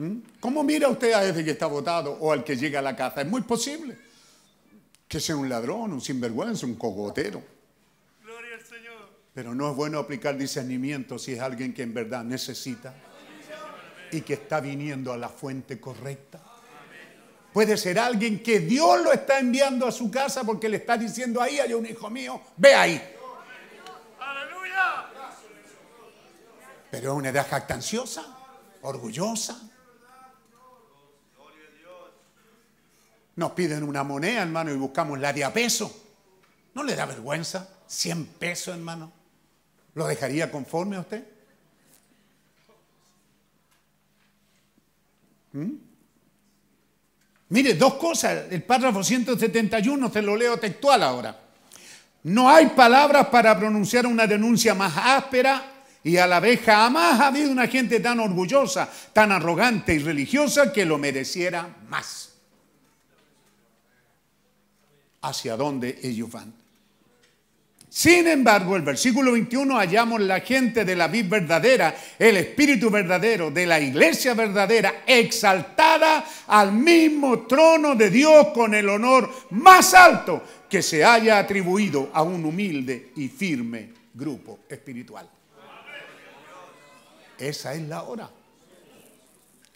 ¿Mm? 0.00 0.22
¿Cómo 0.40 0.62
mira 0.62 0.88
usted 0.88 1.12
a 1.12 1.22
ese 1.24 1.44
que 1.44 1.50
está 1.50 1.66
votado 1.66 2.12
o 2.12 2.32
al 2.32 2.42
que 2.42 2.56
llega 2.56 2.78
a 2.78 2.82
la 2.82 2.96
casa? 2.96 3.20
Es 3.20 3.26
muy 3.26 3.42
posible 3.42 3.98
que 5.06 5.20
sea 5.20 5.36
un 5.36 5.46
ladrón, 5.46 5.92
un 5.92 6.00
sinvergüenza, 6.00 6.64
un 6.64 6.76
cogotero. 6.76 7.42
Gloria 8.22 8.54
al 8.54 8.64
Señor. 8.64 9.10
Pero 9.34 9.54
no 9.54 9.70
es 9.70 9.76
bueno 9.76 9.98
aplicar 9.98 10.38
discernimiento 10.38 11.18
si 11.18 11.34
es 11.34 11.40
alguien 11.40 11.74
que 11.74 11.82
en 11.82 11.92
verdad 11.92 12.24
necesita 12.24 12.94
y 14.10 14.22
que 14.22 14.34
está 14.34 14.60
viniendo 14.60 15.12
a 15.12 15.18
la 15.18 15.28
fuente 15.28 15.78
correcta. 15.78 16.40
Puede 17.52 17.76
ser 17.76 17.98
alguien 17.98 18.42
que 18.42 18.60
Dios 18.60 19.02
lo 19.02 19.12
está 19.12 19.38
enviando 19.38 19.86
a 19.86 19.92
su 19.92 20.10
casa 20.10 20.44
porque 20.44 20.70
le 20.70 20.78
está 20.78 20.96
diciendo 20.96 21.42
ahí 21.42 21.58
hay 21.58 21.74
un 21.74 21.84
hijo 21.84 22.08
mío, 22.08 22.40
ve 22.56 22.74
ahí. 22.74 23.02
Aleluya. 24.18 25.10
Pero 26.90 27.12
es 27.12 27.18
una 27.18 27.28
edad 27.28 27.46
jactanciosa, 27.46 28.24
orgullosa. 28.80 29.70
Nos 33.40 33.52
piden 33.52 33.84
una 33.84 34.04
moneda, 34.04 34.42
hermano, 34.42 34.70
y 34.70 34.76
buscamos 34.76 35.18
la 35.18 35.32
de 35.32 35.42
a 35.42 35.50
peso. 35.50 35.90
¿No 36.74 36.82
le 36.82 36.94
da 36.94 37.06
vergüenza? 37.06 37.66
100 37.86 38.26
pesos, 38.38 38.74
hermano. 38.74 39.10
¿Lo 39.94 40.06
dejaría 40.06 40.52
conforme 40.52 40.96
a 40.96 41.00
usted? 41.00 41.24
¿Mm? 45.52 45.72
Mire, 47.48 47.74
dos 47.76 47.94
cosas. 47.94 48.44
El 48.50 48.62
párrafo 48.62 49.02
171, 49.02 50.10
se 50.12 50.20
lo 50.20 50.36
leo 50.36 50.58
textual 50.58 51.02
ahora. 51.02 51.40
No 52.24 52.50
hay 52.50 52.66
palabras 52.66 53.28
para 53.28 53.58
pronunciar 53.58 54.06
una 54.06 54.26
denuncia 54.26 54.74
más 54.74 54.92
áspera 54.94 55.64
y 56.04 56.18
a 56.18 56.26
la 56.26 56.40
vez 56.40 56.60
jamás 56.60 57.18
ha 57.18 57.28
habido 57.28 57.50
una 57.50 57.68
gente 57.68 58.00
tan 58.00 58.20
orgullosa, 58.20 58.86
tan 59.14 59.32
arrogante 59.32 59.94
y 59.94 59.98
religiosa 60.00 60.70
que 60.74 60.84
lo 60.84 60.98
mereciera 60.98 61.74
más. 61.88 62.29
Hacia 65.22 65.56
dónde 65.56 65.98
ellos 66.02 66.30
van. 66.30 66.60
Sin 67.90 68.28
embargo, 68.28 68.76
el 68.76 68.82
versículo 68.82 69.32
21 69.32 69.76
hallamos 69.76 70.20
la 70.20 70.38
gente 70.40 70.84
de 70.84 70.94
la 70.94 71.08
vid 71.08 71.28
verdadera, 71.28 71.92
el 72.16 72.36
espíritu 72.36 72.88
verdadero, 72.88 73.50
de 73.50 73.66
la 73.66 73.80
iglesia 73.80 74.32
verdadera, 74.34 75.02
exaltada 75.04 76.24
al 76.46 76.72
mismo 76.72 77.48
trono 77.48 77.96
de 77.96 78.08
Dios 78.08 78.48
con 78.54 78.74
el 78.74 78.88
honor 78.88 79.28
más 79.50 79.92
alto 79.92 80.40
que 80.68 80.82
se 80.82 81.04
haya 81.04 81.40
atribuido 81.40 82.10
a 82.12 82.22
un 82.22 82.44
humilde 82.44 83.10
y 83.16 83.26
firme 83.26 83.90
grupo 84.14 84.60
espiritual. 84.68 85.28
Esa 87.36 87.74
es 87.74 87.82
la 87.88 88.04
hora 88.04 88.30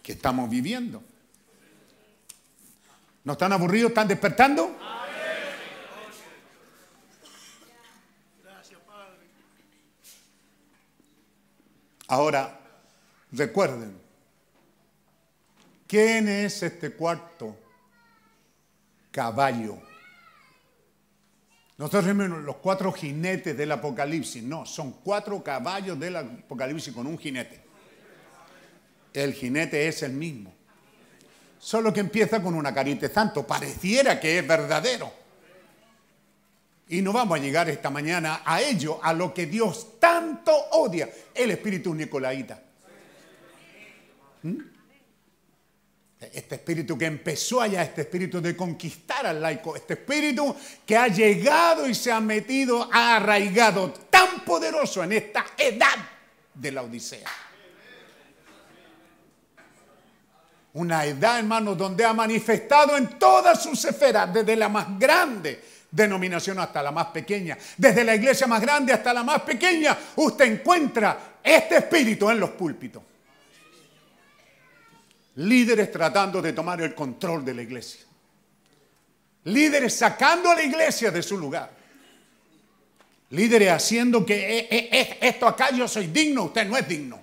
que 0.00 0.12
estamos 0.12 0.48
viviendo. 0.48 1.02
¿No 3.24 3.32
están 3.32 3.52
aburridos? 3.52 3.88
¿Están 3.88 4.06
despertando? 4.06 4.76
Ahora, 12.08 12.60
recuerden, 13.32 13.98
¿quién 15.86 16.28
es 16.28 16.62
este 16.62 16.92
cuarto 16.92 17.56
caballo? 19.10 19.78
Nosotros 21.76 22.04
vemos 22.04 22.42
los 22.42 22.56
cuatro 22.56 22.92
jinetes 22.92 23.56
del 23.56 23.72
Apocalipsis. 23.72 24.42
No, 24.42 24.64
son 24.64 24.92
cuatro 25.02 25.42
caballos 25.42 25.98
del 25.98 26.16
Apocalipsis 26.16 26.94
con 26.94 27.06
un 27.06 27.18
jinete. 27.18 27.60
El 29.12 29.32
jinete 29.32 29.88
es 29.88 30.02
el 30.02 30.12
mismo. 30.12 30.52
Solo 31.58 31.92
que 31.92 32.00
empieza 32.00 32.42
con 32.42 32.54
una 32.54 32.74
carita 32.74 33.08
de 33.08 33.14
santo. 33.14 33.46
Pareciera 33.46 34.20
que 34.20 34.38
es 34.38 34.46
verdadero. 34.46 35.23
Y 36.88 37.00
no 37.00 37.12
vamos 37.12 37.38
a 37.38 37.42
llegar 37.42 37.68
esta 37.70 37.88
mañana 37.88 38.42
a 38.44 38.60
ello, 38.60 39.00
a 39.02 39.12
lo 39.12 39.32
que 39.32 39.46
Dios 39.46 39.98
tanto 39.98 40.52
odia, 40.72 41.08
el 41.34 41.50
espíritu 41.50 41.94
nicolaíta. 41.94 42.60
¿Mm? 44.42 44.56
Este 46.20 46.54
espíritu 46.54 46.96
que 46.96 47.06
empezó 47.06 47.60
allá, 47.60 47.82
este 47.82 48.02
espíritu 48.02 48.40
de 48.40 48.56
conquistar 48.56 49.26
al 49.26 49.40
laico, 49.40 49.76
este 49.76 49.94
espíritu 49.94 50.54
que 50.86 50.96
ha 50.96 51.08
llegado 51.08 51.86
y 51.86 51.94
se 51.94 52.10
ha 52.12 52.20
metido, 52.20 52.88
ha 52.92 53.16
arraigado 53.16 53.92
tan 54.10 54.44
poderoso 54.44 55.02
en 55.02 55.12
esta 55.12 55.44
edad 55.56 55.96
de 56.52 56.72
la 56.72 56.82
Odisea. 56.82 57.30
Una 60.74 61.04
edad, 61.04 61.38
hermanos, 61.38 61.78
donde 61.78 62.04
ha 62.04 62.12
manifestado 62.12 62.96
en 62.96 63.18
todas 63.18 63.62
sus 63.62 63.84
esferas, 63.84 64.32
desde 64.32 64.56
la 64.56 64.68
más 64.68 64.98
grande 64.98 65.73
denominación 65.94 66.58
hasta 66.58 66.82
la 66.82 66.90
más 66.90 67.06
pequeña, 67.06 67.56
desde 67.76 68.02
la 68.02 68.16
iglesia 68.16 68.46
más 68.46 68.60
grande 68.60 68.92
hasta 68.92 69.12
la 69.12 69.22
más 69.22 69.42
pequeña, 69.42 69.96
usted 70.16 70.44
encuentra 70.46 71.38
este 71.42 71.76
espíritu 71.76 72.28
en 72.30 72.40
los 72.40 72.50
púlpitos. 72.50 73.02
Líderes 75.36 75.90
tratando 75.90 76.42
de 76.42 76.52
tomar 76.52 76.80
el 76.80 76.94
control 76.94 77.44
de 77.44 77.54
la 77.54 77.62
iglesia. 77.62 78.00
Líderes 79.44 79.94
sacando 79.94 80.50
a 80.50 80.54
la 80.54 80.62
iglesia 80.62 81.10
de 81.10 81.22
su 81.22 81.38
lugar. 81.38 81.70
Líderes 83.30 83.70
haciendo 83.70 84.24
que 84.24 84.58
eh, 84.58 84.68
eh, 84.70 84.88
eh, 84.92 85.18
esto 85.20 85.46
acá 85.46 85.70
yo 85.70 85.86
soy 85.86 86.08
digno, 86.08 86.44
usted 86.44 86.66
no 86.66 86.76
es 86.76 86.88
digno. 86.88 87.20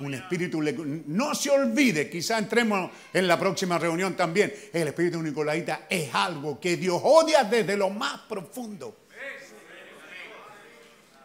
Un 0.00 0.14
espíritu, 0.14 0.62
no 1.06 1.34
se 1.34 1.50
olvide, 1.50 2.08
quizá 2.08 2.38
entremos 2.38 2.90
en 3.12 3.28
la 3.28 3.38
próxima 3.38 3.78
reunión 3.78 4.14
también, 4.14 4.52
el 4.72 4.88
espíritu 4.88 5.22
nicolaita 5.22 5.86
es 5.90 6.14
algo 6.14 6.58
que 6.58 6.76
Dios 6.76 7.00
odia 7.04 7.44
desde 7.44 7.76
lo 7.76 7.90
más 7.90 8.20
profundo. 8.28 8.96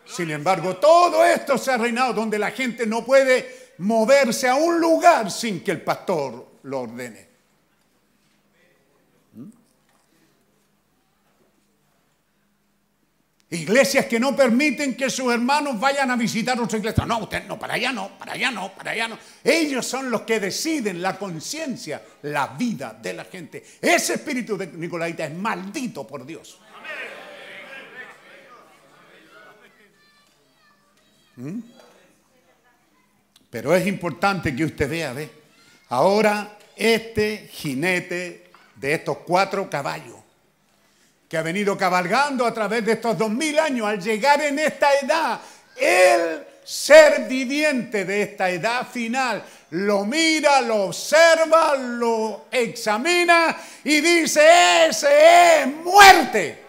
Sin 0.05 0.29
embargo, 0.29 0.75
todo 0.75 1.25
esto 1.25 1.57
se 1.57 1.71
ha 1.71 1.77
reinado 1.77 2.13
donde 2.13 2.37
la 2.37 2.51
gente 2.51 2.85
no 2.85 3.03
puede 3.03 3.73
moverse 3.79 4.47
a 4.47 4.55
un 4.55 4.79
lugar 4.79 5.31
sin 5.31 5.63
que 5.63 5.71
el 5.71 5.81
pastor 5.81 6.59
lo 6.63 6.81
ordene. 6.81 7.34
Iglesias 13.49 14.07
que 14.07 14.19
no 14.19 14.35
permiten 14.35 14.95
que 14.95 15.09
sus 15.09 15.31
hermanos 15.31 15.79
vayan 15.79 16.09
a 16.09 16.15
visitar 16.15 16.59
otra 16.59 16.79
iglesia. 16.79 17.05
No, 17.05 17.19
usted 17.19 17.45
no, 17.45 17.59
para 17.59 17.75
allá 17.75 17.91
no, 17.91 18.17
para 18.17 18.33
allá 18.33 18.49
no, 18.49 18.73
para 18.73 18.91
allá 18.91 19.07
no. 19.07 19.19
Ellos 19.43 19.85
son 19.85 20.09
los 20.09 20.21
que 20.21 20.39
deciden 20.39 21.01
la 21.01 21.17
conciencia, 21.17 22.01
la 22.23 22.47
vida 22.47 22.97
de 22.99 23.13
la 23.13 23.25
gente. 23.25 23.63
Ese 23.79 24.15
espíritu 24.15 24.57
de 24.57 24.67
Nicolaita 24.67 25.25
es 25.25 25.33
maldito 25.35 26.07
por 26.07 26.25
Dios. 26.25 26.59
¿Mm? 31.35 31.59
Pero 33.51 33.75
es 33.75 33.85
importante 33.85 34.55
que 34.55 34.65
usted 34.65 34.89
vea, 34.89 35.13
ve. 35.13 35.29
Ahora 35.89 36.57
este 36.75 37.47
jinete 37.51 38.49
de 38.75 38.93
estos 38.93 39.19
cuatro 39.19 39.69
caballos 39.69 40.24
que 41.35 41.39
ha 41.39 41.43
venido 41.43 41.77
cabalgando 41.77 42.45
a 42.45 42.53
través 42.53 42.85
de 42.85 42.93
estos 42.93 43.17
dos 43.17 43.29
mil 43.29 43.59
años, 43.59 43.85
al 43.85 44.01
llegar 44.01 44.41
en 44.41 44.57
esta 44.57 44.87
edad, 44.95 45.41
el 45.75 46.45
ser 46.63 47.27
viviente 47.27 48.05
de 48.05 48.21
esta 48.21 48.49
edad 48.49 48.87
final 48.87 49.43
lo 49.71 50.05
mira, 50.05 50.61
lo 50.61 50.83
observa, 50.83 51.75
lo 51.75 52.45
examina 52.49 53.53
y 53.83 53.99
dice, 53.99 54.87
ese 54.87 55.09
es 55.59 55.67
muerte. 55.67 56.63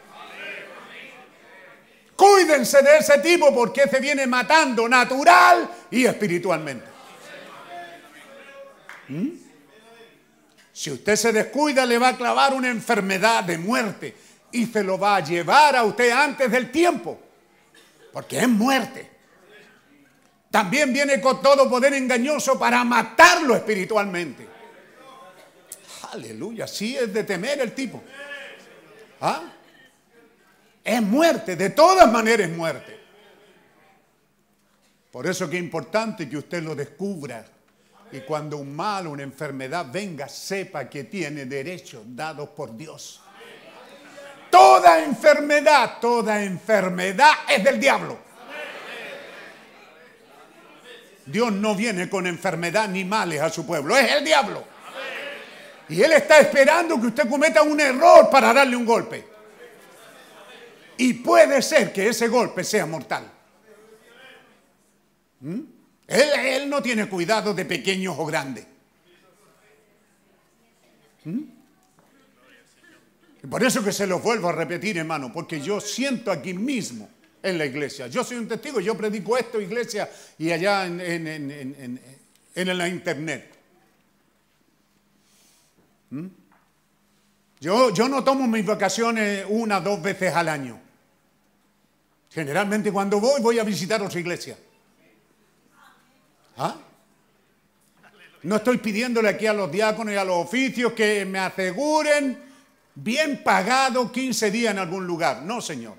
Cuídense 2.17 2.83
de 2.83 2.97
ese 2.97 3.19
tipo 3.19 3.55
porque 3.55 3.87
se 3.87 4.01
viene 4.01 4.27
matando 4.27 4.89
natural 4.89 5.71
y 5.93 6.07
espiritualmente. 6.07 6.87
¿Mm? 9.11 9.29
Si 10.73 10.91
usted 10.91 11.15
se 11.15 11.33
descuida, 11.33 11.87
le 11.87 11.99
va 11.99 12.09
a 12.09 12.17
clavar 12.17 12.53
una 12.53 12.69
enfermedad 12.69 13.45
de 13.45 13.59
muerte 13.59 14.26
y 14.53 14.67
se 14.67 14.83
lo 14.83 14.99
va 14.99 15.17
a 15.17 15.21
llevar 15.21 15.77
a 15.77 15.85
usted 15.85 16.11
antes 16.11 16.51
del 16.51 16.71
tiempo, 16.71 17.19
porque 18.13 18.39
es 18.39 18.49
muerte. 18.49 19.11
También 20.51 20.93
viene 20.93 21.21
con 21.21 21.43
todo 21.43 21.69
poder 21.69 21.93
engañoso 21.95 22.59
para 22.59 22.83
matarlo 22.85 23.55
espiritualmente. 23.55 24.47
Aleluya, 26.13 26.67
sí 26.67 26.97
es 26.97 27.13
de 27.13 27.25
temer 27.25 27.61
el 27.61 27.75
tipo. 27.75 28.03
¿Ah? 29.21 29.43
Es 30.83 31.03
muerte, 31.03 31.57
de 31.57 31.71
todas 31.71 32.11
maneras 32.11 32.49
es 32.49 32.57
muerte. 32.57 32.97
Por 35.11 35.27
eso 35.27 35.49
que 35.51 35.57
es 35.57 35.63
importante 35.63 36.29
que 36.29 36.37
usted 36.37 36.63
lo 36.63 36.75
descubra. 36.75 37.45
Y 38.13 38.21
cuando 38.21 38.59
un 38.59 38.75
mal, 38.75 39.07
una 39.07 39.25
enfermedad 39.25 39.87
venga, 39.91 40.29
sepa 40.29 40.89
que 40.89 41.05
tiene 41.05 41.45
derechos 41.45 42.03
dados 42.07 42.51
por 42.51 42.77
Dios. 42.77 43.21
Toda 44.57 45.05
enfermedad, 45.05 45.99
toda 46.01 46.43
enfermedad 46.43 47.31
es 47.47 47.63
del 47.63 47.79
diablo. 47.79 48.19
Dios 51.27 51.53
no 51.53 51.75
viene 51.75 52.09
con 52.09 52.27
enfermedad 52.27 52.89
ni 52.89 53.05
males 53.05 53.43
a 53.43 53.51
su 53.51 53.67
pueblo, 53.67 53.99
es 53.99 54.11
el 54.13 54.25
diablo. 54.25 54.65
Y 55.91 56.01
Él 56.01 56.11
está 56.13 56.39
esperando 56.39 56.99
que 56.99 57.09
usted 57.09 57.29
cometa 57.29 57.61
un 57.61 57.79
error 57.79 58.31
para 58.31 58.55
darle 58.55 58.77
un 58.77 58.87
golpe. 58.87 59.29
Y 60.97 61.13
puede 61.13 61.61
ser 61.61 61.93
que 61.93 62.09
ese 62.09 62.27
golpe 62.29 62.65
sea 62.65 62.87
mortal. 62.87 63.31
¿Mm? 65.41 65.61
Él, 66.07 66.71
no 66.71 66.83
tiene 66.83 67.07
cuidado 67.11 67.53
de 67.53 67.67
pequeños 67.67 68.15
o 68.19 68.25
grandes. 68.25 68.67
¿Mm? 71.25 71.56
Por 73.51 73.63
eso 73.63 73.83
que 73.85 73.93
se 73.93 74.07
los 74.07 74.23
vuelvo 74.23 74.49
a 74.49 74.53
repetir, 74.53 74.99
hermano, 74.99 75.33
porque 75.33 75.61
yo 75.61 75.81
siento 75.81 76.31
aquí 76.33 76.55
mismo 76.55 77.09
en 77.43 77.59
la 77.59 77.67
iglesia. 77.67 78.07
Yo 78.09 78.25
soy 78.25 78.39
un 78.39 78.49
testigo, 78.49 78.81
yo 78.81 78.97
predico 78.97 79.37
esto, 79.37 79.61
iglesia, 79.61 80.11
y 80.39 80.51
allá 80.51 80.87
en- 80.87 81.01
en- 81.01 81.27
en- 81.51 82.01
en 82.55 82.79
la 82.79 82.89
internet. 82.89 83.55
¿Mm? 86.11 86.27
Yo, 87.61 87.91
yo 87.93 88.09
no 88.09 88.25
tomo 88.25 88.47
mis 88.47 88.65
vacaciones 88.65 89.45
una, 89.49 89.81
dos 89.81 90.01
veces 90.03 90.35
al 90.35 90.49
año. 90.49 90.81
Generalmente 92.31 92.91
cuando 92.93 93.21
voy, 93.21 93.41
voy 93.41 93.59
a 93.59 93.65
visitar 93.65 94.03
otra 94.03 94.19
iglesia. 94.21 94.57
¿Ah? 96.59 96.77
No 98.43 98.57
estoy 98.57 98.79
pidiéndole 98.79 99.29
aquí 99.29 99.47
a 99.47 99.53
los 99.53 99.71
diáconos 99.71 100.13
y 100.15 100.17
a 100.17 100.25
los 100.25 100.37
oficios 100.37 100.93
que 100.93 101.25
me 101.25 101.39
aseguren 101.39 102.46
bien 102.97 103.43
pagado 103.45 104.11
15 104.11 104.51
días 104.51 104.73
en 104.73 104.79
algún 104.79 105.07
lugar. 105.07 105.43
No, 105.43 105.61
Señor. 105.61 105.95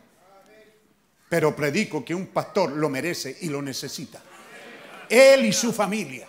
Pero 1.30 1.56
predico 1.56 2.04
que 2.04 2.16
un 2.16 2.28
pastor 2.28 2.72
lo 2.72 2.90
merece 2.90 3.38
y 3.42 3.50
lo 3.50 3.62
necesita. 3.62 4.22
Él 5.10 5.46
y 5.46 5.54
su 5.54 5.72
familia. 5.72 6.28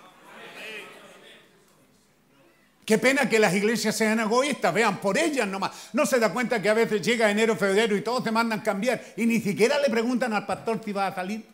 Qué 2.85 2.97
pena 2.97 3.29
que 3.29 3.39
las 3.39 3.53
iglesias 3.55 3.95
sean 3.95 4.19
egoístas, 4.19 4.73
vean 4.73 4.99
por 4.99 5.19
ellas 5.19 5.47
nomás. 5.47 5.91
No 5.93 6.07
se 6.07 6.19
da 6.19 6.33
cuenta 6.33 6.63
que 6.63 6.71
a 6.71 6.75
veces 6.75 7.03
llega 7.03 7.31
enero, 7.31 7.55
febrero 7.55 7.95
y 7.95 8.01
todos 8.01 8.25
te 8.25 8.31
mandan 8.31 8.61
cambiar 8.61 9.03
y 9.17 9.27
ni 9.27 9.41
siquiera 9.41 9.79
le 9.79 9.91
preguntan 9.91 10.33
al 10.33 10.47
pastor 10.47 10.81
si 10.83 10.93
va 10.93 11.09
a 11.09 11.15
salir. 11.15 11.45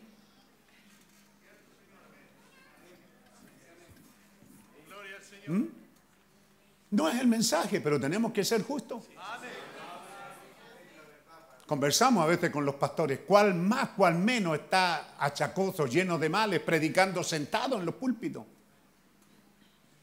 ¿Mm? 5.47 5.74
No 6.95 7.09
es 7.09 7.19
el 7.19 7.27
mensaje, 7.27 7.81
pero 7.81 7.99
tenemos 7.99 8.31
que 8.31 8.45
ser 8.45 8.63
justos. 8.63 9.03
Conversamos 11.67 12.23
a 12.23 12.27
veces 12.27 12.49
con 12.51 12.63
los 12.63 12.75
pastores, 12.75 13.19
cuál 13.27 13.53
más, 13.53 13.89
cuál 13.97 14.15
menos 14.15 14.55
está 14.55 15.15
achacoso, 15.19 15.87
lleno 15.87 16.17
de 16.17 16.29
males, 16.29 16.61
predicando 16.61 17.21
sentado 17.21 17.77
en 17.77 17.85
los 17.85 17.95
púlpitos. 17.95 18.45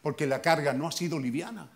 Porque 0.03 0.27
la 0.27 0.43
carga 0.43 0.75
no 0.75 0.87
ha 0.87 0.93
sido 0.93 1.19
liviana. 1.19 1.67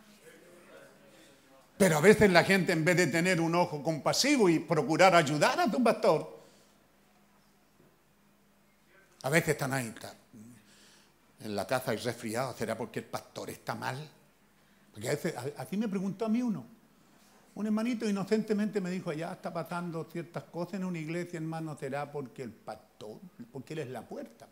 Pero 1.78 1.96
a 1.96 2.00
veces 2.02 2.30
la 2.30 2.44
gente 2.44 2.72
en 2.72 2.84
vez 2.84 2.98
de 2.98 3.06
tener 3.06 3.40
un 3.40 3.54
ojo 3.54 3.82
compasivo 3.82 4.50
y 4.50 4.58
procurar 4.58 5.14
ayudar 5.14 5.58
a 5.60 5.70
tu 5.70 5.82
pastor, 5.82 6.42
a 9.22 9.30
veces 9.30 9.50
están 9.50 9.72
ahí, 9.72 9.86
está, 9.86 10.14
en 11.40 11.56
la 11.56 11.66
casa 11.66 11.94
y 11.94 11.96
resfriado, 11.96 12.54
¿será 12.54 12.76
porque 12.76 12.98
el 12.98 13.06
pastor 13.06 13.48
está 13.48 13.74
mal? 13.74 14.10
Porque 14.96 15.08
a 15.08 15.10
veces, 15.10 15.36
a- 15.36 15.60
así 15.60 15.76
me 15.76 15.88
preguntó 15.88 16.24
a 16.24 16.30
mí 16.30 16.40
uno. 16.40 16.64
Un 17.54 17.66
hermanito 17.66 18.08
inocentemente 18.08 18.80
me 18.80 18.90
dijo, 18.90 19.10
allá 19.10 19.30
está 19.32 19.52
pasando 19.52 20.08
ciertas 20.10 20.44
cosas 20.44 20.74
en 20.80 20.84
una 20.86 20.98
iglesia, 20.98 21.36
hermano, 21.36 21.76
será 21.78 22.10
porque 22.10 22.42
el 22.42 22.50
pastor, 22.50 23.18
porque 23.52 23.74
él 23.74 23.80
es 23.80 23.88
la 23.90 24.00
puerta. 24.00 24.48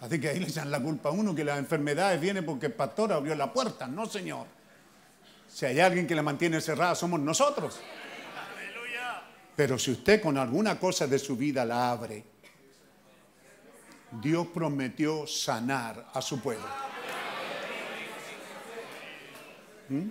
Así 0.00 0.20
que 0.20 0.30
ahí 0.30 0.40
le 0.40 0.48
echan 0.48 0.68
la 0.68 0.82
culpa 0.82 1.10
a 1.10 1.12
uno 1.12 1.32
que 1.32 1.44
las 1.44 1.60
enfermedades 1.60 2.20
vienen 2.20 2.44
porque 2.44 2.66
el 2.66 2.72
pastor 2.72 3.12
abrió 3.12 3.36
la 3.36 3.52
puerta. 3.52 3.86
No, 3.86 4.06
señor. 4.06 4.48
Si 5.48 5.64
hay 5.66 5.78
alguien 5.78 6.04
que 6.08 6.16
la 6.16 6.22
mantiene 6.22 6.60
cerrada, 6.60 6.96
somos 6.96 7.20
nosotros. 7.20 7.78
Pero 9.54 9.78
si 9.78 9.92
usted 9.92 10.20
con 10.20 10.36
alguna 10.38 10.80
cosa 10.80 11.06
de 11.06 11.20
su 11.20 11.36
vida 11.36 11.64
la 11.64 11.92
abre, 11.92 12.24
Dios 14.20 14.48
prometió 14.48 15.24
sanar 15.28 16.10
a 16.12 16.20
su 16.20 16.40
pueblo. 16.40 16.66
¿Mm? 19.88 20.10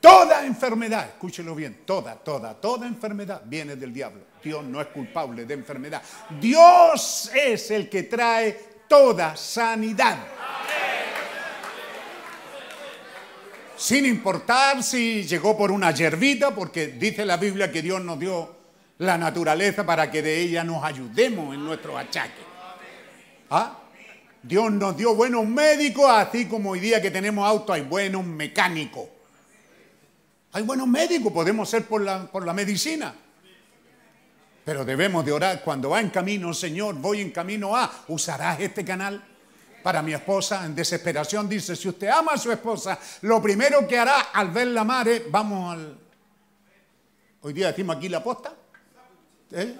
Toda 0.00 0.44
enfermedad, 0.44 1.06
escúchelo 1.08 1.54
bien, 1.54 1.78
toda, 1.86 2.14
toda, 2.14 2.52
toda 2.52 2.86
enfermedad 2.86 3.40
viene 3.46 3.74
del 3.74 3.90
diablo. 3.90 4.20
Dios 4.42 4.62
no 4.62 4.78
es 4.80 4.88
culpable 4.88 5.46
de 5.46 5.54
enfermedad. 5.54 6.02
Dios 6.38 7.30
es 7.34 7.70
el 7.70 7.88
que 7.88 8.02
trae 8.02 8.52
toda 8.86 9.34
sanidad. 9.34 10.18
Sin 13.76 14.04
importar 14.04 14.82
si 14.82 15.24
llegó 15.24 15.56
por 15.56 15.72
una 15.72 15.90
yerbita, 15.90 16.54
porque 16.54 16.88
dice 16.88 17.24
la 17.24 17.38
Biblia 17.38 17.72
que 17.72 17.80
Dios 17.80 18.04
nos 18.04 18.18
dio 18.18 18.56
la 18.98 19.16
naturaleza 19.16 19.86
para 19.86 20.10
que 20.10 20.20
de 20.20 20.38
ella 20.38 20.64
nos 20.64 20.84
ayudemos 20.84 21.54
en 21.54 21.64
nuestros 21.64 21.96
achaques. 21.96 22.44
¿Ah? 23.50 23.83
Dios 24.46 24.70
nos 24.72 24.94
dio 24.94 25.14
buenos 25.14 25.46
médicos, 25.46 26.04
así 26.06 26.46
como 26.46 26.72
hoy 26.72 26.80
día 26.80 27.00
que 27.00 27.10
tenemos 27.10 27.48
auto 27.48 27.72
hay 27.72 27.80
buenos 27.80 28.26
mecánicos. 28.26 29.08
Hay 30.52 30.62
buenos 30.62 30.86
médicos, 30.86 31.32
podemos 31.32 31.68
ser 31.68 31.86
por 31.86 32.02
la, 32.02 32.26
por 32.26 32.44
la 32.44 32.52
medicina. 32.52 33.14
Pero 34.62 34.84
debemos 34.84 35.24
de 35.24 35.32
orar 35.32 35.62
cuando 35.64 35.88
va 35.88 36.00
en 36.00 36.10
camino, 36.10 36.52
Señor, 36.52 36.94
voy 36.96 37.22
en 37.22 37.30
camino 37.30 37.74
a, 37.74 37.90
¿usarás 38.08 38.60
este 38.60 38.84
canal? 38.84 39.24
Para 39.82 40.02
mi 40.02 40.12
esposa, 40.12 40.66
en 40.66 40.74
desesperación, 40.74 41.48
dice, 41.48 41.74
si 41.74 41.88
usted 41.88 42.08
ama 42.08 42.32
a 42.32 42.38
su 42.38 42.52
esposa, 42.52 42.98
lo 43.22 43.40
primero 43.40 43.88
que 43.88 43.98
hará 43.98 44.20
al 44.32 44.50
ver 44.50 44.68
la 44.68 44.84
mar 44.84 45.08
es, 45.08 45.30
vamos 45.30 45.72
al... 45.72 45.98
Hoy 47.40 47.52
día 47.54 47.68
decimos 47.68 47.96
aquí 47.96 48.10
la 48.10 48.22
posta. 48.22 48.54
¿Eh? 49.52 49.74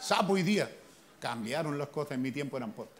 Sapo 0.00 0.32
hoy 0.32 0.42
día. 0.42 0.70
Cambiaron 1.20 1.76
las 1.76 1.88
cosas, 1.88 2.12
en 2.12 2.22
mi 2.22 2.32
tiempo 2.32 2.56
eran 2.56 2.72
postas. 2.72 2.97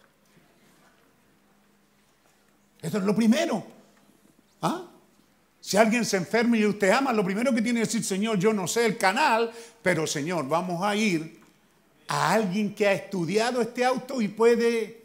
Eso 2.80 2.98
es 2.98 3.04
lo 3.04 3.14
primero. 3.14 3.64
¿Ah? 4.62 4.84
Si 5.60 5.76
alguien 5.76 6.04
se 6.04 6.16
enferma 6.16 6.56
y 6.56 6.64
usted 6.64 6.90
ama, 6.90 7.12
lo 7.12 7.24
primero 7.24 7.54
que 7.54 7.60
tiene 7.60 7.80
que 7.80 7.86
decir, 7.86 8.04
Señor, 8.04 8.38
yo 8.38 8.52
no 8.52 8.66
sé 8.66 8.86
el 8.86 8.96
canal, 8.96 9.50
pero 9.82 10.06
Señor, 10.06 10.48
vamos 10.48 10.82
a 10.82 10.94
ir 10.94 11.40
a 12.08 12.32
alguien 12.32 12.74
que 12.74 12.86
ha 12.86 12.92
estudiado 12.92 13.60
este 13.60 13.84
auto 13.84 14.20
y 14.22 14.28
puede 14.28 15.02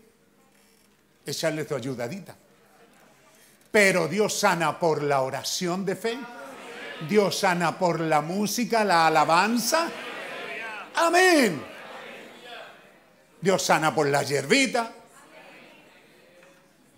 echarle 1.25 1.67
su 1.67 1.75
ayudadita. 1.75 2.35
Pero 3.71 4.07
Dios 4.07 4.39
sana 4.39 4.79
por 4.79 5.01
la 5.03 5.21
oración 5.21 5.83
de 5.83 5.95
fe. 5.95 6.17
Dios 7.09 7.39
sana 7.39 7.77
por 7.77 7.99
la 7.99 8.21
música, 8.21 8.85
la 8.85 9.07
alabanza. 9.07 9.89
Amén. 10.95 11.61
Dios 13.41 13.61
sana 13.63 13.93
por 13.93 14.07
la 14.07 14.23
hierbita. 14.23 14.93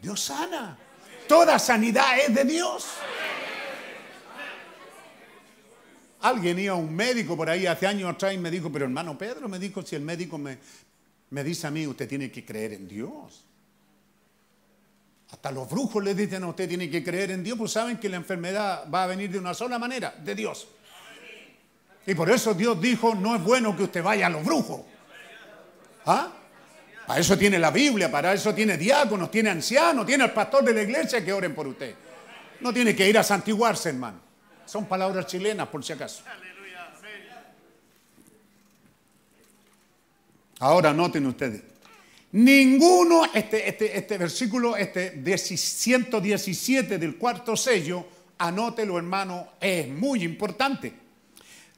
Dios 0.05 0.21
sana. 0.21 0.77
Toda 1.27 1.57
sanidad 1.57 2.19
es 2.19 2.35
de 2.35 2.43
Dios. 2.43 2.85
Alguien 6.21 6.59
iba 6.59 6.73
a 6.73 6.77
un 6.77 6.95
médico 6.95 7.35
por 7.35 7.49
ahí 7.49 7.65
hace 7.65 7.87
años 7.87 8.13
atrás 8.13 8.31
y 8.31 8.37
me 8.37 8.51
dijo, 8.51 8.71
pero 8.71 8.85
hermano 8.85 9.17
Pedro 9.17 9.49
me 9.49 9.57
dijo, 9.57 9.81
si 9.81 9.95
el 9.95 10.03
médico 10.03 10.37
me, 10.37 10.59
me 11.31 11.43
dice 11.43 11.65
a 11.65 11.71
mí, 11.71 11.87
usted 11.87 12.07
tiene 12.07 12.29
que 12.29 12.45
creer 12.45 12.73
en 12.73 12.87
Dios. 12.87 13.45
Hasta 15.31 15.51
los 15.51 15.67
brujos 15.67 16.03
le 16.03 16.13
dicen 16.13 16.43
a 16.43 16.49
usted 16.49 16.69
tiene 16.69 16.87
que 16.87 17.03
creer 17.03 17.31
en 17.31 17.43
Dios, 17.43 17.57
pues 17.57 17.71
saben 17.71 17.97
que 17.97 18.07
la 18.07 18.17
enfermedad 18.17 18.87
va 18.93 19.05
a 19.05 19.07
venir 19.07 19.31
de 19.31 19.39
una 19.39 19.55
sola 19.55 19.79
manera, 19.79 20.13
de 20.23 20.35
Dios. 20.35 20.67
Y 22.05 22.13
por 22.13 22.29
eso 22.29 22.53
Dios 22.53 22.79
dijo, 22.79 23.15
no 23.15 23.35
es 23.35 23.43
bueno 23.43 23.75
que 23.75 23.85
usted 23.85 24.03
vaya 24.03 24.27
a 24.27 24.29
los 24.29 24.45
brujos. 24.45 24.81
¿Ah? 26.05 26.31
Para 27.07 27.19
eso 27.19 27.37
tiene 27.37 27.59
la 27.59 27.71
Biblia, 27.71 28.09
para 28.09 28.33
eso 28.33 28.53
tiene 28.53 28.77
diáconos, 28.77 29.29
tiene 29.29 29.49
ancianos, 29.49 30.05
tiene 30.05 30.23
el 30.23 30.31
pastor 30.31 30.63
de 30.63 30.73
la 30.73 30.81
iglesia 30.81 31.23
que 31.23 31.31
oren 31.31 31.53
por 31.53 31.67
usted. 31.67 31.93
No 32.61 32.73
tiene 32.73 32.95
que 32.95 33.07
ir 33.07 33.17
a 33.17 33.23
santiguarse, 33.23 33.89
hermano. 33.89 34.19
Son 34.65 34.85
palabras 34.85 35.27
chilenas, 35.27 35.67
por 35.67 35.83
si 35.83 35.93
acaso. 35.93 36.23
Ahora 40.59 40.93
noten 40.93 41.25
ustedes. 41.27 41.61
Ninguno, 42.31 43.23
este, 43.33 43.69
este, 43.69 43.97
este 43.97 44.17
versículo, 44.17 44.75
este 44.75 45.21
117 45.37 46.97
del 46.97 47.17
cuarto 47.17 47.55
sello, 47.55 48.05
anótelo 48.37 48.97
hermano, 48.97 49.49
es 49.61 49.87
muy 49.87 50.23
importante. 50.23 50.93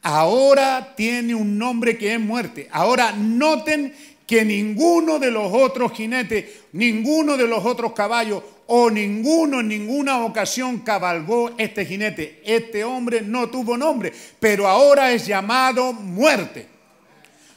Ahora 0.02 0.94
tiene 0.96 1.36
un 1.36 1.58
nombre 1.58 1.98
que 1.98 2.14
es 2.14 2.20
muerte. 2.20 2.70
Ahora 2.72 3.12
noten 3.12 3.94
que 4.28 4.44
ninguno 4.44 5.20
de 5.20 5.32
los 5.32 5.52
otros 5.54 5.94
jinetes, 5.94 6.46
ninguno 6.74 7.38
de 7.38 7.48
los 7.48 7.66
otros 7.66 7.94
caballos 7.94 8.44
o 8.68 8.92
ninguno 8.92 9.62
en 9.62 9.70
ninguna 9.70 10.26
ocasión 10.26 10.80
cabalgó 10.80 11.52
este 11.58 11.86
jinete. 11.86 12.42
Este 12.46 12.84
hombre 12.84 13.22
no 13.22 13.50
tuvo 13.50 13.78
nombre, 13.78 14.12
pero 14.38 14.68
ahora 14.68 15.14
es 15.14 15.26
llamado 15.26 15.94
muerte. 15.94 16.68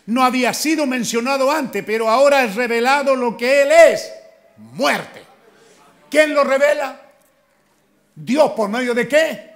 No 0.07 0.23
había 0.25 0.55
sido 0.55 0.87
mencionado 0.87 1.51
antes, 1.51 1.83
pero 1.85 2.09
ahora 2.09 2.45
es 2.45 2.55
revelado 2.55 3.17
lo 3.17 3.37
que 3.37 3.63
él 3.63 3.73
es, 3.73 4.09
muerte. 4.57 5.23
¿Quién 6.09 6.33
lo 6.35 6.45
revela? 6.45 7.01
Dios 8.15 8.53
por 8.53 8.69
medio 8.69 8.95
de 8.95 9.09
qué? 9.09 9.51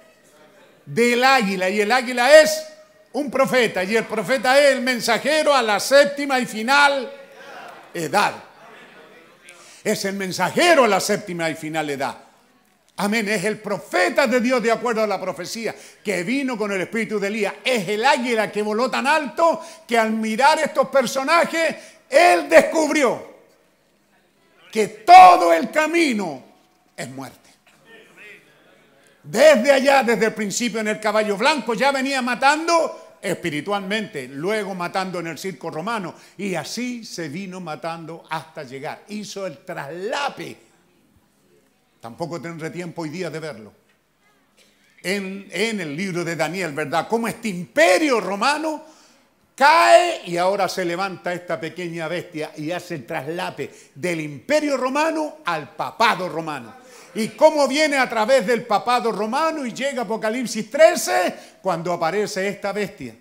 Del 0.85 1.23
águila. 1.23 1.69
Y 1.69 1.79
el 1.79 1.91
águila 1.93 2.41
es 2.41 2.74
un 3.15 3.31
profeta. 3.31 3.83
Y 3.83 3.95
el 3.95 4.05
profeta 4.05 4.59
es 4.59 4.75
el 4.75 4.81
mensajero 4.81 5.53
a 5.53 5.61
la 5.61 5.79
séptima 5.79 6.39
y 6.39 6.45
final 6.45 7.11
edad. 7.93 8.33
Es 9.83 10.05
el 10.05 10.15
mensajero 10.15 10.83
a 10.83 10.87
la 10.87 10.99
séptima 10.99 11.49
y 11.49 11.55
final 11.55 11.89
edad. 11.89 12.17
Amén. 12.97 13.27
Es 13.29 13.43
el 13.45 13.59
profeta 13.59 14.27
de 14.27 14.41
Dios 14.41 14.61
de 14.61 14.71
acuerdo 14.71 15.03
a 15.03 15.07
la 15.07 15.19
profecía 15.19 15.73
que 16.03 16.23
vino 16.23 16.57
con 16.57 16.71
el 16.71 16.81
espíritu 16.81 17.19
de 17.19 17.27
Elías. 17.27 17.53
Es 17.63 17.87
el 17.87 18.03
águila 18.03 18.51
que 18.51 18.61
voló 18.61 18.89
tan 18.91 19.07
alto 19.07 19.61
que 19.87 19.97
al 19.97 20.11
mirar 20.11 20.59
estos 20.59 20.89
personajes, 20.89 21.75
él 22.09 22.49
descubrió 22.49 23.33
que 24.71 24.87
todo 24.87 25.53
el 25.53 25.71
camino 25.71 26.43
es 26.97 27.09
muerte. 27.09 27.39
Desde 29.23 29.71
allá, 29.71 30.03
desde 30.03 30.25
el 30.25 30.33
principio 30.33 30.81
en 30.81 30.89
el 30.89 30.99
caballo 30.99 31.37
blanco, 31.37 31.73
ya 31.73 31.91
venía 31.91 32.21
matando 32.21 33.04
espiritualmente, 33.25 34.27
luego 34.27 34.75
matando 34.75 35.19
en 35.19 35.27
el 35.27 35.37
circo 35.37 35.69
romano, 35.69 36.15
y 36.37 36.55
así 36.55 37.03
se 37.03 37.29
vino 37.29 37.59
matando 37.59 38.23
hasta 38.29 38.63
llegar. 38.63 39.03
Hizo 39.09 39.45
el 39.47 39.59
traslape 39.59 40.65
Tampoco 42.05 42.39
tendré 42.39 42.69
tiempo 42.69 43.01
hoy 43.01 43.09
día 43.09 43.31
de 43.31 43.39
verlo. 43.39 43.73
En, 45.01 45.49
el 45.51 45.97
libro 45.97 46.23
de 46.23 46.35
Daniel, 46.35 46.71
¿verdad? 46.71 47.07
Cómo 47.07 47.27
este 47.27 47.47
imperio 47.47 48.19
romano 48.19 48.83
cae 49.55 50.21
y 50.27 50.37
ahora 50.37 50.69
se 50.69 50.85
levanta 50.85 51.33
esta 51.33 51.59
pequeña 51.59 52.07
bestia 52.07 52.51
y 52.57 52.69
hace 52.69 52.93
el 52.93 53.07
traslape 53.07 53.71
del 53.95 54.21
imperio 54.21 54.77
romano 54.77 55.37
al 55.45 55.75
papado 55.75 56.29
romano. 56.29 56.75
Y 57.15 57.29
cómo 57.29 57.67
viene 57.67 57.97
a 57.97 58.09
través 58.09 58.45
del 58.45 58.65
papado 58.65 59.11
romano 59.11 59.65
y 59.65 59.73
llega 59.73 60.01
Apocalipsis 60.01 60.69
13 60.69 61.35
cuando 61.61 61.93
aparece 61.93 62.47
esta 62.47 62.71
bestia. 62.71 63.15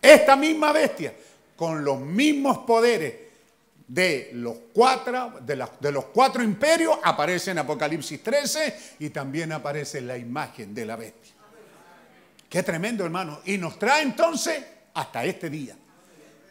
Esta 0.00 0.36
misma 0.36 0.72
bestia, 0.72 1.12
con 1.56 1.84
los 1.84 2.00
mismos 2.00 2.58
poderes, 2.58 3.28
de 3.88 4.30
los 4.34 4.54
cuatro, 4.74 5.40
de, 5.40 5.56
los 5.90 6.04
cuatro 6.06 6.42
imperios 6.42 6.98
aparece 7.02 7.52
en 7.52 7.58
Apocalipsis 7.58 8.22
13 8.22 8.96
y 8.98 9.08
también 9.08 9.50
aparece 9.52 10.02
la 10.02 10.16
imagen 10.18 10.74
de 10.74 10.84
la 10.84 10.94
bestia. 10.96 11.32
Qué 12.48 12.62
tremendo, 12.62 13.04
hermano. 13.04 13.40
Y 13.46 13.56
nos 13.56 13.78
trae 13.78 14.02
entonces 14.02 14.62
hasta 14.94 15.24
este 15.24 15.48
día. 15.48 15.76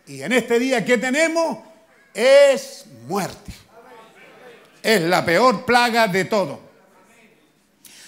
Y 0.08 0.22
en 0.22 0.34
este 0.34 0.58
día 0.58 0.84
que 0.84 0.98
tenemos 0.98 1.60
es 2.14 2.86
muerte. 3.08 3.52
Es 4.88 5.02
la 5.02 5.26
peor 5.26 5.66
plaga 5.66 6.08
de 6.08 6.24
todo. 6.24 6.62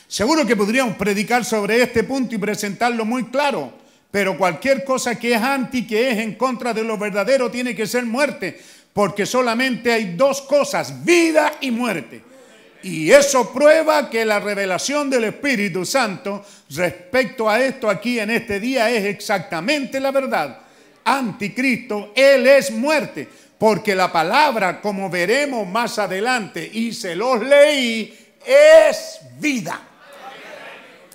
Seguro 0.07 0.45
que 0.45 0.55
podríamos 0.55 0.95
predicar 0.95 1.43
sobre 1.43 1.81
este 1.81 2.05
punto 2.05 2.35
y 2.35 2.37
presentarlo 2.37 3.03
muy 3.03 3.25
claro, 3.25 3.73
pero 4.09 4.37
cualquier 4.37 4.85
cosa 4.85 5.19
que 5.19 5.33
es 5.33 5.41
anti, 5.41 5.85
que 5.85 6.09
es 6.09 6.19
en 6.19 6.35
contra 6.35 6.73
de 6.73 6.85
lo 6.85 6.97
verdadero, 6.97 7.51
tiene 7.51 7.75
que 7.75 7.85
ser 7.85 8.05
muerte 8.05 8.57
porque 8.93 9.25
solamente 9.25 9.91
hay 9.91 10.15
dos 10.15 10.41
cosas, 10.43 11.03
vida 11.03 11.55
y 11.59 11.69
muerte. 11.69 12.21
Y 12.81 13.11
eso 13.11 13.51
prueba 13.51 14.09
que 14.09 14.23
la 14.23 14.39
revelación 14.39 15.09
del 15.09 15.25
Espíritu 15.25 15.85
Santo 15.85 16.45
respecto 16.69 17.49
a 17.49 17.59
esto 17.61 17.89
aquí 17.89 18.21
en 18.21 18.29
este 18.29 18.57
día 18.61 18.89
es 18.89 19.03
exactamente 19.03 19.99
la 19.99 20.11
verdad. 20.11 20.59
Anticristo, 21.03 22.13
Él 22.15 22.47
es 22.47 22.71
muerte, 22.71 23.27
porque 23.59 23.93
la 23.93 24.09
palabra, 24.09 24.79
como 24.79 25.09
veremos 25.09 25.67
más 25.67 25.99
adelante, 25.99 26.67
y 26.71 26.93
se 26.93 27.13
los 27.13 27.41
leí, 27.41 28.17
es 28.45 29.19
vida. 29.37 29.81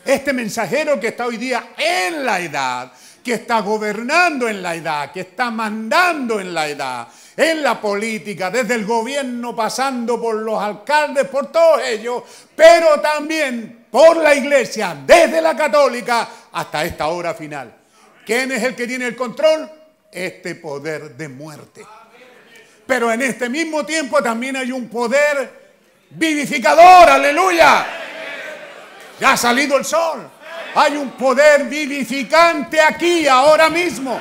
Este 0.05 0.35
mensajero 0.35 1.01
que 1.01 1.09
está 1.09 1.25
hoy 1.25 1.39
día 1.39 1.71
en 1.79 2.27
la 2.27 2.39
edad, 2.39 2.93
que 3.25 3.33
está 3.33 3.61
gobernando 3.61 4.47
en 4.47 4.63
la 4.63 4.75
edad, 4.75 5.11
que 5.11 5.21
está 5.21 5.51
mandando 5.51 6.39
en 6.39 6.53
la 6.53 6.69
edad, 6.69 7.09
en 7.35 7.63
la 7.63 7.81
política, 7.81 8.51
desde 8.51 8.75
el 8.75 8.85
gobierno, 8.85 9.57
pasando 9.57 10.21
por 10.21 10.35
los 10.37 10.63
alcaldes, 10.63 11.27
por 11.29 11.51
todos 11.51 11.81
ellos, 11.83 12.23
pero 12.55 13.01
también 13.01 13.87
por 13.91 14.19
la 14.19 14.35
iglesia, 14.35 14.95
desde 15.07 15.41
la 15.41 15.57
católica 15.57 16.29
hasta 16.53 16.85
esta 16.85 17.07
hora 17.07 17.33
final. 17.33 17.75
¿Quién 18.27 18.53
es 18.53 18.63
el 18.63 18.77
que 18.77 18.87
tiene 18.87 19.07
el 19.07 19.17
control? 19.17 19.71
Este 20.13 20.57
poder 20.57 21.17
de 21.17 21.29
muerte. 21.29 21.83
Pero 22.87 23.13
en 23.13 23.23
este 23.23 23.49
mismo 23.49 23.85
tiempo 23.85 24.23
también 24.23 24.57
hay 24.57 24.73
un 24.73 24.89
poder 24.89 25.75
vivificador, 26.11 27.09
aleluya. 27.09 27.87
Ya 29.21 29.33
ha 29.33 29.37
salido 29.37 29.77
el 29.77 29.85
sol. 29.85 30.31
Hay 30.75 30.97
un 30.97 31.13
poder 31.13 31.65
vivificante 31.65 32.81
aquí, 32.81 33.27
ahora 33.29 33.71
mismo 33.71 34.21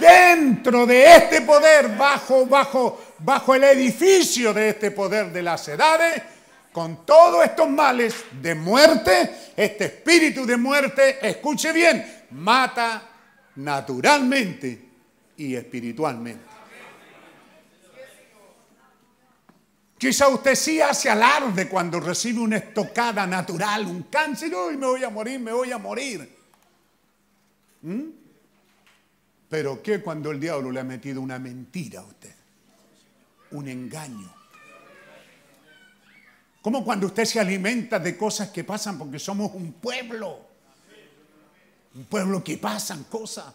dentro 0.00 0.86
de 0.86 1.16
este 1.16 1.42
poder, 1.42 1.96
bajo, 1.96 2.46
bajo, 2.46 3.00
bajo 3.18 3.54
el 3.54 3.64
edificio 3.64 4.52
de 4.52 4.70
este 4.70 4.90
poder 4.90 5.32
de 5.32 5.42
las 5.42 5.68
edades, 5.68 6.22
con 6.72 7.06
todos 7.06 7.44
estos 7.44 7.68
males 7.68 8.14
de 8.32 8.54
muerte, 8.54 9.52
este 9.56 9.86
espíritu 9.86 10.44
de 10.44 10.56
muerte, 10.56 11.18
escuche 11.26 11.72
bien, 11.72 12.24
mata 12.32 13.02
naturalmente 13.56 14.84
y 15.36 15.54
espiritualmente. 15.54 16.45
Quizá 19.98 20.28
usted 20.28 20.54
sí 20.54 20.80
hace 20.80 21.08
alarde 21.08 21.68
cuando 21.68 21.98
recibe 22.00 22.40
una 22.40 22.58
estocada 22.58 23.26
natural, 23.26 23.86
un 23.86 24.02
cáncer, 24.04 24.54
uy, 24.54 24.76
me 24.76 24.86
voy 24.86 25.02
a 25.02 25.10
morir, 25.10 25.40
me 25.40 25.52
voy 25.52 25.72
a 25.72 25.78
morir. 25.78 26.36
¿Mm? 27.80 28.02
Pero 29.48 29.82
¿qué 29.82 30.02
cuando 30.02 30.30
el 30.30 30.40
diablo 30.40 30.70
le 30.70 30.80
ha 30.80 30.84
metido 30.84 31.22
una 31.22 31.38
mentira 31.38 32.00
a 32.00 32.04
usted? 32.04 32.34
Un 33.52 33.68
engaño. 33.68 34.34
Como 36.60 36.84
cuando 36.84 37.06
usted 37.06 37.24
se 37.24 37.40
alimenta 37.40 37.98
de 37.98 38.18
cosas 38.18 38.50
que 38.50 38.64
pasan 38.64 38.98
porque 38.98 39.18
somos 39.18 39.54
un 39.54 39.74
pueblo. 39.74 40.40
Un 41.94 42.04
pueblo 42.04 42.44
que 42.44 42.58
pasan 42.58 43.04
cosas. 43.04 43.46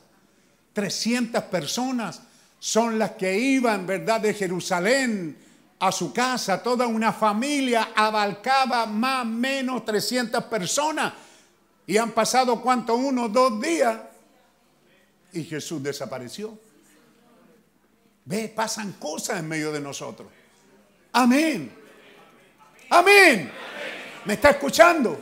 300 0.73 1.43
personas 1.43 2.21
son 2.57 2.97
las 2.97 3.11
que 3.11 3.37
iban, 3.37 3.85
¿verdad?, 3.85 4.21
de 4.21 4.33
Jerusalén 4.33 5.50
a 5.81 5.91
su 5.91 6.13
casa. 6.13 6.61
Toda 6.61 6.85
una 6.85 7.11
familia 7.11 7.89
abarcaba 7.95 8.85
más 8.85 9.23
o 9.23 9.25
menos 9.25 9.83
300 9.83 10.43
personas. 10.45 11.13
Y 11.87 11.97
han 11.97 12.11
pasado, 12.11 12.61
¿cuánto? 12.61 12.95
Uno, 12.95 13.27
dos 13.27 13.59
días. 13.59 13.99
Y 15.33 15.43
Jesús 15.43 15.81
desapareció. 15.81 16.57
Ve, 18.25 18.47
pasan 18.55 18.93
cosas 18.93 19.39
en 19.39 19.47
medio 19.47 19.71
de 19.71 19.79
nosotros. 19.79 20.29
Amén. 21.13 21.73
Amén. 22.91 23.51
¿Me 24.25 24.33
está 24.33 24.51
escuchando? 24.51 25.19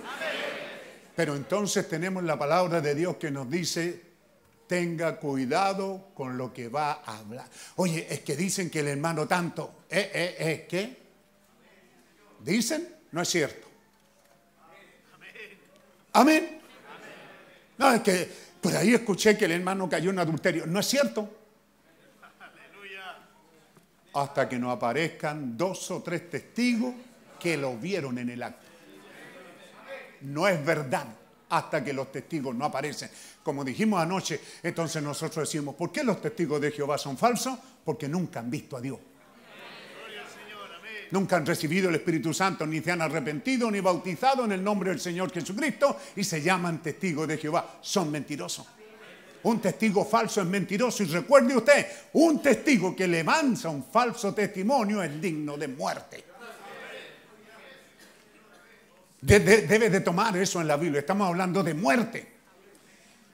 Pero 1.15 1.37
entonces 1.37 1.87
tenemos 1.87 2.21
la 2.23 2.37
palabra 2.37 2.81
de 2.81 2.95
Dios 2.95 3.15
que 3.15 3.31
nos 3.31 3.49
dice, 3.49 4.08
tenga 4.69 5.15
cuidado 5.15 6.11
con 6.13 6.37
lo 6.37 6.53
que 6.53 6.69
va 6.69 7.01
a 7.03 7.17
hablar. 7.17 7.47
Oye, 7.77 8.05
es 8.07 8.19
que 8.19 8.35
dicen 8.35 8.69
que 8.69 8.81
el 8.81 8.89
hermano 8.89 9.27
tanto, 9.27 9.85
¿eh, 9.89 10.11
eh, 10.13 10.35
eh, 10.37 10.67
qué? 10.69 10.97
¿Dicen? 12.45 12.87
No 13.11 13.23
es 13.23 13.29
cierto. 13.29 13.67
Amén. 16.13 16.61
No, 17.79 17.91
es 17.91 18.01
que 18.01 18.29
por 18.61 18.75
ahí 18.75 18.93
escuché 18.93 19.35
que 19.35 19.45
el 19.45 19.53
hermano 19.53 19.89
cayó 19.89 20.11
en 20.11 20.19
adulterio. 20.19 20.67
No 20.67 20.79
es 20.79 20.85
cierto. 20.85 21.27
Hasta 24.13 24.47
que 24.47 24.59
no 24.59 24.69
aparezcan 24.69 25.57
dos 25.57 25.89
o 25.89 26.03
tres 26.03 26.29
testigos 26.29 26.93
que 27.39 27.57
lo 27.57 27.75
vieron 27.75 28.19
en 28.19 28.29
el 28.29 28.43
acto. 28.43 28.67
No 30.21 30.47
es 30.47 30.63
verdad 30.63 31.07
hasta 31.49 31.83
que 31.83 31.93
los 31.93 32.11
testigos 32.11 32.55
no 32.55 32.65
aparecen. 32.65 33.09
Como 33.43 33.63
dijimos 33.63 34.01
anoche, 34.01 34.39
entonces 34.63 35.01
nosotros 35.01 35.49
decimos, 35.49 35.75
¿por 35.75 35.91
qué 35.91 36.03
los 36.03 36.21
testigos 36.21 36.61
de 36.61 36.71
Jehová 36.71 36.97
son 36.97 37.17
falsos? 37.17 37.57
Porque 37.83 38.07
nunca 38.07 38.39
han 38.39 38.49
visto 38.49 38.77
a 38.77 38.81
Dios. 38.81 38.99
Nunca 41.11 41.37
han 41.37 41.45
recibido 41.45 41.89
el 41.89 41.95
Espíritu 41.95 42.33
Santo, 42.33 42.67
ni 42.67 42.81
se 42.81 42.91
han 42.91 43.01
arrepentido, 43.01 43.71
ni 43.71 43.79
bautizado 43.79 44.45
en 44.45 44.51
el 44.51 44.63
nombre 44.63 44.91
del 44.91 44.99
Señor 44.99 45.31
Jesucristo 45.31 45.97
y 46.15 46.23
se 46.23 46.41
llaman 46.41 46.83
testigos 46.83 47.27
de 47.27 47.37
Jehová. 47.37 47.79
Son 47.81 48.11
mentirosos. 48.11 48.67
Un 49.41 49.59
testigo 49.59 50.05
falso 50.05 50.41
es 50.41 50.47
mentiroso 50.47 51.01
y 51.01 51.07
recuerde 51.07 51.55
usted, 51.55 51.87
un 52.13 52.41
testigo 52.41 52.95
que 52.95 53.07
levanta 53.07 53.69
un 53.69 53.85
falso 53.85 54.33
testimonio 54.33 55.01
es 55.01 55.19
digno 55.19 55.57
de 55.57 55.67
muerte. 55.69 56.28
De- 59.21 59.39
de- 59.39 59.61
debe 59.67 59.89
de 59.89 59.99
tomar 60.01 60.35
eso 60.37 60.61
en 60.61 60.67
la 60.67 60.77
Biblia. 60.77 60.99
Estamos 60.99 61.27
hablando 61.27 61.61
de 61.61 61.73
muerte. 61.73 62.35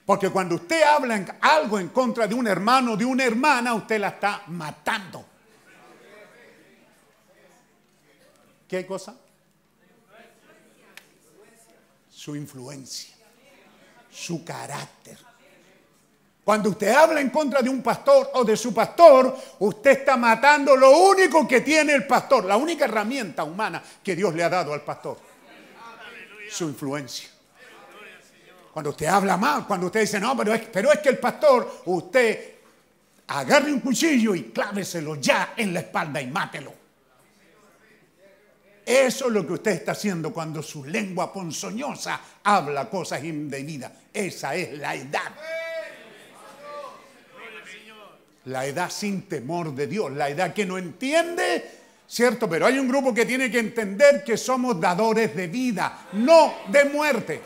Porque 0.04 0.30
cuando 0.30 0.56
usted 0.56 0.82
habla 0.82 1.16
en- 1.16 1.28
algo 1.40 1.78
en 1.78 1.88
contra 1.88 2.26
de 2.26 2.34
un 2.34 2.46
hermano, 2.46 2.96
de 2.96 3.04
una 3.04 3.24
hermana, 3.24 3.74
usted 3.74 3.98
la 4.00 4.08
está 4.08 4.42
matando. 4.48 5.24
¿Qué 8.68 8.84
cosa? 8.86 9.14
Su 12.10 12.34
influencia, 12.34 13.14
su 14.10 14.44
carácter. 14.44 15.18
Cuando 16.44 16.70
usted 16.70 16.92
habla 16.92 17.20
en 17.20 17.30
contra 17.30 17.60
de 17.60 17.68
un 17.68 17.82
pastor 17.82 18.30
o 18.34 18.44
de 18.44 18.56
su 18.56 18.72
pastor, 18.72 19.36
usted 19.60 19.90
está 19.90 20.16
matando 20.16 20.76
lo 20.76 20.96
único 20.98 21.46
que 21.46 21.60
tiene 21.60 21.92
el 21.94 22.06
pastor, 22.06 22.44
la 22.44 22.56
única 22.56 22.84
herramienta 22.84 23.42
humana 23.44 23.82
que 24.02 24.14
Dios 24.16 24.32
le 24.34 24.44
ha 24.44 24.48
dado 24.48 24.72
al 24.72 24.82
pastor, 24.82 25.18
su 26.56 26.64
influencia. 26.64 27.28
Cuando 28.72 28.90
usted 28.90 29.06
habla 29.06 29.36
mal, 29.36 29.66
cuando 29.66 29.86
usted 29.86 30.00
dice, 30.00 30.20
no, 30.20 30.36
pero 30.36 30.54
es, 30.54 30.62
pero 30.72 30.92
es 30.92 30.98
que 31.00 31.10
el 31.10 31.18
pastor, 31.18 31.82
usted 31.86 32.54
agarre 33.28 33.72
un 33.72 33.80
cuchillo 33.80 34.34
y 34.34 34.44
cláveselo 34.44 35.16
ya 35.16 35.54
en 35.56 35.72
la 35.72 35.80
espalda 35.80 36.20
y 36.20 36.26
mátelo. 36.26 36.72
Eso 38.84 39.26
es 39.26 39.32
lo 39.32 39.46
que 39.46 39.54
usted 39.54 39.72
está 39.72 39.92
haciendo 39.92 40.32
cuando 40.32 40.62
su 40.62 40.84
lengua 40.84 41.32
ponzoñosa 41.32 42.20
habla 42.44 42.88
cosas 42.88 43.24
indebidas. 43.24 43.90
Esa 44.12 44.54
es 44.54 44.78
la 44.78 44.94
edad. 44.94 45.32
La 48.44 48.64
edad 48.64 48.90
sin 48.90 49.22
temor 49.22 49.74
de 49.74 49.88
Dios, 49.88 50.12
la 50.12 50.28
edad 50.28 50.54
que 50.54 50.64
no 50.64 50.78
entiende, 50.78 51.85
¿cierto? 52.08 52.48
Pero 52.48 52.66
hay 52.66 52.78
un 52.78 52.88
grupo 52.88 53.12
que 53.12 53.26
tiene 53.26 53.50
que 53.50 53.58
entender 53.58 54.22
que 54.24 54.36
somos 54.36 54.80
dadores 54.80 55.34
de 55.34 55.48
vida, 55.48 56.06
no 56.12 56.54
de 56.68 56.84
muerte. 56.86 57.42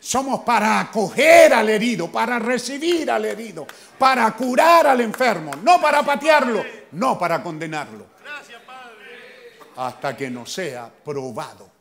Somos 0.00 0.40
para 0.40 0.80
acoger 0.80 1.52
al 1.52 1.68
herido, 1.68 2.10
para 2.10 2.38
recibir 2.38 3.10
al 3.10 3.24
herido, 3.24 3.66
para 3.98 4.30
curar 4.32 4.86
al 4.86 5.00
enfermo, 5.00 5.50
no 5.62 5.80
para 5.80 6.02
patearlo, 6.02 6.64
no 6.92 7.18
para 7.18 7.42
condenarlo. 7.42 8.06
Gracias, 8.24 8.62
Padre. 8.62 9.58
Hasta 9.76 10.16
que 10.16 10.30
no 10.30 10.46
sea 10.46 10.90
probado. 11.04 11.77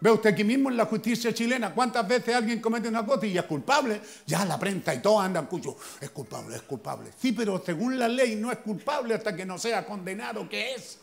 Ve 0.00 0.12
usted 0.12 0.30
aquí 0.30 0.44
mismo 0.44 0.70
en 0.70 0.76
la 0.76 0.84
justicia 0.86 1.34
chilena, 1.34 1.74
¿cuántas 1.74 2.06
veces 2.06 2.34
alguien 2.34 2.60
comete 2.60 2.88
una 2.88 3.04
cosa 3.04 3.26
y 3.26 3.36
es 3.36 3.44
culpable? 3.44 4.00
Ya 4.26 4.44
la 4.44 4.58
prensa 4.58 4.94
y 4.94 5.02
todos 5.02 5.24
andan 5.24 5.46
cuyo, 5.46 5.76
es 6.00 6.10
culpable, 6.10 6.54
es 6.54 6.62
culpable. 6.62 7.10
Sí, 7.20 7.32
pero 7.32 7.60
según 7.64 7.98
la 7.98 8.06
ley 8.06 8.36
no 8.36 8.52
es 8.52 8.58
culpable 8.58 9.14
hasta 9.14 9.34
que 9.34 9.44
no 9.44 9.58
sea 9.58 9.84
condenado, 9.84 10.48
que 10.48 10.74
es. 10.74 10.98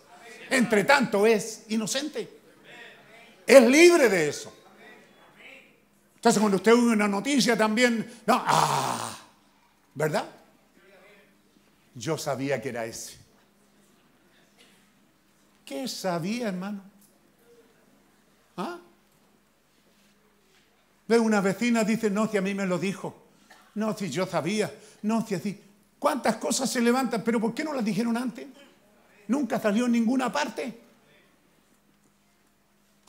Entre 0.49 0.85
tanto 0.85 1.27
es 1.27 1.65
inocente. 1.69 2.39
Es 3.45 3.61
libre 3.63 4.07
de 4.07 4.29
eso. 4.29 4.53
Entonces 6.15 6.39
cuando 6.39 6.57
usted 6.57 6.73
oye 6.73 6.93
una 6.93 7.07
noticia 7.07 7.57
también, 7.57 8.21
no, 8.25 8.41
ah, 8.47 9.17
¿verdad? 9.93 10.25
Yo 11.93 12.17
sabía 12.17 12.61
que 12.61 12.69
era 12.69 12.85
ese. 12.85 13.17
¿Qué 15.65 15.87
sabía, 15.87 16.47
hermano? 16.47 16.81
¿Ah? 18.55 18.79
Ve 21.07 21.19
una 21.19 21.41
vecina 21.41 21.83
dice, 21.83 22.09
no, 22.09 22.27
si 22.27 22.37
a 22.37 22.41
mí 22.41 22.53
me 22.53 22.65
lo 22.65 22.79
dijo. 22.79 23.25
No, 23.75 23.95
si 23.95 24.09
yo 24.09 24.25
sabía. 24.25 24.73
No, 25.03 25.25
si 25.25 25.35
así. 25.35 25.61
¿Cuántas 25.99 26.37
cosas 26.37 26.69
se 26.69 26.81
levantan? 26.81 27.23
Pero 27.23 27.39
¿por 27.39 27.53
qué 27.53 27.63
no 27.63 27.73
las 27.73 27.85
dijeron 27.85 28.17
antes? 28.17 28.47
Nunca 29.27 29.59
salió 29.59 29.85
en 29.85 29.91
ninguna 29.91 30.31
parte. 30.31 30.81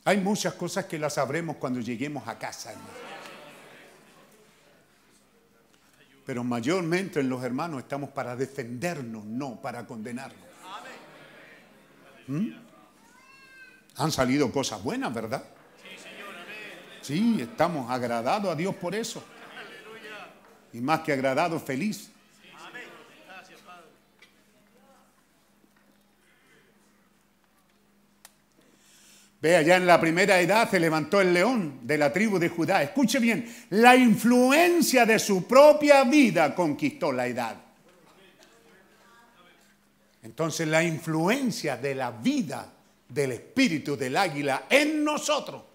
Hay 0.05 0.17
muchas 0.19 0.53
cosas 0.53 0.85
que 0.85 0.97
las 0.97 1.15
sabremos 1.15 1.57
cuando 1.57 1.79
lleguemos 1.79 2.27
a 2.27 2.37
casa. 2.37 2.73
Pero 6.25 6.43
mayormente 6.43 7.19
en 7.19 7.29
los 7.29 7.43
hermanos 7.43 7.79
estamos 7.79 8.09
para 8.11 8.35
defendernos, 8.35 9.25
no 9.25 9.61
para 9.61 9.85
condenarnos. 9.85 10.47
¿Mm? 12.27 12.49
Han 13.95 14.11
salido 14.11 14.51
cosas 14.51 14.83
buenas, 14.83 15.13
¿verdad? 15.13 15.43
Sí, 17.07 17.37
estamos 17.39 17.89
agradados 17.89 18.51
a 18.51 18.55
Dios 18.55 18.75
por 18.75 18.93
eso. 18.93 19.23
Y 20.73 20.81
más 20.81 20.99
que 20.99 21.13
agradados, 21.13 21.63
feliz. 21.63 22.09
Ve, 29.39 29.55
allá 29.55 29.77
en 29.77 29.87
la 29.87 30.01
primera 30.01 30.37
edad 30.41 30.69
se 30.69 30.81
levantó 30.81 31.21
el 31.21 31.33
león 31.33 31.79
de 31.83 31.97
la 31.97 32.11
tribu 32.11 32.39
de 32.39 32.49
Judá. 32.49 32.83
Escuche 32.83 33.19
bien, 33.19 33.55
la 33.69 33.95
influencia 33.95 35.05
de 35.05 35.17
su 35.17 35.47
propia 35.47 36.03
vida 36.03 36.53
conquistó 36.53 37.13
la 37.13 37.25
edad. 37.25 37.55
Entonces 40.23 40.67
la 40.67 40.83
influencia 40.83 41.77
de 41.77 41.95
la 41.95 42.11
vida 42.11 42.69
del 43.07 43.31
espíritu 43.31 43.95
del 43.95 44.17
águila 44.17 44.65
en 44.69 45.05
nosotros 45.05 45.66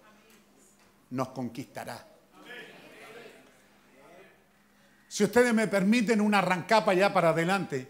nos 1.13 1.29
conquistará. 1.29 2.07
Si 5.07 5.23
ustedes 5.23 5.53
me 5.53 5.67
permiten 5.67 6.19
una 6.19 6.39
arrancapa 6.39 6.93
ya 6.95 7.13
para 7.13 7.29
adelante, 7.29 7.87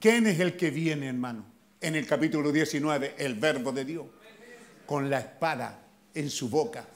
¿quién 0.00 0.26
es 0.26 0.40
el 0.40 0.56
que 0.56 0.70
viene, 0.70 1.08
hermano? 1.08 1.44
En 1.78 1.94
el 1.96 2.06
capítulo 2.06 2.50
19, 2.50 3.14
el 3.18 3.34
verbo 3.34 3.72
de 3.72 3.84
Dios, 3.84 4.06
con 4.86 5.10
la 5.10 5.18
espada 5.18 5.78
en 6.14 6.30
su 6.30 6.48
boca. 6.48 6.86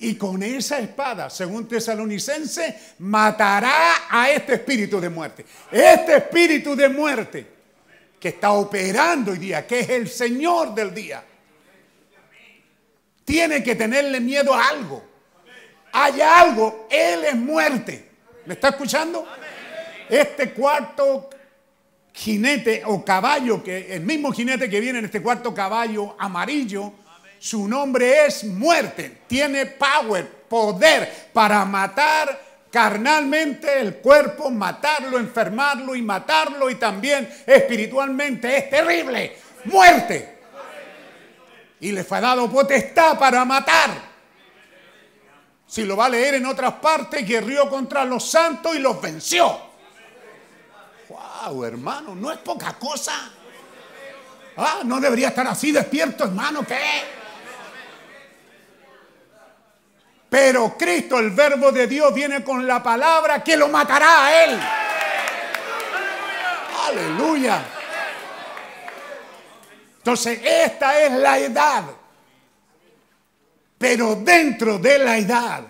Y 0.00 0.16
con 0.16 0.42
esa 0.42 0.80
espada, 0.80 1.30
según 1.30 1.68
Tesalonicense, 1.68 2.94
matará 2.98 4.08
a 4.10 4.28
este 4.30 4.54
espíritu 4.54 5.00
de 5.00 5.08
muerte. 5.08 5.46
Este 5.70 6.16
espíritu 6.16 6.74
de 6.74 6.88
muerte 6.88 7.46
que 8.18 8.28
está 8.30 8.50
operando 8.50 9.30
hoy 9.30 9.38
día, 9.38 9.66
que 9.66 9.80
es 9.80 9.88
el 9.88 10.08
Señor 10.08 10.74
del 10.74 10.92
día, 10.92 11.24
tiene 13.26 13.62
que 13.62 13.74
tenerle 13.74 14.20
miedo 14.20 14.54
a 14.54 14.68
algo. 14.68 15.04
Hay 15.92 16.20
algo, 16.20 16.86
Él 16.90 17.24
es 17.24 17.36
muerte. 17.36 18.08
¿Me 18.46 18.54
está 18.54 18.68
escuchando? 18.68 19.26
Este 20.08 20.52
cuarto 20.52 21.28
jinete 22.14 22.82
o 22.86 23.04
caballo, 23.04 23.62
que 23.62 23.94
el 23.94 24.02
mismo 24.02 24.32
jinete 24.32 24.70
que 24.70 24.80
viene 24.80 25.00
en 25.00 25.06
este 25.06 25.20
cuarto 25.20 25.52
caballo 25.52 26.14
amarillo, 26.18 26.92
su 27.38 27.68
nombre 27.68 28.26
es 28.26 28.44
muerte. 28.44 29.18
Tiene 29.26 29.66
power, 29.66 30.26
poder 30.48 31.28
para 31.32 31.64
matar 31.64 32.40
carnalmente 32.70 33.80
el 33.80 33.96
cuerpo, 33.96 34.50
matarlo, 34.50 35.18
enfermarlo 35.18 35.96
y 35.96 36.02
matarlo 36.02 36.70
y 36.70 36.76
también 36.76 37.28
espiritualmente. 37.44 38.56
Es 38.56 38.70
terrible. 38.70 39.36
Muerte. 39.64 40.35
Y 41.80 41.92
le 41.92 42.04
fue 42.04 42.20
dado 42.20 42.50
potestad 42.50 43.18
para 43.18 43.44
matar. 43.44 43.90
Si 45.66 45.84
lo 45.84 45.96
va 45.96 46.06
a 46.06 46.10
leer 46.10 46.34
en 46.34 46.46
otras 46.46 46.74
partes, 46.74 47.26
guerrió 47.26 47.68
contra 47.68 48.04
los 48.04 48.28
santos 48.28 48.74
y 48.76 48.78
los 48.78 49.00
venció. 49.00 49.60
Wow, 51.08 51.64
hermano, 51.64 52.14
no 52.14 52.30
es 52.30 52.38
poca 52.38 52.72
cosa. 52.74 53.12
Ah, 54.56 54.80
no 54.84 55.00
debería 55.00 55.28
estar 55.28 55.46
así 55.46 55.70
despierto, 55.70 56.24
hermano, 56.24 56.64
¿qué? 56.66 57.04
Pero 60.28 60.76
Cristo, 60.76 61.18
el 61.18 61.30
verbo 61.30 61.70
de 61.72 61.86
Dios, 61.86 62.12
viene 62.14 62.42
con 62.42 62.66
la 62.66 62.82
palabra 62.82 63.44
que 63.44 63.56
lo 63.56 63.68
matará 63.68 64.26
a 64.26 64.44
él. 64.44 64.60
Aleluya. 66.88 67.75
Entonces, 70.06 70.38
esta 70.40 71.00
es 71.00 71.10
la 71.14 71.36
edad. 71.36 71.82
Pero 73.76 74.14
dentro 74.14 74.78
de 74.78 74.98
la 75.00 75.18
edad 75.18 75.64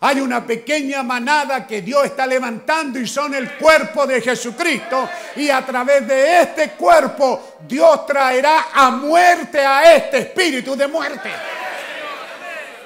hay 0.00 0.20
una 0.20 0.46
pequeña 0.46 1.02
manada 1.02 1.66
que 1.66 1.80
Dios 1.80 2.04
está 2.04 2.26
levantando 2.26 2.98
y 2.98 3.06
son 3.06 3.34
el 3.34 3.52
cuerpo 3.52 4.06
de 4.06 4.20
Jesucristo. 4.20 5.08
Y 5.36 5.48
a 5.48 5.64
través 5.64 6.06
de 6.06 6.42
este 6.42 6.72
cuerpo 6.72 7.56
Dios 7.66 8.04
traerá 8.04 8.66
a 8.74 8.90
muerte 8.90 9.64
a 9.64 9.94
este 9.96 10.18
espíritu 10.18 10.76
de 10.76 10.86
muerte. 10.86 11.30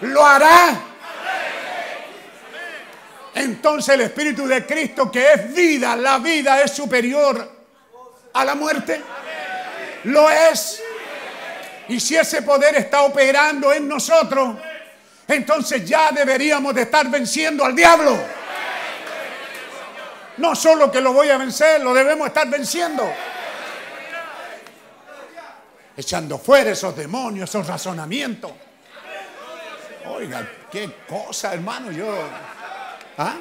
Lo 0.02 0.24
hará. 0.24 0.82
Entonces 3.34 3.92
el 3.96 4.02
espíritu 4.02 4.46
de 4.46 4.64
Cristo 4.64 5.10
que 5.10 5.32
es 5.32 5.52
vida, 5.52 5.96
la 5.96 6.18
vida 6.18 6.62
es 6.62 6.70
superior 6.70 7.50
a 8.34 8.44
la 8.44 8.54
muerte. 8.54 9.02
Lo 10.04 10.30
es. 10.30 10.80
Y 11.88 12.00
si 12.00 12.16
ese 12.16 12.42
poder 12.42 12.76
está 12.76 13.02
operando 13.02 13.72
en 13.72 13.88
nosotros, 13.88 14.56
entonces 15.28 15.84
ya 15.84 16.10
deberíamos 16.12 16.74
de 16.74 16.82
estar 16.82 17.08
venciendo 17.10 17.64
al 17.64 17.74
diablo. 17.74 18.16
No 20.38 20.54
solo 20.54 20.90
que 20.90 21.00
lo 21.00 21.12
voy 21.12 21.28
a 21.28 21.38
vencer, 21.38 21.80
lo 21.80 21.92
debemos 21.92 22.28
estar 22.28 22.48
venciendo. 22.48 23.10
Echando 25.96 26.38
fuera 26.38 26.70
esos 26.70 26.96
demonios, 26.96 27.50
esos 27.50 27.66
razonamientos. 27.66 28.52
Oiga, 30.06 30.48
qué 30.70 30.90
cosa, 31.08 31.52
hermano, 31.52 31.92
yo... 31.92 32.06
¿ah? 33.18 33.36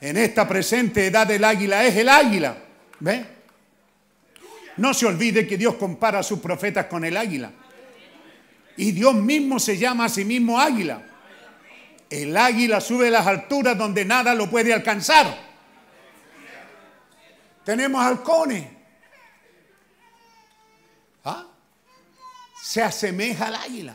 En 0.00 0.16
esta 0.16 0.48
presente 0.48 1.06
edad 1.06 1.26
del 1.26 1.44
águila 1.44 1.84
es 1.84 1.96
el 1.96 2.08
águila. 2.08 2.56
¿Ve? 3.00 3.39
No 4.80 4.94
se 4.94 5.04
olvide 5.04 5.46
que 5.46 5.58
Dios 5.58 5.74
compara 5.74 6.20
a 6.20 6.22
sus 6.22 6.38
profetas 6.38 6.86
con 6.86 7.04
el 7.04 7.14
águila. 7.14 7.52
Y 8.78 8.92
Dios 8.92 9.14
mismo 9.14 9.60
se 9.60 9.76
llama 9.76 10.06
a 10.06 10.08
sí 10.08 10.24
mismo 10.24 10.58
águila. 10.58 11.02
El 12.08 12.34
águila 12.34 12.80
sube 12.80 13.08
a 13.08 13.10
las 13.10 13.26
alturas 13.26 13.76
donde 13.76 14.06
nada 14.06 14.34
lo 14.34 14.48
puede 14.48 14.72
alcanzar. 14.72 15.36
Tenemos 17.62 18.02
halcones. 18.02 18.68
¿Ah? 21.24 21.46
Se 22.62 22.82
asemeja 22.82 23.48
al 23.48 23.56
águila. 23.56 23.94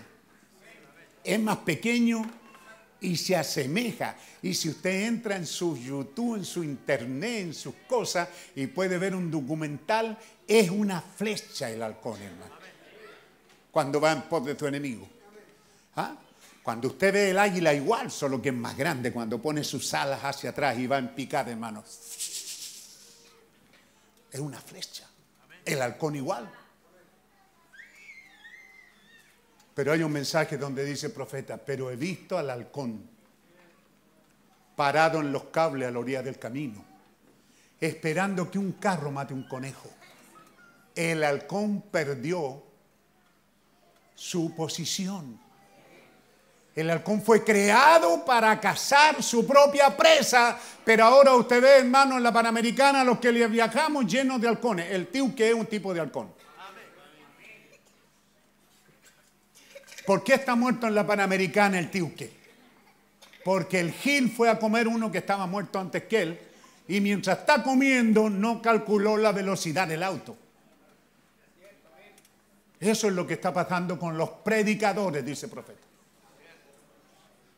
Es 1.23 1.39
más 1.39 1.57
pequeño 1.57 2.29
y 3.01 3.17
se 3.17 3.35
asemeja. 3.35 4.15
Y 4.43 4.53
si 4.53 4.69
usted 4.69 5.07
entra 5.07 5.35
en 5.35 5.47
su 5.47 5.77
YouTube, 5.77 6.35
en 6.35 6.45
su 6.45 6.63
internet, 6.63 7.41
en 7.41 7.53
sus 7.55 7.73
cosas 7.87 8.29
y 8.55 8.67
puede 8.67 8.99
ver 8.99 9.15
un 9.15 9.31
documental, 9.31 10.17
es 10.47 10.69
una 10.69 11.01
flecha 11.01 11.69
el 11.69 11.81
halcón, 11.81 12.21
hermano 12.21 12.55
cuando 13.75 13.99
va 13.99 14.13
en 14.13 14.21
pos 14.21 14.45
de 14.45 14.55
tu 14.55 14.65
enemigo. 14.67 15.05
¿Ah? 15.97 16.15
Cuando 16.63 16.87
usted 16.87 17.11
ve 17.11 17.31
el 17.31 17.37
águila 17.37 17.73
igual, 17.73 18.09
solo 18.09 18.41
que 18.41 18.47
es 18.47 18.55
más 18.55 18.77
grande, 18.77 19.11
cuando 19.11 19.41
pone 19.41 19.65
sus 19.65 19.93
alas 19.93 20.23
hacia 20.23 20.51
atrás 20.51 20.79
y 20.79 20.87
va 20.87 20.97
en 20.97 21.09
picada, 21.09 21.51
hermano. 21.51 21.83
Es 24.31 24.39
una 24.39 24.61
flecha. 24.61 25.09
El 25.65 25.81
halcón 25.81 26.15
igual. 26.15 26.49
Pero 29.73 29.91
hay 29.91 30.03
un 30.03 30.11
mensaje 30.13 30.57
donde 30.57 30.85
dice 30.85 31.09
profeta, 31.09 31.57
pero 31.57 31.91
he 31.91 31.97
visto 31.97 32.37
al 32.37 32.49
halcón 32.49 33.09
parado 34.77 35.19
en 35.19 35.33
los 35.33 35.43
cables 35.47 35.89
a 35.89 35.91
la 35.91 35.99
orilla 35.99 36.23
del 36.23 36.39
camino, 36.39 36.81
esperando 37.81 38.49
que 38.49 38.57
un 38.57 38.71
carro 38.71 39.11
mate 39.11 39.33
un 39.33 39.49
conejo. 39.49 39.94
El 40.95 41.23
halcón 41.23 41.81
perdió 41.91 42.63
su 44.15 44.55
posición. 44.55 45.39
El 46.75 46.89
halcón 46.89 47.21
fue 47.21 47.43
creado 47.43 48.25
para 48.25 48.59
cazar 48.59 49.23
su 49.23 49.47
propia 49.47 49.95
presa, 49.95 50.59
pero 50.83 51.05
ahora 51.05 51.33
usted 51.33 51.61
ve, 51.61 51.77
hermano, 51.77 52.17
en 52.17 52.23
la 52.23 52.33
Panamericana, 52.33 53.03
los 53.03 53.19
que 53.19 53.31
viajamos 53.31 54.05
llenos 54.05 54.41
de 54.41 54.49
halcones. 54.49 54.91
El 54.91 55.07
que 55.07 55.49
es 55.49 55.53
un 55.53 55.65
tipo 55.67 55.93
de 55.93 56.01
halcón. 56.01 56.33
¿Por 60.05 60.23
qué 60.23 60.35
está 60.35 60.55
muerto 60.55 60.87
en 60.87 60.95
la 60.95 61.07
Panamericana 61.07 61.79
el 61.79 61.89
tiuque? 61.89 62.31
Porque 63.43 63.79
el 63.79 63.91
Gil 63.91 64.29
fue 64.29 64.49
a 64.49 64.59
comer 64.59 64.87
uno 64.87 65.11
que 65.11 65.19
estaba 65.19 65.47
muerto 65.47 65.79
antes 65.79 66.03
que 66.03 66.21
él 66.21 66.39
y 66.87 66.99
mientras 66.99 67.39
está 67.39 67.63
comiendo 67.63 68.29
no 68.29 68.61
calculó 68.61 69.17
la 69.17 69.31
velocidad 69.31 69.87
del 69.87 70.03
auto. 70.03 70.37
Eso 72.79 73.07
es 73.07 73.13
lo 73.13 73.25
que 73.25 73.35
está 73.35 73.53
pasando 73.53 73.97
con 73.97 74.17
los 74.17 74.29
predicadores, 74.29 75.25
dice 75.25 75.45
el 75.45 75.51
profeta. 75.51 75.79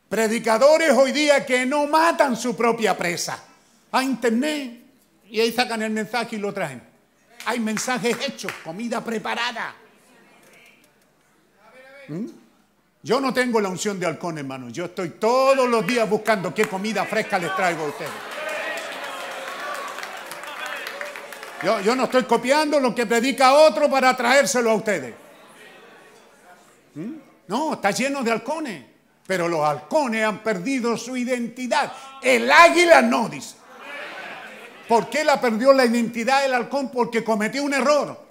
Predicadores 0.08 0.90
hoy 0.92 1.12
día 1.12 1.44
que 1.44 1.66
no 1.66 1.86
matan 1.86 2.36
su 2.36 2.56
propia 2.56 2.96
presa. 2.96 3.42
A 3.92 4.02
internet 4.02 4.80
y 5.28 5.40
ahí 5.40 5.52
sacan 5.52 5.82
el 5.82 5.90
mensaje 5.90 6.36
y 6.36 6.38
lo 6.38 6.52
traen. 6.52 6.82
Hay 7.44 7.60
mensajes 7.60 8.16
hechos, 8.26 8.52
comida 8.64 9.02
preparada. 9.04 9.74
¿Mm? 12.08 12.26
Yo 13.02 13.20
no 13.20 13.32
tengo 13.32 13.60
la 13.60 13.68
unción 13.68 14.00
de 14.00 14.06
halcón, 14.06 14.38
hermano. 14.38 14.70
Yo 14.70 14.86
estoy 14.86 15.10
todos 15.10 15.68
los 15.68 15.86
días 15.86 16.08
buscando 16.08 16.54
qué 16.54 16.66
comida 16.66 17.04
fresca 17.04 17.38
les 17.38 17.54
traigo 17.54 17.84
a 17.84 17.88
ustedes. 17.88 18.37
Yo, 21.62 21.96
no 21.96 22.04
estoy 22.04 22.24
copiando 22.24 22.78
lo 22.78 22.94
que 22.94 23.06
predica 23.06 23.52
otro 23.54 23.90
para 23.90 24.16
traérselo 24.16 24.70
a 24.70 24.74
ustedes. 24.74 25.14
¿Mm? 26.94 27.14
No, 27.48 27.74
está 27.74 27.90
lleno 27.90 28.22
de 28.22 28.30
halcones. 28.30 28.84
Pero 29.26 29.48
los 29.48 29.66
halcones 29.66 30.24
han 30.24 30.38
perdido 30.42 30.96
su 30.96 31.16
identidad. 31.16 31.92
El 32.22 32.50
águila 32.50 33.02
no, 33.02 33.28
dice. 33.28 33.56
¿Por 34.86 35.10
qué 35.10 35.24
la 35.24 35.40
perdió 35.40 35.72
la 35.72 35.84
identidad 35.84 36.42
del 36.42 36.54
halcón? 36.54 36.90
Porque 36.90 37.22
cometió 37.22 37.62
un 37.62 37.74
error. 37.74 38.26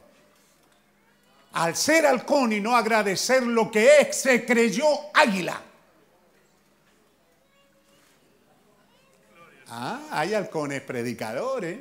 Al 1.53 1.75
ser 1.75 2.05
halcón 2.05 2.53
y 2.53 2.59
no 2.59 2.75
agradecer 2.75 3.43
lo 3.43 3.69
que 3.69 3.99
es, 3.99 4.21
se 4.21 4.45
creyó 4.45 4.85
águila. 5.13 5.61
Ah, 9.69 9.99
hay 10.11 10.33
halcones 10.33 10.81
predicadores 10.81 11.77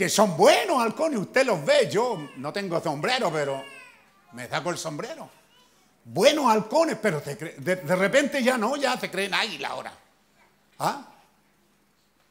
que 0.00 0.08
son 0.08 0.34
buenos 0.34 0.80
halcones, 0.80 1.18
usted 1.20 1.44
los 1.44 1.62
ve. 1.62 1.86
Yo 1.90 2.30
no 2.38 2.54
tengo 2.54 2.80
sombrero, 2.80 3.30
pero 3.30 3.62
me 4.32 4.48
saco 4.48 4.70
el 4.70 4.78
sombrero. 4.78 5.28
buenos 6.06 6.50
halcones, 6.50 6.96
pero 6.96 7.20
de 7.20 7.96
repente 7.96 8.42
ya 8.42 8.56
no, 8.56 8.76
ya 8.76 8.98
se 8.98 9.10
creen 9.10 9.34
águila 9.34 9.68
ahora. 9.68 9.92
¿Ah? 10.78 11.06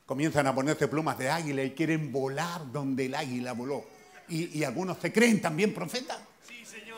Comienzan 0.03 0.47
a 0.47 0.55
ponerse 0.55 0.87
plumas 0.87 1.15
de 1.19 1.29
águila 1.29 1.61
y 1.61 1.75
quieren 1.75 2.11
volar 2.11 2.71
donde 2.71 3.05
el 3.05 3.13
águila 3.13 3.53
voló. 3.53 3.85
Y, 4.29 4.57
y 4.57 4.63
algunos 4.63 4.97
se 4.97 5.13
creen 5.13 5.39
también 5.39 5.71
profetas. 5.71 6.17
Sí, 6.47 6.65
Señor. 6.65 6.97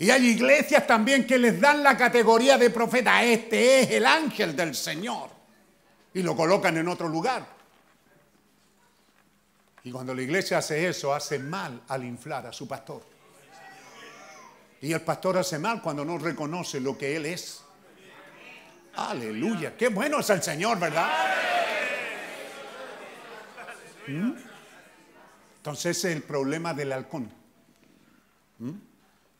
Y 0.00 0.10
hay 0.10 0.30
iglesias 0.30 0.84
también 0.84 1.28
que 1.28 1.38
les 1.38 1.60
dan 1.60 1.80
la 1.84 1.96
categoría 1.96 2.58
de 2.58 2.70
profeta. 2.70 3.22
Este 3.22 3.82
es 3.82 3.90
el 3.92 4.04
ángel 4.04 4.56
del 4.56 4.74
Señor. 4.74 5.30
Y 6.12 6.24
lo 6.24 6.34
colocan 6.34 6.76
en 6.76 6.88
otro 6.88 7.06
lugar. 7.06 7.53
Y 9.84 9.90
cuando 9.90 10.14
la 10.14 10.22
iglesia 10.22 10.58
hace 10.58 10.88
eso, 10.88 11.14
hace 11.14 11.38
mal 11.38 11.82
al 11.88 12.04
inflar 12.04 12.46
a 12.46 12.52
su 12.52 12.66
pastor. 12.66 13.02
Y 14.80 14.92
el 14.92 15.02
pastor 15.02 15.36
hace 15.38 15.58
mal 15.58 15.82
cuando 15.82 16.04
no 16.04 16.16
reconoce 16.18 16.80
lo 16.80 16.96
que 16.96 17.16
él 17.16 17.26
es. 17.26 17.62
Aleluya. 18.96 19.76
Qué 19.76 19.88
bueno 19.88 20.20
es 20.20 20.30
el 20.30 20.42
Señor, 20.42 20.78
¿verdad? 20.78 21.10
¿Mm? 24.06 24.32
Entonces 25.56 25.96
ese 25.96 26.10
es 26.10 26.16
el 26.16 26.22
problema 26.22 26.72
del 26.72 26.92
halcón. 26.92 27.30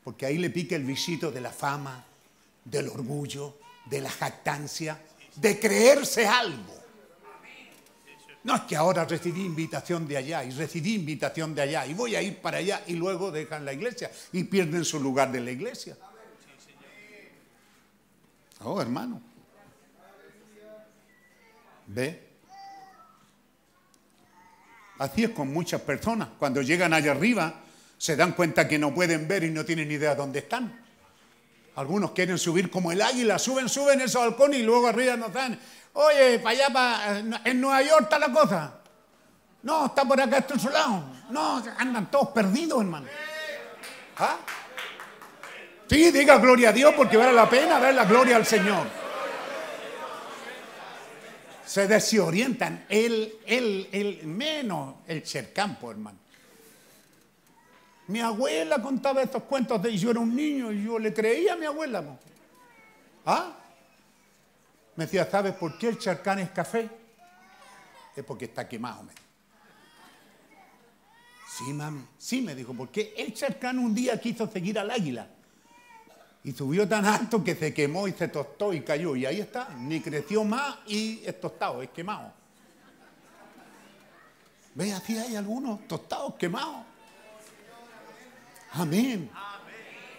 Porque 0.02 0.26
ahí 0.26 0.36
le 0.36 0.50
pica 0.50 0.76
el 0.76 0.84
bichito 0.84 1.30
de 1.30 1.40
la 1.40 1.50
fama, 1.50 2.04
del 2.64 2.88
orgullo, 2.88 3.58
de 3.86 4.02
la 4.02 4.10
jactancia, 4.10 5.00
de 5.36 5.58
creerse 5.58 6.26
algo. 6.26 6.83
No 8.44 8.54
es 8.54 8.62
que 8.62 8.76
ahora 8.76 9.06
recibí 9.06 9.42
invitación 9.42 10.06
de 10.06 10.18
allá 10.18 10.44
y 10.44 10.50
recibí 10.50 10.94
invitación 10.94 11.54
de 11.54 11.62
allá 11.62 11.86
y 11.86 11.94
voy 11.94 12.14
a 12.14 12.20
ir 12.20 12.42
para 12.42 12.58
allá 12.58 12.82
y 12.86 12.92
luego 12.92 13.30
dejan 13.30 13.64
la 13.64 13.72
iglesia 13.72 14.10
y 14.32 14.44
pierden 14.44 14.84
su 14.84 15.00
lugar 15.00 15.32
de 15.32 15.40
la 15.40 15.50
iglesia. 15.50 15.96
Oh, 18.60 18.80
hermano. 18.80 19.20
¿Ve? 21.86 22.28
Así 24.98 25.24
es 25.24 25.30
con 25.30 25.50
muchas 25.50 25.80
personas. 25.80 26.28
Cuando 26.38 26.60
llegan 26.60 26.92
allá 26.92 27.12
arriba, 27.12 27.62
se 27.96 28.14
dan 28.14 28.32
cuenta 28.32 28.68
que 28.68 28.78
no 28.78 28.94
pueden 28.94 29.26
ver 29.26 29.44
y 29.44 29.50
no 29.50 29.64
tienen 29.64 29.90
idea 29.90 30.14
dónde 30.14 30.40
están. 30.40 30.83
Algunos 31.76 32.12
quieren 32.12 32.38
subir 32.38 32.70
como 32.70 32.92
el 32.92 33.02
águila, 33.02 33.38
suben, 33.38 33.68
suben 33.68 34.00
esos 34.00 34.22
halcones 34.22 34.60
y 34.60 34.62
luego 34.62 34.86
arriba 34.86 35.16
no 35.16 35.26
están. 35.26 35.58
Oye, 35.94 36.38
para 36.38 36.50
allá, 36.50 36.72
para, 36.72 37.18
en 37.44 37.60
Nueva 37.60 37.82
York 37.82 38.02
está 38.02 38.18
la 38.18 38.32
cosa. 38.32 38.74
No, 39.62 39.86
está 39.86 40.04
por 40.04 40.20
acá, 40.20 40.38
está 40.38 40.54
en 40.54 40.60
su 40.60 40.68
lado. 40.68 41.04
No, 41.30 41.62
andan 41.78 42.10
todos 42.10 42.28
perdidos, 42.28 42.80
hermano. 42.80 43.06
¿Ah? 44.18 44.36
Sí, 45.88 46.10
diga 46.10 46.38
gloria 46.38 46.68
a 46.68 46.72
Dios 46.72 46.94
porque 46.96 47.16
vale 47.16 47.32
la 47.32 47.48
pena 47.48 47.80
dar 47.80 47.94
la 47.94 48.04
gloria 48.04 48.36
al 48.36 48.46
Señor. 48.46 48.86
Se 51.64 51.88
desorientan. 51.88 52.86
El, 52.88 53.38
el, 53.46 53.88
el 53.90 54.26
menos 54.26 54.96
el 55.06 55.26
cercampo, 55.26 55.90
hermano. 55.90 56.18
Mi 58.06 58.20
abuela 58.20 58.82
contaba 58.82 59.22
estos 59.22 59.44
cuentos 59.44 59.80
de 59.82 59.96
yo 59.96 60.10
era 60.10 60.20
un 60.20 60.34
niño 60.34 60.70
y 60.72 60.84
yo 60.84 60.98
le 60.98 61.14
creía 61.14 61.54
a 61.54 61.56
mi 61.56 61.64
abuela. 61.64 62.04
¿Ah? 63.24 63.52
Me 64.96 65.04
decía, 65.06 65.28
¿sabes 65.30 65.54
por 65.54 65.78
qué 65.78 65.88
el 65.88 65.98
charcán 65.98 66.38
es 66.38 66.50
café? 66.50 66.88
Es 68.14 68.24
porque 68.24 68.44
está 68.44 68.68
quemado. 68.68 69.02
Me. 69.04 69.12
Sí, 71.48 71.72
mami. 71.72 72.04
Sí, 72.18 72.42
me 72.42 72.54
dijo, 72.54 72.74
porque 72.74 73.14
el 73.16 73.32
charcán 73.32 73.78
un 73.78 73.94
día 73.94 74.20
quiso 74.20 74.46
seguir 74.50 74.78
al 74.78 74.90
águila. 74.90 75.26
Y 76.44 76.52
subió 76.52 76.86
tan 76.86 77.06
alto 77.06 77.42
que 77.42 77.54
se 77.54 77.72
quemó 77.72 78.06
y 78.06 78.12
se 78.12 78.28
tostó 78.28 78.74
y 78.74 78.82
cayó. 78.82 79.16
Y 79.16 79.24
ahí 79.24 79.40
está, 79.40 79.70
ni 79.70 80.00
creció 80.00 80.44
más 80.44 80.78
y 80.86 81.22
es 81.24 81.40
tostado, 81.40 81.82
es 81.82 81.88
quemado. 81.88 82.32
¿Ve? 84.74 84.92
Así 84.92 85.16
hay 85.16 85.36
algunos 85.36 85.88
tostados 85.88 86.34
quemados. 86.34 86.84
Amén. 88.76 89.30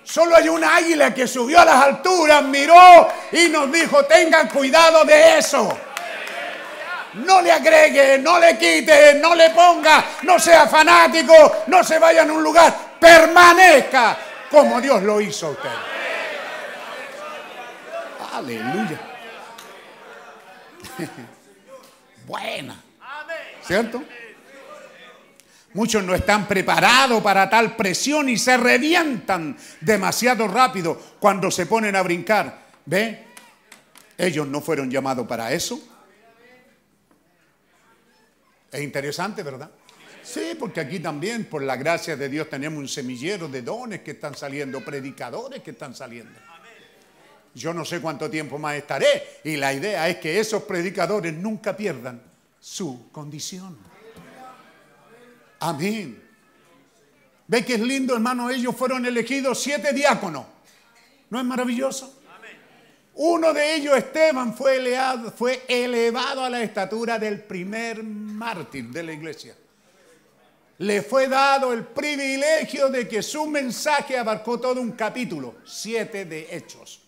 Solo 0.04 0.36
hay 0.36 0.48
una 0.48 0.76
águila 0.76 1.14
que 1.14 1.28
subió 1.28 1.60
a 1.60 1.66
las 1.66 1.84
alturas, 1.84 2.44
miró 2.44 3.10
y 3.32 3.50
nos 3.50 3.72
dijo, 3.72 4.06
tengan 4.06 4.48
cuidado 4.50 5.04
de 5.04 5.40
eso. 5.40 5.78
No 7.16 7.42
le 7.42 7.52
agregue, 7.52 8.20
no 8.20 8.38
le 8.40 8.58
quite, 8.58 9.16
no 9.16 9.34
le 9.34 9.50
ponga, 9.50 10.06
no 10.24 10.38
sea 10.38 10.68
fanático, 10.68 11.64
no 11.68 11.84
se 11.84 11.98
vaya 11.98 12.22
en 12.24 12.32
un 12.32 12.44
lugar, 12.44 12.74
permanezca 13.00 14.18
como 14.52 14.80
Dios 14.80 15.02
lo 15.02 15.20
hizo 15.20 15.48
a 15.48 15.50
usted. 15.50 15.70
Aleluya. 18.34 19.00
Buena. 22.26 22.76
¿Cierto? 23.64 24.04
Muchos 25.76 26.06
no 26.06 26.16
están 26.16 26.48
preparados 26.48 27.22
para 27.22 27.50
tal 27.50 27.76
presión 27.76 28.30
y 28.30 28.38
se 28.38 28.56
revientan 28.56 29.58
demasiado 29.82 30.48
rápido 30.48 30.98
cuando 31.20 31.52
se 31.52 31.66
ponen 31.66 31.98
a 31.98 32.02
brincar. 32.02 32.62
¿Ve? 32.86 33.26
Ellos 34.18 34.48
no 34.48 34.62
fueron 34.62 34.90
llamados 34.90 35.28
para 35.28 35.52
eso. 35.52 35.78
Es 38.72 38.82
interesante, 38.82 39.44
¿verdad? 39.44 39.70
Sí, 40.24 40.56
porque 40.58 40.80
aquí 40.80 41.02
también, 41.02 41.44
por 41.44 41.62
la 41.62 41.76
gracia 41.76 42.16
de 42.16 42.30
Dios, 42.30 42.50
tenemos 42.50 42.80
un 42.80 42.88
semillero 42.88 43.50
de 43.50 43.62
dones 43.62 44.00
que 44.00 44.12
están 44.12 44.34
saliendo, 44.34 44.80
predicadores 44.80 45.62
que 45.62 45.72
están 45.72 45.94
saliendo. 45.94 46.40
Yo 47.54 47.74
no 47.74 47.84
sé 47.84 48.00
cuánto 48.00 48.30
tiempo 48.30 48.58
más 48.58 48.76
estaré 48.76 49.42
y 49.44 49.58
la 49.58 49.74
idea 49.74 50.08
es 50.08 50.16
que 50.20 50.40
esos 50.40 50.64
predicadores 50.64 51.34
nunca 51.34 51.76
pierdan 51.76 52.22
su 52.62 53.12
condición. 53.12 53.95
Amén. 55.66 56.22
¿Ve 57.48 57.66
que 57.66 57.74
es 57.74 57.80
lindo, 57.80 58.14
hermano? 58.14 58.52
Ellos 58.52 58.76
fueron 58.76 59.04
elegidos 59.04 59.64
siete 59.64 59.94
diáconos. 59.94 60.46
¿No 61.32 61.40
es 61.40 61.46
maravilloso? 61.46 62.22
Uno 63.16 63.52
de 63.52 63.76
ellos, 63.76 63.98
Esteban, 63.98 64.54
fue 64.56 64.76
elevado, 64.76 65.32
fue 65.32 65.64
elevado 65.68 66.44
a 66.44 66.52
la 66.52 66.62
estatura 66.62 67.18
del 67.18 67.42
primer 67.42 68.04
mártir 68.04 68.90
de 68.90 69.04
la 69.04 69.14
iglesia. 69.14 69.56
Le 70.78 71.02
fue 71.02 71.28
dado 71.28 71.74
el 71.74 71.84
privilegio 71.84 72.90
de 72.90 73.08
que 73.08 73.24
su 73.24 73.48
mensaje 73.48 74.20
abarcó 74.20 74.60
todo 74.60 74.80
un 74.80 74.92
capítulo, 74.92 75.56
siete 75.66 76.26
de 76.26 76.48
hechos. 76.56 77.02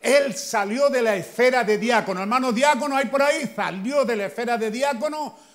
Él 0.00 0.34
salió 0.36 0.90
de 0.90 1.02
la 1.02 1.16
esfera 1.16 1.64
de 1.64 1.76
diácono. 1.76 2.20
Hermano 2.20 2.52
diácono, 2.52 2.96
hay 2.96 3.06
por 3.06 3.20
ahí, 3.22 3.52
salió 3.56 4.04
de 4.04 4.14
la 4.14 4.26
esfera 4.26 4.56
de 4.56 4.70
diácono 4.70 5.49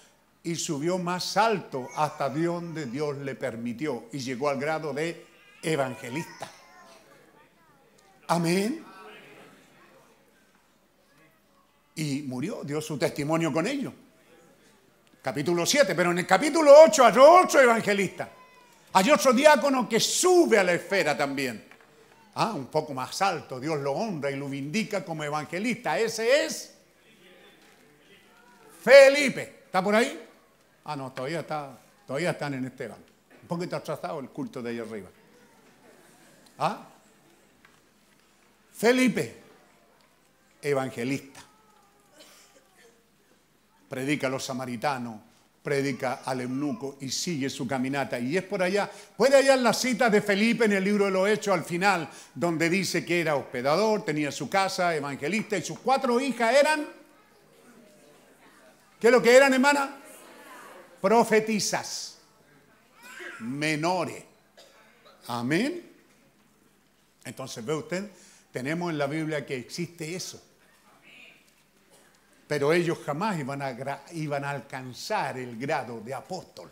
y 0.46 0.56
subió 0.56 1.00
más 1.00 1.38
alto 1.38 1.90
hasta 1.96 2.30
donde 2.30 2.86
Dios 2.86 3.18
le 3.18 3.34
permitió 3.34 4.06
y 4.12 4.20
llegó 4.20 4.50
al 4.50 4.60
grado 4.60 4.94
de 4.94 5.26
evangelista. 5.62 6.50
Amén. 8.28 8.86
Y 11.96 12.22
murió, 12.28 12.64
dio 12.64 12.80
su 12.80 12.96
testimonio 12.98 13.52
con 13.52 13.66
ellos. 13.66 13.92
Capítulo 15.24 15.66
7, 15.66 15.96
pero 15.96 16.12
en 16.12 16.20
el 16.20 16.28
capítulo 16.28 16.72
8 16.86 17.06
hay 17.06 17.18
otro 17.18 17.62
evangelista. 17.62 18.30
Hay 18.94 19.10
otro 19.10 19.34
diácono 19.34 19.90
que 19.90 20.00
sube 20.00 20.60
a 20.60 20.64
la 20.64 20.74
esfera 20.74 21.18
también. 21.18 21.66
Ah, 22.36 22.54
un 22.54 22.68
poco 22.68 22.94
más 22.94 23.20
alto, 23.24 23.60
Dios 23.60 23.80
lo 23.80 23.94
honra 23.94 24.30
y 24.30 24.36
lo 24.36 24.48
vindica 24.48 25.04
como 25.04 25.24
evangelista. 25.24 25.98
Ese 25.98 26.46
es 26.46 26.76
Felipe. 28.84 29.64
¿Está 29.66 29.84
por 29.84 29.96
ahí? 29.96 30.25
Ah, 30.86 30.96
no, 30.96 31.12
todavía, 31.12 31.40
está, 31.40 31.78
todavía 32.06 32.32
están 32.32 32.54
en 32.54 32.66
Esteban. 32.66 33.00
Un 33.42 33.48
poquito 33.48 33.76
atrasado 33.76 34.20
el 34.20 34.30
culto 34.30 34.62
de 34.62 34.70
ahí 34.70 34.80
arriba. 34.80 35.10
¿Ah? 36.60 36.88
Felipe, 38.72 39.36
evangelista. 40.62 41.42
Predica 43.90 44.28
a 44.28 44.30
los 44.30 44.44
samaritanos, 44.44 45.20
predica 45.64 46.22
al 46.24 46.42
eunuco 46.42 46.98
y 47.02 47.10
sigue 47.10 47.50
su 47.50 47.68
caminata. 47.68 48.20
Y 48.20 48.38
es 48.38 48.44
por 48.44 48.62
allá. 48.62 48.90
Puede 49.18 49.38
hallar 49.38 49.58
las 49.60 49.82
citas 49.82 50.12
de 50.12 50.22
Felipe 50.22 50.66
en 50.66 50.74
el 50.74 50.84
libro 50.84 51.06
de 51.06 51.12
los 51.12 51.28
Hechos 51.28 51.56
al 51.56 51.64
final, 51.64 52.08
donde 52.36 52.70
dice 52.70 53.04
que 53.04 53.22
era 53.22 53.36
hospedador, 53.36 54.06
tenía 54.06 54.32
su 54.32 54.50
casa, 54.50 54.96
evangelista 54.96 55.58
y 55.58 55.64
sus 55.64 55.80
cuatro 55.80 56.20
hijas 56.20 56.56
eran. 56.56 56.86
¿Qué 59.00 59.08
es 59.08 59.14
lo 59.14 59.22
que 59.22 59.36
eran, 59.36 59.52
hermana? 59.52 60.02
Profetizas. 61.06 62.18
Menores. 63.42 64.24
Amén. 65.28 65.88
Entonces, 67.24 67.64
ve 67.64 67.76
usted, 67.76 68.10
tenemos 68.52 68.90
en 68.90 68.98
la 68.98 69.06
Biblia 69.06 69.46
que 69.46 69.56
existe 69.56 70.16
eso. 70.16 70.42
Pero 72.48 72.74
ellos 72.74 72.98
jamás 73.06 73.38
iban 73.38 73.62
a, 73.62 74.02
iban 74.14 74.46
a 74.46 74.50
alcanzar 74.50 75.38
el 75.38 75.60
grado 75.60 76.02
de 76.02 76.16
apóstol. 76.16 76.72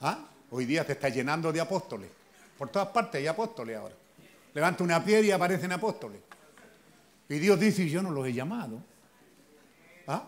¿Ah? 0.00 0.18
Hoy 0.50 0.64
día 0.64 0.84
te 0.84 0.94
está 0.94 1.08
llenando 1.08 1.52
de 1.52 1.60
apóstoles. 1.60 2.10
Por 2.58 2.68
todas 2.68 2.88
partes 2.88 3.20
hay 3.20 3.28
apóstoles 3.28 3.76
ahora. 3.76 3.94
Levanta 4.54 4.82
una 4.82 5.04
piedra 5.04 5.24
y 5.24 5.30
aparecen 5.30 5.70
apóstoles. 5.70 6.20
Y 7.28 7.38
Dios 7.38 7.60
dice, 7.60 7.88
yo 7.88 8.02
no 8.02 8.10
los 8.10 8.26
he 8.26 8.32
llamado. 8.32 8.82
¿Ah? 10.08 10.24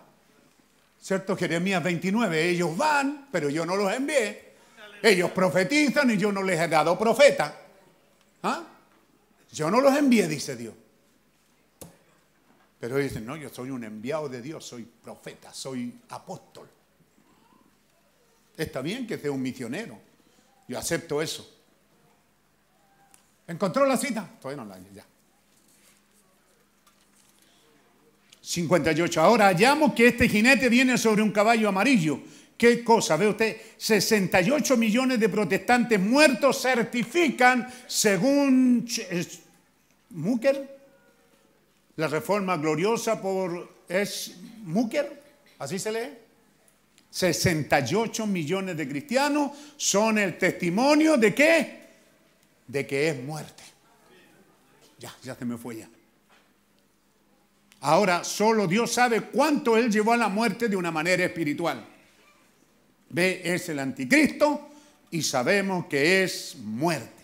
¿Cierto? 1.03 1.37
Jeremías 1.37 1.83
29, 1.83 2.51
ellos 2.51 2.77
van, 2.77 3.27
pero 3.33 3.51
yo 3.51 3.66
no 3.66 3.74
los 3.74 3.93
envié. 3.93 4.53
Ellos 5.03 5.33
profetizan 5.33 6.12
y 6.12 6.16
yo 6.16 6.31
no 6.31 6.45
les 6.45 6.61
he 6.61 6.69
dado 6.69 6.97
profeta. 6.97 7.59
¿Ah? 8.45 8.62
Yo 9.51 9.69
no 9.69 9.81
los 9.81 9.97
envié, 9.97 10.29
dice 10.29 10.55
Dios. 10.55 10.74
Pero 12.79 12.99
dicen, 12.99 13.27
no, 13.27 13.37
yo 13.37 13.49
soy 13.49 13.70
un 13.70 13.83
enviado 13.83 14.29
de 14.29 14.41
Dios, 14.41 14.65
soy 14.65 14.85
profeta, 14.85 15.53
soy 15.53 15.93
apóstol. 16.11 16.69
Está 18.57 18.81
bien 18.81 19.05
que 19.05 19.19
sea 19.19 19.33
un 19.33 19.43
misionero. 19.43 19.99
Yo 20.69 20.79
acepto 20.79 21.20
eso. 21.20 21.49
¿Encontró 23.49 23.85
la 23.87 23.97
cita? 23.97 24.29
Todavía 24.41 24.65
no 24.65 24.69
la 24.69 24.79
ya. 24.95 25.05
58. 28.53 29.19
Ahora 29.19 29.47
hallamos 29.47 29.95
que 29.95 30.09
este 30.09 30.29
jinete 30.29 30.69
viene 30.69 30.99
sobre 30.99 31.23
un 31.23 31.31
caballo 31.31 31.70
amarillo. 31.70 32.20
¿Qué 32.55 32.85
cosa? 32.85 33.16
¿Ve 33.16 33.29
usted? 33.29 33.57
68 33.79 34.77
millones 34.77 35.19
de 35.19 35.31
protestantes 35.31 35.99
muertos 35.99 36.61
certifican, 36.61 37.66
según 37.87 38.87
Mucker, 40.11 40.81
la 41.97 42.09
reforma 42.09 42.59
gloriosa 42.59 43.20
por 43.23 43.85
es 43.89 44.37
Mucker, 44.65 45.23
así 45.59 45.79
se 45.79 45.91
lee. 45.91 46.19
68 47.09 48.27
millones 48.27 48.77
de 48.77 48.87
cristianos 48.87 49.53
son 49.79 50.19
el 50.19 50.37
testimonio 50.37 51.16
de 51.16 51.35
qué? 51.35 51.83
De 52.66 52.87
que 52.87 53.09
es 53.09 53.23
muerte. 53.23 53.62
Ya, 54.99 55.15
ya 55.23 55.35
se 55.35 55.45
me 55.47 55.57
fue 55.57 55.79
ya. 55.79 55.89
Ahora, 57.83 58.23
solo 58.23 58.69
Dios 58.69 58.93
sabe 58.93 59.23
cuánto 59.23 59.77
Él 59.77 59.91
llevó 59.91 60.13
a 60.13 60.17
la 60.17 60.29
muerte 60.29 60.69
de 60.69 60.77
una 60.77 60.93
manera 60.93 61.25
espiritual. 61.25 61.85
Ve, 63.11 63.43
es 63.45 63.69
el 63.69 63.81
anticristo 63.81 64.71
y 65.11 65.23
sabemos 65.23 65.87
que 65.87 66.23
es 66.23 66.57
muerte. 66.59 67.23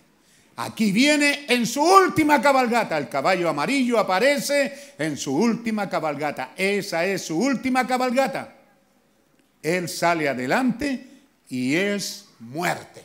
Aquí 0.57 0.91
viene 0.91 1.47
en 1.49 1.65
su 1.65 1.81
última 1.81 2.43
cabalgata. 2.43 2.99
El 2.99 3.09
caballo 3.09 3.49
amarillo 3.49 4.01
aparece 4.01 4.95
en 4.99 5.17
su 5.17 5.37
última 5.37 5.89
cabalgata. 5.89 6.55
Esa 6.57 7.07
es 7.07 7.23
su 7.23 7.39
última 7.39 7.87
cabalgata. 7.87 8.57
Él 9.63 9.89
sale 9.89 10.29
adelante 10.29 11.07
y 11.49 11.77
es 11.77 12.31
muerte. 12.41 13.05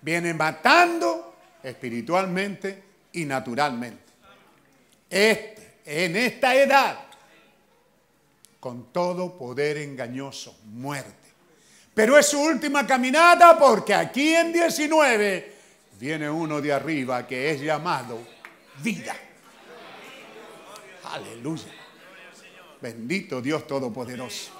Viene 0.00 0.32
matando 0.32 1.34
espiritualmente 1.64 2.84
y 3.12 3.24
naturalmente. 3.24 4.04
En 5.86 6.16
esta 6.16 6.54
edad 6.54 6.98
con 8.58 8.92
todo 8.92 9.38
poder 9.38 9.78
engañoso, 9.78 10.58
muerte. 10.64 11.14
Pero 11.94 12.18
es 12.18 12.26
su 12.26 12.40
última 12.40 12.86
caminata 12.86 13.56
porque 13.58 13.94
aquí 13.94 14.34
en 14.34 14.52
19 14.52 15.54
viene 15.98 16.28
uno 16.28 16.60
de 16.60 16.72
arriba 16.72 17.26
que 17.26 17.52
es 17.52 17.60
llamado 17.60 18.18
vida. 18.82 19.14
Aleluya. 21.04 21.72
Bendito 22.82 23.40
Dios 23.40 23.66
Todopoderoso. 23.66 24.52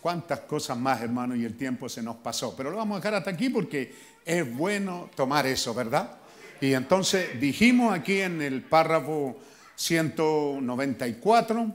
Cuántas 0.00 0.40
cosas 0.40 0.76
más, 0.76 1.00
hermano, 1.00 1.34
y 1.34 1.44
el 1.44 1.56
tiempo 1.56 1.88
se 1.88 2.02
nos 2.02 2.16
pasó. 2.16 2.54
Pero 2.56 2.70
lo 2.70 2.76
vamos 2.76 2.96
a 2.96 3.00
dejar 3.00 3.14
hasta 3.14 3.30
aquí 3.30 3.48
porque 3.48 3.94
es 4.24 4.54
bueno 4.54 5.10
tomar 5.14 5.46
eso, 5.46 5.72
¿verdad? 5.72 6.18
Y 6.60 6.74
entonces 6.74 7.40
dijimos 7.40 7.94
aquí 7.94 8.20
en 8.20 8.42
el 8.42 8.62
párrafo 8.62 9.36
194, 9.82 11.72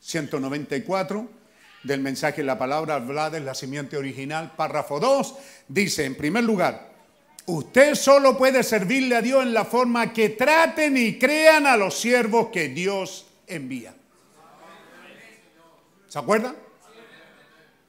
194 0.00 1.20
eh, 1.20 1.26
del 1.84 2.00
mensaje 2.00 2.42
La 2.42 2.58
Palabra 2.58 2.96
Hablada 2.96 3.38
la 3.38 3.54
simiente 3.54 3.96
original, 3.96 4.54
párrafo 4.56 4.98
2, 4.98 5.36
dice, 5.68 6.06
en 6.06 6.16
primer 6.16 6.42
lugar, 6.42 6.90
usted 7.46 7.94
solo 7.94 8.36
puede 8.36 8.64
servirle 8.64 9.14
a 9.14 9.22
Dios 9.22 9.44
en 9.44 9.54
la 9.54 9.64
forma 9.64 10.12
que 10.12 10.30
traten 10.30 10.96
y 10.96 11.20
crean 11.20 11.68
a 11.68 11.76
los 11.76 11.96
siervos 11.96 12.48
que 12.48 12.68
Dios 12.70 13.28
envía. 13.46 13.94
¿Se 16.08 16.18
acuerdan? 16.18 16.56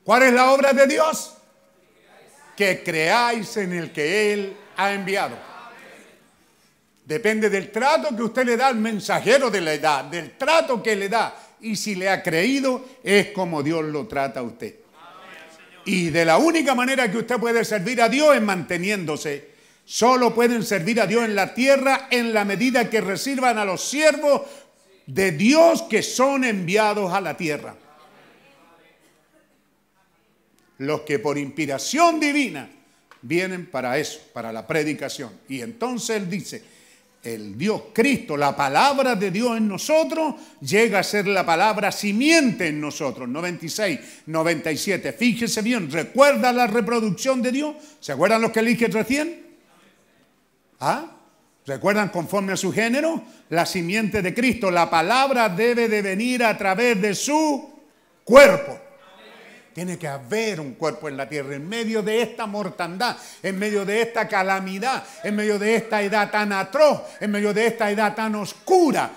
¿Cuál 0.03 0.21
es 0.21 0.34
la 0.34 0.51
obra 0.51 0.71
de 0.73 0.85
Dios? 0.85 1.34
Que 2.55 2.84
creáis 2.84 3.57
en 3.57 3.73
el 3.73 3.91
que 3.91 4.34
Él 4.34 4.55
ha 4.77 4.93
enviado. 4.93 5.48
Depende 7.10 7.49
del 7.49 7.72
trato 7.72 8.15
que 8.15 8.22
usted 8.22 8.45
le 8.45 8.56
da 8.56 8.68
al 8.68 8.76
mensajero 8.76 9.49
de 9.49 9.61
la 9.61 9.73
edad, 9.73 10.06
del 10.06 10.38
trato 10.38 10.84
que 10.84 10.95
le 10.95 11.10
da. 11.10 11.36
Y 11.60 11.76
si 11.76 11.95
le 11.95 12.07
ha 12.07 12.22
creído, 12.22 12.86
es 13.03 13.31
como 13.31 13.64
Dios 13.64 13.84
lo 13.86 14.06
trata 14.06 14.41
a 14.41 14.44
usted. 14.44 14.76
Y 15.86 16.11
de 16.11 16.23
la 16.23 16.38
única 16.38 16.76
manera 16.76 17.10
que 17.10 17.18
usted 17.18 17.38
puede 17.40 17.65
servir 17.65 17.99
a 17.99 18.10
Dios 18.10 18.36
es 18.36 18.44
manteniéndose. 18.44 19.49
Solo 19.86 20.36
pueden 20.36 20.61
servir 20.61 21.02
a 21.02 21.07
Dios 21.07 21.26
en 21.26 21.34
la 21.34 21.56
tierra 21.56 22.10
en 22.11 22.31
la 22.31 22.45
medida 22.45 22.91
que 22.91 23.02
reciban 23.02 23.57
a 23.57 23.65
los 23.65 23.84
siervos 23.84 24.44
de 25.07 25.31
Dios 25.31 25.81
que 25.90 26.03
son 26.03 26.44
enviados 26.44 27.11
a 27.11 27.22
la 27.22 27.36
tierra. 27.36 27.76
Los 30.77 31.02
que 31.02 31.18
por 31.18 31.40
inspiración 31.40 32.19
divina 32.19 32.69
vienen 33.23 33.65
para 33.65 33.98
eso, 33.98 34.19
para 34.31 34.53
la 34.53 34.68
predicación. 34.68 35.31
Y 35.49 35.61
entonces 35.61 36.15
Él 36.15 36.30
dice, 36.30 36.77
el 37.23 37.57
Dios 37.57 37.83
Cristo, 37.93 38.37
la 38.37 38.55
palabra 38.55 39.15
de 39.15 39.31
Dios 39.31 39.57
en 39.57 39.67
nosotros, 39.67 40.35
llega 40.61 40.99
a 40.99 41.03
ser 41.03 41.27
la 41.27 41.45
palabra 41.45 41.91
simiente 41.91 42.67
en 42.67 42.79
nosotros. 42.79 43.27
96, 43.27 43.99
97. 44.25 45.13
Fíjese 45.13 45.61
bien, 45.61 45.91
¿recuerda 45.91 46.53
la 46.53 46.67
reproducción 46.67 47.41
de 47.41 47.51
Dios? 47.51 47.75
¿Se 47.99 48.13
acuerdan 48.13 48.41
los 48.41 48.51
que 48.51 48.61
elige 48.61 48.87
recién? 48.87 49.47
¿Ah? 50.79 51.17
¿Recuerdan 51.65 52.09
conforme 52.09 52.53
a 52.53 52.57
su 52.57 52.71
género? 52.71 53.21
La 53.49 53.65
simiente 53.65 54.21
de 54.21 54.33
Cristo. 54.33 54.71
La 54.71 54.89
palabra 54.89 55.49
debe 55.49 55.87
de 55.87 56.01
venir 56.01 56.43
a 56.43 56.57
través 56.57 56.99
de 57.01 57.13
su 57.13 57.69
cuerpo. 58.23 58.88
Tiene 59.80 59.97
que 59.97 60.10
haber 60.10 60.60
un 60.60 60.73
cuerpo 60.73 61.07
en 61.07 61.15
la 61.15 61.30
tierra 61.30 61.56
en 61.56 61.65
medio 61.65 62.03
de 62.03 62.22
esta 62.22 62.45
mortandad, 62.45 63.15
en 63.41 63.57
medio 63.57 63.85
de 63.85 64.01
esta 64.01 64.27
calamidad, 64.27 65.06
en 65.23 65.34
medio 65.38 65.57
de 65.57 65.73
esta 65.73 66.01
edad 66.01 66.30
tan 66.30 66.51
atroz, 66.51 67.03
en 67.22 67.31
medio 67.31 67.53
de 67.53 67.68
esta 67.68 67.89
edad 67.89 68.14
tan 68.14 68.35
oscura, 68.35 69.10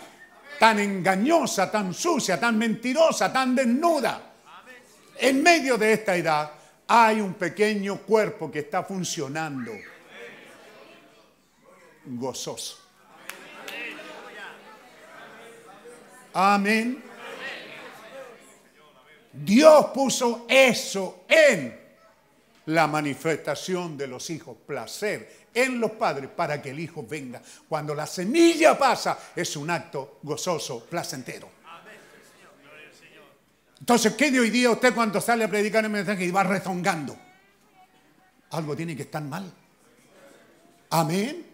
tan 0.61 0.79
engañosa, 0.79 1.69
tan 1.69 1.93
sucia, 1.93 2.39
tan 2.39 2.57
mentirosa, 2.59 3.33
tan 3.33 3.57
desnuda. 3.57 4.23
En 5.19 5.43
medio 5.43 5.77
de 5.77 5.95
esta 5.95 6.15
edad 6.15 6.53
hay 6.87 7.21
un 7.21 7.35
pequeño 7.35 7.97
cuerpo 8.03 8.49
que 8.49 8.61
está 8.61 8.85
funcionando 8.85 9.73
gozoso. 12.05 12.79
Amén. 16.33 17.12
Dios 19.33 19.87
puso 19.95 20.47
eso 20.49 21.25
en 21.29 21.81
la 22.67 22.87
manifestación 22.87 23.97
de 23.97 24.07
los 24.07 24.29
hijos, 24.31 24.57
placer 24.67 25.43
en 25.55 25.81
los 25.81 25.93
padres 25.93 26.31
para 26.31 26.61
que 26.61 26.71
el 26.71 26.81
hijo 26.81 27.05
venga. 27.09 27.41
Cuando 27.69 27.95
la 27.95 28.07
semilla 28.07 28.79
pasa 28.79 29.19
es 29.35 29.57
un 29.57 29.71
acto 29.71 30.19
gozoso, 30.23 30.85
placentero. 30.87 31.63
Entonces, 33.81 34.15
¿qué 34.15 34.31
de 34.31 34.39
hoy 34.39 34.51
día 34.51 34.71
usted 34.71 34.95
cuando 34.95 35.21
sale 35.21 35.43
a 35.45 35.49
predicar 35.49 35.85
el 35.85 35.91
mensaje 35.91 36.25
y 36.25 36.31
va 36.31 36.45
rezongando? 36.45 37.17
Algo 38.51 38.77
tiene 38.77 38.95
que 38.95 39.03
estar 39.03 39.23
mal. 39.23 39.53
Amén. 40.91 41.47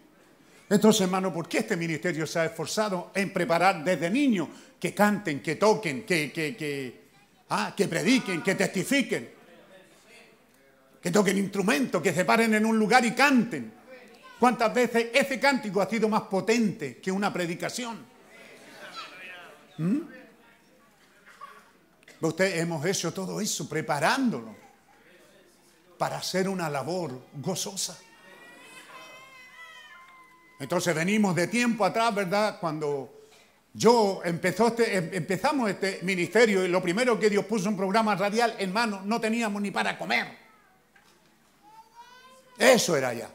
Entonces, 0.69 1.01
hermano, 1.01 1.33
¿por 1.33 1.47
qué 1.47 1.59
este 1.59 1.75
ministerio 1.75 2.27
se 2.27 2.39
ha 2.39 2.45
esforzado 2.45 3.11
en 3.15 3.33
preparar 3.33 3.83
desde 3.83 4.11
niños 4.11 4.47
que 4.79 4.93
canten, 4.93 5.41
que 5.41 5.55
toquen, 5.55 6.05
que, 6.05 6.31
que, 6.31 6.55
que 6.55 6.98
Ah, 7.49 7.73
que 7.75 7.87
prediquen, 7.87 8.43
que 8.43 8.53
testifiquen, 8.53 9.29
que 11.01 11.11
toquen 11.11 11.37
instrumentos, 11.37 12.01
que 12.01 12.13
se 12.13 12.23
paren 12.23 12.53
en 12.53 12.65
un 12.65 12.77
lugar 12.77 13.03
y 13.05 13.11
canten. 13.13 13.73
¿Cuántas 14.39 14.73
veces 14.73 15.07
ese 15.13 15.39
cántico 15.39 15.81
ha 15.81 15.89
sido 15.89 16.07
más 16.07 16.23
potente 16.23 16.97
que 16.97 17.11
una 17.11 17.33
predicación? 17.33 18.05
¿Mm? 19.77 19.99
Usted 22.21 22.59
hemos 22.59 22.85
hecho 22.85 23.13
todo 23.13 23.41
eso 23.41 23.67
preparándolo 23.67 24.55
para 25.97 26.17
hacer 26.17 26.47
una 26.47 26.69
labor 26.69 27.19
gozosa. 27.33 27.97
Entonces 30.59 30.93
venimos 30.93 31.35
de 31.35 31.47
tiempo 31.47 31.85
atrás, 31.85 32.13
¿verdad? 32.13 32.59
Cuando 32.59 33.18
yo 33.73 34.21
empezó 34.23 34.67
este, 34.67 34.97
em, 34.97 35.09
empezamos 35.13 35.69
este 35.69 35.99
ministerio 36.01 36.65
y 36.65 36.67
lo 36.67 36.81
primero 36.81 37.19
que 37.19 37.29
Dios 37.29 37.45
puso 37.45 37.69
un 37.69 37.77
programa 37.77 38.15
radial 38.15 38.55
en 38.57 38.73
mano, 38.73 39.01
no 39.05 39.21
teníamos 39.21 39.61
ni 39.61 39.71
para 39.71 39.97
comer. 39.97 40.37
Eso 42.57 42.97
era 42.97 43.09
allá. 43.09 43.29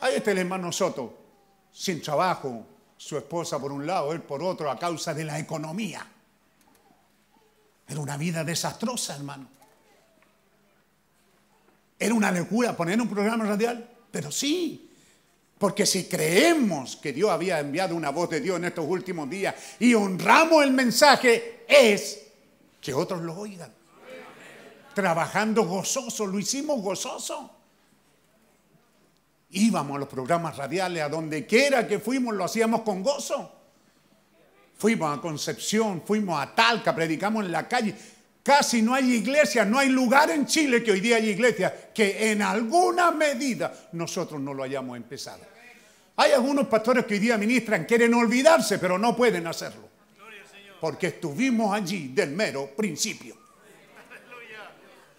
Ahí 0.00 0.16
está 0.16 0.32
el 0.32 0.38
hermano 0.38 0.70
Soto, 0.72 1.18
sin 1.72 2.02
trabajo, 2.02 2.66
su 2.96 3.16
esposa 3.16 3.58
por 3.58 3.72
un 3.72 3.86
lado, 3.86 4.12
él 4.12 4.22
por 4.22 4.42
otro, 4.42 4.70
a 4.70 4.78
causa 4.78 5.14
de 5.14 5.24
la 5.24 5.38
economía. 5.38 6.06
Era 7.88 8.00
una 8.00 8.16
vida 8.16 8.44
desastrosa, 8.44 9.16
hermano. 9.16 9.48
Era 11.98 12.12
una 12.12 12.30
locura 12.30 12.76
poner 12.76 13.00
un 13.00 13.08
programa 13.08 13.44
radial, 13.44 13.88
pero 14.10 14.30
sí, 14.30 14.90
porque 15.58 15.86
si 15.86 16.04
creemos 16.04 16.96
que 16.96 17.12
Dios 17.12 17.30
había 17.30 17.58
enviado 17.60 17.96
una 17.96 18.10
voz 18.10 18.30
de 18.30 18.40
Dios 18.40 18.58
en 18.58 18.66
estos 18.66 18.84
últimos 18.86 19.28
días 19.30 19.54
y 19.78 19.94
honramos 19.94 20.62
el 20.62 20.72
mensaje, 20.72 21.64
es 21.66 22.26
que 22.80 22.92
otros 22.92 23.22
lo 23.22 23.34
oigan. 23.34 23.72
Trabajando 24.94 25.64
gozoso, 25.64 26.26
lo 26.26 26.38
hicimos 26.38 26.80
gozoso. 26.82 27.50
Íbamos 29.50 29.96
a 29.96 30.00
los 30.00 30.08
programas 30.08 30.56
radiales, 30.56 31.02
a 31.02 31.08
donde 31.08 31.46
quiera 31.46 31.86
que 31.86 32.00
fuimos, 32.00 32.34
lo 32.34 32.44
hacíamos 32.44 32.82
con 32.82 33.02
gozo. 33.02 33.52
Fuimos 34.76 35.16
a 35.16 35.20
Concepción, 35.22 36.02
fuimos 36.04 36.38
a 36.38 36.54
Talca, 36.54 36.94
predicamos 36.94 37.46
en 37.46 37.52
la 37.52 37.66
calle. 37.66 37.94
Casi 38.46 38.80
no 38.80 38.94
hay 38.94 39.14
iglesia, 39.14 39.64
no 39.64 39.76
hay 39.76 39.88
lugar 39.88 40.30
en 40.30 40.46
Chile 40.46 40.80
que 40.80 40.92
hoy 40.92 41.00
día 41.00 41.16
hay 41.16 41.30
iglesia 41.30 41.90
que 41.92 42.30
en 42.30 42.42
alguna 42.42 43.10
medida 43.10 43.88
nosotros 43.90 44.40
no 44.40 44.54
lo 44.54 44.62
hayamos 44.62 44.96
empezado. 44.96 45.40
Hay 46.14 46.30
algunos 46.30 46.68
pastores 46.68 47.04
que 47.06 47.14
hoy 47.14 47.18
día 47.18 47.36
ministran, 47.36 47.84
quieren 47.84 48.14
olvidarse, 48.14 48.78
pero 48.78 48.98
no 48.98 49.16
pueden 49.16 49.48
hacerlo. 49.48 49.88
Porque 50.80 51.08
estuvimos 51.08 51.74
allí 51.74 52.12
del 52.14 52.30
mero 52.30 52.70
principio. 52.76 53.36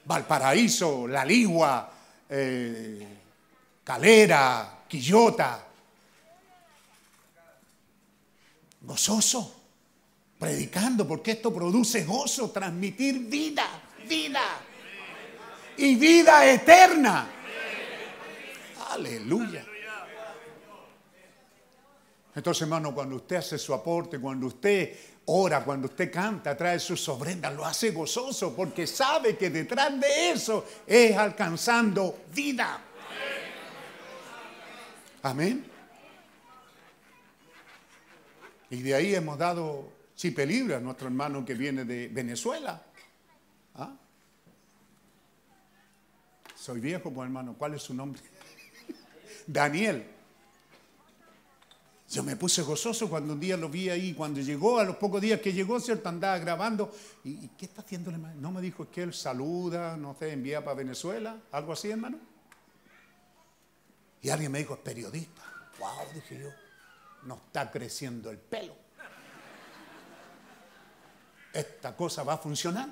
Valparaíso, 0.05 1.05
La 1.05 1.25
Ligua, 1.25 1.91
eh, 2.29 3.07
Calera, 3.83 4.85
Quillota. 4.87 5.65
Gozoso, 8.83 9.56
predicando, 10.39 11.07
porque 11.07 11.31
esto 11.31 11.53
produce 11.53 12.05
gozo, 12.05 12.51
transmitir 12.51 13.19
vida, 13.19 13.65
vida. 14.07 14.41
Y 15.77 15.95
vida 15.95 16.51
eterna. 16.51 17.27
Aleluya. 18.89 19.65
Entonces, 22.35 22.61
hermano, 22.61 22.93
cuando 22.93 23.15
usted 23.15 23.37
hace 23.37 23.57
su 23.57 23.73
aporte, 23.73 24.19
cuando 24.19 24.47
usted 24.47 24.95
ora, 25.25 25.63
cuando 25.63 25.87
usted 25.87 26.11
canta, 26.11 26.55
trae 26.55 26.79
sus 26.79 27.07
ofrendas, 27.09 27.53
lo 27.53 27.65
hace 27.65 27.91
gozoso 27.91 28.55
porque 28.55 28.85
sabe 28.87 29.35
que 29.35 29.49
detrás 29.49 29.99
de 29.99 30.31
eso 30.31 30.65
es 30.85 31.17
alcanzando 31.17 32.19
vida. 32.33 32.79
Amén. 35.23 35.65
Y 38.69 38.81
de 38.81 38.95
ahí 38.95 39.15
hemos 39.15 39.37
dado 39.37 39.96
chipe 40.17 40.45
libre 40.45 40.75
a 40.75 40.79
nuestro 40.79 41.07
hermano 41.07 41.45
que 41.45 41.53
viene 41.53 41.85
de 41.85 42.07
Venezuela. 42.09 42.83
¿Ah? 43.75 43.95
Soy 46.55 46.81
viejo, 46.81 47.13
pues 47.13 47.27
hermano, 47.27 47.55
¿cuál 47.57 47.75
es 47.75 47.83
su 47.83 47.93
nombre? 47.93 48.21
Daniel. 49.47 50.05
Yo 52.09 52.23
me 52.23 52.35
puse 52.35 52.61
gozoso 52.63 53.09
cuando 53.09 53.33
un 53.33 53.39
día 53.39 53.57
lo 53.57 53.69
vi 53.69 53.89
ahí, 53.89 54.13
cuando 54.13 54.39
llegó, 54.39 54.79
a 54.79 54.83
los 54.85 54.95
pocos 54.95 55.21
días 55.21 55.39
que 55.39 55.53
llegó, 55.53 55.79
¿cierto? 55.79 56.09
Andaba 56.09 56.37
grabando. 56.39 56.91
¿Y, 57.23 57.31
y 57.31 57.51
qué 57.57 57.65
está 57.65 57.81
haciendo 57.81 58.09
el 58.09 58.15
hermano? 58.15 58.41
No 58.41 58.51
me 58.51 58.61
dijo 58.61 58.83
es 58.83 58.89
que 58.89 59.03
él 59.03 59.13
saluda, 59.13 59.97
no 59.97 60.15
sé, 60.17 60.31
envía 60.31 60.63
para 60.63 60.77
Venezuela, 60.77 61.37
algo 61.51 61.73
así, 61.73 61.91
hermano. 61.91 62.17
Y 64.21 64.29
alguien 64.29 64.51
me 64.51 64.59
dijo, 64.59 64.73
es 64.73 64.79
periodista. 64.79 65.43
Wow, 65.79 66.13
dije 66.15 66.39
yo, 66.39 66.49
no 67.23 67.35
está 67.35 67.69
creciendo 67.69 68.31
el 68.31 68.37
pelo. 68.39 68.86
Esta 71.57 71.95
cosa 71.95 72.23
va 72.23 72.33
a 72.33 72.37
funcionar. 72.37 72.87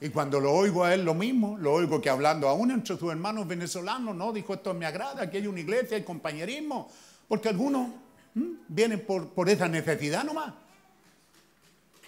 Y 0.00 0.08
cuando 0.10 0.38
lo 0.38 0.52
oigo 0.52 0.84
a 0.84 0.94
él 0.94 1.04
lo 1.04 1.12
mismo, 1.12 1.56
lo 1.58 1.72
oigo 1.72 2.00
que 2.00 2.08
hablando 2.08 2.48
aún 2.48 2.70
entre 2.70 2.96
sus 2.96 3.10
hermanos 3.10 3.48
venezolanos, 3.48 4.14
no, 4.14 4.32
dijo, 4.32 4.54
esto 4.54 4.74
me 4.74 4.86
agrada, 4.86 5.22
aquí 5.22 5.38
hay 5.38 5.46
una 5.48 5.58
iglesia, 5.58 5.96
hay 5.96 6.04
compañerismo, 6.04 6.88
porque 7.26 7.48
algunos 7.48 7.88
¿m? 8.36 8.58
vienen 8.68 9.04
por, 9.04 9.30
por 9.30 9.48
esa 9.48 9.66
necesidad 9.66 10.22
nomás. 10.22 10.52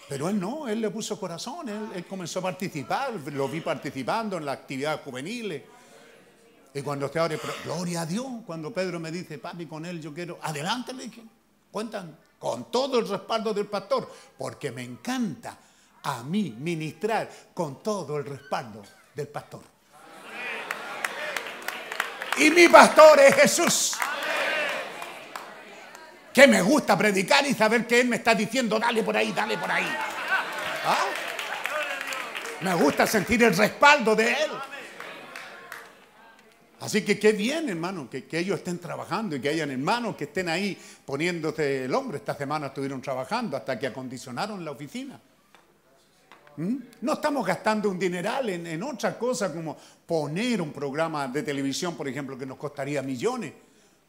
Pero 0.08 0.28
él 0.28 0.38
no, 0.38 0.68
él 0.68 0.80
le 0.80 0.90
puso 0.90 1.18
corazón, 1.18 1.68
él, 1.68 1.88
él 1.96 2.04
comenzó 2.06 2.38
a 2.38 2.42
participar, 2.42 3.14
lo 3.32 3.48
vi 3.48 3.60
participando 3.60 4.36
en 4.36 4.44
las 4.44 4.58
actividades 4.58 5.00
juveniles. 5.00 5.62
Y 6.74 6.82
cuando 6.82 7.06
usted 7.06 7.18
abre, 7.18 7.40
gloria 7.64 8.02
a 8.02 8.06
Dios, 8.06 8.26
cuando 8.46 8.72
Pedro 8.72 9.00
me 9.00 9.10
dice, 9.10 9.38
papi, 9.38 9.66
con 9.66 9.84
él 9.84 10.00
yo 10.00 10.14
quiero, 10.14 10.38
adelante, 10.42 10.92
le 10.92 11.04
dije, 11.04 11.22
cuentan, 11.72 12.16
con 12.38 12.70
todo 12.70 12.98
el 12.98 13.08
respaldo 13.08 13.52
del 13.54 13.66
pastor, 13.66 14.10
porque 14.36 14.70
me 14.70 14.82
encanta 14.82 15.56
a 16.02 16.22
mí 16.22 16.54
ministrar 16.58 17.28
con 17.52 17.82
todo 17.82 18.16
el 18.18 18.24
respaldo 18.24 18.82
del 19.14 19.28
pastor. 19.28 19.62
Y 22.38 22.50
mi 22.50 22.68
pastor 22.68 23.18
es 23.20 23.34
Jesús. 23.34 23.96
Que 26.32 26.46
me 26.46 26.60
gusta 26.60 26.96
predicar 26.98 27.46
y 27.46 27.54
saber 27.54 27.86
que 27.86 28.00
Él 28.00 28.08
me 28.08 28.16
está 28.16 28.34
diciendo, 28.34 28.78
dale 28.78 29.02
por 29.02 29.16
ahí, 29.16 29.32
dale 29.32 29.56
por 29.56 29.70
ahí. 29.70 29.86
¿Ah? 30.84 31.04
Me 32.60 32.74
gusta 32.74 33.06
sentir 33.06 33.42
el 33.42 33.56
respaldo 33.56 34.14
de 34.14 34.32
Él. 34.32 34.50
Así 36.80 37.02
que 37.02 37.18
qué 37.18 37.32
bien, 37.32 37.68
hermano, 37.68 38.08
que, 38.10 38.26
ellos 38.32 38.58
estén 38.58 38.78
trabajando 38.78 39.34
y 39.34 39.40
que 39.40 39.48
hayan 39.48 39.70
hermanos 39.70 40.14
que 40.14 40.24
estén 40.24 40.48
ahí 40.48 40.76
poniéndose 41.04 41.86
el 41.86 41.94
hombre. 41.94 42.18
Esta 42.18 42.34
semana 42.34 42.66
estuvieron 42.66 43.00
trabajando 43.00 43.56
hasta 43.56 43.78
que 43.78 43.86
acondicionaron 43.86 44.64
la 44.64 44.72
oficina. 44.72 45.18
¿Mm? 46.58 46.76
No 47.00 47.14
estamos 47.14 47.46
gastando 47.46 47.88
un 47.88 47.98
dineral 47.98 48.50
en, 48.50 48.66
en 48.66 48.82
otra 48.82 49.18
cosa 49.18 49.52
como 49.52 49.76
poner 50.06 50.60
un 50.60 50.72
programa 50.72 51.28
de 51.28 51.42
televisión, 51.42 51.96
por 51.96 52.08
ejemplo, 52.08 52.36
que 52.36 52.46
nos 52.46 52.58
costaría 52.58 53.02
millones. 53.02 53.52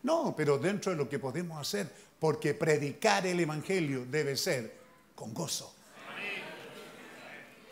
No, 0.04 0.34
pero 0.36 0.58
dentro 0.58 0.92
de 0.92 0.98
lo 0.98 1.08
que 1.08 1.20
podemos 1.20 1.60
hacer, 1.60 1.90
porque 2.20 2.54
predicar 2.54 3.26
el 3.26 3.40
Evangelio 3.40 4.06
debe 4.06 4.36
ser 4.36 4.78
con 5.16 5.34
gozo. 5.34 5.74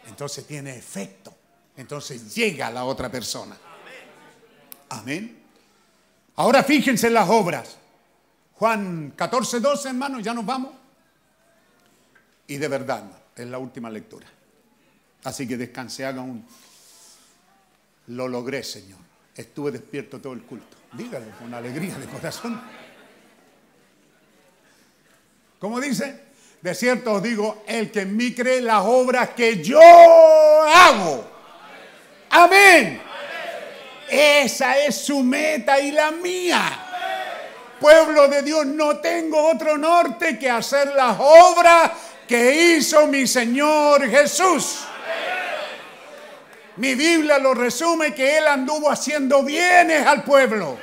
Entonces 0.07 0.45
tiene 0.45 0.77
efecto. 0.77 1.33
Entonces 1.77 2.33
llega 2.33 2.69
la 2.71 2.85
otra 2.85 3.11
persona. 3.11 3.57
Amén. 4.95 5.37
Ahora 6.35 6.63
fíjense 6.63 7.07
en 7.07 7.13
las 7.13 7.29
obras. 7.29 7.77
Juan 8.55 9.13
14, 9.15 9.59
12, 9.59 9.89
hermanos, 9.89 10.23
ya 10.23 10.33
nos 10.33 10.45
vamos. 10.45 10.71
Y 12.47 12.57
de 12.57 12.67
verdad, 12.67 13.03
es 13.35 13.47
la 13.47 13.57
última 13.57 13.89
lectura. 13.89 14.27
Así 15.23 15.47
que 15.47 15.57
descanse, 15.57 16.05
haga 16.05 16.21
un... 16.21 16.45
Lo 18.07 18.27
logré, 18.27 18.63
Señor. 18.63 18.99
Estuve 19.35 19.71
despierto 19.71 20.21
todo 20.21 20.33
el 20.33 20.43
culto. 20.43 20.77
Dígalo 20.93 21.25
con 21.39 21.53
alegría 21.53 21.97
de 21.97 22.05
corazón. 22.05 22.61
¿Cómo 25.59 25.81
dice? 25.81 26.23
De 26.61 26.73
cierto 26.73 27.13
os 27.13 27.23
digo, 27.23 27.63
el 27.67 27.91
que 27.91 28.01
en 28.01 28.15
mí 28.15 28.33
cree 28.33 28.61
las 28.61 28.83
obras 28.85 29.31
que 29.31 29.63
yo 29.63 29.79
hago. 29.81 31.27
Amén. 32.29 33.04
Esa 34.07 34.77
es 34.77 34.95
su 34.95 35.21
meta 35.21 35.79
y 35.79 35.91
la 35.91 36.11
mía. 36.11 36.79
Pueblo 37.79 38.27
de 38.27 38.41
Dios, 38.41 38.65
no 38.65 38.97
tengo 38.97 39.49
otro 39.49 39.77
norte 39.77 40.39
que 40.39 40.49
hacer 40.49 40.93
las 40.93 41.17
obras 41.19 41.91
que 42.27 42.75
hizo 42.77 43.07
mi 43.07 43.27
Señor 43.27 44.09
Jesús. 44.09 44.85
Mi 46.77 46.93
Biblia 46.93 47.37
lo 47.39 47.53
resume 47.53 48.13
que 48.13 48.37
Él 48.37 48.47
anduvo 48.47 48.89
haciendo 48.89 49.43
bienes 49.43 50.05
al 50.05 50.23
pueblo. 50.23 50.77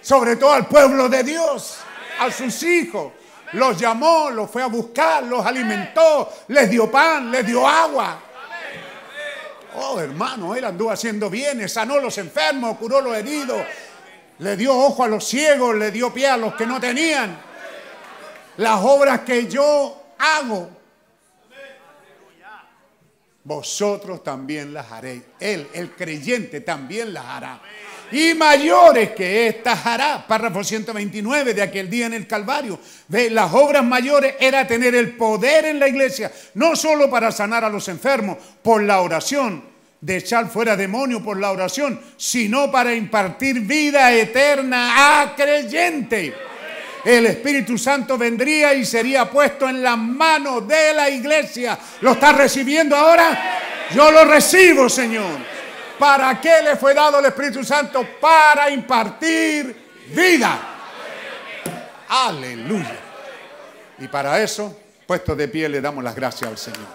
Sobre 0.00 0.36
todo 0.36 0.52
al 0.52 0.66
pueblo 0.66 1.08
de 1.08 1.22
Dios, 1.22 1.78
a 2.18 2.30
sus 2.30 2.62
hijos. 2.62 3.12
Los 3.52 3.78
llamó, 3.78 4.30
los 4.30 4.50
fue 4.50 4.62
a 4.62 4.66
buscar, 4.66 5.22
los 5.22 5.44
alimentó, 5.44 6.32
les 6.48 6.70
dio 6.70 6.90
pan, 6.90 7.30
les 7.30 7.46
dio 7.46 7.66
agua. 7.66 8.27
Oh, 9.74 10.00
hermano, 10.00 10.54
él 10.54 10.64
anduvo 10.64 10.90
haciendo 10.90 11.28
bienes, 11.28 11.72
sanó 11.72 11.98
los 11.98 12.16
enfermos, 12.18 12.78
curó 12.78 13.00
los 13.00 13.16
heridos, 13.16 13.62
le 14.38 14.56
dio 14.56 14.76
ojo 14.76 15.04
a 15.04 15.08
los 15.08 15.24
ciegos, 15.24 15.76
le 15.76 15.90
dio 15.90 16.12
pie 16.12 16.28
a 16.28 16.36
los 16.36 16.54
que 16.54 16.66
no 16.66 16.80
tenían. 16.80 17.38
Las 18.56 18.80
obras 18.82 19.20
que 19.20 19.46
yo 19.46 20.02
hago. 20.18 20.78
vosotros 23.48 24.22
también 24.22 24.74
las 24.74 24.92
haréis. 24.92 25.22
Él, 25.40 25.66
el 25.72 25.92
creyente, 25.92 26.60
también 26.60 27.14
las 27.14 27.24
hará. 27.24 27.60
Y 28.12 28.34
mayores 28.34 29.10
que 29.10 29.48
estas 29.48 29.84
hará. 29.84 30.26
Párrafo 30.26 30.64
129 30.64 31.54
de 31.54 31.62
aquel 31.62 31.90
día 31.90 32.06
en 32.06 32.14
el 32.14 32.26
Calvario. 32.26 32.78
Ve, 33.08 33.30
las 33.30 33.52
obras 33.52 33.84
mayores 33.84 34.34
era 34.40 34.66
tener 34.66 34.94
el 34.94 35.16
poder 35.16 35.66
en 35.66 35.78
la 35.78 35.88
iglesia, 35.88 36.32
no 36.54 36.74
solo 36.74 37.10
para 37.10 37.30
sanar 37.30 37.64
a 37.64 37.68
los 37.68 37.88
enfermos 37.88 38.38
por 38.62 38.82
la 38.82 39.00
oración, 39.00 39.62
de 40.00 40.16
echar 40.16 40.48
fuera 40.48 40.76
demonios 40.76 41.22
por 41.22 41.38
la 41.38 41.50
oración, 41.50 42.00
sino 42.16 42.70
para 42.70 42.94
impartir 42.94 43.60
vida 43.60 44.12
eterna 44.12 45.22
a 45.22 45.34
creyente. 45.34 46.34
El 47.04 47.26
Espíritu 47.26 47.78
Santo 47.78 48.18
vendría 48.18 48.74
y 48.74 48.84
sería 48.84 49.30
puesto 49.30 49.68
en 49.68 49.82
las 49.82 49.96
manos 49.96 50.66
de 50.66 50.94
la 50.94 51.08
iglesia. 51.08 51.78
¿Lo 52.00 52.12
está 52.12 52.32
recibiendo 52.32 52.96
ahora? 52.96 53.60
Yo 53.94 54.10
lo 54.10 54.24
recibo, 54.24 54.88
Señor. 54.88 55.57
¿Para 55.98 56.40
qué 56.40 56.62
le 56.62 56.76
fue 56.76 56.94
dado 56.94 57.18
el 57.18 57.26
Espíritu 57.26 57.64
Santo? 57.64 58.06
Para 58.20 58.70
impartir 58.70 59.76
vida. 60.14 60.58
Aleluya. 62.08 62.96
Y 63.98 64.08
para 64.08 64.40
eso, 64.40 64.76
puesto 65.06 65.34
de 65.34 65.48
pie, 65.48 65.68
le 65.68 65.80
damos 65.80 66.04
las 66.04 66.14
gracias 66.14 66.50
al 66.50 66.58
Señor. 66.58 66.86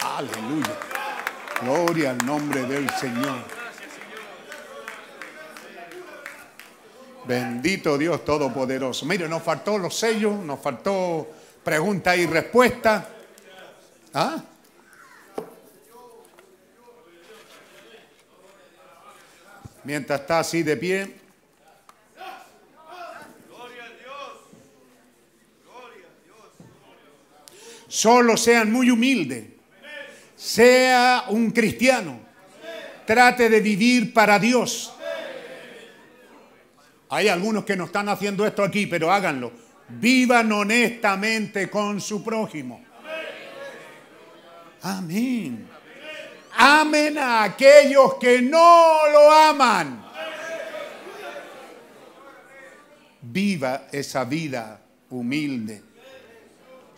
Aleluya. 0.00 0.72
Gloria 1.60 2.10
al 2.10 2.24
nombre 2.24 2.62
del 2.62 2.88
Señor. 2.90 3.38
Bendito 7.24 7.98
Dios 7.98 8.24
Todopoderoso. 8.24 9.04
Mire, 9.04 9.28
nos 9.28 9.42
faltó 9.42 9.78
los 9.78 9.94
sellos, 9.98 10.38
nos 10.38 10.60
faltó 10.60 11.28
pregunta 11.62 12.16
y 12.16 12.26
respuesta. 12.26 13.08
¿Ah? 14.14 14.36
Mientras 19.86 20.22
está 20.22 20.40
así 20.40 20.64
de 20.64 20.76
pie. 20.76 21.14
Solo 27.86 28.36
sean 28.36 28.72
muy 28.72 28.90
humildes. 28.90 29.44
Sea 30.34 31.26
un 31.28 31.52
cristiano. 31.52 32.18
Trate 33.06 33.48
de 33.48 33.60
vivir 33.60 34.12
para 34.12 34.40
Dios. 34.40 34.92
Hay 37.08 37.28
algunos 37.28 37.64
que 37.64 37.76
no 37.76 37.84
están 37.84 38.08
haciendo 38.08 38.44
esto 38.44 38.64
aquí, 38.64 38.88
pero 38.88 39.12
háganlo. 39.12 39.52
Vivan 39.88 40.50
honestamente 40.50 41.70
con 41.70 42.00
su 42.00 42.24
prójimo. 42.24 42.84
Amén. 44.82 45.75
Amen 46.58 47.18
a 47.18 47.42
aquellos 47.42 48.14
que 48.14 48.40
no 48.40 48.98
lo 49.12 49.30
aman. 49.30 50.04
Viva 53.20 53.88
esa 53.92 54.24
vida 54.24 54.80
humilde. 55.10 55.82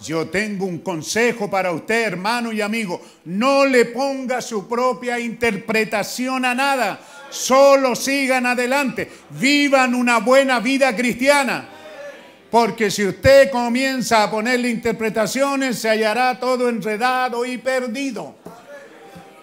Yo 0.00 0.28
tengo 0.28 0.64
un 0.64 0.78
consejo 0.78 1.50
para 1.50 1.72
usted, 1.72 2.04
hermano 2.04 2.52
y 2.52 2.60
amigo. 2.60 3.00
No 3.24 3.66
le 3.66 3.86
ponga 3.86 4.40
su 4.40 4.68
propia 4.68 5.18
interpretación 5.18 6.44
a 6.44 6.54
nada. 6.54 7.00
Solo 7.30 7.96
sigan 7.96 8.46
adelante. 8.46 9.10
Vivan 9.30 9.94
una 9.94 10.18
buena 10.18 10.60
vida 10.60 10.94
cristiana. 10.94 11.68
Porque 12.50 12.90
si 12.90 13.06
usted 13.06 13.50
comienza 13.50 14.22
a 14.22 14.30
ponerle 14.30 14.70
interpretaciones, 14.70 15.80
se 15.80 15.88
hallará 15.88 16.38
todo 16.38 16.68
enredado 16.68 17.44
y 17.44 17.58
perdido. 17.58 18.36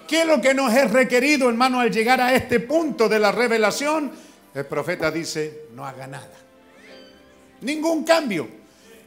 ¿Qué 0.08 0.22
es 0.22 0.28
lo 0.28 0.40
que 0.40 0.54
nos 0.54 0.74
es 0.74 0.92
requerido, 0.92 1.50
hermano, 1.50 1.80
al 1.80 1.92
llegar 1.92 2.22
a 2.22 2.34
este 2.36 2.60
punto 2.60 3.10
de 3.10 3.20
la 3.20 3.32
revelación? 3.32 4.12
El 4.54 4.66
profeta 4.66 5.10
dice, 5.10 5.68
no 5.74 5.86
haga 5.86 6.08
nada. 6.08 6.32
Ningún 7.62 8.04
cambio. 8.04 8.48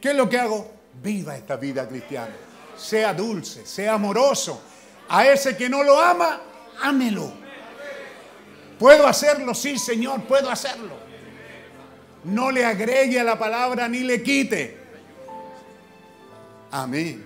¿Qué 0.01 0.09
es 0.09 0.15
lo 0.15 0.29
que 0.29 0.37
hago? 0.37 0.71
Viva 1.01 1.37
esta 1.37 1.55
vida 1.55 1.87
cristiana. 1.87 2.35
Sea 2.77 3.13
dulce, 3.13 3.65
sea 3.65 3.93
amoroso. 3.93 4.61
A 5.09 5.25
ese 5.25 5.55
que 5.55 5.69
no 5.69 5.83
lo 5.83 5.99
ama, 5.99 6.41
ámelo. 6.81 7.31
¿Puedo 8.77 9.07
hacerlo? 9.07 9.53
Sí, 9.53 9.77
Señor, 9.77 10.23
puedo 10.23 10.49
hacerlo. 10.49 10.97
No 12.25 12.51
le 12.51 12.65
agregue 12.65 13.19
a 13.19 13.23
la 13.23 13.39
palabra 13.39 13.87
ni 13.87 13.99
le 13.99 14.21
quite. 14.21 14.77
Amén. 16.71 17.25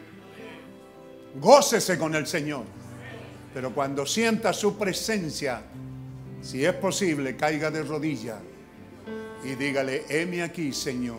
Gócese 1.36 1.98
con 1.98 2.14
el 2.16 2.28
Señor. 2.28 2.83
Pero 3.54 3.74
cuando 3.74 4.06
sienta 4.06 4.52
su 4.52 4.78
presencia, 4.78 5.62
si 6.42 6.66
es 6.66 6.74
posible, 6.74 7.36
caiga 7.36 7.70
de 7.70 7.84
rodillas 7.84 8.38
y 9.44 9.56
dígale, 9.56 10.06
heme 10.10 10.42
aquí, 10.42 10.74
Señor. 10.74 11.18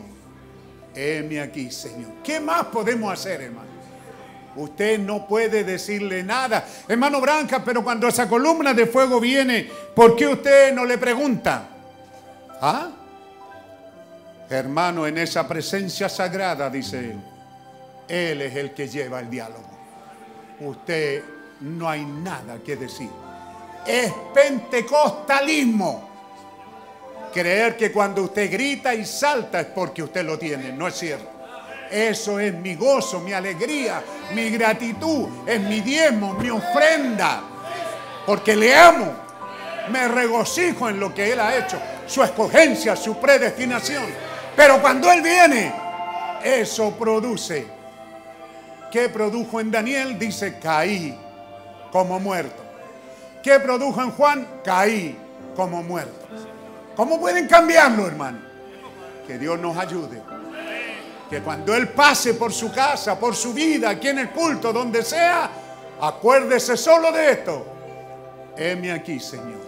Heme 0.95 1.41
aquí, 1.41 1.71
Señor. 1.71 2.13
¿Qué 2.23 2.41
más 2.41 2.67
podemos 2.67 3.13
hacer, 3.13 3.43
hermano? 3.43 3.75
Usted 4.57 4.99
no 5.01 5.27
puede 5.27 5.65
decirle 5.65 6.23
nada. 6.23 6.65
Hermano 6.89 7.21
Branca, 7.21 7.63
pero 7.65 7.83
cuando 7.83 8.07
esa 8.07 8.29
columna 8.29 8.73
de 8.73 8.87
fuego 8.87 9.21
viene, 9.21 9.69
¿por 9.95 10.15
qué 10.15 10.29
usted 10.29 10.73
no 10.73 10.85
le 10.85 10.97
pregunta? 10.97 11.69
¿Ah? 12.61 12.91
Hermano, 14.49 15.07
en 15.07 15.19
esa 15.19 15.47
presencia 15.49 16.09
sagrada, 16.09 16.71
dice 16.71 16.99
él, 16.99 17.21
él 18.09 18.43
es 18.43 18.55
el 18.55 18.73
que 18.73 18.87
lleva 18.87 19.21
el 19.21 19.29
diálogo. 19.29 19.71
Usted 20.61 21.23
no 21.61 21.89
hay 21.89 22.05
nada 22.05 22.59
que 22.65 22.77
decir. 22.77 23.11
Es 23.87 24.13
pentecostalismo. 24.33 26.11
Creer 27.33 27.77
que 27.77 27.91
cuando 27.91 28.23
usted 28.23 28.51
grita 28.51 28.95
y 28.95 29.05
salta 29.05 29.61
es 29.61 29.67
porque 29.67 30.03
usted 30.03 30.25
lo 30.25 30.39
tiene. 30.39 30.73
No 30.73 30.87
es 30.87 30.95
cierto. 30.95 31.29
Eso 31.91 32.41
es 32.41 32.55
mi 32.55 32.75
gozo, 32.75 33.21
mi 33.21 33.33
alegría, 33.33 34.03
mi 34.35 34.51
gratitud, 34.51 35.29
es 35.47 35.61
mi 35.61 35.81
diezmo, 35.81 36.35
mi 36.35 36.51
ofrenda. 36.51 37.43
Porque 38.27 38.57
le 38.57 38.75
amo. 38.75 39.13
Me 39.91 40.09
regocijo 40.09 40.89
en 40.89 40.99
lo 40.99 41.15
que 41.15 41.33
Él 41.33 41.41
ha 41.41 41.57
hecho, 41.57 41.79
su 42.07 42.23
escogencia, 42.23 42.97
su 42.97 43.19
predestinación. 43.19 44.05
Pero 44.57 44.81
cuando 44.81 45.13
Él 45.13 45.21
viene, 45.21 45.75
eso 46.43 46.93
produce. 46.93 47.67
¿Qué 48.91 49.09
produjo 49.11 49.61
en 49.61 49.71
Daniel? 49.71 50.19
Dice, 50.19 50.59
caí 50.59 51.19
como 51.95 52.19
muerto. 52.19 52.61
¿Qué 53.41 53.61
produjo 53.61 54.03
en 54.03 54.11
Juan? 54.11 54.49
Caí 54.65 55.17
como 55.55 55.81
muerto. 55.81 56.27
¿Cómo 56.97 57.21
pueden 57.21 57.47
cambiarlo, 57.47 58.09
hermano? 58.09 58.41
Que 59.29 59.39
Dios 59.39 59.61
nos 59.61 59.77
ayude. 59.77 60.21
Que 61.31 61.41
cuando 61.41 61.73
Él 61.73 61.91
pase 61.91 62.35
por 62.35 62.53
su 62.53 62.73
casa, 62.73 63.17
por 63.17 63.37
su 63.37 63.55
vida, 63.55 63.91
aquí 63.91 64.09
en 64.09 64.19
el 64.19 64.31
culto, 64.31 64.73
donde 64.73 65.05
sea, 65.05 65.49
acuérdese 66.01 66.77
solo 66.77 67.13
de 67.13 67.31
esto. 67.31 67.65
Heme 68.57 68.91
aquí, 68.91 69.21
Señor. 69.21 69.61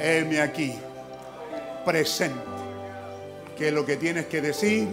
Heme 0.00 0.40
aquí, 0.40 0.76
presente. 1.84 2.40
Que 3.56 3.70
lo 3.70 3.86
que 3.86 3.98
tienes 3.98 4.26
que 4.26 4.40
decir, 4.40 4.88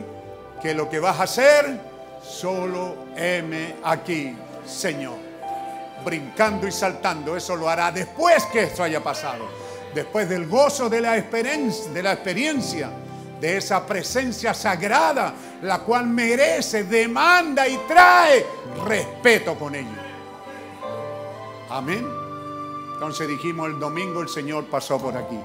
que 0.61 0.75
lo 0.75 0.87
que 0.87 0.99
vas 0.99 1.19
a 1.19 1.23
hacer, 1.23 1.79
solo 2.21 2.95
heme 3.15 3.73
aquí, 3.83 4.37
Señor. 4.67 5.24
Brincando 6.05 6.67
y 6.67 6.71
saltando, 6.71 7.35
eso 7.35 7.55
lo 7.55 7.67
hará 7.67 7.91
después 7.91 8.45
que 8.45 8.63
esto 8.63 8.83
haya 8.83 9.03
pasado. 9.03 9.45
Después 9.93 10.29
del 10.29 10.47
gozo 10.47 10.87
de 10.87 11.01
la 11.01 11.17
experiencia, 11.17 12.91
de 13.39 13.57
esa 13.57 13.85
presencia 13.85 14.53
sagrada, 14.53 15.33
la 15.61 15.79
cual 15.79 16.07
merece, 16.07 16.83
demanda 16.83 17.67
y 17.67 17.77
trae 17.87 18.45
respeto 18.85 19.55
con 19.55 19.75
ello. 19.75 19.89
Amén. 21.69 22.05
Entonces 22.93 23.27
dijimos 23.27 23.67
el 23.67 23.79
domingo 23.79 24.21
el 24.21 24.29
Señor 24.29 24.65
pasó 24.65 24.97
por 24.97 25.17
aquí. 25.17 25.39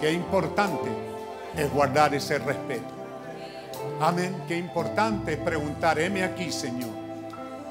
Qué 0.00 0.12
importante 0.12 0.90
es 1.56 1.72
guardar 1.72 2.14
ese 2.14 2.38
respeto. 2.38 2.92
Amén. 4.00 4.44
Qué 4.46 4.56
importante 4.56 5.34
es 5.34 5.38
preguntar, 5.38 5.98
heme 5.98 6.24
aquí, 6.24 6.50
Señor. 6.52 6.99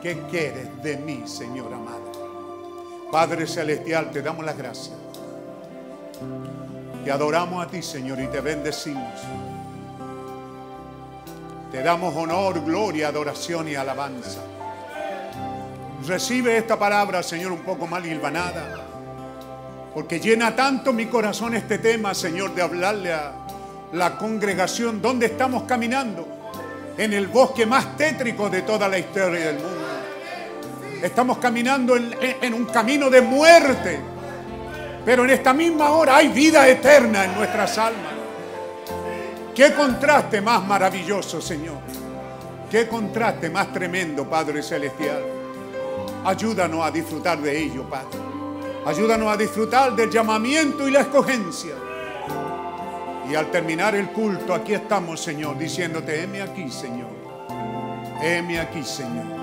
¿Qué 0.01 0.17
quieres 0.30 0.81
de 0.81 0.95
mí, 0.97 1.23
Señor 1.26 1.73
amado? 1.73 3.09
Padre 3.11 3.45
Celestial, 3.45 4.11
te 4.11 4.21
damos 4.21 4.45
las 4.45 4.57
gracias. 4.57 4.95
Te 7.03 7.11
adoramos 7.11 7.65
a 7.65 7.69
ti, 7.69 7.81
Señor, 7.81 8.19
y 8.21 8.27
te 8.27 8.39
bendecimos. 8.39 9.19
Te 11.71 11.84
damos 11.84 12.15
honor, 12.15 12.63
gloria, 12.63 13.09
adoración 13.09 13.67
y 13.67 13.76
alabanza. 13.76 14.39
Recibe 16.07 16.57
esta 16.57 16.80
palabra, 16.80 17.21
Señor, 17.21 17.51
un 17.51 17.63
poco 17.63 17.85
mal 17.85 18.05
hilvanada. 18.05 18.85
Porque 19.93 20.19
llena 20.19 20.55
tanto 20.55 20.93
mi 20.93 21.07
corazón 21.07 21.55
este 21.55 21.77
tema, 21.77 22.13
Señor, 22.13 22.55
de 22.55 22.61
hablarle 22.61 23.11
a 23.11 23.34
la 23.91 24.17
congregación 24.17 25.01
donde 25.01 25.26
estamos 25.26 25.63
caminando. 25.63 26.26
En 26.97 27.11
el 27.13 27.27
bosque 27.27 27.65
más 27.65 27.97
tétrico 27.97 28.49
de 28.49 28.61
toda 28.61 28.88
la 28.88 28.97
historia 28.97 29.47
del 29.47 29.55
mundo. 29.55 29.78
Estamos 31.01 31.38
caminando 31.38 31.95
en, 31.95 32.53
un 32.53 32.65
camino 32.65 33.09
de 33.09 33.21
muerte. 33.21 33.99
Pero 35.05 35.23
en 35.23 35.31
esta 35.31 35.53
misma 35.53 35.91
hora 35.91 36.17
hay 36.17 36.27
vida 36.30 36.67
eterna 36.67 37.26
en 37.26 37.35
nuestras 37.35 37.77
almas. 37.77 38.13
Qué 39.55 39.73
contraste 39.73 40.41
más 40.41 40.63
maravilloso, 40.65 41.41
Señor. 41.41 41.77
Qué 42.69 42.88
contraste 42.88 43.49
más 43.49 43.73
tremendo, 43.73 44.30
Padre 44.30 44.61
Celestial. 44.61 45.23
Ayúdanos 46.23 46.85
a 46.85 46.91
disfrutar 46.91 47.39
de 47.39 47.57
ello, 47.57 47.89
Padre. 47.89 48.19
Ayúdanos 48.85 49.34
a 49.34 49.38
disfrutar 49.38 49.95
del 49.95 50.09
llamamiento 50.09 50.88
y 50.88 50.91
la 50.91 51.01
escogencia. 51.01 51.76
Y 53.30 53.35
al 53.35 53.51
terminar 53.51 53.95
el 53.95 54.09
culto, 54.09 54.53
aquí 54.53 54.73
estamos, 54.73 55.21
Señor, 55.21 55.57
diciéndote, 55.57 56.23
heme 56.23 56.41
aquí, 56.41 56.69
Señor. 56.69 57.09
Heme 58.21 58.59
aquí, 58.59 58.84
Señor. 58.84 59.39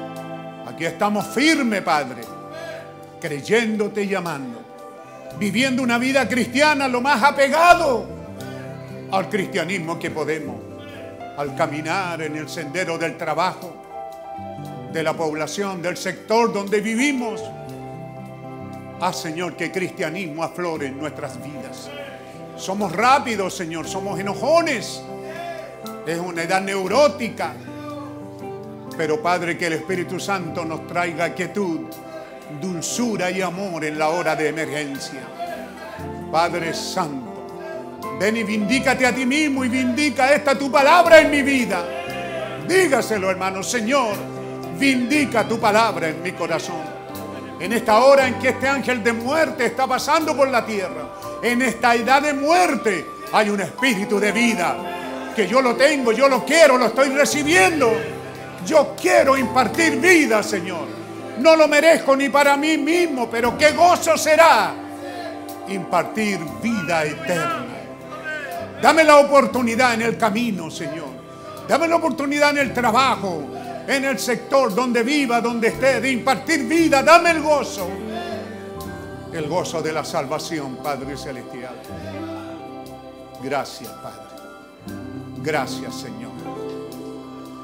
Aquí 0.76 0.84
estamos 0.84 1.26
firmes, 1.28 1.80
Padre, 1.80 2.20
creyéndote 3.18 4.02
y 4.02 4.08
llamando. 4.08 4.60
Viviendo 5.38 5.82
una 5.82 5.96
vida 5.96 6.28
cristiana 6.28 6.86
lo 6.86 7.00
más 7.00 7.22
apegado 7.22 8.06
al 9.10 9.30
cristianismo 9.30 9.98
que 9.98 10.10
podemos. 10.10 10.56
Al 11.38 11.56
caminar 11.56 12.20
en 12.20 12.36
el 12.36 12.46
sendero 12.50 12.98
del 12.98 13.16
trabajo, 13.16 13.74
de 14.92 15.02
la 15.02 15.14
población, 15.14 15.80
del 15.80 15.96
sector 15.96 16.52
donde 16.52 16.82
vivimos. 16.82 17.42
Haz, 19.00 19.22
Señor, 19.22 19.56
que 19.56 19.72
cristianismo 19.72 20.44
aflore 20.44 20.88
en 20.88 20.98
nuestras 20.98 21.42
vidas. 21.42 21.88
Somos 22.58 22.92
rápidos, 22.92 23.56
Señor, 23.56 23.88
somos 23.88 24.20
enojones. 24.20 25.00
Es 26.06 26.18
una 26.18 26.42
edad 26.42 26.60
neurótica. 26.60 27.54
Pero 28.96 29.20
Padre, 29.20 29.58
que 29.58 29.66
el 29.66 29.74
Espíritu 29.74 30.18
Santo 30.18 30.64
nos 30.64 30.86
traiga 30.86 31.34
quietud, 31.34 31.80
dulzura 32.60 33.30
y 33.30 33.42
amor 33.42 33.84
en 33.84 33.98
la 33.98 34.08
hora 34.08 34.34
de 34.34 34.48
emergencia. 34.48 35.20
Padre 36.30 36.72
Santo, 36.72 37.48
ven 38.18 38.38
y 38.38 38.42
vindícate 38.42 39.06
a 39.06 39.14
ti 39.14 39.26
mismo 39.26 39.64
y 39.64 39.68
vindica 39.68 40.32
esta 40.32 40.56
tu 40.56 40.70
palabra 40.70 41.20
en 41.20 41.30
mi 41.30 41.42
vida. 41.42 41.84
Dígaselo, 42.66 43.30
hermano, 43.30 43.62
Señor, 43.62 44.16
vindica 44.78 45.46
tu 45.46 45.58
palabra 45.60 46.08
en 46.08 46.22
mi 46.22 46.32
corazón. 46.32 46.96
En 47.60 47.72
esta 47.72 48.00
hora 48.00 48.26
en 48.26 48.34
que 48.38 48.50
este 48.50 48.68
ángel 48.68 49.02
de 49.02 49.12
muerte 49.12 49.66
está 49.66 49.86
pasando 49.86 50.36
por 50.36 50.48
la 50.48 50.64
tierra, 50.64 51.10
en 51.42 51.62
esta 51.62 51.94
edad 51.94 52.22
de 52.22 52.34
muerte, 52.34 53.06
hay 53.32 53.50
un 53.50 53.60
espíritu 53.60 54.18
de 54.18 54.32
vida 54.32 55.32
que 55.34 55.46
yo 55.46 55.60
lo 55.60 55.76
tengo, 55.76 56.12
yo 56.12 56.28
lo 56.28 56.44
quiero, 56.44 56.78
lo 56.78 56.86
estoy 56.86 57.10
recibiendo. 57.10 58.15
Yo 58.66 58.94
quiero 59.00 59.36
impartir 59.36 60.00
vida, 60.00 60.42
Señor. 60.42 60.86
No 61.38 61.54
lo 61.54 61.68
merezco 61.68 62.16
ni 62.16 62.28
para 62.28 62.56
mí 62.56 62.76
mismo, 62.76 63.30
pero 63.30 63.56
qué 63.56 63.72
gozo 63.72 64.16
será 64.16 64.74
impartir 65.68 66.40
vida 66.62 67.04
eterna. 67.04 67.66
Dame 68.82 69.04
la 69.04 69.18
oportunidad 69.18 69.94
en 69.94 70.02
el 70.02 70.18
camino, 70.18 70.70
Señor. 70.70 71.08
Dame 71.68 71.88
la 71.88 71.96
oportunidad 71.96 72.50
en 72.50 72.58
el 72.58 72.72
trabajo, 72.72 73.44
en 73.86 74.04
el 74.04 74.18
sector 74.18 74.74
donde 74.74 75.02
viva, 75.02 75.40
donde 75.40 75.68
esté, 75.68 76.00
de 76.00 76.10
impartir 76.10 76.64
vida. 76.64 77.02
Dame 77.02 77.30
el 77.30 77.42
gozo. 77.42 77.88
El 79.32 79.48
gozo 79.48 79.82
de 79.82 79.92
la 79.92 80.04
salvación, 80.04 80.76
Padre 80.76 81.16
Celestial. 81.16 81.74
Gracias, 83.42 83.90
Padre. 83.90 84.36
Gracias, 85.42 85.94
Señor. 85.94 86.35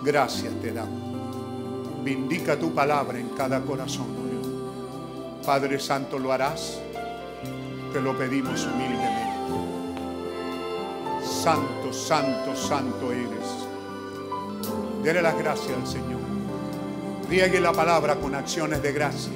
Gracias 0.03 0.53
te 0.61 0.73
damos. 0.73 2.03
Vindica 2.03 2.59
tu 2.59 2.75
palabra 2.75 3.19
en 3.19 3.29
cada 3.31 3.61
corazón, 3.61 4.07
oh. 4.09 5.47
Padre 5.47 5.79
Santo, 5.79 6.19
lo 6.19 6.33
harás. 6.33 6.81
Te 7.93 8.01
lo 8.01 8.17
pedimos 8.17 8.67
humildemente. 8.67 9.33
Santo, 11.25 11.93
santo, 11.93 12.57
santo 12.57 13.13
eres. 13.13 13.63
Dele 15.03 15.23
las 15.23 15.37
gracias 15.37 15.77
al 15.77 15.87
Señor. 15.87 16.21
Riegue 17.29 17.61
la 17.61 17.73
palabra 17.73 18.17
con 18.17 18.35
acciones 18.35 18.83
de 18.83 18.93
gracia. 18.93 19.33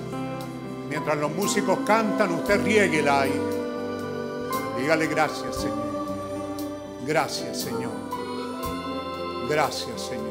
Mientras 0.88 1.16
los 1.18 1.30
músicos 1.32 1.78
cantan, 1.86 2.32
usted 2.32 2.62
rieguela 2.64 3.22
ahí. 3.22 3.40
Dígale 4.78 5.06
gracias, 5.06 5.56
Señor. 5.56 6.06
Gracias, 7.06 7.60
Señor. 7.60 7.92
Gracias, 9.48 10.00
Señor. 10.00 10.25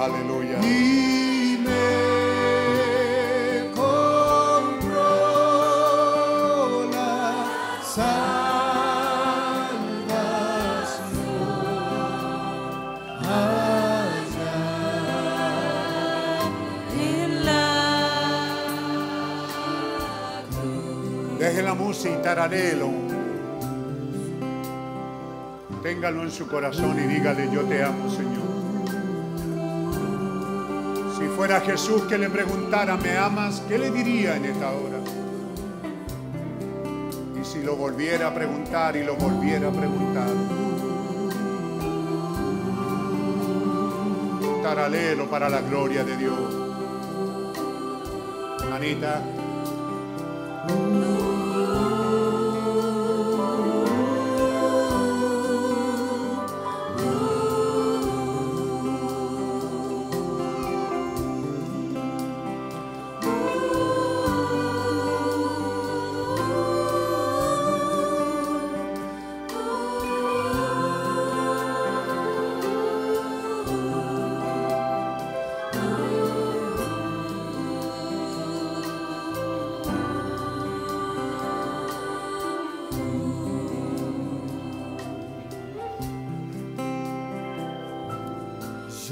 Aleluya. 0.00 0.58
Y 0.62 1.58
me 1.64 1.82
compró 3.74 5.00
la 6.90 7.80
salvación 7.84 8.22
allá 13.20 14.48
en 16.98 17.44
la 17.44 17.62
Deje 21.38 21.62
la 21.62 21.74
música 21.74 22.10
y 22.18 22.22
tararelo. 22.22 22.90
Téngalo 25.82 26.22
en 26.22 26.30
su 26.30 26.46
corazón 26.46 26.96
y 26.98 27.06
dígale, 27.06 27.50
yo 27.52 27.62
te 27.62 27.82
amo, 27.82 28.08
Señor. 28.08 28.41
Fuera 31.42 31.60
Jesús 31.60 32.02
que 32.02 32.16
le 32.16 32.30
preguntara, 32.30 32.96
¿me 32.96 33.18
amas? 33.18 33.64
¿Qué 33.68 33.76
le 33.76 33.90
diría 33.90 34.36
en 34.36 34.44
esta 34.44 34.70
hora? 34.70 34.98
Y 37.34 37.44
si 37.44 37.64
lo 37.64 37.74
volviera 37.74 38.28
a 38.28 38.32
preguntar 38.32 38.94
y 38.94 39.02
lo 39.02 39.16
volviera 39.16 39.66
a 39.66 39.72
preguntar. 39.72 40.28
Taralelo 44.62 45.28
para 45.28 45.48
la 45.48 45.62
gloria 45.62 46.04
de 46.04 46.16
Dios. 46.16 46.38
Anita. 48.72 49.41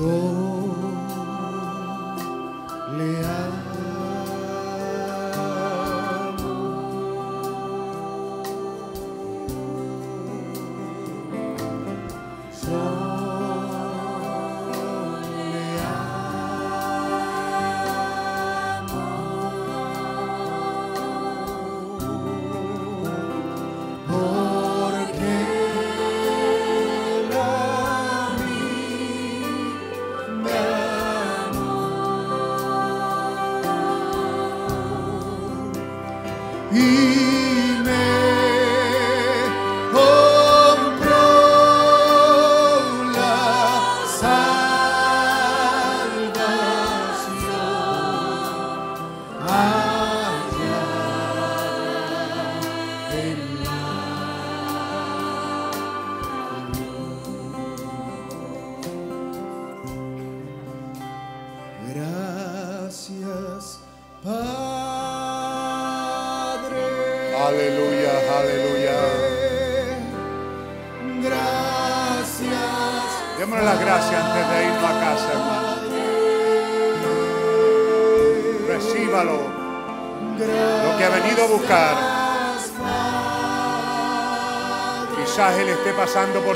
Yo 0.01 0.40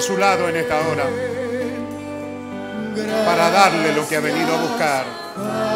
su 0.05 0.19
lado 0.19 0.51
en 0.51 0.57
esta 0.57 0.87
hora 0.87 1.05
para 3.25 3.51
darle 3.51 3.95
lo 3.95 4.07
que 4.07 4.17
ha 4.17 4.21
venido 4.21 4.55
a 4.55 4.61
buscar. 4.61 5.74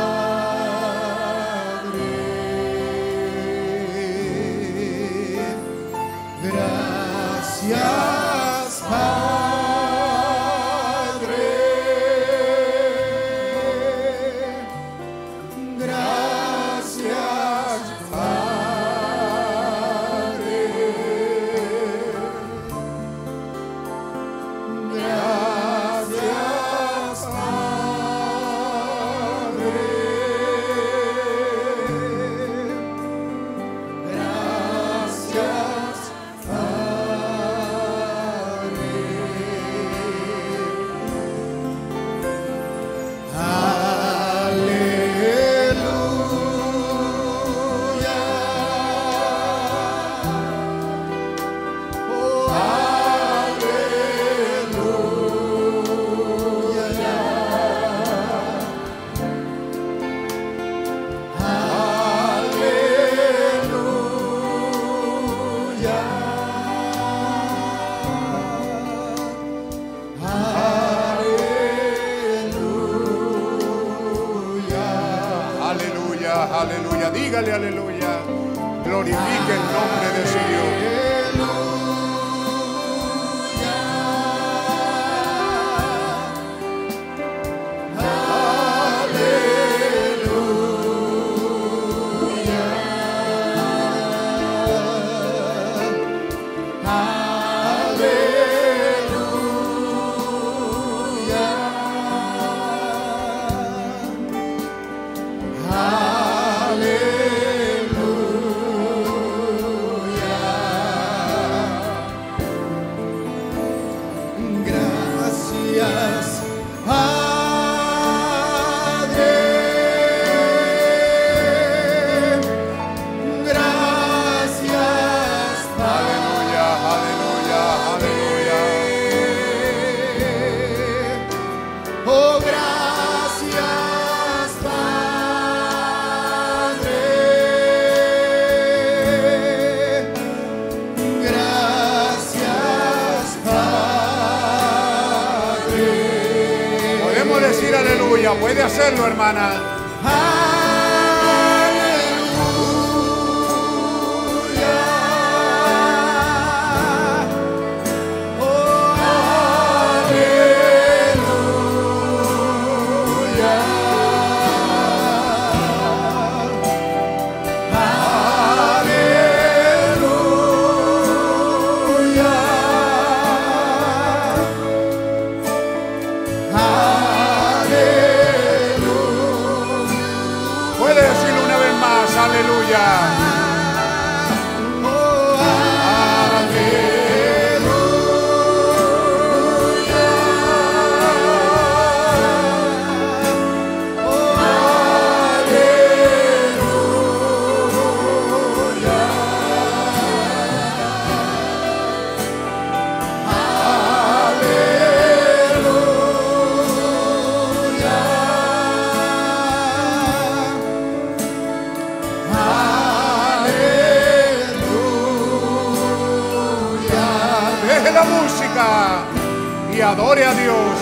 Adore 219.98 220.24
a 220.24 220.32
Dios. 220.32 220.78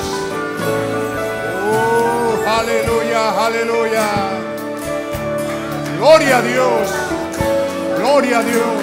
Oh, 1.72 2.44
aleluya, 2.46 3.46
aleluya. 3.46 4.06
Gloria 5.96 6.36
a 6.36 6.42
Dios. 6.42 6.88
Gloria 7.96 8.38
a 8.38 8.42
Dios. 8.42 8.82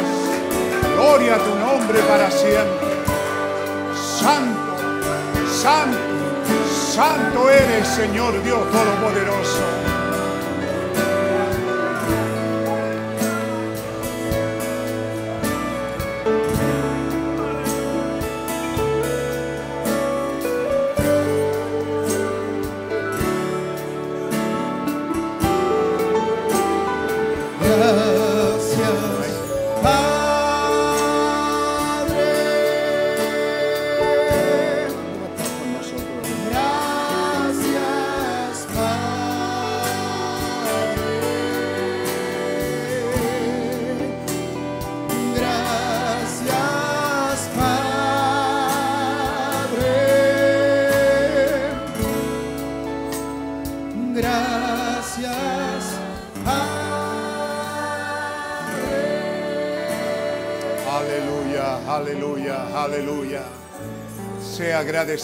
Gloria 0.95 1.35
a 1.35 1.37
tu 1.37 1.55
nombre 1.55 1.99
para 2.09 2.31
siempre. 2.31 2.93
Santo, 3.93 4.75
santo, 5.61 5.99
santo 6.95 7.49
eres, 7.51 7.87
Señor 7.87 8.41
Dios 8.43 8.63
Todopoderoso. 8.71 9.82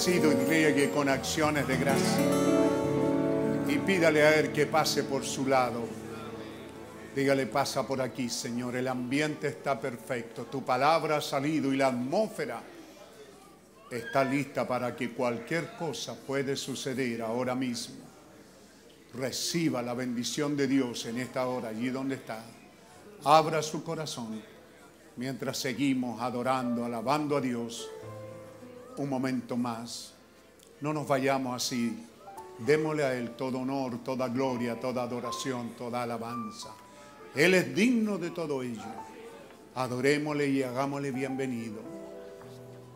Y 0.08 0.20
riegue 0.20 0.92
con 0.92 1.10
acciones 1.10 1.68
de 1.68 1.76
gracia. 1.76 2.26
Y 3.68 3.78
pídale 3.80 4.22
a 4.22 4.40
Él 4.40 4.54
que 4.54 4.66
pase 4.66 5.04
por 5.04 5.26
su 5.26 5.46
lado. 5.46 5.86
Dígale, 7.14 7.48
pasa 7.48 7.86
por 7.86 8.02
aquí, 8.02 8.30
Señor. 8.30 8.78
El 8.78 8.88
ambiente 8.88 9.50
está 9.50 9.78
perfecto. 9.78 10.46
Tu 10.46 10.64
palabra 10.64 11.18
ha 11.18 11.22
salido 11.22 11.74
y 11.74 11.78
la 11.78 11.88
atmósfera 11.88 12.62
está 13.92 14.24
lista 14.24 14.66
para 14.66 14.96
que 14.96 15.12
cualquier 15.12 15.76
cosa 15.76 16.16
puede 16.16 16.56
suceder 16.56 17.22
ahora 17.22 17.54
mismo. 17.54 17.98
Reciba 19.16 19.82
la 19.82 19.96
bendición 19.96 20.56
de 20.56 20.68
Dios 20.68 21.06
en 21.08 21.18
esta 21.20 21.46
hora, 21.48 21.70
allí 21.70 21.90
donde 21.90 22.16
está. 22.16 22.42
Abra 23.26 23.62
su 23.62 23.84
corazón 23.84 24.42
mientras 25.18 25.58
seguimos 25.58 26.22
adorando, 26.22 26.86
alabando 26.86 27.36
a 27.36 27.42
Dios 27.42 27.90
un 29.00 29.10
momento 29.10 29.58
más. 29.58 30.14
No 30.82 30.94
nos 30.94 31.08
vayamos 31.08 31.56
así. 31.56 32.06
Démosle 32.60 33.04
a 33.04 33.14
Él 33.14 33.32
todo 33.32 33.60
honor, 33.60 34.04
toda 34.04 34.28
gloria, 34.28 34.80
toda 34.80 35.04
adoración, 35.04 35.70
toda 35.78 36.04
alabanza. 36.04 36.70
Él 37.34 37.54
es 37.54 37.74
digno 37.74 38.18
de 38.18 38.32
todo 38.32 38.62
ello. 38.62 38.84
Adorémosle 39.76 40.50
y 40.50 40.64
hagámosle 40.64 41.12
bienvenido. 41.12 41.80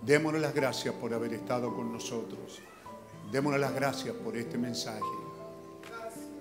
Démosle 0.01 0.39
las 0.39 0.53
gracias 0.53 0.93
por 0.95 1.13
haber 1.13 1.33
estado 1.33 1.73
con 1.73 1.93
nosotros. 1.93 2.59
Démosle 3.31 3.59
las 3.59 3.73
gracias 3.73 4.13
por 4.13 4.35
este 4.35 4.57
mensaje. 4.57 4.99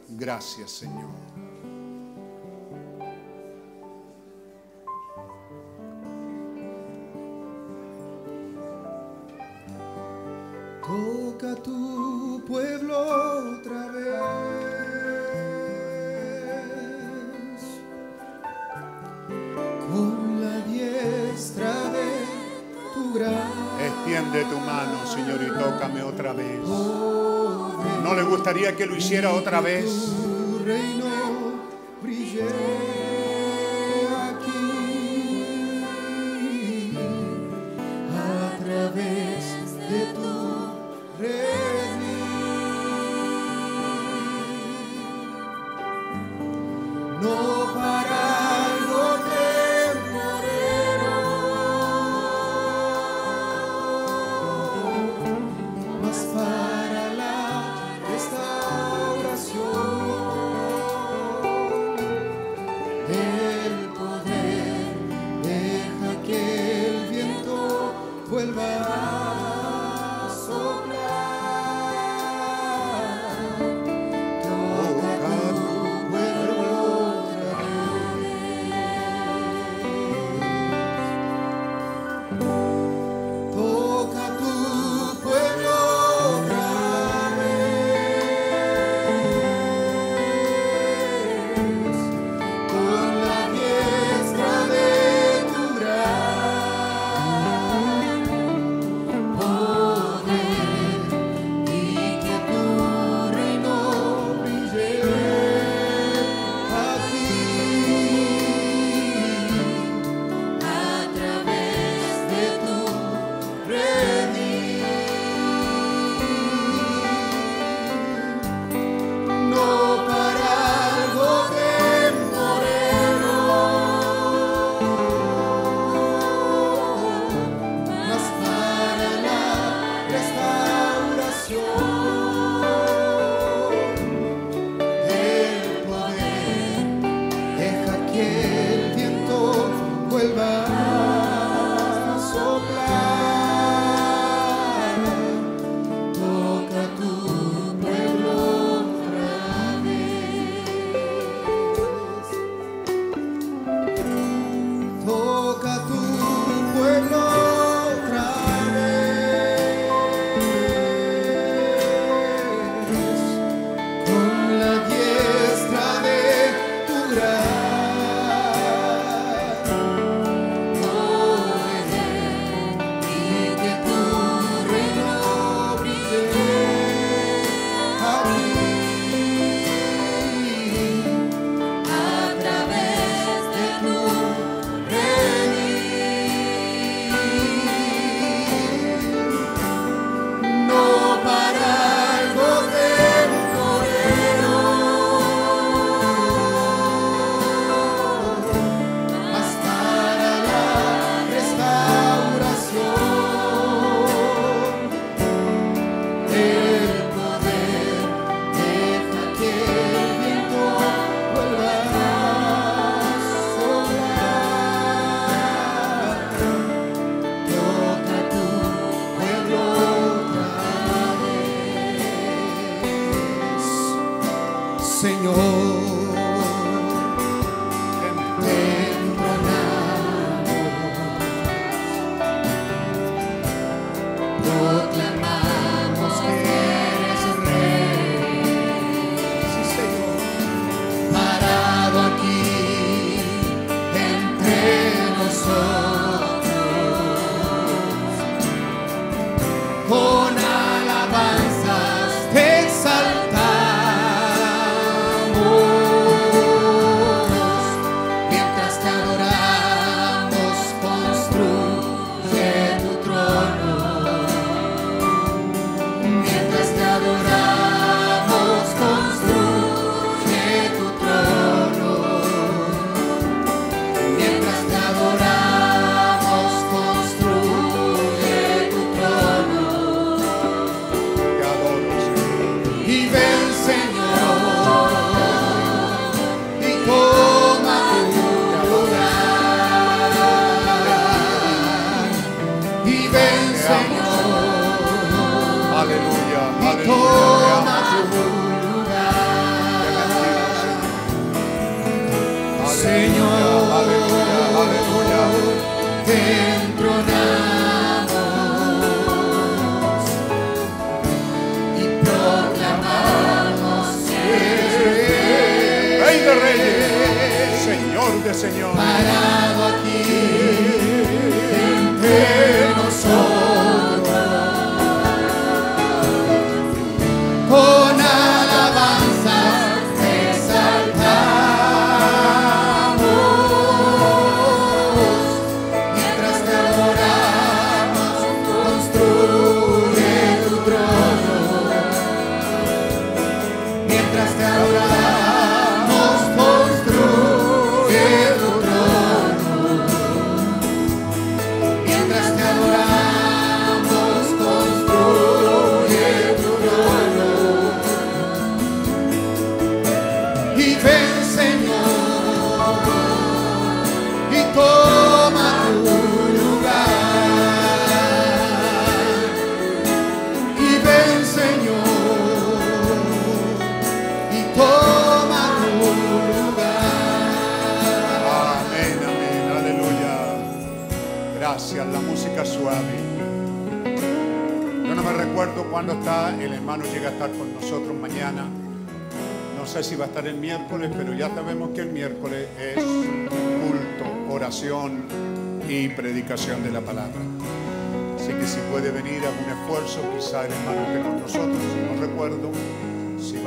Gracias, 0.09 0.73
Señor. 0.73 1.32
Toca 10.93 11.55
tu 11.63 12.45
pueblo 12.47 12.99
otra 12.99 13.87
vez. 13.93 14.21
Con 19.89 20.41
la 20.43 20.59
diestra 20.67 21.73
de 21.97 22.09
tu 22.93 23.15
gran 23.15 23.33
Extiende 23.81 24.45
tu 24.45 24.59
mano, 24.59 25.07
Señor, 25.07 25.41
y 25.43 25.49
tócame 25.59 26.03
otra 26.03 26.35
vez. 26.35 26.61
¿No 28.05 28.15
le 28.15 28.23
gustaría 28.25 28.77
que 28.77 28.85
lo 28.85 28.95
hiciera 28.95 29.33
otra 29.33 29.63
vez? 29.63 29.87
tu 29.87 30.59
reino 30.63 31.07
brille 32.03 32.92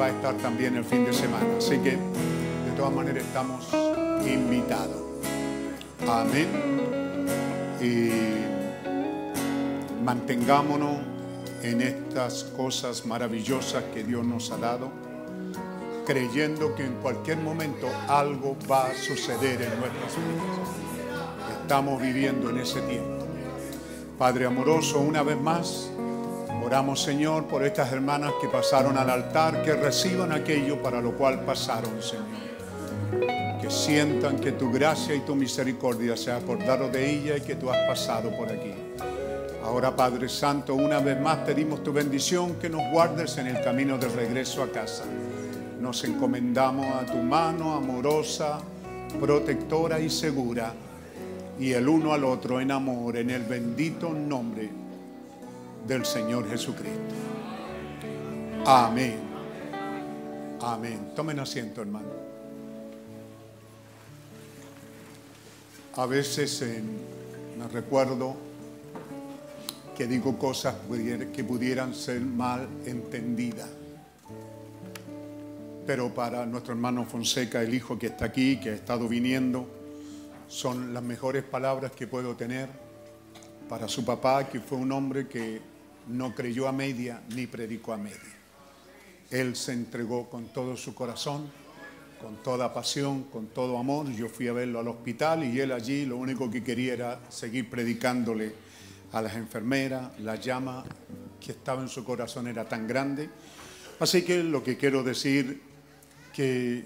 va 0.06 0.11
a 0.11 0.16
estar 0.16 0.35
también 0.35 0.75
el 0.75 0.85
fin 0.85 1.03
de 1.03 1.14
semana. 1.14 1.58
Así 1.58 1.80
que 1.80 1.92
de 1.92 2.72
todas 2.77 2.93
maneras 2.93 3.24
estamos 3.24 3.67
invitados. 4.24 5.01
Amén. 6.08 6.48
Y 7.82 8.11
mantengámonos 10.03 10.98
en 11.64 11.82
estas 11.82 12.43
cosas 12.56 13.06
maravillosas 13.08 13.84
que 13.93 14.03
Dios 14.03 14.24
nos 14.24 14.51
ha 14.51 14.58
dado, 14.58 14.92
creyendo 16.06 16.75
que 16.75 16.85
en 16.85 16.93
cualquier 16.95 17.38
momento 17.38 17.88
algo 18.08 18.56
va 18.69 18.85
a 18.88 18.93
suceder 18.93 19.59
en 19.64 19.80
nuestras 19.80 20.16
vidas. 20.17 20.69
Estamos 21.64 22.00
viviendo 22.00 22.51
en 22.51 22.59
ese 22.59 22.82
tiempo. 22.82 23.25
Padre 24.19 24.45
amoroso, 24.45 25.00
una 25.00 25.24
vez 25.24 25.42
más, 25.42 25.90
oramos 26.75 27.01
Señor 27.03 27.45
por 27.45 27.63
estas 27.63 27.89
hermanas 27.93 28.33
que 28.41 28.49
pasaron 28.49 28.97
al 28.97 29.09
altar, 29.09 29.63
que 29.63 29.75
reciban 29.75 30.33
aquello 30.33 30.83
para 30.83 30.99
lo 30.99 31.15
cual 31.15 31.39
pasaron, 31.45 32.03
Señor 32.03 32.25
que 33.61 33.71
sientan 33.71 34.37
que 34.37 34.51
tu 34.51 34.69
gracia 34.73 35.15
y 35.15 35.21
tu 35.21 35.35
misericordia 35.35 36.17
se 36.17 36.31
ha 36.31 36.35
acordado 36.35 36.89
de 36.89 37.09
ella 37.09 37.37
y 37.37 37.41
que 37.41 37.55
tú 37.55 37.71
has 37.71 37.77
pasado 37.87 38.29
por 38.35 38.51
aquí. 38.51 38.73
Ahora, 39.63 39.95
Padre 39.95 40.27
Santo, 40.27 40.75
una 40.75 40.99
vez 40.99 41.19
más 41.19 41.37
pedimos 41.37 41.81
tu 41.81 41.93
bendición, 41.93 42.55
que 42.55 42.69
nos 42.69 42.91
guardes 42.91 43.37
en 43.37 43.47
el 43.47 43.63
camino 43.63 43.97
de 43.97 44.09
regreso 44.09 44.61
a 44.61 44.69
casa. 44.69 45.05
Nos 45.79 46.03
encomendamos 46.03 46.93
a 46.93 47.05
tu 47.05 47.17
mano 47.17 47.73
amorosa, 47.73 48.59
protectora 49.19 50.01
y 50.01 50.09
segura, 50.09 50.73
y 51.57 51.71
el 51.71 51.87
uno 51.87 52.13
al 52.13 52.25
otro 52.25 52.59
en 52.59 52.69
amor, 52.69 53.15
en 53.15 53.29
el 53.29 53.43
bendito 53.43 54.09
nombre 54.09 54.84
del 55.88 56.05
Señor 56.05 56.49
Jesucristo. 56.49 57.15
Amén. 58.65 59.19
Amén. 60.61 61.11
Tomen 61.15 61.39
asiento, 61.39 61.81
hermano. 61.81 62.09
A 65.97 66.05
veces 66.07 66.61
eh, 66.61 66.81
me 67.57 67.67
recuerdo 67.67 68.35
que 69.95 70.07
digo 70.07 70.38
cosas 70.38 70.75
que 71.33 71.43
pudieran 71.43 71.93
ser 71.93 72.19
mal 72.22 72.67
entendidas. 72.85 73.69
Pero 75.85 76.14
para 76.14 76.45
nuestro 76.45 76.73
hermano 76.73 77.05
Fonseca, 77.05 77.61
el 77.61 77.73
hijo 77.73 77.97
que 77.97 78.07
está 78.07 78.25
aquí, 78.25 78.59
que 78.59 78.72
ha 78.72 78.73
estado 78.73 79.07
viniendo, 79.07 79.67
son 80.47 80.93
las 80.93 81.03
mejores 81.03 81.43
palabras 81.43 81.91
que 81.91 82.07
puedo 82.07 82.35
tener 82.35 82.67
para 83.69 83.88
su 83.88 84.03
papá, 84.03 84.49
que 84.49 84.59
fue 84.59 84.80
un 84.80 84.91
hombre 84.91 85.27
que 85.27 85.74
no 86.08 86.34
creyó 86.35 86.67
a 86.67 86.72
media 86.72 87.22
ni 87.30 87.48
predicó 87.48 87.93
a 87.93 87.98
media. 87.98 88.19
Él 89.32 89.56
se 89.56 89.74
entregó 89.74 90.30
con 90.30 90.48
todo 90.53 90.77
su 90.77 90.93
corazón, 90.93 91.50
con 92.22 92.42
toda 92.43 92.74
pasión, 92.74 93.24
con 93.25 93.48
todo 93.48 93.77
amor. 93.77 94.11
Yo 94.11 94.30
fui 94.30 94.48
a 94.48 94.53
verlo 94.53 94.80
al 94.80 94.88
hospital 94.88 95.43
y 95.43 95.59
él 95.59 95.72
allí 95.72 96.06
lo 96.06 96.17
único 96.17 96.50
que 96.50 96.64
quería 96.64 96.93
era 96.93 97.22
seguir 97.30 97.69
predicándole 97.69 98.53
a 99.11 99.22
las 99.22 99.35
enfermeras. 99.35 100.19
La 100.19 100.35
llama 100.35 100.84
que 101.40 101.51
estaba 101.51 101.82
en 101.82 101.90
su 101.90 102.03
corazón 102.03 102.48
era 102.48 102.67
tan 102.67 102.88
grande. 102.88 103.30
Así 104.00 104.24
que 104.24 104.43
lo 104.43 104.64
que 104.64 104.77
quiero 104.77 105.03
decir 105.03 105.61
que 106.34 106.85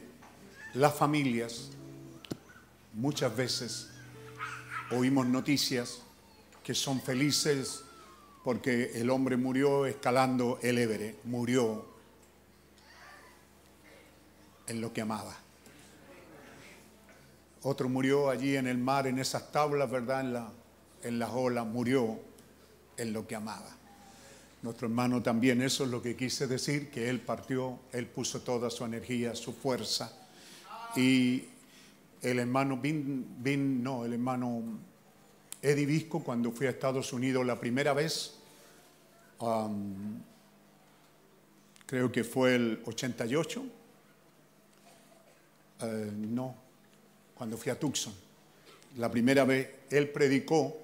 las 0.76 0.94
familias 0.94 1.72
muchas 2.94 3.36
veces 3.36 3.90
oímos 4.92 5.28
noticias 5.28 6.02
que 6.64 6.76
son 6.76 7.02
felices 7.02 7.84
porque 8.50 8.94
el 8.96 9.12
hombre 9.12 9.38
murió 9.38 9.86
escalando 9.86 10.58
el 10.64 10.80
Everest, 10.80 11.24
murió 11.26 11.86
en 14.66 14.82
lo 14.82 14.92
que 14.92 15.02
amaba. 15.02 15.38
Otro 17.62 17.88
murió 17.90 18.28
allí 18.28 18.56
en 18.56 18.66
el 18.66 18.80
mar, 18.80 19.06
en 19.06 19.20
esas 19.20 19.52
tablas, 19.52 19.92
¿verdad? 19.92 20.22
En, 20.22 20.34
la, 20.34 20.52
en 21.04 21.20
las 21.20 21.30
olas, 21.30 21.64
murió 21.68 22.20
en 22.98 23.14
lo 23.14 23.28
que 23.28 23.36
amaba. 23.36 23.70
Nuestro 24.64 24.88
hermano 24.88 25.22
también, 25.22 25.62
eso 25.62 25.84
es 25.84 25.92
lo 25.92 26.02
que 26.02 26.16
quise 26.16 26.48
decir, 26.48 26.90
que 26.90 27.08
él 27.08 27.20
partió, 27.20 27.78
él 27.92 28.08
puso 28.08 28.42
toda 28.42 28.72
su 28.72 28.84
energía, 28.84 29.36
su 29.36 29.54
fuerza. 29.54 30.12
Y 30.96 31.44
el 32.24 32.40
hermano 32.40 32.78
Bin, 32.78 33.84
no, 33.84 34.06
el 34.06 34.14
hermano 34.14 34.64
Eddie 35.62 36.08
cuando 36.08 36.52
fui 36.52 36.66
a 36.66 36.72
Estados 36.72 37.14
Unidos 37.14 37.46
la 37.46 37.60
primera 37.60 37.94
vez, 37.94 38.39
um, 39.40 40.22
creo 41.86 42.12
que 42.12 42.24
fue 42.24 42.56
el 42.56 42.82
88, 42.86 43.66
eh, 45.82 46.12
no, 46.14 46.56
cuando 47.34 47.58
fui 47.58 47.72
a 47.72 47.80
Tucson, 47.80 48.14
la 48.98 49.10
primera 49.10 49.46
vez, 49.46 49.70
él 49.90 50.10
predicó 50.10 50.78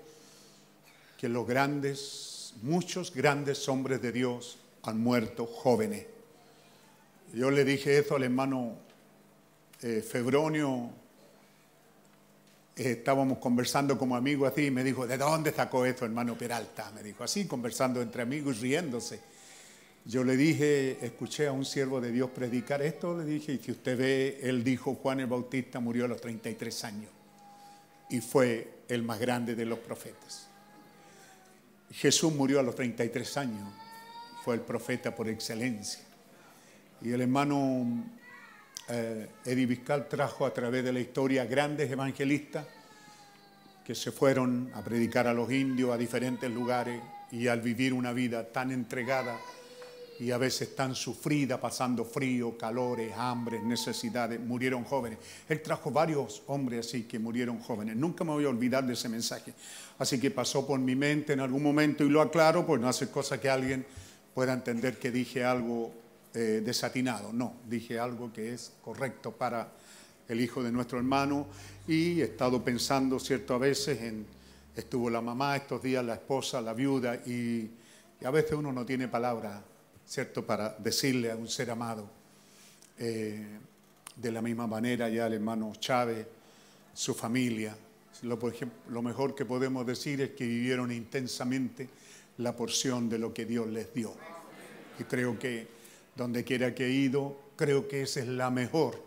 que 1.17 1.29
los 1.29 1.47
grandes, 1.47 2.53
muchos 2.61 3.13
grandes 3.13 3.67
hombres 3.67 4.01
de 4.01 4.11
Dios 4.11 4.57
han 4.83 4.99
muerto 4.99 5.45
jóvenes. 5.45 6.05
Yo 7.33 7.51
le 7.51 7.65
dije 7.65 7.97
eso 7.97 8.15
al 8.15 8.23
hermano 8.23 8.77
eh, 9.81 10.01
Febronio, 10.01 10.89
eh, 12.75 12.91
estábamos 12.91 13.37
conversando 13.37 13.97
como 13.97 14.15
amigos 14.15 14.51
así, 14.51 14.65
y 14.65 14.71
me 14.71 14.83
dijo, 14.83 15.07
¿de 15.07 15.17
dónde 15.17 15.51
sacó 15.51 15.85
eso, 15.85 16.05
hermano 16.05 16.37
Peralta? 16.37 16.91
Me 16.93 17.03
dijo, 17.03 17.23
así, 17.23 17.45
conversando 17.45 18.01
entre 18.01 18.21
amigos, 18.21 18.59
riéndose. 18.59 19.19
Yo 20.05 20.23
le 20.23 20.37
dije, 20.37 21.03
escuché 21.03 21.47
a 21.47 21.51
un 21.51 21.65
siervo 21.65 21.99
de 21.99 22.11
Dios 22.11 22.29
predicar 22.29 22.81
esto, 22.81 23.17
le 23.17 23.25
dije, 23.25 23.53
y 23.53 23.57
si 23.57 23.71
usted 23.71 23.97
ve, 23.97 24.39
él 24.43 24.63
dijo, 24.63 24.93
Juan 24.95 25.19
el 25.19 25.27
Bautista 25.27 25.79
murió 25.79 26.05
a 26.05 26.07
los 26.07 26.21
33 26.21 26.83
años 26.83 27.09
y 28.09 28.21
fue 28.21 28.83
el 28.87 29.01
más 29.03 29.19
grande 29.19 29.55
de 29.55 29.65
los 29.65 29.79
profetas. 29.79 30.47
Jesús 31.91 32.33
murió 32.33 32.59
a 32.59 32.63
los 32.63 32.75
33 32.75 33.37
años, 33.37 33.73
fue 34.43 34.55
el 34.55 34.61
profeta 34.61 35.15
por 35.15 35.27
excelencia. 35.27 36.03
Y 37.01 37.11
el 37.11 37.21
hermano 37.21 38.05
eh, 38.89 39.29
Eddie 39.45 39.77
trajo 40.09 40.45
a 40.45 40.53
través 40.53 40.83
de 40.83 40.93
la 40.93 40.99
historia 40.99 41.45
grandes 41.45 41.91
evangelistas 41.91 42.65
que 43.83 43.95
se 43.95 44.11
fueron 44.11 44.71
a 44.73 44.81
predicar 44.83 45.27
a 45.27 45.33
los 45.33 45.51
indios 45.51 45.91
a 45.91 45.97
diferentes 45.97 46.49
lugares 46.51 47.01
y 47.31 47.47
al 47.47 47.61
vivir 47.61 47.93
una 47.93 48.13
vida 48.13 48.51
tan 48.51 48.71
entregada 48.71 49.37
y 50.19 50.31
a 50.31 50.37
veces 50.37 50.75
tan 50.75 50.95
sufrida, 50.95 51.59
pasando 51.59 52.05
frío, 52.05 52.57
calores, 52.57 53.13
hambre, 53.17 53.61
necesidades, 53.61 54.39
murieron 54.39 54.83
jóvenes. 54.85 55.19
Él 55.49 55.61
trajo 55.61 55.91
varios 55.91 56.43
hombres 56.47 56.87
así 56.87 57.03
que 57.03 57.19
murieron 57.19 57.59
jóvenes. 57.59 57.95
Nunca 57.95 58.23
me 58.23 58.31
voy 58.31 58.45
a 58.45 58.49
olvidar 58.49 58.85
de 58.85 58.93
ese 58.93 59.09
mensaje. 59.09 59.53
Así 59.99 60.19
que 60.19 60.31
pasó 60.31 60.65
por 60.65 60.79
mi 60.79 60.95
mente 60.95 61.33
en 61.33 61.41
algún 61.41 61.61
momento 61.61 62.03
y 62.03 62.09
lo 62.09 62.21
aclaro, 62.21 62.65
pues 62.65 62.79
no 62.79 62.87
hace 62.87 63.09
cosa 63.09 63.39
que 63.41 63.49
alguien 63.49 63.85
pueda 64.33 64.53
entender 64.53 64.97
que 64.97 65.11
dije 65.11 65.43
algo 65.43 65.91
eh, 66.35 66.61
desatinado. 66.63 67.31
No, 67.31 67.55
dije 67.65 67.97
algo 67.97 68.31
que 68.33 68.53
es 68.53 68.73
correcto 68.83 69.31
para 69.31 69.71
el 70.27 70.41
hijo 70.41 70.61
de 70.61 70.71
nuestro 70.71 70.97
hermano 70.97 71.47
y 71.87 72.21
he 72.21 72.25
estado 72.25 72.63
pensando, 72.63 73.19
cierto, 73.19 73.53
a 73.53 73.57
veces 73.57 74.01
en, 74.01 74.25
estuvo 74.75 75.09
la 75.09 75.21
mamá 75.21 75.55
estos 75.55 75.81
días, 75.81 76.03
la 76.03 76.15
esposa, 76.15 76.61
la 76.61 76.73
viuda 76.73 77.15
y, 77.25 77.71
a 78.23 78.31
veces 78.31 78.53
uno 78.53 78.71
no 78.71 78.85
tiene 78.85 79.07
palabras 79.07 79.61
¿cierto? 80.05 80.45
Para 80.45 80.75
decirle 80.79 81.31
a 81.31 81.35
un 81.35 81.47
ser 81.47 81.69
amado. 81.69 82.09
Eh, 82.97 83.59
de 84.15 84.31
la 84.31 84.41
misma 84.41 84.65
manera 84.65 85.09
ya 85.09 85.27
el 85.27 85.33
hermano 85.33 85.73
Chávez, 85.79 86.25
su 86.93 87.13
familia. 87.13 87.75
Lo, 88.23 88.39
lo 88.89 89.01
mejor 89.01 89.35
que 89.35 89.45
podemos 89.45 89.85
decir 89.85 90.21
es 90.21 90.31
que 90.31 90.45
vivieron 90.45 90.91
intensamente 90.91 91.89
la 92.37 92.55
porción 92.55 93.09
de 93.09 93.19
lo 93.19 93.33
que 93.33 93.45
Dios 93.45 93.67
les 93.67 93.93
dio. 93.93 94.13
Y 94.99 95.03
creo 95.03 95.37
que 95.37 95.74
donde 96.15 96.43
quiera 96.43 96.73
que 96.73 96.85
he 96.85 96.91
ido, 96.91 97.37
creo 97.55 97.87
que 97.87 98.03
esa 98.03 98.21
es 98.21 98.27
la 98.27 98.49
mejor 98.49 99.03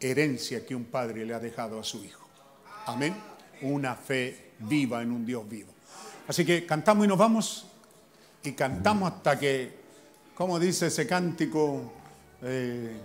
herencia 0.00 0.64
que 0.66 0.74
un 0.74 0.84
padre 0.84 1.24
le 1.24 1.34
ha 1.34 1.40
dejado 1.40 1.80
a 1.80 1.84
su 1.84 2.04
hijo. 2.04 2.26
Amén. 2.86 3.14
Una 3.62 3.94
fe 3.94 4.52
viva 4.60 5.02
en 5.02 5.12
un 5.12 5.24
Dios 5.24 5.48
vivo. 5.48 5.72
Así 6.26 6.44
que 6.44 6.66
cantamos 6.66 7.04
y 7.04 7.08
nos 7.08 7.18
vamos 7.18 7.66
y 8.42 8.52
cantamos 8.52 9.12
hasta 9.12 9.38
que 9.38 9.78
¿Cómo 10.38 10.60
dice 10.60 10.86
ese 10.86 11.04
cántico? 11.04 11.94
Eh, 12.42 12.96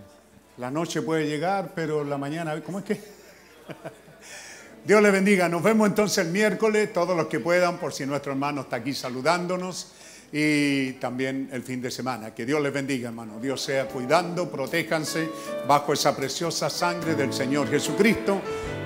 la 0.58 0.70
noche 0.70 1.02
puede 1.02 1.26
llegar, 1.26 1.72
pero 1.74 2.04
la 2.04 2.16
mañana, 2.16 2.62
¿cómo 2.62 2.78
es 2.78 2.84
que? 2.84 2.92
Dios 4.86 5.02
le 5.02 5.10
bendiga. 5.10 5.48
Nos 5.48 5.60
vemos 5.60 5.88
entonces 5.88 6.24
el 6.24 6.30
miércoles, 6.30 6.92
todos 6.92 7.16
los 7.16 7.26
que 7.26 7.40
puedan, 7.40 7.78
por 7.78 7.92
si 7.92 8.06
nuestro 8.06 8.30
hermano 8.30 8.60
está 8.60 8.76
aquí 8.76 8.94
saludándonos, 8.94 9.88
y 10.36 10.94
también 10.94 11.48
el 11.52 11.62
fin 11.62 11.80
de 11.80 11.92
semana. 11.92 12.34
Que 12.34 12.44
Dios 12.44 12.60
les 12.60 12.72
bendiga, 12.72 13.08
hermano. 13.08 13.38
Dios 13.40 13.62
sea 13.62 13.86
cuidando, 13.86 14.50
protéjanse 14.50 15.30
bajo 15.68 15.92
esa 15.92 16.16
preciosa 16.16 16.68
sangre 16.68 17.14
del 17.14 17.32
Señor 17.32 17.70
Jesucristo 17.70 18.40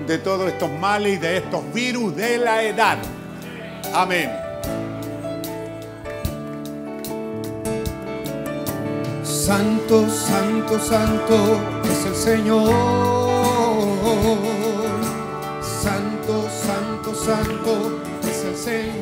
de 0.06 0.18
todos 0.18 0.46
estos 0.52 0.70
males 0.70 1.14
y 1.14 1.16
de 1.16 1.38
estos 1.38 1.72
virus 1.72 2.14
de 2.14 2.36
la 2.36 2.62
edad. 2.62 2.98
Amén. 3.94 4.30
Santo, 9.24 10.06
santo, 10.10 10.78
santo 10.78 11.60
es 11.90 12.04
el 12.04 12.14
Señor. 12.14 12.68
Santo, 15.62 16.46
santo, 16.50 17.14
santo 17.14 18.02
es 18.28 18.44
el 18.44 18.54
Señor. 18.54 18.97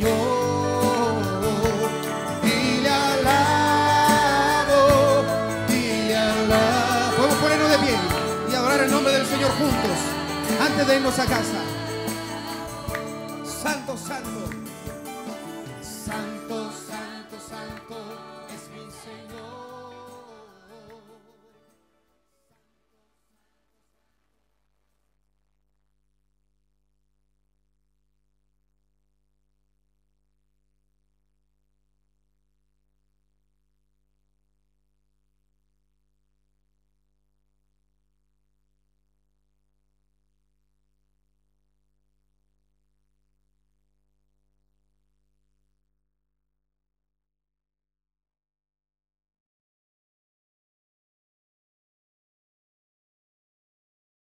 Juntos 9.59 9.99
antes 10.61 10.87
de 10.87 10.97
irnos 10.97 11.19
a 11.19 11.27
casa. 11.27 11.61
Santo, 13.45 13.97
santo. 13.97 14.46